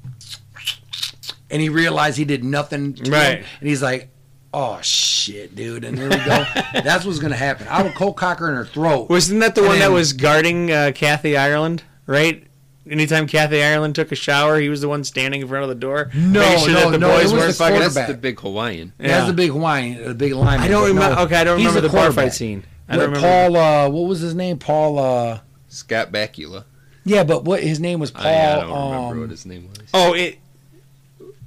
and 1.49 1.61
he 1.61 1.69
realized 1.69 2.17
he 2.17 2.23
did 2.25 2.43
nothing, 2.43 2.93
to 2.93 3.03
him, 3.03 3.11
Right. 3.11 3.43
and 3.59 3.67
he's 3.69 3.81
like, 3.81 4.09
"Oh 4.55 4.79
shit, 4.81 5.55
dude!" 5.55 5.83
And 5.83 5.97
there 5.97 6.09
we 6.09 6.15
go. 6.17 6.45
That's 6.83 7.05
what's 7.05 7.19
gonna 7.19 7.35
happen. 7.35 7.67
I 7.69 7.83
would 7.83 7.93
cold 7.95 8.15
cocker 8.15 8.49
in 8.49 8.55
her 8.55 8.65
throat. 8.65 9.09
Wasn't 9.09 9.39
that 9.41 9.55
the 9.55 9.61
And 9.61 9.69
one 9.69 9.79
that 9.79 9.91
was 9.91 10.13
guarding 10.13 10.71
uh, 10.71 10.91
Kathy 10.95 11.35
Ireland? 11.37 11.83
Right. 12.07 12.47
Anytime 12.89 13.25
Kathy 13.25 13.63
Ireland 13.63 13.95
took 13.95 14.11
a 14.11 14.15
shower, 14.15 14.59
he 14.59 14.69
was 14.69 14.79
the 14.81 14.87
one 14.87 15.03
standing 15.03 15.41
in 15.41 15.47
front 15.47 15.63
of 15.63 15.69
the 15.69 15.75
door. 15.75 16.11
No, 16.13 16.39
making 16.39 16.65
sure 16.65 16.73
no, 16.75 16.79
that 16.81 16.91
the 16.91 16.97
no, 16.99 17.09
boys 17.09 17.31
it 17.31 17.35
was 17.35 17.47
the 17.47 17.53
fucking. 17.53 17.79
That's 17.79 17.95
the 18.07 18.13
big 18.13 18.39
Hawaiian. 18.39 18.93
That's 18.99 19.27
the 19.27 19.33
big 19.33 19.49
Hawaiian, 19.51 20.03
the 20.07 20.13
big 20.13 20.33
lineman. 20.33 20.65
I 20.65 20.67
don't 20.69 20.87
remember. 20.87 21.15
no, 21.15 21.21
okay, 21.23 21.37
I 21.37 21.43
don't 21.43 21.57
remember 21.57 21.81
the 21.81 21.87
the 21.87 21.93
bar 21.95 22.11
fight 22.11 22.33
scene. 22.33 22.63
I 22.87 22.97
With 22.97 23.05
don't 23.05 23.13
remember. 23.15 23.27
Paul, 23.27 23.57
uh, 23.57 23.89
what 23.89 24.07
was 24.07 24.19
his 24.19 24.35
name? 24.35 24.59
Paul. 24.59 24.99
Uh, 24.99 25.39
Scott 25.67 26.11
Bakula. 26.11 26.63
yeah, 27.03 27.23
but 27.23 27.43
what 27.43 27.63
his 27.63 27.79
name 27.79 27.99
was? 27.99 28.11
Paul. 28.11 28.27
I, 28.27 28.29
I 28.29 28.61
don't 28.61 28.69
remember 28.91 29.13
um, 29.15 29.21
what 29.21 29.29
his 29.31 29.45
name 29.47 29.67
was. 29.67 29.89
Oh, 29.93 30.13
it. 30.13 30.37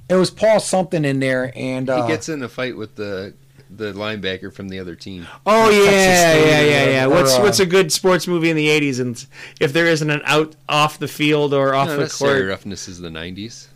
It 0.09 0.15
was 0.15 0.31
Paul 0.31 0.59
something 0.59 1.05
in 1.05 1.19
there, 1.19 1.51
and 1.55 1.89
uh, 1.89 2.03
he 2.03 2.07
gets 2.11 2.29
in 2.29 2.41
a 2.41 2.49
fight 2.49 2.75
with 2.75 2.95
the 2.95 3.33
the 3.69 3.93
linebacker 3.93 4.51
from 4.51 4.69
the 4.69 4.79
other 4.79 4.95
team. 4.95 5.27
Oh 5.45 5.69
Texas 5.69 5.85
yeah, 5.85 6.31
State 6.31 6.47
yeah, 6.47 6.61
yeah, 6.61 6.85
yeah. 6.89 7.05
whatever, 7.05 7.23
What's 7.23 7.37
uh, 7.37 7.41
what's 7.41 7.59
a 7.59 7.65
good 7.65 7.91
sports 7.91 8.27
movie 8.27 8.49
in 8.49 8.55
the 8.55 8.67
'80s? 8.67 8.99
And 8.99 9.25
if 9.59 9.71
there 9.73 9.85
isn't 9.85 10.09
an 10.09 10.21
out 10.25 10.55
off 10.67 10.97
the 10.97 11.07
field 11.07 11.53
or 11.53 11.75
off 11.75 11.87
no, 11.87 11.95
the 11.97 12.01
necessary 12.03 12.39
court, 12.39 12.49
roughness 12.49 12.87
is 12.87 12.99
the 12.99 13.09
'90s. 13.09 13.67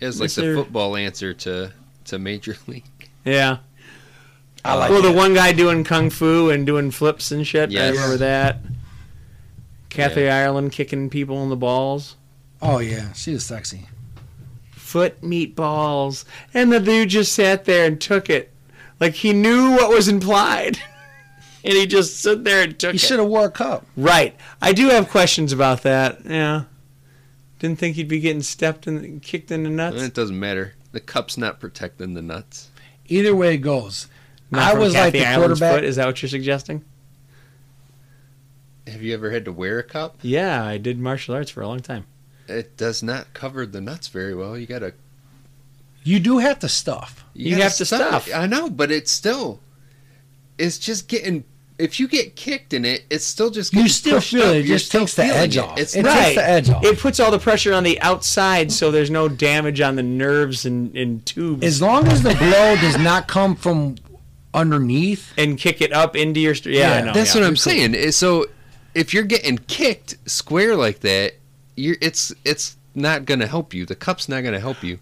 It 0.00 0.06
was 0.06 0.20
like 0.20 0.26
Is 0.26 0.34
the 0.34 0.54
football 0.54 0.96
answer 0.96 1.32
to 1.34 1.72
to 2.06 2.18
Major 2.18 2.56
League. 2.66 2.84
yeah. 3.24 3.58
I 4.64 4.74
like 4.74 4.90
well, 4.90 5.02
the 5.02 5.12
one 5.12 5.34
guy 5.34 5.52
doing 5.52 5.84
kung 5.84 6.10
fu 6.10 6.50
and 6.50 6.66
doing 6.66 6.90
flips 6.90 7.30
and 7.30 7.46
shit. 7.46 7.74
I 7.74 7.90
remember 7.90 8.16
that. 8.16 8.58
Kathy 9.88 10.28
Ireland 10.28 10.72
kicking 10.72 11.08
people 11.10 11.42
in 11.42 11.48
the 11.48 11.56
balls. 11.56 12.16
Oh 12.60 12.78
yeah, 12.80 13.12
she 13.12 13.32
was 13.32 13.44
sexy. 13.46 13.86
Foot 14.88 15.20
meatballs, 15.20 16.24
and 16.54 16.72
the 16.72 16.80
dude 16.80 17.10
just 17.10 17.32
sat 17.34 17.66
there 17.66 17.86
and 17.86 18.00
took 18.00 18.30
it, 18.30 18.50
like 18.98 19.12
he 19.12 19.34
knew 19.34 19.72
what 19.72 19.90
was 19.90 20.08
implied, 20.08 20.78
and 21.64 21.74
he 21.74 21.86
just 21.86 22.18
stood 22.18 22.42
there 22.44 22.62
and 22.62 22.78
took 22.78 22.92
He 22.92 22.96
it. 22.96 23.00
He 23.02 23.06
should 23.06 23.18
have 23.18 23.28
wore 23.28 23.44
a 23.44 23.50
cup. 23.50 23.84
Right. 23.98 24.34
I 24.62 24.72
do 24.72 24.88
have 24.88 25.10
questions 25.10 25.52
about 25.52 25.82
that. 25.82 26.24
Yeah. 26.24 26.64
Didn't 27.58 27.78
think 27.78 27.98
you'd 27.98 28.08
be 28.08 28.20
getting 28.20 28.40
stepped 28.40 28.86
and 28.86 29.20
kicked 29.22 29.50
in 29.50 29.64
the 29.64 29.66
And 29.68 29.76
nuts. 29.76 30.02
it 30.02 30.14
doesn't 30.14 30.38
matter. 30.40 30.74
The 30.92 31.00
cup's 31.00 31.36
not 31.36 31.60
protecting 31.60 32.14
the 32.14 32.22
nuts. 32.22 32.70
Either 33.08 33.36
way 33.36 33.56
it 33.56 33.58
goes, 33.58 34.06
Not 34.50 34.62
I 34.62 34.70
from 34.70 34.80
was 34.80 34.94
like 34.94 35.12
Kathy 35.12 35.18
the 35.18 35.26
Ireland's 35.26 35.58
quarterback. 35.60 35.80
Foot. 35.80 35.84
Is 35.84 35.96
that 35.96 36.06
what 36.06 36.22
you're 36.22 36.28
suggesting? 36.30 36.82
Have 38.86 39.02
you 39.02 39.12
ever 39.12 39.30
had 39.32 39.44
to 39.44 39.52
wear 39.52 39.78
a 39.78 39.82
cup? 39.82 40.16
Yeah, 40.22 40.64
I 40.64 40.78
did 40.78 40.98
martial 40.98 41.34
arts 41.34 41.50
for 41.50 41.60
a 41.60 41.68
long 41.68 41.80
time. 41.80 42.06
It 42.48 42.76
does 42.76 43.02
not 43.02 43.32
cover 43.34 43.66
the 43.66 43.80
nuts 43.80 44.08
very 44.08 44.34
well. 44.34 44.56
You 44.58 44.66
gotta. 44.66 44.94
You 46.02 46.18
do 46.20 46.38
have 46.38 46.58
to 46.60 46.68
stuff. 46.68 47.24
You 47.34 47.50
gotta 47.52 47.64
have 47.64 47.74
to 47.76 47.84
stuff. 47.84 48.28
it. 48.28 48.32
I 48.34 48.46
know, 48.46 48.70
but 48.70 48.90
it's 48.90 49.10
still. 49.10 49.60
It's 50.56 50.78
just 50.78 51.08
getting. 51.08 51.44
If 51.78 52.00
you 52.00 52.08
get 52.08 52.34
kicked 52.34 52.72
in 52.72 52.84
it, 52.84 53.04
it's 53.10 53.24
still 53.24 53.50
just. 53.50 53.72
You 53.74 53.88
still 53.88 54.20
feel 54.20 54.42
up. 54.42 54.48
it. 54.48 54.56
It 54.58 54.66
You're 54.66 54.78
just 54.78 54.86
still 54.88 55.02
takes 55.02 55.14
the 55.14 55.24
edge 55.24 55.56
it. 55.56 55.60
off. 55.60 55.78
It's 55.78 55.94
It 55.94 56.02
not. 56.04 56.16
takes 56.16 56.34
the 56.36 56.48
edge 56.48 56.70
off. 56.70 56.84
It 56.84 56.98
puts 56.98 57.20
all 57.20 57.30
the 57.30 57.38
pressure 57.38 57.72
on 57.74 57.84
the 57.84 58.00
outside, 58.00 58.72
so 58.72 58.90
there's 58.90 59.10
no 59.10 59.28
damage 59.28 59.80
on 59.80 59.94
the 59.96 60.02
nerves 60.02 60.64
and, 60.64 60.96
and 60.96 61.24
tubes. 61.26 61.64
As 61.64 61.80
long 61.82 62.08
as 62.08 62.22
the 62.22 62.34
blow 62.34 62.76
does 62.76 62.98
not 62.98 63.28
come 63.28 63.54
from 63.54 63.96
underneath, 64.54 65.32
and 65.36 65.58
kick 65.58 65.80
it 65.80 65.92
up 65.92 66.16
into 66.16 66.40
your. 66.40 66.54
St- 66.54 66.74
yeah, 66.74 66.94
I 66.94 67.00
know. 67.02 67.12
That's 67.12 67.34
yeah. 67.34 67.42
what 67.42 67.46
I'm 67.46 67.56
saying. 67.56 67.94
Eh, 67.94 68.10
so, 68.10 68.46
if 68.94 69.12
you're 69.14 69.22
getting 69.24 69.58
kicked 69.58 70.16
square 70.28 70.74
like 70.74 71.00
that, 71.00 71.34
you're 71.78 71.96
it's 72.00 72.32
it's 72.44 72.76
not 72.94 73.24
gonna 73.24 73.46
help 73.46 73.72
you. 73.72 73.86
The 73.86 73.94
cup's 73.94 74.28
not 74.28 74.42
gonna 74.42 74.60
help 74.60 74.82
you. 74.82 74.98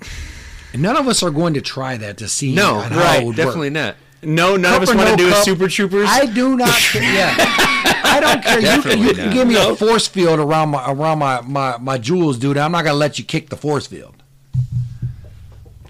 none 0.74 0.96
of 0.96 1.06
us 1.08 1.22
are 1.22 1.30
going 1.30 1.54
to 1.54 1.60
try 1.60 1.96
that 1.96 2.18
to 2.18 2.28
see. 2.28 2.54
No, 2.54 2.80
how 2.80 2.98
right? 2.98 3.22
it 3.22 3.26
would 3.26 3.36
Definitely 3.36 3.68
work. 3.70 3.74
not. 3.74 3.96
No, 4.24 4.56
none 4.56 4.72
Cup 4.72 4.82
of 4.82 4.88
us 4.88 4.94
or 4.94 4.96
want 4.98 5.08
no 5.10 5.16
to 5.16 5.22
do 5.24 5.28
a 5.28 5.32
cup, 5.32 5.44
Super 5.44 5.68
Troopers. 5.68 6.08
I 6.08 6.26
do 6.26 6.56
not. 6.56 6.68
care. 6.78 7.02
Yeah, 7.02 7.34
I 7.38 8.20
don't 8.20 8.42
care. 8.42 8.60
You, 8.60 8.66
can- 8.66 8.76
Definitely 8.76 9.06
you 9.08 9.14
can 9.14 9.32
give 9.32 9.48
me 9.48 9.56
a 9.56 9.74
force 9.74 10.06
field 10.06 10.38
around 10.38 10.68
my 10.70 10.90
around 10.92 11.18
my 11.18 11.40
my 11.40 11.76
my 11.78 11.98
jewels, 11.98 12.38
dude. 12.38 12.56
I'm 12.56 12.70
not 12.72 12.84
gonna 12.84 12.96
let 12.96 13.18
you 13.18 13.24
kick 13.24 13.50
the 13.50 13.56
force 13.56 13.86
field. 13.88 14.21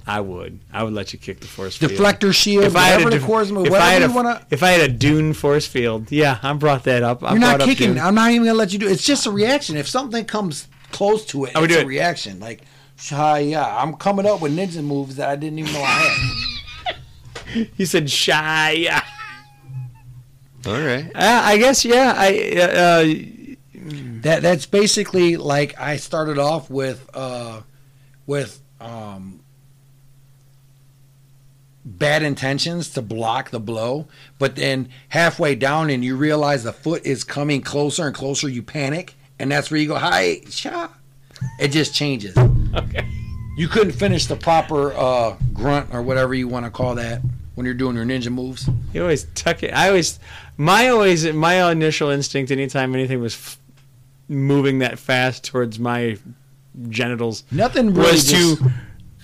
I 0.07 0.21
would. 0.21 0.59
I 0.73 0.83
would 0.83 0.93
let 0.95 1.13
you 1.13 1.19
kick 1.19 1.41
the 1.41 1.47
force 1.47 1.77
field. 1.77 1.93
Deflector 1.93 2.35
shield, 2.35 2.65
If 2.65 2.75
I 2.77 2.87
had 2.89 3.01
a 3.03 3.05
the 3.05 3.11
def- 3.13 3.25
course 3.25 3.51
move, 3.51 3.67
if 3.67 3.73
I 3.73 3.91
had 3.93 4.03
a, 4.03 4.09
you 4.09 4.13
wanna. 4.13 4.45
if 4.51 4.63
I 4.63 4.71
had 4.71 4.81
a 4.81 4.93
Dune 4.93 5.33
force 5.33 5.67
field, 5.67 6.11
yeah, 6.11 6.39
I 6.43 6.53
brought 6.55 6.85
that 6.85 7.03
up. 7.03 7.23
I 7.23 7.31
You're 7.33 7.39
not 7.41 7.57
brought 7.59 7.61
up 7.63 7.69
kicking. 7.69 7.95
Dune. 7.95 7.99
I'm 8.01 8.15
not 8.15 8.31
even 8.33 8.45
gonna 8.47 8.59
let 8.59 8.73
you 8.73 8.79
do. 8.81 8.89
it. 8.89 8.93
It's 8.93 9.05
just 9.05 9.27
a 9.27 9.31
reaction. 9.31 9.77
If 9.77 9.89
something 9.89 10.25
comes 10.25 10.67
close 10.91 11.25
to 11.27 11.45
it, 11.45 11.55
I 11.57 11.61
would 11.61 11.71
it's 11.71 11.77
do 11.79 11.83
a 11.83 11.85
it. 11.85 11.89
reaction. 11.89 12.41
Like, 12.41 12.63
hi, 13.09 13.39
yeah, 13.41 13.77
I'm 13.81 13.95
coming 13.95 14.27
up 14.27 14.41
with 14.41 14.57
ninja 14.57 14.83
moves 14.83 15.17
that 15.17 15.29
I 15.29 15.37
didn't 15.37 15.59
even 15.61 15.73
know 15.73 15.83
I 15.83 15.87
had. 16.87 16.97
He 17.77 17.85
said 17.85 18.11
shy. 18.11 18.71
Yeah. 18.73 19.05
All 20.67 20.73
right. 20.73 21.07
Uh, 21.15 21.41
I 21.45 21.59
guess 21.59 21.85
yeah. 21.85 22.15
I 22.17 22.53
uh, 22.57 22.63
uh, 22.63 23.15
That 24.23 24.43
that's 24.43 24.65
basically 24.67 25.37
like 25.37 25.79
I 25.79 25.97
started 25.97 26.39
off 26.39 26.71
with 26.71 27.09
uh 27.15 27.61
with 28.27 28.61
um 28.81 29.41
bad 31.99 32.23
intentions 32.23 32.89
to 32.91 33.03
block 33.03 33.51
the 33.51 33.61
blow, 33.61 34.07
but 34.39 34.57
then 34.57 34.89
halfway 35.11 35.55
down 35.55 35.91
and 35.91 36.05
you 36.05 36.17
realize 36.17 36.65
the 36.65 36.73
foot 36.73 37.05
is 37.05 37.25
coming 37.25 37.61
closer 37.61 38.07
and 38.07 38.15
closer, 38.15 38.49
you 38.49 38.63
panic, 38.63 39.15
and 39.39 39.51
that's 39.51 39.71
where 39.71 39.79
you 39.81 39.89
go, 39.89 39.97
hi, 39.97 40.41
cha. 40.51 40.91
It 41.59 41.69
just 41.69 41.95
changes. 41.95 42.37
Okay. 42.37 43.07
You 43.57 43.69
couldn't 43.69 43.93
finish 43.93 44.27
the 44.27 44.37
proper 44.37 44.93
uh, 44.95 45.37
grunt 45.53 45.93
or 45.93 46.03
whatever 46.03 46.35
you 46.35 46.49
want 46.49 46.65
to 46.65 46.71
call 46.71 46.95
that 46.95 47.21
when 47.55 47.67
you're 47.67 47.75
doing 47.75 47.97
your 47.97 48.05
ninja 48.05 48.31
moves. 48.33 48.69
You 48.95 49.03
always 49.03 49.25
tuck 49.35 49.63
it. 49.63 49.75
I 49.75 49.89
always, 49.89 50.19
my 50.57 50.89
always, 50.89 51.27
my 51.33 51.71
initial 51.71 52.09
instinct 52.11 52.51
anytime 52.51 52.95
anything 52.95 53.21
was 53.21 53.35
f- 53.35 53.59
moving 54.29 54.79
that 54.79 54.99
fast 54.99 55.45
towards 55.45 55.79
my 55.79 56.17
genitals, 56.89 57.45
Nothing 57.51 57.93
really 57.93 58.13
was 58.13 58.25
just- 58.25 58.59
to 58.59 58.73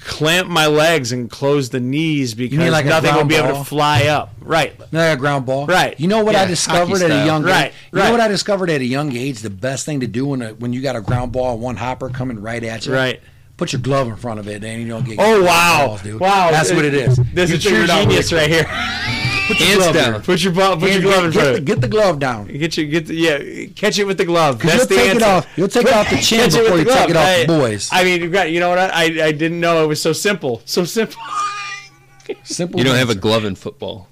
clamp 0.00 0.48
my 0.48 0.66
legs 0.66 1.12
and 1.12 1.30
close 1.30 1.70
the 1.70 1.80
knees 1.80 2.34
because 2.34 2.70
like 2.70 2.84
a 2.84 2.88
nothing 2.88 3.10
will 3.10 3.16
ground 3.24 3.28
be 3.28 3.34
able 3.36 3.58
to 3.58 3.64
fly 3.64 4.06
up. 4.06 4.34
Right. 4.40 4.78
Not 4.92 5.12
a 5.12 5.16
ground 5.16 5.46
ball. 5.46 5.66
Right. 5.66 5.98
You 5.98 6.08
know 6.08 6.24
what 6.24 6.34
I 6.36 6.44
discovered 6.46 7.02
at 7.02 7.10
a 7.10 7.14
style. 7.14 7.26
young 7.26 7.42
Right, 7.42 7.66
age? 7.66 7.72
You 7.92 7.98
right. 7.98 8.06
know 8.06 8.12
what 8.12 8.20
I 8.20 8.28
discovered 8.28 8.70
at 8.70 8.80
a 8.80 8.84
young 8.84 9.14
age? 9.14 9.40
The 9.40 9.50
best 9.50 9.84
thing 9.86 10.00
to 10.00 10.06
do 10.06 10.26
when 10.26 10.42
a, 10.42 10.54
when 10.54 10.72
you 10.72 10.80
got 10.80 10.96
a 10.96 11.00
ground 11.00 11.32
ball 11.32 11.58
one 11.58 11.76
hopper 11.76 12.08
coming 12.08 12.40
right 12.40 12.62
at 12.62 12.86
you. 12.86 12.94
Right. 12.94 13.20
Put 13.56 13.72
your 13.72 13.82
glove 13.82 14.06
in 14.06 14.14
front 14.14 14.38
of 14.38 14.46
it, 14.46 14.62
and 14.62 14.80
you 14.80 14.86
don't 14.86 15.04
get. 15.04 15.16
Oh 15.18 15.42
wow! 15.42 15.88
balls, 15.88 16.02
dude. 16.02 16.20
Wow, 16.20 16.52
That's 16.52 16.72
what 16.72 16.84
it 16.84 16.94
is. 16.94 17.16
This 17.34 17.50
You 17.50 17.56
is 17.56 17.64
true 17.64 17.86
genius 17.88 18.32
right 18.32 18.48
here. 18.48 19.24
Put 19.48 19.58
your 19.60 19.66
Hands 19.68 19.78
glove 19.82 19.94
down. 19.94 20.12
there. 20.12 20.20
Put 20.20 20.42
your 20.44 20.52
ball, 20.52 20.76
put 20.76 20.90
Hands- 20.90 21.02
your 21.02 21.12
glove 21.12 21.24
in 21.24 21.30
get, 21.30 21.40
front 21.40 21.52
the, 21.54 21.58
of 21.58 21.64
get 21.64 21.80
the 21.80 21.88
glove 21.88 22.18
down. 22.20 22.46
Get 22.48 22.76
your 22.76 22.86
get 22.86 23.06
the, 23.06 23.14
yeah. 23.14 23.66
Catch 23.74 23.98
it 23.98 24.04
with 24.04 24.18
the 24.18 24.24
glove. 24.26 24.58
That's 24.60 24.74
you'll 24.76 24.86
the 24.86 24.94
take 24.94 25.06
it 25.06 25.10
answer. 25.22 25.24
off- 25.26 25.46
you'll 25.56 25.68
take 25.68 25.86
it 25.86 25.92
off 25.94 26.10
the 26.10 26.16
chin 26.18 26.38
Catch 26.40 26.52
before 26.52 26.70
with 26.72 26.78
you 26.80 26.84
the 26.84 26.92
take 26.92 27.10
it 27.10 27.16
off 27.16 27.24
I- 27.26 27.40
the 27.40 27.46
boys. 27.46 27.88
I 27.90 28.04
mean, 28.04 28.20
you 28.20 28.30
got- 28.30 28.50
you 28.50 28.60
know 28.60 28.68
what? 28.68 28.78
I 28.78 29.04
I 29.04 29.32
didn't 29.32 29.58
know 29.60 29.82
it 29.82 29.86
was 29.86 30.00
so 30.02 30.12
simple. 30.12 30.60
So 30.64 30.84
simple. 30.84 31.20
Simple. 32.44 32.78
You 32.78 32.84
don't 32.84 32.96
have 32.96 33.08
a 33.08 33.14
glove 33.14 33.46
in 33.46 33.54
football. 33.54 34.06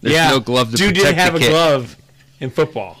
There's 0.00 0.14
yeah. 0.14 0.30
no 0.30 0.40
glove 0.40 0.70
to 0.70 0.76
Dude 0.78 0.94
protect 0.94 1.04
didn't 1.16 1.18
have 1.18 1.34
a 1.34 1.38
kid. 1.38 1.50
glove 1.50 1.96
in 2.40 2.48
football. 2.48 2.98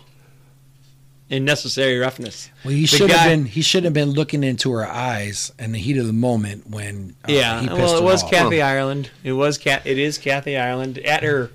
In 1.32 1.46
necessary 1.46 1.96
roughness. 1.98 2.50
Well, 2.62 2.74
he 2.74 2.84
should 2.84 3.08
have 3.08 3.26
been. 3.26 3.46
He 3.46 3.62
should 3.62 3.84
have 3.84 3.94
been 3.94 4.10
looking 4.10 4.44
into 4.44 4.70
her 4.72 4.86
eyes 4.86 5.50
in 5.58 5.72
the 5.72 5.78
heat 5.78 5.96
of 5.96 6.06
the 6.06 6.12
moment 6.12 6.68
when. 6.68 7.16
Uh, 7.26 7.32
Yeah, 7.32 7.58
he 7.58 7.68
pissed 7.68 7.80
well, 7.80 7.96
it 7.96 8.04
was 8.04 8.22
off. 8.22 8.30
Kathy 8.30 8.60
Ireland. 8.60 9.10
It 9.24 9.32
was 9.32 9.56
Cat. 9.56 9.80
It 9.86 9.98
is 9.98 10.18
Kathy 10.18 10.58
Ireland 10.58 10.98
at 10.98 11.22
her 11.22 11.50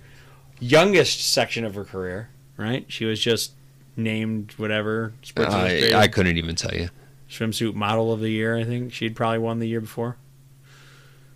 youngest 0.60 1.32
section 1.32 1.64
of 1.64 1.76
her 1.76 1.84
career. 1.84 2.30
Right, 2.58 2.86
she 2.88 3.06
was 3.06 3.20
just 3.20 3.52
named 3.96 4.54
whatever 4.58 5.14
Sports 5.22 5.54
I, 5.54 5.92
I 5.94 6.08
couldn't 6.08 6.38
even 6.38 6.56
tell 6.56 6.74
you. 6.74 6.90
swimsuit 7.30 7.76
model 7.76 8.12
of 8.12 8.20
the 8.20 8.30
year. 8.32 8.58
I 8.58 8.64
think 8.64 8.94
she'd 8.94 9.16
probably 9.16 9.38
won 9.38 9.60
the 9.60 9.68
year 9.68 9.82
before. 9.82 10.18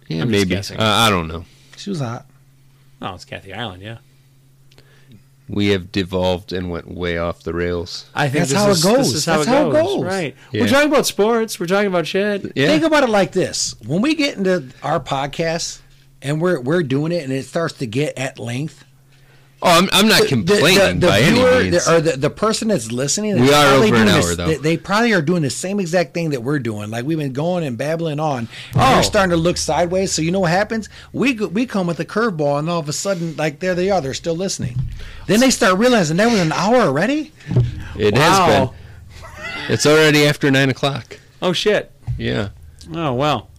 Yeah, 0.07 0.23
I'm 0.23 0.31
maybe. 0.31 0.55
Uh, 0.55 0.63
I 0.79 1.11
don't 1.11 1.27
know. 1.27 1.45
She 1.77 1.91
was 1.91 1.99
hot. 1.99 2.25
Oh, 3.03 3.13
it's 3.13 3.23
Kathy 3.25 3.53
Ireland. 3.53 3.83
Yeah, 3.83 3.99
We 5.51 5.67
have 5.67 5.91
devolved 5.91 6.53
and 6.53 6.71
went 6.71 6.89
way 6.89 7.17
off 7.17 7.43
the 7.43 7.53
rails. 7.53 8.05
I 8.15 8.29
think 8.29 8.47
That's 8.47 8.51
this 8.51 8.59
how 8.59 8.69
it 8.69 8.71
is, 8.71 8.83
goes. 8.83 8.97
This 8.97 9.13
is 9.15 9.25
how, 9.25 9.37
That's 9.37 9.47
it, 9.47 9.51
how 9.51 9.69
it 9.69 9.73
goes. 9.73 9.95
goes. 9.97 10.05
Right. 10.05 10.35
Yeah. 10.53 10.61
We're 10.61 10.69
talking 10.69 10.89
about 10.89 11.05
sports. 11.05 11.59
We're 11.59 11.65
talking 11.65 11.87
about 11.87 12.07
shit. 12.07 12.53
Yeah. 12.55 12.67
Think 12.67 12.83
about 12.83 13.03
it 13.03 13.09
like 13.09 13.33
this: 13.33 13.75
when 13.85 14.01
we 14.01 14.15
get 14.15 14.37
into 14.37 14.69
our 14.81 14.99
podcast 15.01 15.81
and 16.21 16.41
we're 16.41 16.59
we're 16.61 16.83
doing 16.83 17.11
it, 17.11 17.23
and 17.23 17.33
it 17.33 17.43
starts 17.43 17.73
to 17.79 17.85
get 17.85 18.17
at 18.17 18.39
length. 18.39 18.85
Oh, 19.63 19.69
I'm, 19.77 19.87
I'm 19.93 20.07
not 20.07 20.25
complaining 20.27 20.99
by 20.99 21.21
viewer, 21.21 21.49
any 21.49 21.69
means. 21.69 21.85
the- 21.85 21.95
or 21.95 22.01
the, 22.01 22.17
the 22.17 22.29
person 22.31 22.69
that's 22.69 22.91
listening, 22.91 23.39
We 23.39 23.53
are 23.53 23.75
over 23.75 23.93
an 23.95 24.07
hour, 24.07 24.21
this- 24.21 24.35
though. 24.35 24.47
They, 24.47 24.55
they 24.55 24.77
probably 24.77 25.13
are 25.13 25.21
doing 25.21 25.43
the 25.43 25.51
same 25.51 25.79
exact 25.79 26.15
thing 26.15 26.31
that 26.31 26.41
we're 26.41 26.57
doing. 26.57 26.89
Like 26.89 27.05
we've 27.05 27.17
been 27.19 27.31
going 27.33 27.63
and 27.63 27.77
babbling 27.77 28.19
on. 28.19 28.39
And 28.39 28.47
Oh. 28.75 28.93
They're 28.95 29.03
starting 29.03 29.29
to 29.29 29.37
look 29.37 29.57
sideways. 29.57 30.11
So 30.11 30.23
you 30.23 30.31
know 30.31 30.39
what 30.39 30.49
happens? 30.51 30.89
We 31.13 31.33
we 31.35 31.67
come 31.67 31.85
with 31.85 31.99
a 31.99 32.05
curveball, 32.05 32.57
and 32.57 32.69
all 32.71 32.79
of 32.79 32.89
a 32.89 32.93
sudden, 32.93 33.35
like 33.35 33.59
there 33.59 33.75
they 33.75 33.91
are. 33.91 34.01
They're 34.01 34.15
still 34.15 34.35
listening. 34.35 34.77
Then 35.27 35.39
they 35.39 35.51
start 35.51 35.77
realizing 35.77 36.17
that 36.17 36.31
was 36.31 36.39
an 36.39 36.51
hour 36.53 36.77
already. 36.77 37.31
it 37.95 38.15
Wow. 38.15 38.19
has 38.21 38.69
been. 38.69 38.69
It's 39.73 39.85
already 39.85 40.25
after 40.25 40.49
nine 40.49 40.69
o'clock. 40.71 41.19
Oh 41.39 41.53
shit. 41.53 41.91
Yeah. 42.17 42.49
Oh 42.93 43.13
well. 43.13 43.49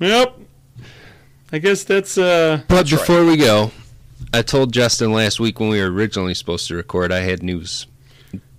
Yep. 0.00 0.38
I 1.52 1.58
guess 1.58 1.84
that's 1.84 2.18
uh. 2.18 2.60
But 2.68 2.90
before 2.90 3.24
we 3.24 3.36
go, 3.38 3.70
I 4.36 4.42
told 4.42 4.72
Justin 4.72 5.12
last 5.12 5.38
week 5.38 5.60
when 5.60 5.68
we 5.68 5.80
were 5.80 5.90
originally 5.90 6.34
supposed 6.34 6.66
to 6.68 6.74
record, 6.74 7.12
I 7.12 7.20
had 7.20 7.42
news 7.42 7.86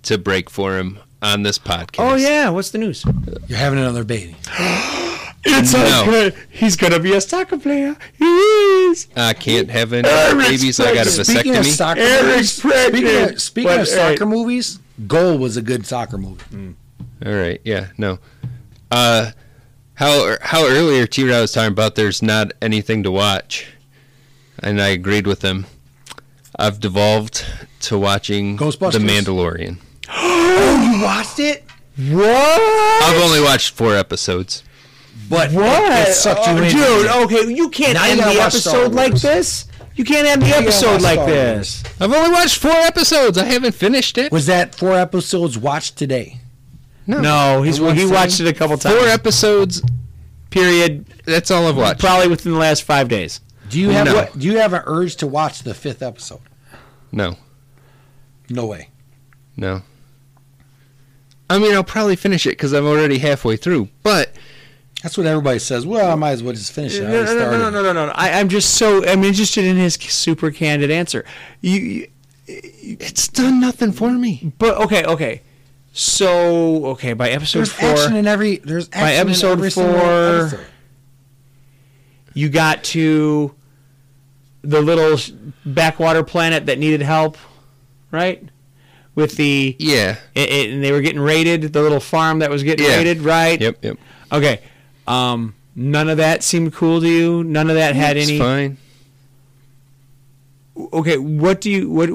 to 0.04 0.16
break 0.18 0.48
for 0.48 0.78
him 0.78 0.98
on 1.20 1.42
this 1.42 1.58
podcast. 1.58 1.96
Oh 2.12 2.14
yeah. 2.14 2.48
What's 2.48 2.70
the 2.70 2.78
news? 2.78 3.04
You're 3.48 3.58
having 3.58 3.78
another 3.78 4.04
baby. 4.04 4.36
It's 5.48 5.72
No. 5.74 6.02
good. 6.06 6.34
He's 6.50 6.74
gonna 6.74 6.98
be 6.98 7.12
a 7.12 7.20
soccer 7.20 7.56
player. 7.56 7.94
He 8.18 8.24
is. 8.24 9.06
I 9.14 9.32
can't 9.32 9.70
have 9.70 9.92
any 9.92 10.08
Eric's 10.08 10.48
babies. 10.50 10.80
I 10.80 10.92
got 10.92 11.06
a 11.06 11.10
Speaking 11.24 11.54
of 11.54 11.64
vasectomy. 11.64 11.70
soccer 11.76 12.00
Eric's 12.00 12.24
movies, 12.26 12.50
speaking 12.52 12.90
pregnant. 12.90 13.32
of, 13.34 13.40
speaking 13.40 13.68
But, 13.70 13.80
of 13.80 13.88
soccer 13.88 14.24
hey. 14.24 14.30
movies, 14.30 14.80
Goal 15.06 15.38
was 15.38 15.56
a 15.56 15.62
good 15.62 15.86
soccer 15.86 16.18
movie. 16.18 16.74
All 17.24 17.32
right. 17.32 17.60
Yeah. 17.64 17.86
No. 17.96 18.18
Uh, 18.90 19.30
how 19.94 20.36
how 20.42 20.66
earlier 20.66 21.06
T 21.06 21.22
Rod 21.30 21.42
was 21.42 21.52
talking 21.52 21.70
about 21.70 21.94
there's 21.94 22.22
not 22.22 22.50
anything 22.60 23.04
to 23.04 23.12
watch, 23.12 23.68
and 24.66 24.80
I 24.82 24.88
agreed 24.88 25.26
with 25.26 25.42
him. 25.42 25.64
I've 26.58 26.80
devolved 26.80 27.44
to 27.82 27.98
watching 27.98 28.56
Ghostbusters? 28.58 28.92
The 28.92 28.98
Mandalorian. 28.98 29.78
Oh, 30.08 30.92
you 30.98 31.02
watched 31.04 31.38
it? 31.38 31.64
What? 32.10 33.02
I've 33.04 33.22
only 33.22 33.40
watched 33.40 33.70
four 33.74 33.94
episodes. 33.96 34.62
But 35.30 35.50
What? 35.52 35.92
It, 35.92 36.08
it 36.10 36.14
sucked 36.14 36.46
you 36.46 36.52
Oh, 36.52 36.62
in. 36.62 36.70
dude, 36.70 37.06
okay, 37.24 37.52
you 37.54 37.68
can't 37.70 37.94
Now 37.94 38.04
end 38.06 38.20
gotta 38.20 38.34
the 38.36 38.42
episode 38.42 38.92
like 38.92 39.14
this. 39.14 39.66
You 39.94 40.04
can't 40.04 40.26
end 40.26 40.42
the 40.42 40.48
you 40.48 40.54
episode 40.54 41.00
like 41.00 41.24
this. 41.26 41.82
I've 42.00 42.12
only 42.12 42.30
watched 42.30 42.58
four 42.58 42.70
episodes. 42.70 43.38
I 43.38 43.44
haven't 43.44 43.74
finished 43.74 44.18
it. 44.18 44.30
Was 44.30 44.44
that 44.46 44.74
four 44.74 44.92
episodes 44.94 45.56
watched 45.56 45.96
today? 45.96 46.40
No, 47.06 47.62
he's 47.62 47.78
In 47.78 47.84
he 47.94 48.00
sitting? 48.00 48.12
watched 48.12 48.40
it 48.40 48.46
a 48.48 48.52
couple 48.52 48.76
times. 48.76 48.94
Four 48.94 49.06
episodes. 49.08 49.80
period. 50.50 51.06
That's 51.24 51.50
all 51.50 51.66
I've 51.66 51.76
watched. 51.76 52.00
Probably 52.00 52.28
within 52.28 52.52
the 52.52 52.58
last 52.58 52.82
five 52.82 53.08
days. 53.08 53.40
Do 53.68 53.80
you 53.80 53.90
have 53.90 54.06
No. 54.06 54.14
what, 54.14 54.38
do 54.38 54.46
you 54.46 54.58
have 54.58 54.72
an 54.72 54.82
urge 54.86 55.16
to 55.16 55.26
watch 55.26 55.62
the 55.62 55.74
fifth 55.74 56.02
episode? 56.02 56.40
No. 57.12 57.36
No 58.48 58.66
way. 58.66 58.90
No. 59.56 59.82
I 61.48 61.58
mean, 61.58 61.72
I'll 61.74 61.84
probably 61.84 62.16
finish 62.16 62.46
it 62.46 62.50
because 62.50 62.72
I'm 62.72 62.86
already 62.86 63.18
halfway 63.18 63.56
through. 63.56 63.88
But 64.02 64.32
That's 65.02 65.16
what 65.16 65.26
everybody 65.26 65.58
says. 65.58 65.86
Well, 65.86 66.10
I 66.10 66.14
might 66.16 66.32
as 66.32 66.42
well 66.42 66.52
just 66.52 66.72
finish 66.72 66.96
it. 66.96 67.04
I 67.04 67.10
No, 67.10 67.24
no, 67.24 67.34
no, 67.34 67.50
no, 67.50 67.70
no, 67.70 67.82
no, 67.82 67.92
no, 67.92 68.06
no. 68.06 68.12
I, 68.14 68.38
I'm 68.38 68.48
just 68.48 68.74
so 68.74 69.04
I'm 69.06 69.22
interested 69.24 69.64
in 69.64 69.76
his 69.76 69.94
super 69.94 70.50
candid 70.50 70.90
answer. 70.90 71.24
You, 71.60 71.80
you, 71.80 72.08
it's 72.46 73.28
done 73.28 73.60
nothing 73.60 73.92
for 73.92 74.10
me. 74.10 74.52
but 74.58 74.76
okay, 74.78 75.04
okay. 75.04 75.42
So 75.92 76.86
okay, 76.86 77.14
by 77.14 77.30
episode 77.30 77.60
There's 77.60 77.72
four, 77.72 77.88
action 77.88 78.16
in 78.16 78.26
every. 78.26 78.56
There's 78.56 78.88
action 78.88 79.00
by 79.02 79.12
episode 79.14 79.52
in 79.52 79.58
every 79.58 79.70
four, 79.70 79.84
episode. 79.84 80.66
You 82.36 82.48
got 82.50 82.84
to 82.84 83.54
the 84.62 84.82
little 84.82 85.16
backwater 85.64 86.22
planet 86.22 86.66
that 86.66 86.78
needed 86.78 87.00
help, 87.00 87.38
right? 88.10 88.42
With 89.14 89.36
the 89.36 89.74
Yeah. 89.78 90.16
it, 90.34 90.50
it- 90.50 90.70
and 90.70 90.84
they 90.84 90.92
were 90.92 91.00
getting 91.00 91.20
raided. 91.20 91.72
The 91.72 91.80
little 91.82 92.00
farm 92.00 92.40
that 92.40 92.50
was 92.50 92.62
getting 92.62 92.84
Yeah. 92.86 92.96
raided, 92.96 93.22
right? 93.22 93.60
Yep. 93.60 93.78
Yep. 93.82 93.96
Okay. 94.32 94.60
Um, 95.08 95.54
none 95.74 96.08
of 96.08 96.18
that 96.18 96.42
seemed 96.44 96.74
cool 96.74 97.00
to 97.00 97.08
you. 97.08 97.42
None 97.44 97.70
of 97.70 97.76
that 97.76 97.94
had 97.96 98.16
it's 98.16 98.28
any. 98.28 98.38
fine. 98.38 98.76
okay 100.92 101.16
what 101.16 101.60
do 101.62 101.70
you 101.70 101.88
what 101.88 102.10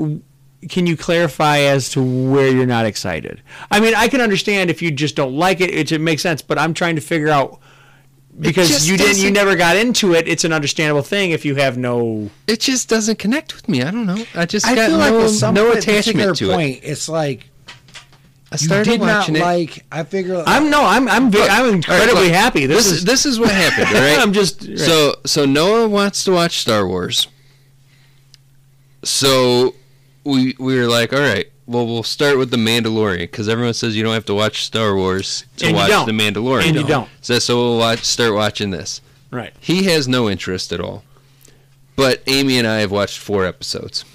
can 0.70 0.86
you 0.86 0.96
clarify 0.96 1.58
as 1.60 1.90
to 1.90 2.02
where 2.04 2.48
you're 2.52 2.68
not 2.68 2.86
excited 2.86 3.42
i 3.72 3.80
mean 3.80 3.96
i 3.96 4.08
can 4.08 4.22
understand 4.22 4.70
if 4.70 4.84
you 4.84 4.92
just 4.92 5.16
don't 5.16 5.34
like 5.34 5.60
it 5.62 5.72
it, 5.72 5.92
it 5.92 6.00
makes 6.00 6.22
sense 6.22 6.44
but 6.44 6.60
i'm 6.60 6.72
trying 6.72 6.94
to 6.96 7.02
figure 7.02 7.30
out 7.30 7.60
because 8.40 8.88
you 8.90 8.98
didn't 8.98 9.20
you 9.22 9.30
never 9.32 9.56
got 9.56 9.76
into 9.76 10.14
it 10.14 10.28
it's 10.28 10.44
an 10.44 10.54
understandable 10.54 11.02
thing 11.02 11.32
if 11.32 11.44
you 11.46 11.56
have 11.56 11.78
no 11.78 12.30
It 12.48 12.60
just 12.62 12.88
doesn't 12.90 13.20
connect 13.20 13.54
with 13.56 13.68
me. 13.70 13.84
I 13.84 13.92
don't 13.92 14.06
know. 14.06 14.24
I 14.36 14.46
just 14.46 14.66
I 14.66 14.74
got 14.76 14.90
feel 14.90 14.98
like 14.98 15.12
no, 15.12 15.22
at 15.26 15.30
some 15.30 15.54
no 15.54 15.72
particular 15.74 15.98
attachment 16.32 16.38
to 16.38 16.48
point, 16.50 16.78
it. 16.84 16.88
it's 16.88 17.10
like 17.10 17.50
I 18.54 18.56
you 18.56 18.58
started 18.68 18.90
did 18.92 19.00
not 19.02 19.20
watching 19.20 19.36
it. 19.36 19.40
like. 19.42 19.86
I 19.92 20.04
figure. 20.04 20.44
i'm 20.46 20.70
no 20.70 20.84
i'm 20.84 21.08
i'm, 21.08 21.30
Look, 21.30 21.50
I'm 21.50 21.60
all 21.62 21.66
right, 21.68 21.74
incredibly 21.76 22.24
look, 22.26 22.32
happy 22.34 22.66
this, 22.66 22.78
This, 22.86 22.86
is 22.88 22.98
is 23.00 23.06
this 23.06 23.26
is 23.26 23.40
what 23.40 23.52
happened. 23.52 23.92
Right. 24.00 24.18
i'm 24.20 24.34
just 24.34 24.68
right. 24.68 24.78
So 24.78 25.16
so 25.26 25.46
Noah 25.46 25.88
wants 25.88 26.24
to 26.26 26.32
watch 26.32 26.60
Star 26.60 26.88
Wars. 26.88 27.28
So 29.04 29.76
we 30.24 30.56
we 30.60 30.78
were 30.78 30.86
like, 30.88 31.12
all 31.14 31.20
right, 31.20 31.48
well 31.72 31.86
we'll 31.88 32.04
start 32.04 32.38
with 32.38 32.52
the 32.52 32.58
Mandalorian 32.58 33.20
because 33.20 33.48
everyone 33.50 33.74
says 33.74 33.96
you 33.96 34.04
don't 34.04 34.14
have 34.14 34.26
to 34.26 34.34
watch 34.36 34.64
Star 34.64 34.96
Wars 34.96 35.46
to 35.58 35.68
And 35.68 35.76
watch 35.76 36.06
the 36.06 36.12
Mandalorian. 36.12 36.68
And 36.68 36.76
you 36.76 36.86
don't. 36.86 37.10
So 37.22 37.40
so 37.40 37.56
we'll 37.58 37.78
watch 37.78 38.04
start 38.04 38.34
watching 38.34 38.72
this. 38.72 39.02
right 39.32 39.54
He 39.60 39.84
has 39.86 40.08
no 40.08 40.30
interest 40.30 40.72
at 40.74 40.80
all. 40.80 41.04
But 41.96 42.24
Amy 42.28 42.58
and 42.58 42.68
I 42.68 42.80
have 42.80 42.92
watched 42.92 43.20
four 43.20 43.46
episodes. 43.46 44.06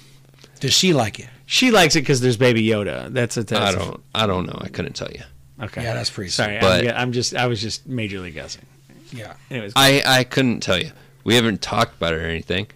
Does 0.59 0.73
she 0.73 0.93
like 0.93 1.19
it? 1.19 1.27
she 1.45 1.71
likes 1.71 1.95
it 1.95 2.01
because 2.01 2.19
there's 2.19 2.35
baby 2.35 2.61
yoda 2.67 3.11
that's 3.13 3.37
a 3.37 3.43
that's 3.43 3.75
I 3.75 3.77
don't 3.79 4.03
I 4.13 4.27
don't 4.27 4.45
know. 4.47 4.57
I 4.59 4.67
couldn't 4.67 4.93
tell 4.93 5.09
you. 5.11 5.21
okay 5.63 5.81
Yeah, 5.83 5.93
that's 5.93 6.09
pretty. 6.09 6.29
sorry 6.29 6.57
But- 6.59 6.81
I'm, 6.81 6.85
ge- 6.85 6.93
I'm 6.95 7.11
just 7.13 7.35
i 7.35 7.47
was 7.47 7.61
just 7.61 7.89
majorly 7.89 8.33
guessing 8.33 8.65
Yeah. 9.11 9.33
Anyways, 9.49 9.73
I 9.75 10.03
I 10.05 10.23
couldn't 10.23 10.59
tell 10.61 10.77
you. 10.77 10.91
We 11.23 11.35
haven't 11.35 11.61
talked 11.61 11.95
about 11.97 12.13
it 12.13 12.21
or 12.21 12.25
anything, 12.27 12.67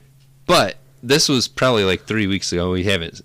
but 0.45 0.75
this 1.03 1.27
was 1.29 1.47
probably 1.47 1.83
like 1.83 2.03
three 2.05 2.27
weeks 2.27 2.51
ago. 2.53 2.71
We 2.71 2.83
haven't. 2.83 3.21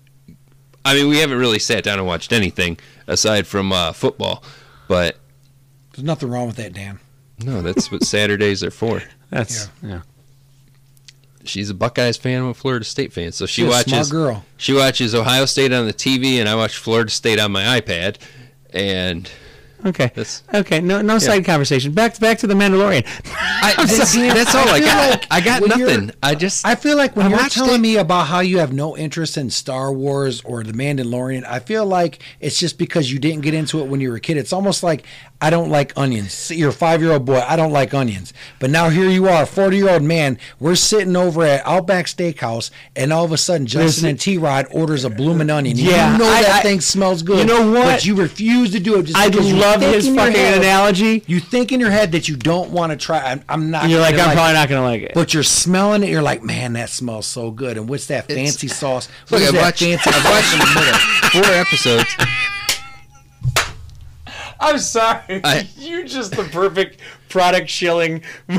I 0.87 0.93
mean, 0.93 1.07
we 1.09 1.17
haven't 1.19 1.37
really 1.37 1.59
sat 1.59 1.83
down 1.83 1.99
and 1.99 2.07
watched 2.07 2.31
anything 2.31 2.77
aside 3.07 3.45
from 3.47 3.71
uh, 3.71 3.91
football. 3.93 4.43
But 4.87 5.17
There's 5.93 6.05
nothing 6.05 6.29
wrong 6.29 6.47
with 6.47 6.55
that, 6.57 6.73
Dan. 6.73 6.99
no, 7.43 7.61
that's 7.61 7.91
what 7.91 8.03
Saturdays 8.03 8.63
are 8.63 8.71
for. 8.71 9.01
that's 9.29 9.69
yeah. 9.83 10.01
She's 11.43 11.69
a 11.69 11.73
Buckeyes 11.73 12.17
fan, 12.17 12.41
I'm 12.41 12.47
a 12.49 12.53
Florida 12.53 12.83
State 12.83 13.13
fan, 13.13 13.31
so 13.31 13.45
she 13.45 13.61
She's 13.61 13.65
a 13.67 13.69
watches. 13.71 13.91
smart 13.93 14.09
girl. 14.09 14.45
She 14.57 14.73
watches 14.73 15.15
Ohio 15.15 15.45
State 15.45 15.71
on 15.71 15.85
the 15.85 15.93
TV, 15.93 16.39
and 16.39 16.49
I 16.49 16.55
watch 16.55 16.77
Florida 16.77 17.09
State 17.09 17.39
on 17.39 17.51
my 17.53 17.79
iPad. 17.79 18.17
And 18.71 19.29
Okay. 19.87 20.07
That's- 20.07 20.43
okay. 20.53 20.81
No, 20.81 21.01
no 21.01 21.17
side 21.19 21.45
conversation. 21.45 21.91
Back 21.93 22.19
back 22.19 22.39
to 22.39 22.47
the 22.47 22.53
Mandalorian. 22.53 23.05
I, 23.35 23.73
that's, 23.85 24.13
that's 24.15 24.55
all 24.55 24.67
I 24.69 24.79
feel 24.79 24.87
got. 24.87 25.09
like 25.11 25.27
I 25.31 25.41
got 25.41 25.67
nothing. 25.67 26.11
I 26.21 26.35
just 26.35 26.65
I 26.65 26.75
feel 26.75 26.97
like 26.97 27.15
when 27.15 27.25
I 27.27 27.29
you're 27.29 27.37
watched 27.39 27.55
telling 27.55 27.75
it. 27.75 27.79
me 27.79 27.97
about 27.97 28.27
how 28.27 28.39
you 28.41 28.59
have 28.59 28.73
no 28.73 28.95
interest 28.97 29.37
in 29.37 29.49
Star 29.49 29.91
Wars 29.91 30.41
or 30.41 30.63
The 30.63 30.73
Mandalorian, 30.73 31.43
I 31.45 31.59
feel 31.59 31.85
like 31.85 32.19
it's 32.39 32.59
just 32.59 32.77
because 32.77 33.11
you 33.11 33.19
didn't 33.19 33.41
get 33.41 33.53
into 33.53 33.79
it 33.79 33.87
when 33.87 33.99
you 34.01 34.09
were 34.09 34.17
a 34.17 34.19
kid. 34.21 34.37
It's 34.37 34.53
almost 34.53 34.83
like 34.83 35.03
I 35.39 35.51
don't 35.51 35.69
like 35.69 35.93
onions. 35.95 36.49
You're 36.49 36.69
a 36.69 36.73
five 36.73 36.99
year 37.01 37.11
old 37.11 37.25
boy. 37.25 37.39
I 37.47 37.55
don't 37.55 37.71
like 37.71 37.93
onions. 37.93 38.33
But 38.59 38.71
now 38.71 38.89
here 38.89 39.07
you 39.07 39.27
are, 39.27 39.45
40 39.45 39.77
year 39.77 39.89
old 39.89 40.01
man. 40.01 40.39
We're 40.59 40.73
sitting 40.75 41.15
over 41.15 41.43
at 41.43 41.61
Outback 41.63 42.07
Steakhouse, 42.07 42.71
and 42.95 43.13
all 43.13 43.23
of 43.23 43.31
a 43.31 43.37
sudden 43.37 43.67
Justin 43.67 43.85
Listen- 43.85 44.09
and 44.09 44.19
T 44.19 44.37
Rod 44.39 44.65
orders 44.71 45.03
a 45.03 45.11
bloomin' 45.11 45.51
onion. 45.51 45.77
Yeah, 45.77 46.13
you 46.13 46.17
know 46.17 46.25
I- 46.27 46.41
that 46.41 46.51
I- 46.55 46.61
thing 46.63 46.81
smells 46.81 47.21
good. 47.21 47.37
You 47.37 47.45
know 47.45 47.69
what? 47.71 47.83
But 47.85 48.05
you 48.05 48.15
refuse 48.15 48.71
to 48.71 48.79
do 48.79 48.97
it. 48.99 49.03
Just 49.03 49.17
I 49.19 49.29
because 49.29 49.47
you 49.47 49.57
love 49.57 49.79
his 49.81 50.07
fucking 50.07 50.33
head- 50.33 50.57
analogy. 50.57 51.23
You 51.27 51.39
think 51.39 51.71
in 51.71 51.79
your 51.79 51.91
head 51.91 52.13
that 52.13 52.27
you 52.27 52.35
don't 52.35 52.71
want 52.71 52.91
to 52.91 52.97
try. 52.97 53.19
I'm, 53.31 53.43
I'm 53.47 53.69
not. 53.69 53.89
You're 53.89 53.99
like, 54.01 54.15
I'm 54.15 54.33
probably 54.33 54.53
not 54.53 54.69
gonna 54.69 54.81
like 54.81 55.03
it. 55.03 55.11
but 55.13 55.35
you're 55.35 55.43
smelling 55.43 56.01
it. 56.01 56.09
You're 56.09 56.23
like, 56.23 56.41
man, 56.43 56.73
that 56.73 56.89
smells 56.89 57.27
so 57.27 57.51
good. 57.51 57.77
And 57.77 57.87
what's 57.87 58.07
that 58.07 58.27
fancy 58.27 58.67
sauce? 58.67 59.07
Look, 59.29 59.33
What 59.33 59.41
is 59.43 59.47
I've 59.49 59.53
that 59.53 59.61
watched, 59.61 59.83
I've 59.83 60.01
sauce 60.23 60.53
in 60.53 60.59
the 60.59 60.65
middle? 60.65 60.91
watched 60.91 61.25
four 61.33 61.53
episodes. 61.53 62.15
I'm 64.59 64.79
sorry. 64.79 65.41
I- 65.43 65.67
You're 65.77 66.05
just 66.05 66.31
the 66.35 66.43
perfect 66.45 66.99
product 67.29 67.69
shilling. 67.69 68.23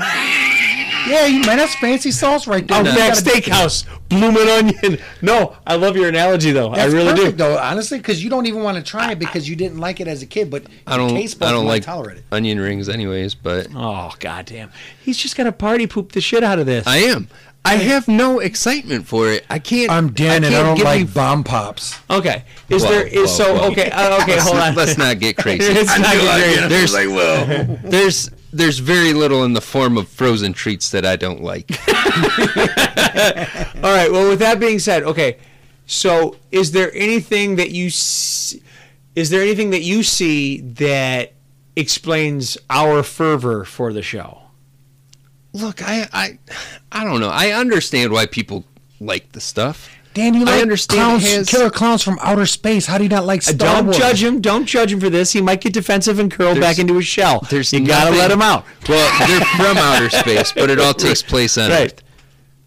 Yeah, 1.07 1.25
you 1.27 1.41
might 1.41 1.59
have 1.59 1.71
fancy 1.71 2.11
sauce 2.11 2.47
right 2.47 2.67
there. 2.67 2.79
Oh, 2.79 2.83
you 2.83 2.91
Outback 2.91 3.13
Steakhouse, 3.15 3.87
blooming 4.11 4.47
onion. 4.49 4.99
No, 5.23 5.57
I 5.67 5.77
love 5.77 5.97
your 5.97 6.09
analogy 6.09 6.51
though. 6.51 6.75
That's 6.75 6.93
I 6.93 6.97
really 6.97 7.13
perfect, 7.13 7.39
do. 7.39 7.45
though, 7.45 7.57
honestly, 7.57 7.97
because 7.97 8.23
you 8.23 8.29
don't 8.29 8.45
even 8.45 8.63
want 8.63 8.77
to 8.77 8.83
try 8.83 9.13
it 9.13 9.19
because 9.19 9.49
you 9.49 9.57
didn't 9.57 9.79
like 9.79 10.01
it 10.01 10.09
as 10.09 10.23
a 10.23 10.27
kid, 10.27 10.51
but 10.51 10.65
I 10.87 10.99
don't. 10.99 11.11
your 11.11 11.19
taste 11.21 11.39
buds 11.39 11.51
I 11.51 11.55
don't 11.55 11.67
like 11.67 11.85
tolerate 11.85 12.19
it. 12.19 12.25
onion 12.31 12.61
rings, 12.61 12.91
anyways. 12.91 13.35
But 13.35 13.69
Oh 13.75 14.13
goddamn! 14.19 14.71
He's 15.01 15.17
just 15.17 15.35
gonna 15.37 15.53
party 15.53 15.87
poop 15.87 16.13
the 16.13 16.21
shit 16.21 16.45
out 16.45 16.59
of 16.59 16.67
this. 16.67 16.87
I 16.87 16.99
am. 16.99 17.29
I 17.69 17.77
have 17.77 18.09
no 18.09 18.41
excitement 18.41 19.07
for 19.07 19.29
it. 19.29 19.45
I 19.51 19.59
can't. 19.59 19.91
I'm 19.91 20.13
Dan, 20.13 20.45
and 20.45 20.55
I 20.55 20.63
don't 20.63 20.81
like 20.83 21.01
you- 21.01 21.07
bomb 21.07 21.45
pops. 21.45 21.99
Okay. 22.11 22.45
Is 22.69 22.83
Whoa, 22.83 22.91
there 22.91 23.07
is 23.07 23.15
whoa, 23.31 23.37
so 23.45 23.55
whoa. 23.55 23.71
okay 23.73 23.91
uh, 23.91 24.23
okay 24.23 24.39
hold 24.39 24.57
on. 24.57 24.75
Let's 24.75 24.99
not 24.99 25.19
get 25.19 25.37
crazy. 25.39 25.65
It's 25.73 25.99
not 25.99 26.13
get 26.15 26.69
crazy. 26.69 26.69
There's 26.69 26.93
there's 27.83 28.31
there's 28.53 28.79
very 28.79 29.13
little 29.13 29.45
in 29.45 29.53
the 29.53 29.61
form 29.61 29.97
of 29.99 30.09
frozen 30.09 30.53
treats 30.53 30.91
that 30.91 31.05
I 31.07 31.17
don't 31.17 31.43
like. 31.43 31.71
All 31.89 31.95
right. 33.95 34.11
Well, 34.11 34.29
with 34.29 34.39
that 34.41 34.59
being 34.61 34.79
said, 34.79 35.03
okay. 35.05 35.39
So, 35.87 36.37
is 36.51 36.73
there 36.73 36.93
anything 36.95 37.57
that 37.57 37.71
you 37.71 37.87
s- 37.87 38.57
is 39.15 39.31
there 39.31 39.43
anything 39.43 39.71
that 39.71 39.83
you 39.83 40.03
see 40.03 40.61
that 40.61 41.33
explains 41.77 42.59
our 42.69 43.03
fervor 43.03 43.65
for 43.65 43.93
the 43.93 44.03
show? 44.03 44.43
Look, 45.61 45.83
I 45.83 46.09
I 46.13 46.39
I 46.93 47.05
don't 47.05 47.21
know. 47.21 47.31
I 47.31 47.51
understand 47.53 48.13
why 48.13 48.27
people 48.27 48.65
like 49.01 49.33
the 49.33 49.41
stuff. 49.41 49.89
Dan, 50.15 50.35
you 50.35 50.41
I 50.43 50.45
like 50.53 50.63
understand 50.63 51.01
clowns, 51.21 51.25
it 51.25 51.37
has- 51.37 51.49
killer 51.49 51.71
clowns 51.71 52.03
from 52.03 52.19
outer 52.23 52.47
space. 52.47 52.87
How 52.87 52.99
do 52.99 53.05
you 53.05 53.11
not 53.11 53.25
like 53.27 53.41
Uh, 53.47 53.53
Star 53.53 53.77
don't 53.77 53.87
Wars? 53.87 53.99
judge 53.99 54.23
him. 54.23 54.41
Don't 54.41 54.65
judge 54.67 54.93
him 54.93 54.99
for 55.01 55.11
this. 55.11 55.33
He 55.33 55.41
might 55.41 55.61
get 55.61 55.73
defensive 55.73 56.19
and 56.19 56.31
curl 56.31 56.55
There's- 56.55 56.61
back 56.61 56.79
into 56.81 56.95
his 56.95 57.07
shell. 57.07 57.47
There's 57.51 57.73
you 57.73 57.87
gotta 57.87 58.11
let 58.11 58.31
him 58.31 58.43
out. 58.43 58.65
Well, 58.89 59.29
they're 59.29 59.41
from 59.57 59.77
outer 59.79 60.11
space, 60.11 60.53
but 60.53 60.71
it 60.71 60.81
all 60.81 60.95
takes 61.07 61.23
place 61.23 61.57
on 61.59 61.71
Right. 61.71 61.93
Earth. 61.93 62.03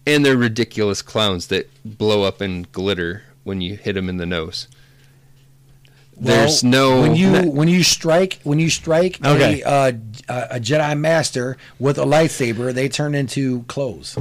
And 0.06 0.24
they're 0.24 0.36
ridiculous 0.36 1.02
clowns 1.02 1.48
that 1.48 1.68
blow 1.84 2.22
up 2.22 2.40
and 2.40 2.70
glitter 2.72 3.22
when 3.44 3.60
you 3.60 3.76
hit 3.76 3.94
them 3.94 4.08
in 4.08 4.16
the 4.16 4.26
nose. 4.26 4.66
There's 6.24 6.62
Well, 6.62 6.70
no 6.70 7.00
when 7.02 7.14
you 7.16 7.50
when 7.50 7.66
you 7.68 7.82
strike 7.82 8.38
when 8.44 8.58
you 8.60 8.70
strike 8.70 9.18
Okay. 9.24 9.60
a, 9.62 9.66
uh, 9.68 9.92
a 10.28 10.60
Jedi 10.60 10.98
master 10.98 11.56
with 11.80 11.98
a 11.98 12.04
lightsaber, 12.04 12.72
they 12.72 12.88
turn 12.88 13.14
into 13.14 13.62
clothes. 13.64 14.16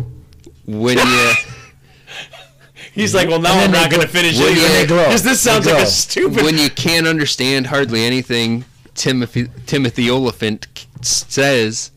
when 0.65 0.98
you 0.98 1.34
He's 2.94 3.14
like, 3.14 3.28
well, 3.30 3.40
now 3.40 3.53
I'm 3.57 3.72
not 3.72 3.90
going 3.91 4.02
to 4.02 4.07
finish 4.07 4.38
when 4.38 4.53
it. 4.57 4.90
you- 4.90 4.95
Because 4.95 5.23
this 5.23 5.40
sounds 5.40 5.65
like 5.65 5.84
a 5.84 5.86
stupid. 5.86 6.44
when 6.44 6.57
you 6.57 6.69
can't 6.69 7.07
understand 7.07 7.68
hardly 7.68 8.03
anything 8.03 8.65
Timothy 8.95 9.48
Timothy 9.65 10.10
Olyphant 10.10 10.68
says. 11.02 11.91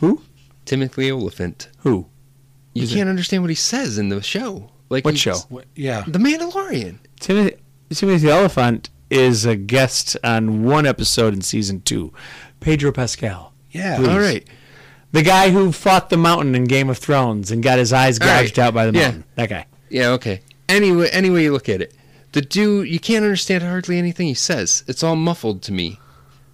Who? 0.00 0.22
Timothy 0.64 1.12
Olyphant. 1.12 1.68
Who? 1.80 2.06
You 2.72 2.88
can't 2.88 3.08
understand 3.08 3.42
what 3.42 3.50
he 3.50 3.56
says 3.56 3.98
in 3.98 4.08
the 4.08 4.22
show. 4.22 4.70
Like 4.88 5.04
What 5.04 5.14
he- 5.14 5.20
show? 5.20 5.36
Yeah, 5.76 6.04
The 6.06 6.18
Mandalorian. 6.18 6.98
Timothy, 7.20 7.56
Timothy 7.90 8.26
the 8.26 8.32
Elephant 8.32 8.88
is 9.10 9.44
a 9.44 9.56
guest 9.56 10.16
on 10.24 10.62
one 10.64 10.86
episode 10.86 11.34
in 11.34 11.40
season 11.42 11.80
two. 11.82 12.12
Pedro 12.60 12.92
Pascal. 12.92 13.52
yeah. 13.70 13.96
Please. 13.96 14.08
All 14.08 14.18
right. 14.20 14.46
The 15.12 15.22
guy 15.22 15.50
who 15.50 15.72
fought 15.72 16.08
the 16.10 16.16
mountain 16.16 16.54
in 16.54 16.64
Game 16.64 16.88
of 16.88 16.96
Thrones 16.98 17.50
and 17.50 17.62
got 17.62 17.78
his 17.78 17.92
eyes 17.92 18.20
All 18.20 18.28
right. 18.28 18.42
gouged 18.42 18.58
out 18.58 18.72
by 18.74 18.86
the 18.86 18.96
Yeah. 18.96 19.02
mountain. 19.06 19.24
That 19.34 19.48
guy. 19.48 19.66
Yeah, 19.88 20.10
okay. 20.10 20.40
Anyway, 20.68 21.08
any 21.10 21.30
way 21.30 21.42
you 21.42 21.52
look 21.52 21.68
at 21.68 21.80
it, 21.82 21.92
the 22.32 22.40
dude 22.40 22.86
you 22.88 23.00
can't 23.00 23.24
understand 23.24 23.64
hardly 23.64 23.98
anything 23.98 24.28
he 24.28 24.34
says. 24.34 24.84
It's 24.86 25.02
all 25.02 25.16
muffled 25.16 25.62
to 25.62 25.72
me. 25.72 25.98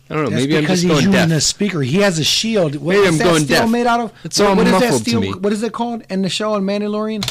I 0.09 0.15
don't 0.15 0.25
know. 0.25 0.31
That's 0.31 0.41
maybe 0.43 0.57
I'm 0.57 0.63
because 0.63 0.83
just 0.83 0.83
he's 0.85 0.91
going 1.05 1.13
using 1.15 1.29
deaf. 1.31 1.39
a 1.39 1.41
speaker. 1.43 1.83
He 1.83 1.99
has 1.99 2.19
a 2.19 2.25
shield. 2.25 2.77
What, 2.77 2.95
Maybe 2.95 3.09
I'm 3.09 3.19
that 3.19 3.25
going 3.25 3.45
steel 3.45 3.59
deaf. 3.63 3.69
made 3.71 3.87
out 3.87 4.01
of? 4.01 4.13
It's 4.25 4.41
all 4.41 4.55
what 4.57 4.67
is 4.67 4.73
that 4.73 4.81
muffled 4.81 5.05
to 5.05 5.21
me. 5.21 5.33
What 5.35 5.53
is 5.53 5.63
it 5.65 5.73
called 5.73 6.05
in 6.09 6.23
the 6.23 6.29
show 6.31 6.55
in 6.55 6.63
Mandalorian? 6.65 7.29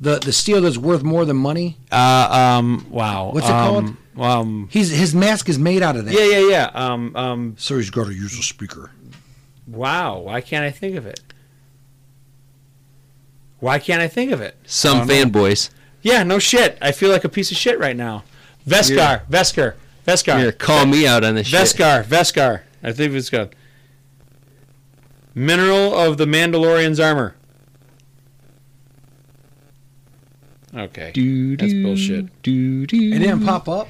The 0.00 0.18
the 0.18 0.32
steel 0.32 0.60
that's 0.60 0.76
worth 0.76 1.02
more 1.02 1.24
than 1.24 1.36
money. 1.36 1.78
Uh, 1.90 2.56
um, 2.58 2.86
wow. 2.90 3.30
What's 3.32 3.46
it 3.46 3.52
um, 3.52 3.96
Um, 4.18 4.68
He's 4.70 4.90
his 4.90 5.14
mask 5.14 5.48
is 5.48 5.58
made 5.58 5.82
out 5.82 5.96
of 5.96 6.04
that. 6.04 6.12
yeah, 6.14 6.38
yeah, 6.38 6.48
yeah. 6.50 6.70
Um, 6.74 7.16
um, 7.16 7.54
So 7.58 7.76
he's 7.78 7.90
got 7.90 8.06
to 8.06 8.12
use 8.12 8.38
a 8.38 8.42
speaker. 8.42 8.90
wow. 9.66 10.18
Why 10.18 10.40
can't 10.42 10.64
I 10.64 10.70
think 10.70 10.96
of 10.96 11.06
it? 11.06 11.20
Why 13.58 13.78
can't 13.78 14.02
I 14.02 14.08
think 14.08 14.32
of 14.32 14.40
it? 14.42 14.56
Some 14.66 15.08
fanboys. 15.08 15.70
Yeah, 16.02 16.22
no 16.22 16.38
shit. 16.38 16.76
I 16.82 16.92
feel 16.92 17.10
like 17.10 17.24
a 17.24 17.28
piece 17.28 17.50
of 17.50 17.56
shit 17.56 17.78
right 17.78 17.96
now. 17.96 18.22
Veskar, 18.68 19.26
Vesker, 19.28 19.74
Veskar. 20.06 20.38
Here, 20.38 20.52
call 20.52 20.84
me 20.86 21.06
out 21.06 21.24
on 21.24 21.36
this 21.36 21.46
shit. 21.46 21.58
Veskar, 21.60 22.04
Veskar. 22.04 22.60
I 22.82 22.92
think 22.92 23.14
it's 23.14 23.30
called. 23.30 23.54
Mineral 25.34 25.94
of 25.94 26.16
the 26.18 26.26
Mandalorian's 26.26 27.00
armor. 27.00 27.34
Okay. 30.76 31.12
That's 31.56 31.72
bullshit. 31.72 32.26
It 32.44 32.86
didn't 32.88 33.44
pop 33.44 33.68
up. 33.68 33.88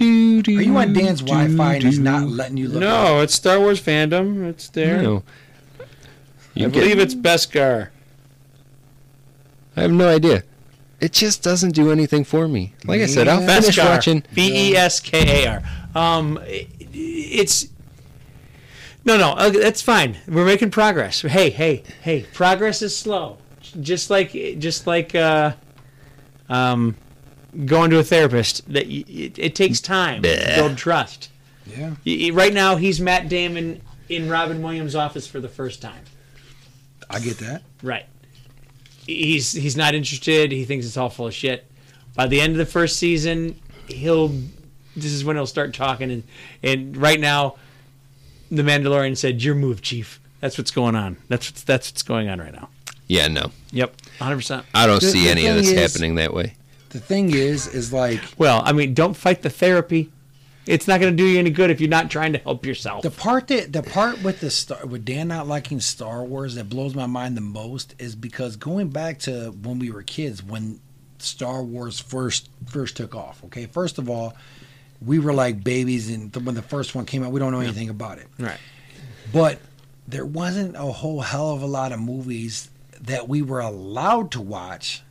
Are 0.00 0.04
you 0.04 0.76
on 0.76 0.92
Dan's 0.92 1.20
Wi-Fi 1.22 1.74
and 1.74 1.82
he's 1.82 1.98
not 1.98 2.28
letting 2.28 2.56
you 2.56 2.68
look? 2.68 2.80
No, 2.80 3.20
it's 3.20 3.34
Star 3.34 3.58
Wars 3.58 3.80
fandom. 3.80 4.48
It's 4.48 4.68
there. 4.68 5.02
No. 5.02 5.22
I 5.80 5.84
You 6.54 6.68
believe 6.68 6.98
it's 6.98 7.14
Beskar. 7.14 7.88
I 9.76 9.82
have 9.82 9.90
no 9.92 10.08
idea. 10.08 10.42
It 11.00 11.12
just 11.12 11.42
doesn't 11.42 11.72
do 11.72 11.92
anything 11.92 12.24
for 12.24 12.48
me. 12.48 12.74
Like 12.84 13.00
I 13.00 13.06
said, 13.06 13.28
I'll 13.28 13.38
finish 13.46 13.76
Beskar. 13.78 13.84
watching. 13.84 14.24
B 14.34 14.70
E 14.72 14.76
S 14.76 14.98
K 15.00 15.44
A 15.44 15.50
R. 15.50 15.62
Um, 15.94 16.38
it- 16.44 16.68
it's 16.92 17.68
no, 19.04 19.16
no. 19.16 19.34
okay, 19.38 19.58
That's 19.60 19.80
fine. 19.80 20.16
We're 20.26 20.44
making 20.44 20.70
progress. 20.70 21.22
Hey, 21.22 21.50
hey, 21.50 21.82
hey. 22.02 22.26
Progress 22.34 22.82
is 22.82 22.96
slow. 22.96 23.38
Just 23.80 24.10
like, 24.10 24.32
just 24.58 24.86
like, 24.86 25.14
uh, 25.14 25.52
um, 26.48 26.96
going 27.66 27.90
to 27.90 27.98
a 27.98 28.04
therapist. 28.04 28.70
That 28.72 28.86
y- 28.86 29.04
it, 29.08 29.38
it 29.38 29.54
takes 29.54 29.80
time 29.80 30.22
to 30.22 30.52
build 30.56 30.76
trust. 30.78 31.30
Yeah. 31.66 31.90
Y- 32.06 32.18
y- 32.24 32.30
Right 32.32 32.52
now, 32.54 32.76
he's 32.76 33.00
Matt 33.00 33.28
Damon 33.28 33.80
in 34.08 34.28
Robin 34.28 34.62
Williams' 34.62 34.94
office 34.94 35.26
for 35.26 35.40
the 35.40 35.48
first 35.48 35.82
time. 35.82 36.04
I 37.10 37.20
get 37.20 37.38
that. 37.38 37.62
Right. 37.82 38.06
He's 39.06 39.52
he's 39.52 39.76
not 39.76 39.94
interested. 39.94 40.52
He 40.52 40.64
thinks 40.64 40.84
it's 40.84 40.96
all 40.96 41.08
full 41.08 41.28
of 41.28 41.34
shit. 41.34 41.64
By 42.14 42.26
the 42.26 42.40
end 42.40 42.52
of 42.52 42.58
the 42.58 42.66
first 42.66 42.96
season, 42.98 43.58
he'll. 43.86 44.28
This 44.96 45.12
is 45.12 45.24
when 45.24 45.36
he'll 45.36 45.46
start 45.46 45.72
talking, 45.74 46.10
and 46.10 46.22
and 46.62 46.96
right 46.96 47.18
now, 47.20 47.56
the 48.50 48.62
Mandalorian 48.62 49.16
said, 49.16 49.42
"Your 49.42 49.54
move, 49.54 49.80
Chief." 49.80 50.20
That's 50.40 50.58
what's 50.58 50.70
going 50.70 50.94
on. 50.96 51.16
That's 51.28 51.50
what's 51.50 51.62
that's 51.62 51.90
what's 51.90 52.02
going 52.02 52.28
on 52.28 52.40
right 52.40 52.52
now. 52.52 52.68
Yeah, 53.08 53.28
no. 53.28 53.50
Yep, 53.72 53.94
hundred 54.20 54.36
percent. 54.36 54.66
I 54.74 54.86
don't 54.86 55.00
The- 55.00 55.10
see 55.10 55.24
the 55.24 55.30
any 55.30 55.46
of 55.46 55.54
thing 55.56 55.64
this 55.64 55.72
is- 55.72 55.92
happening 55.92 56.14
that 56.16 56.32
way. 56.34 56.54
The 56.90 57.00
thing 57.00 57.34
is, 57.34 57.66
is 57.66 57.92
like 57.92 58.20
Well, 58.38 58.62
I 58.64 58.72
mean, 58.72 58.94
don't 58.94 59.14
fight 59.14 59.42
the 59.42 59.50
therapy. 59.50 60.10
It's 60.66 60.86
not 60.86 61.00
going 61.00 61.14
to 61.14 61.16
do 61.16 61.26
you 61.26 61.38
any 61.38 61.48
good 61.50 61.70
if 61.70 61.80
you're 61.80 61.88
not 61.88 62.10
trying 62.10 62.34
to 62.34 62.38
help 62.38 62.66
yourself. 62.66 63.02
The 63.02 63.10
part 63.10 63.46
that 63.48 63.72
the 63.72 63.82
part 63.82 64.22
with 64.22 64.40
the 64.40 64.50
star 64.50 64.84
with 64.86 65.04
Dan 65.04 65.28
not 65.28 65.48
liking 65.48 65.80
Star 65.80 66.22
Wars 66.24 66.54
that 66.56 66.68
blows 66.68 66.94
my 66.94 67.06
mind 67.06 67.36
the 67.38 67.40
most 67.42 67.94
is 67.98 68.14
because 68.14 68.56
going 68.56 68.88
back 68.90 69.18
to 69.20 69.50
when 69.62 69.78
we 69.78 69.90
were 69.90 70.02
kids, 70.02 70.42
when 70.42 70.80
Star 71.18 71.62
Wars 71.62 71.98
first 72.00 72.50
first 72.66 72.96
took 72.98 73.14
off. 73.14 73.42
Okay, 73.46 73.64
first 73.66 73.98
of 73.98 74.10
all, 74.10 74.34
we 75.00 75.18
were 75.18 75.32
like 75.32 75.64
babies, 75.64 76.10
and 76.10 76.34
when 76.36 76.54
the 76.54 76.62
first 76.62 76.94
one 76.94 77.06
came 77.06 77.22
out, 77.24 77.32
we 77.32 77.40
don't 77.40 77.52
know 77.52 77.60
anything 77.60 77.88
about 77.88 78.18
it. 78.18 78.26
Right. 78.38 78.58
But 79.32 79.58
there 80.06 80.26
wasn't 80.26 80.76
a 80.76 80.82
whole 80.92 81.20
hell 81.22 81.50
of 81.52 81.62
a 81.62 81.66
lot 81.66 81.92
of 81.92 82.00
movies 82.00 82.68
that 83.00 83.28
we 83.28 83.42
were 83.42 83.60
allowed 83.60 84.30
to 84.32 84.40
watch 84.40 85.02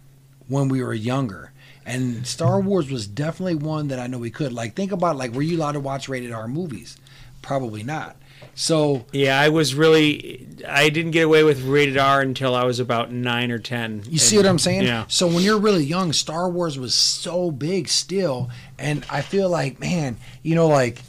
when 0.48 0.70
we 0.70 0.84
were 0.84 0.94
younger. 0.94 1.52
And 1.86 2.28
Star 2.28 2.60
mm-hmm. 2.60 2.68
Wars 2.68 2.92
was 2.92 3.08
definitely 3.08 3.56
one 3.56 3.88
that 3.88 4.00
I 4.00 4.08
know 4.08 4.18
we 4.18 4.32
could. 4.32 4.52
Like, 4.52 4.76
think 4.76 4.92
about 4.92 5.16
like, 5.16 5.34
were 5.34 5.42
you 5.42 5.58
allowed 5.58 5.74
to 5.74 5.80
watch 5.80 6.10
rated 6.10 6.32
R 6.32 6.48
movies? 6.48 6.98
Probably 7.42 7.84
not. 7.84 8.18
So 8.56 9.06
Yeah, 9.12 9.40
I 9.40 9.50
was 9.50 9.76
really. 9.76 10.48
I 10.68 10.90
didn't 10.90 11.12
get 11.12 11.26
away 11.26 11.44
with 11.44 11.64
rated 11.64 11.98
R 11.98 12.22
until 12.22 12.56
I 12.56 12.66
was 12.66 12.80
about 12.80 13.12
nine 13.12 13.52
or 13.52 13.60
ten. 13.60 14.04
You 14.10 14.18
see 14.18 14.36
what 14.36 14.46
I'm 14.46 14.60
saying? 14.60 14.84
Yeah. 14.84 15.06
So 15.08 15.28
when 15.28 15.44
you're 15.44 15.60
really 15.60 15.84
young, 15.84 16.12
Star 16.12 16.50
Wars 16.50 16.78
was 16.78 16.94
so 16.94 17.52
big 17.52 17.88
still, 17.88 18.50
and 18.78 19.06
I 19.10 19.22
feel 19.22 19.50
like, 19.50 19.80
man, 19.80 20.18
you 20.42 20.56
know, 20.56 20.68
like 20.68 21.02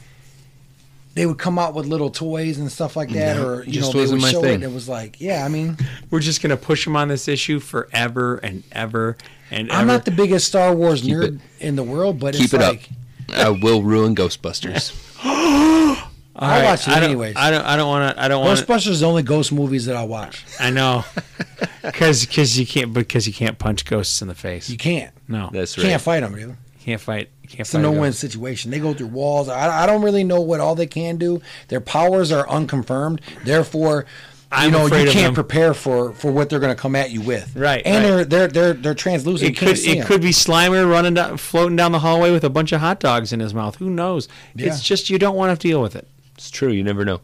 they 1.18 1.26
would 1.26 1.38
come 1.38 1.58
out 1.58 1.74
with 1.74 1.86
little 1.86 2.10
toys 2.10 2.58
and 2.58 2.70
stuff 2.70 2.94
like 2.96 3.08
that, 3.10 3.36
No, 3.36 3.46
or 3.46 3.64
you 3.64 3.72
just 3.72 3.88
know, 3.92 3.92
they 3.94 4.00
wasn't 4.04 4.22
would 4.22 4.26
my 4.26 4.30
show 4.32 4.40
thing. 4.40 4.50
it. 4.50 4.54
And 4.54 4.64
it 4.64 4.72
was 4.72 4.88
like, 4.88 5.20
yeah, 5.20 5.44
I 5.44 5.48
mean, 5.48 5.76
We're 6.10 6.20
just 6.20 6.40
gonna 6.42 6.56
push 6.56 6.84
them 6.84 6.94
on 6.96 7.08
this 7.08 7.26
issue 7.26 7.58
forever 7.60 8.36
and 8.36 8.62
ever 8.72 9.16
and 9.50 9.70
I'm 9.72 9.78
ever. 9.80 9.86
not 9.86 10.04
the 10.04 10.10
biggest 10.12 10.46
Star 10.46 10.74
Wars 10.74 11.00
Keep 11.02 11.14
nerd 11.14 11.40
in 11.58 11.74
the 11.76 11.82
world, 11.82 12.20
but 12.20 12.34
Keep 12.34 12.44
it's 12.44 12.54
it 12.54 12.60
like 12.60 12.88
up. 13.30 13.34
I 13.36 13.48
will 13.50 13.82
ruin 13.82 14.14
Ghostbusters. 14.14 14.92
All 16.40 16.48
I 16.48 16.60
right, 16.60 16.64
watch 16.66 16.86
it 16.86 16.92
I 16.92 17.02
anyways. 17.02 17.34
I 17.36 17.50
don't. 17.50 17.64
I 17.64 17.76
don't 17.76 17.88
want 17.88 18.16
to. 18.16 18.22
I 18.22 18.28
don't 18.28 18.44
want. 18.44 18.60
Ghostbusters 18.60 18.90
is 18.90 19.00
the 19.00 19.06
only 19.08 19.24
ghost 19.24 19.50
movies 19.50 19.86
that 19.86 19.96
I 19.96 20.04
watch. 20.04 20.44
I 20.60 20.70
know, 20.70 21.04
because 21.82 22.56
you 22.56 22.64
can't 22.64 22.92
because 22.92 23.26
you 23.26 23.32
can't 23.32 23.58
punch 23.58 23.84
ghosts 23.84 24.22
in 24.22 24.28
the 24.28 24.36
face. 24.36 24.70
You 24.70 24.76
can't. 24.76 25.12
No, 25.26 25.50
That's 25.52 25.76
right. 25.76 25.82
You 25.84 25.90
can't 25.90 26.02
fight 26.02 26.20
them, 26.20 26.36
dude. 26.36 26.56
Can't 26.88 27.00
fight. 27.00 27.28
Can't 27.46 27.60
It's 27.60 27.70
a 27.70 27.72
fight. 27.74 27.82
no-win 27.82 28.12
situation. 28.14 28.70
They 28.70 28.78
go 28.80 28.94
through 28.94 29.08
walls. 29.08 29.48
I, 29.48 29.82
I 29.82 29.86
don't 29.86 30.02
really 30.02 30.24
know 30.24 30.40
what 30.40 30.60
all 30.60 30.74
they 30.74 30.86
can 30.86 31.16
do. 31.18 31.42
Their 31.68 31.80
powers 31.82 32.32
are 32.32 32.48
unconfirmed. 32.48 33.20
Therefore, 33.44 34.06
you 34.06 34.06
I'm 34.52 34.72
know 34.72 34.86
afraid 34.86 35.06
you 35.08 35.12
can't 35.12 35.26
them. 35.26 35.34
prepare 35.34 35.74
for 35.74 36.12
for 36.14 36.32
what 36.32 36.48
they're 36.48 36.60
going 36.60 36.74
to 36.74 36.80
come 36.80 36.96
at 36.96 37.10
you 37.10 37.20
with. 37.20 37.54
Right, 37.54 37.82
And 37.84 38.02
right. 38.04 38.10
they're 38.10 38.24
they're 38.24 38.48
they're 38.48 38.72
they're 38.72 38.94
translucent. 38.94 39.50
It 39.50 39.58
could. 39.58 39.76
see 39.76 39.98
It 39.98 39.98
'em. 40.00 40.06
could 40.06 40.22
be 40.22 40.30
Slimer 40.30 40.90
running 40.90 41.12
down, 41.14 41.36
floating 41.36 41.76
down 41.76 41.92
the 41.92 41.98
hallway 41.98 42.30
with 42.30 42.44
a 42.44 42.48
bunch 42.50 42.72
of 42.72 42.80
hot 42.80 43.00
dogs 43.00 43.32
in 43.34 43.40
his 43.40 43.52
mouth. 43.52 43.76
Who 43.76 43.90
knows? 43.90 44.26
Yeah. 44.54 44.68
It's 44.68 44.82
just 44.82 45.10
you 45.10 45.18
don't 45.18 45.36
want 45.36 45.58
to 45.60 45.68
deal 45.68 45.82
with 45.82 45.94
it. 45.94 46.08
It's 46.36 46.50
true. 46.50 46.70
You 46.70 46.82
never 46.82 47.04
know. 47.04 47.20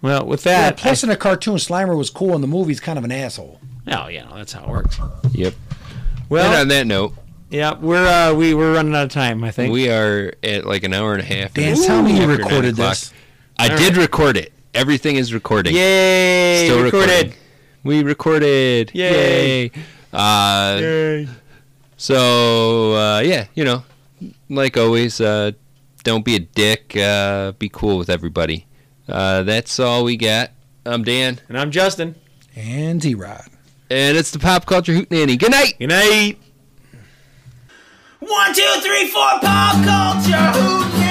Well, 0.00 0.24
with 0.26 0.46
Yeah, 0.46 0.70
that, 0.70 0.76
plus 0.78 1.02
in 1.04 1.10
a 1.10 1.16
cartoon, 1.16 1.56
Slimer 1.56 1.96
was 1.96 2.08
cool. 2.10 2.34
In 2.34 2.40
the 2.40 2.46
movie, 2.46 2.70
he's 2.70 2.80
kind 2.80 2.98
of 2.98 3.04
an 3.04 3.12
asshole. 3.12 3.60
oh 3.88 4.08
yeah, 4.08 4.26
that's 4.34 4.52
how 4.54 4.62
it 4.64 4.68
works. 4.70 4.98
Yep. 5.32 5.54
Well- 6.30 6.46
and 6.46 6.54
on 6.62 6.68
that 6.68 6.86
note, 6.86 7.12
Yeah, 7.50 7.74
we're 7.78 8.06
uh, 8.06 8.34
we 8.34 8.54
we're 8.54 8.74
running 8.74 8.94
out 8.94 9.04
of 9.04 9.10
time. 9.10 9.44
I 9.44 9.50
think 9.50 9.72
we 9.72 9.88
are 9.90 10.32
at 10.42 10.64
like 10.66 10.82
an 10.82 10.92
hour 10.92 11.12
and 11.12 11.22
a 11.22 11.24
half. 11.24 11.54
Dan, 11.54 11.76
tell 11.76 12.02
me 12.02 12.18
you 12.20 12.26
recorded 12.26 12.74
this. 12.76 13.12
I 13.58 13.68
All 13.68 13.76
did 13.78 13.96
right. 13.96 14.02
record 14.02 14.36
it. 14.36 14.52
Everything 14.74 15.16
is 15.16 15.32
recording. 15.32 15.74
Yay! 15.76 16.64
Still 16.66 16.82
recorded. 16.82 17.08
recording. 17.10 17.34
We 17.84 18.02
recorded. 18.02 18.90
Yay. 18.94 19.64
Yay. 19.66 19.70
Uh, 20.12 20.78
Yay. 20.80 21.28
So 21.96 22.94
uh, 22.94 23.20
yeah, 23.20 23.46
you 23.54 23.64
know, 23.64 23.84
like 24.48 24.76
always, 24.76 25.20
uh, 25.20 25.52
don't 26.02 26.24
be 26.24 26.34
a 26.36 26.40
dick. 26.40 26.96
Uh, 26.96 27.52
be 27.52 27.68
cool 27.68 27.98
with 27.98 28.10
everybody. 28.10 28.66
Uh, 29.08 29.42
that's 29.44 29.78
all 29.78 30.02
we 30.04 30.16
got. 30.16 30.50
I'm 30.86 31.04
Dan, 31.04 31.40
And 31.48 31.58
I'm 31.58 31.70
Justin. 31.70 32.14
And 32.56 33.00
T 33.00 33.14
Rod. 33.14 33.48
and 33.90 34.16
it's 34.16 34.30
the 34.32 34.38
Pop 34.38 34.66
Culture 34.66 34.92
Hootenanny. 34.92 35.38
Good 35.38 35.50
night. 35.52 35.74
Good 35.78 35.88
night. 35.88 36.38
One, 38.26 38.54
two, 38.54 38.62
three, 38.80 39.08
four, 39.08 39.38
pop 39.40 39.84
culture. 39.84 40.58
Who 40.58 41.03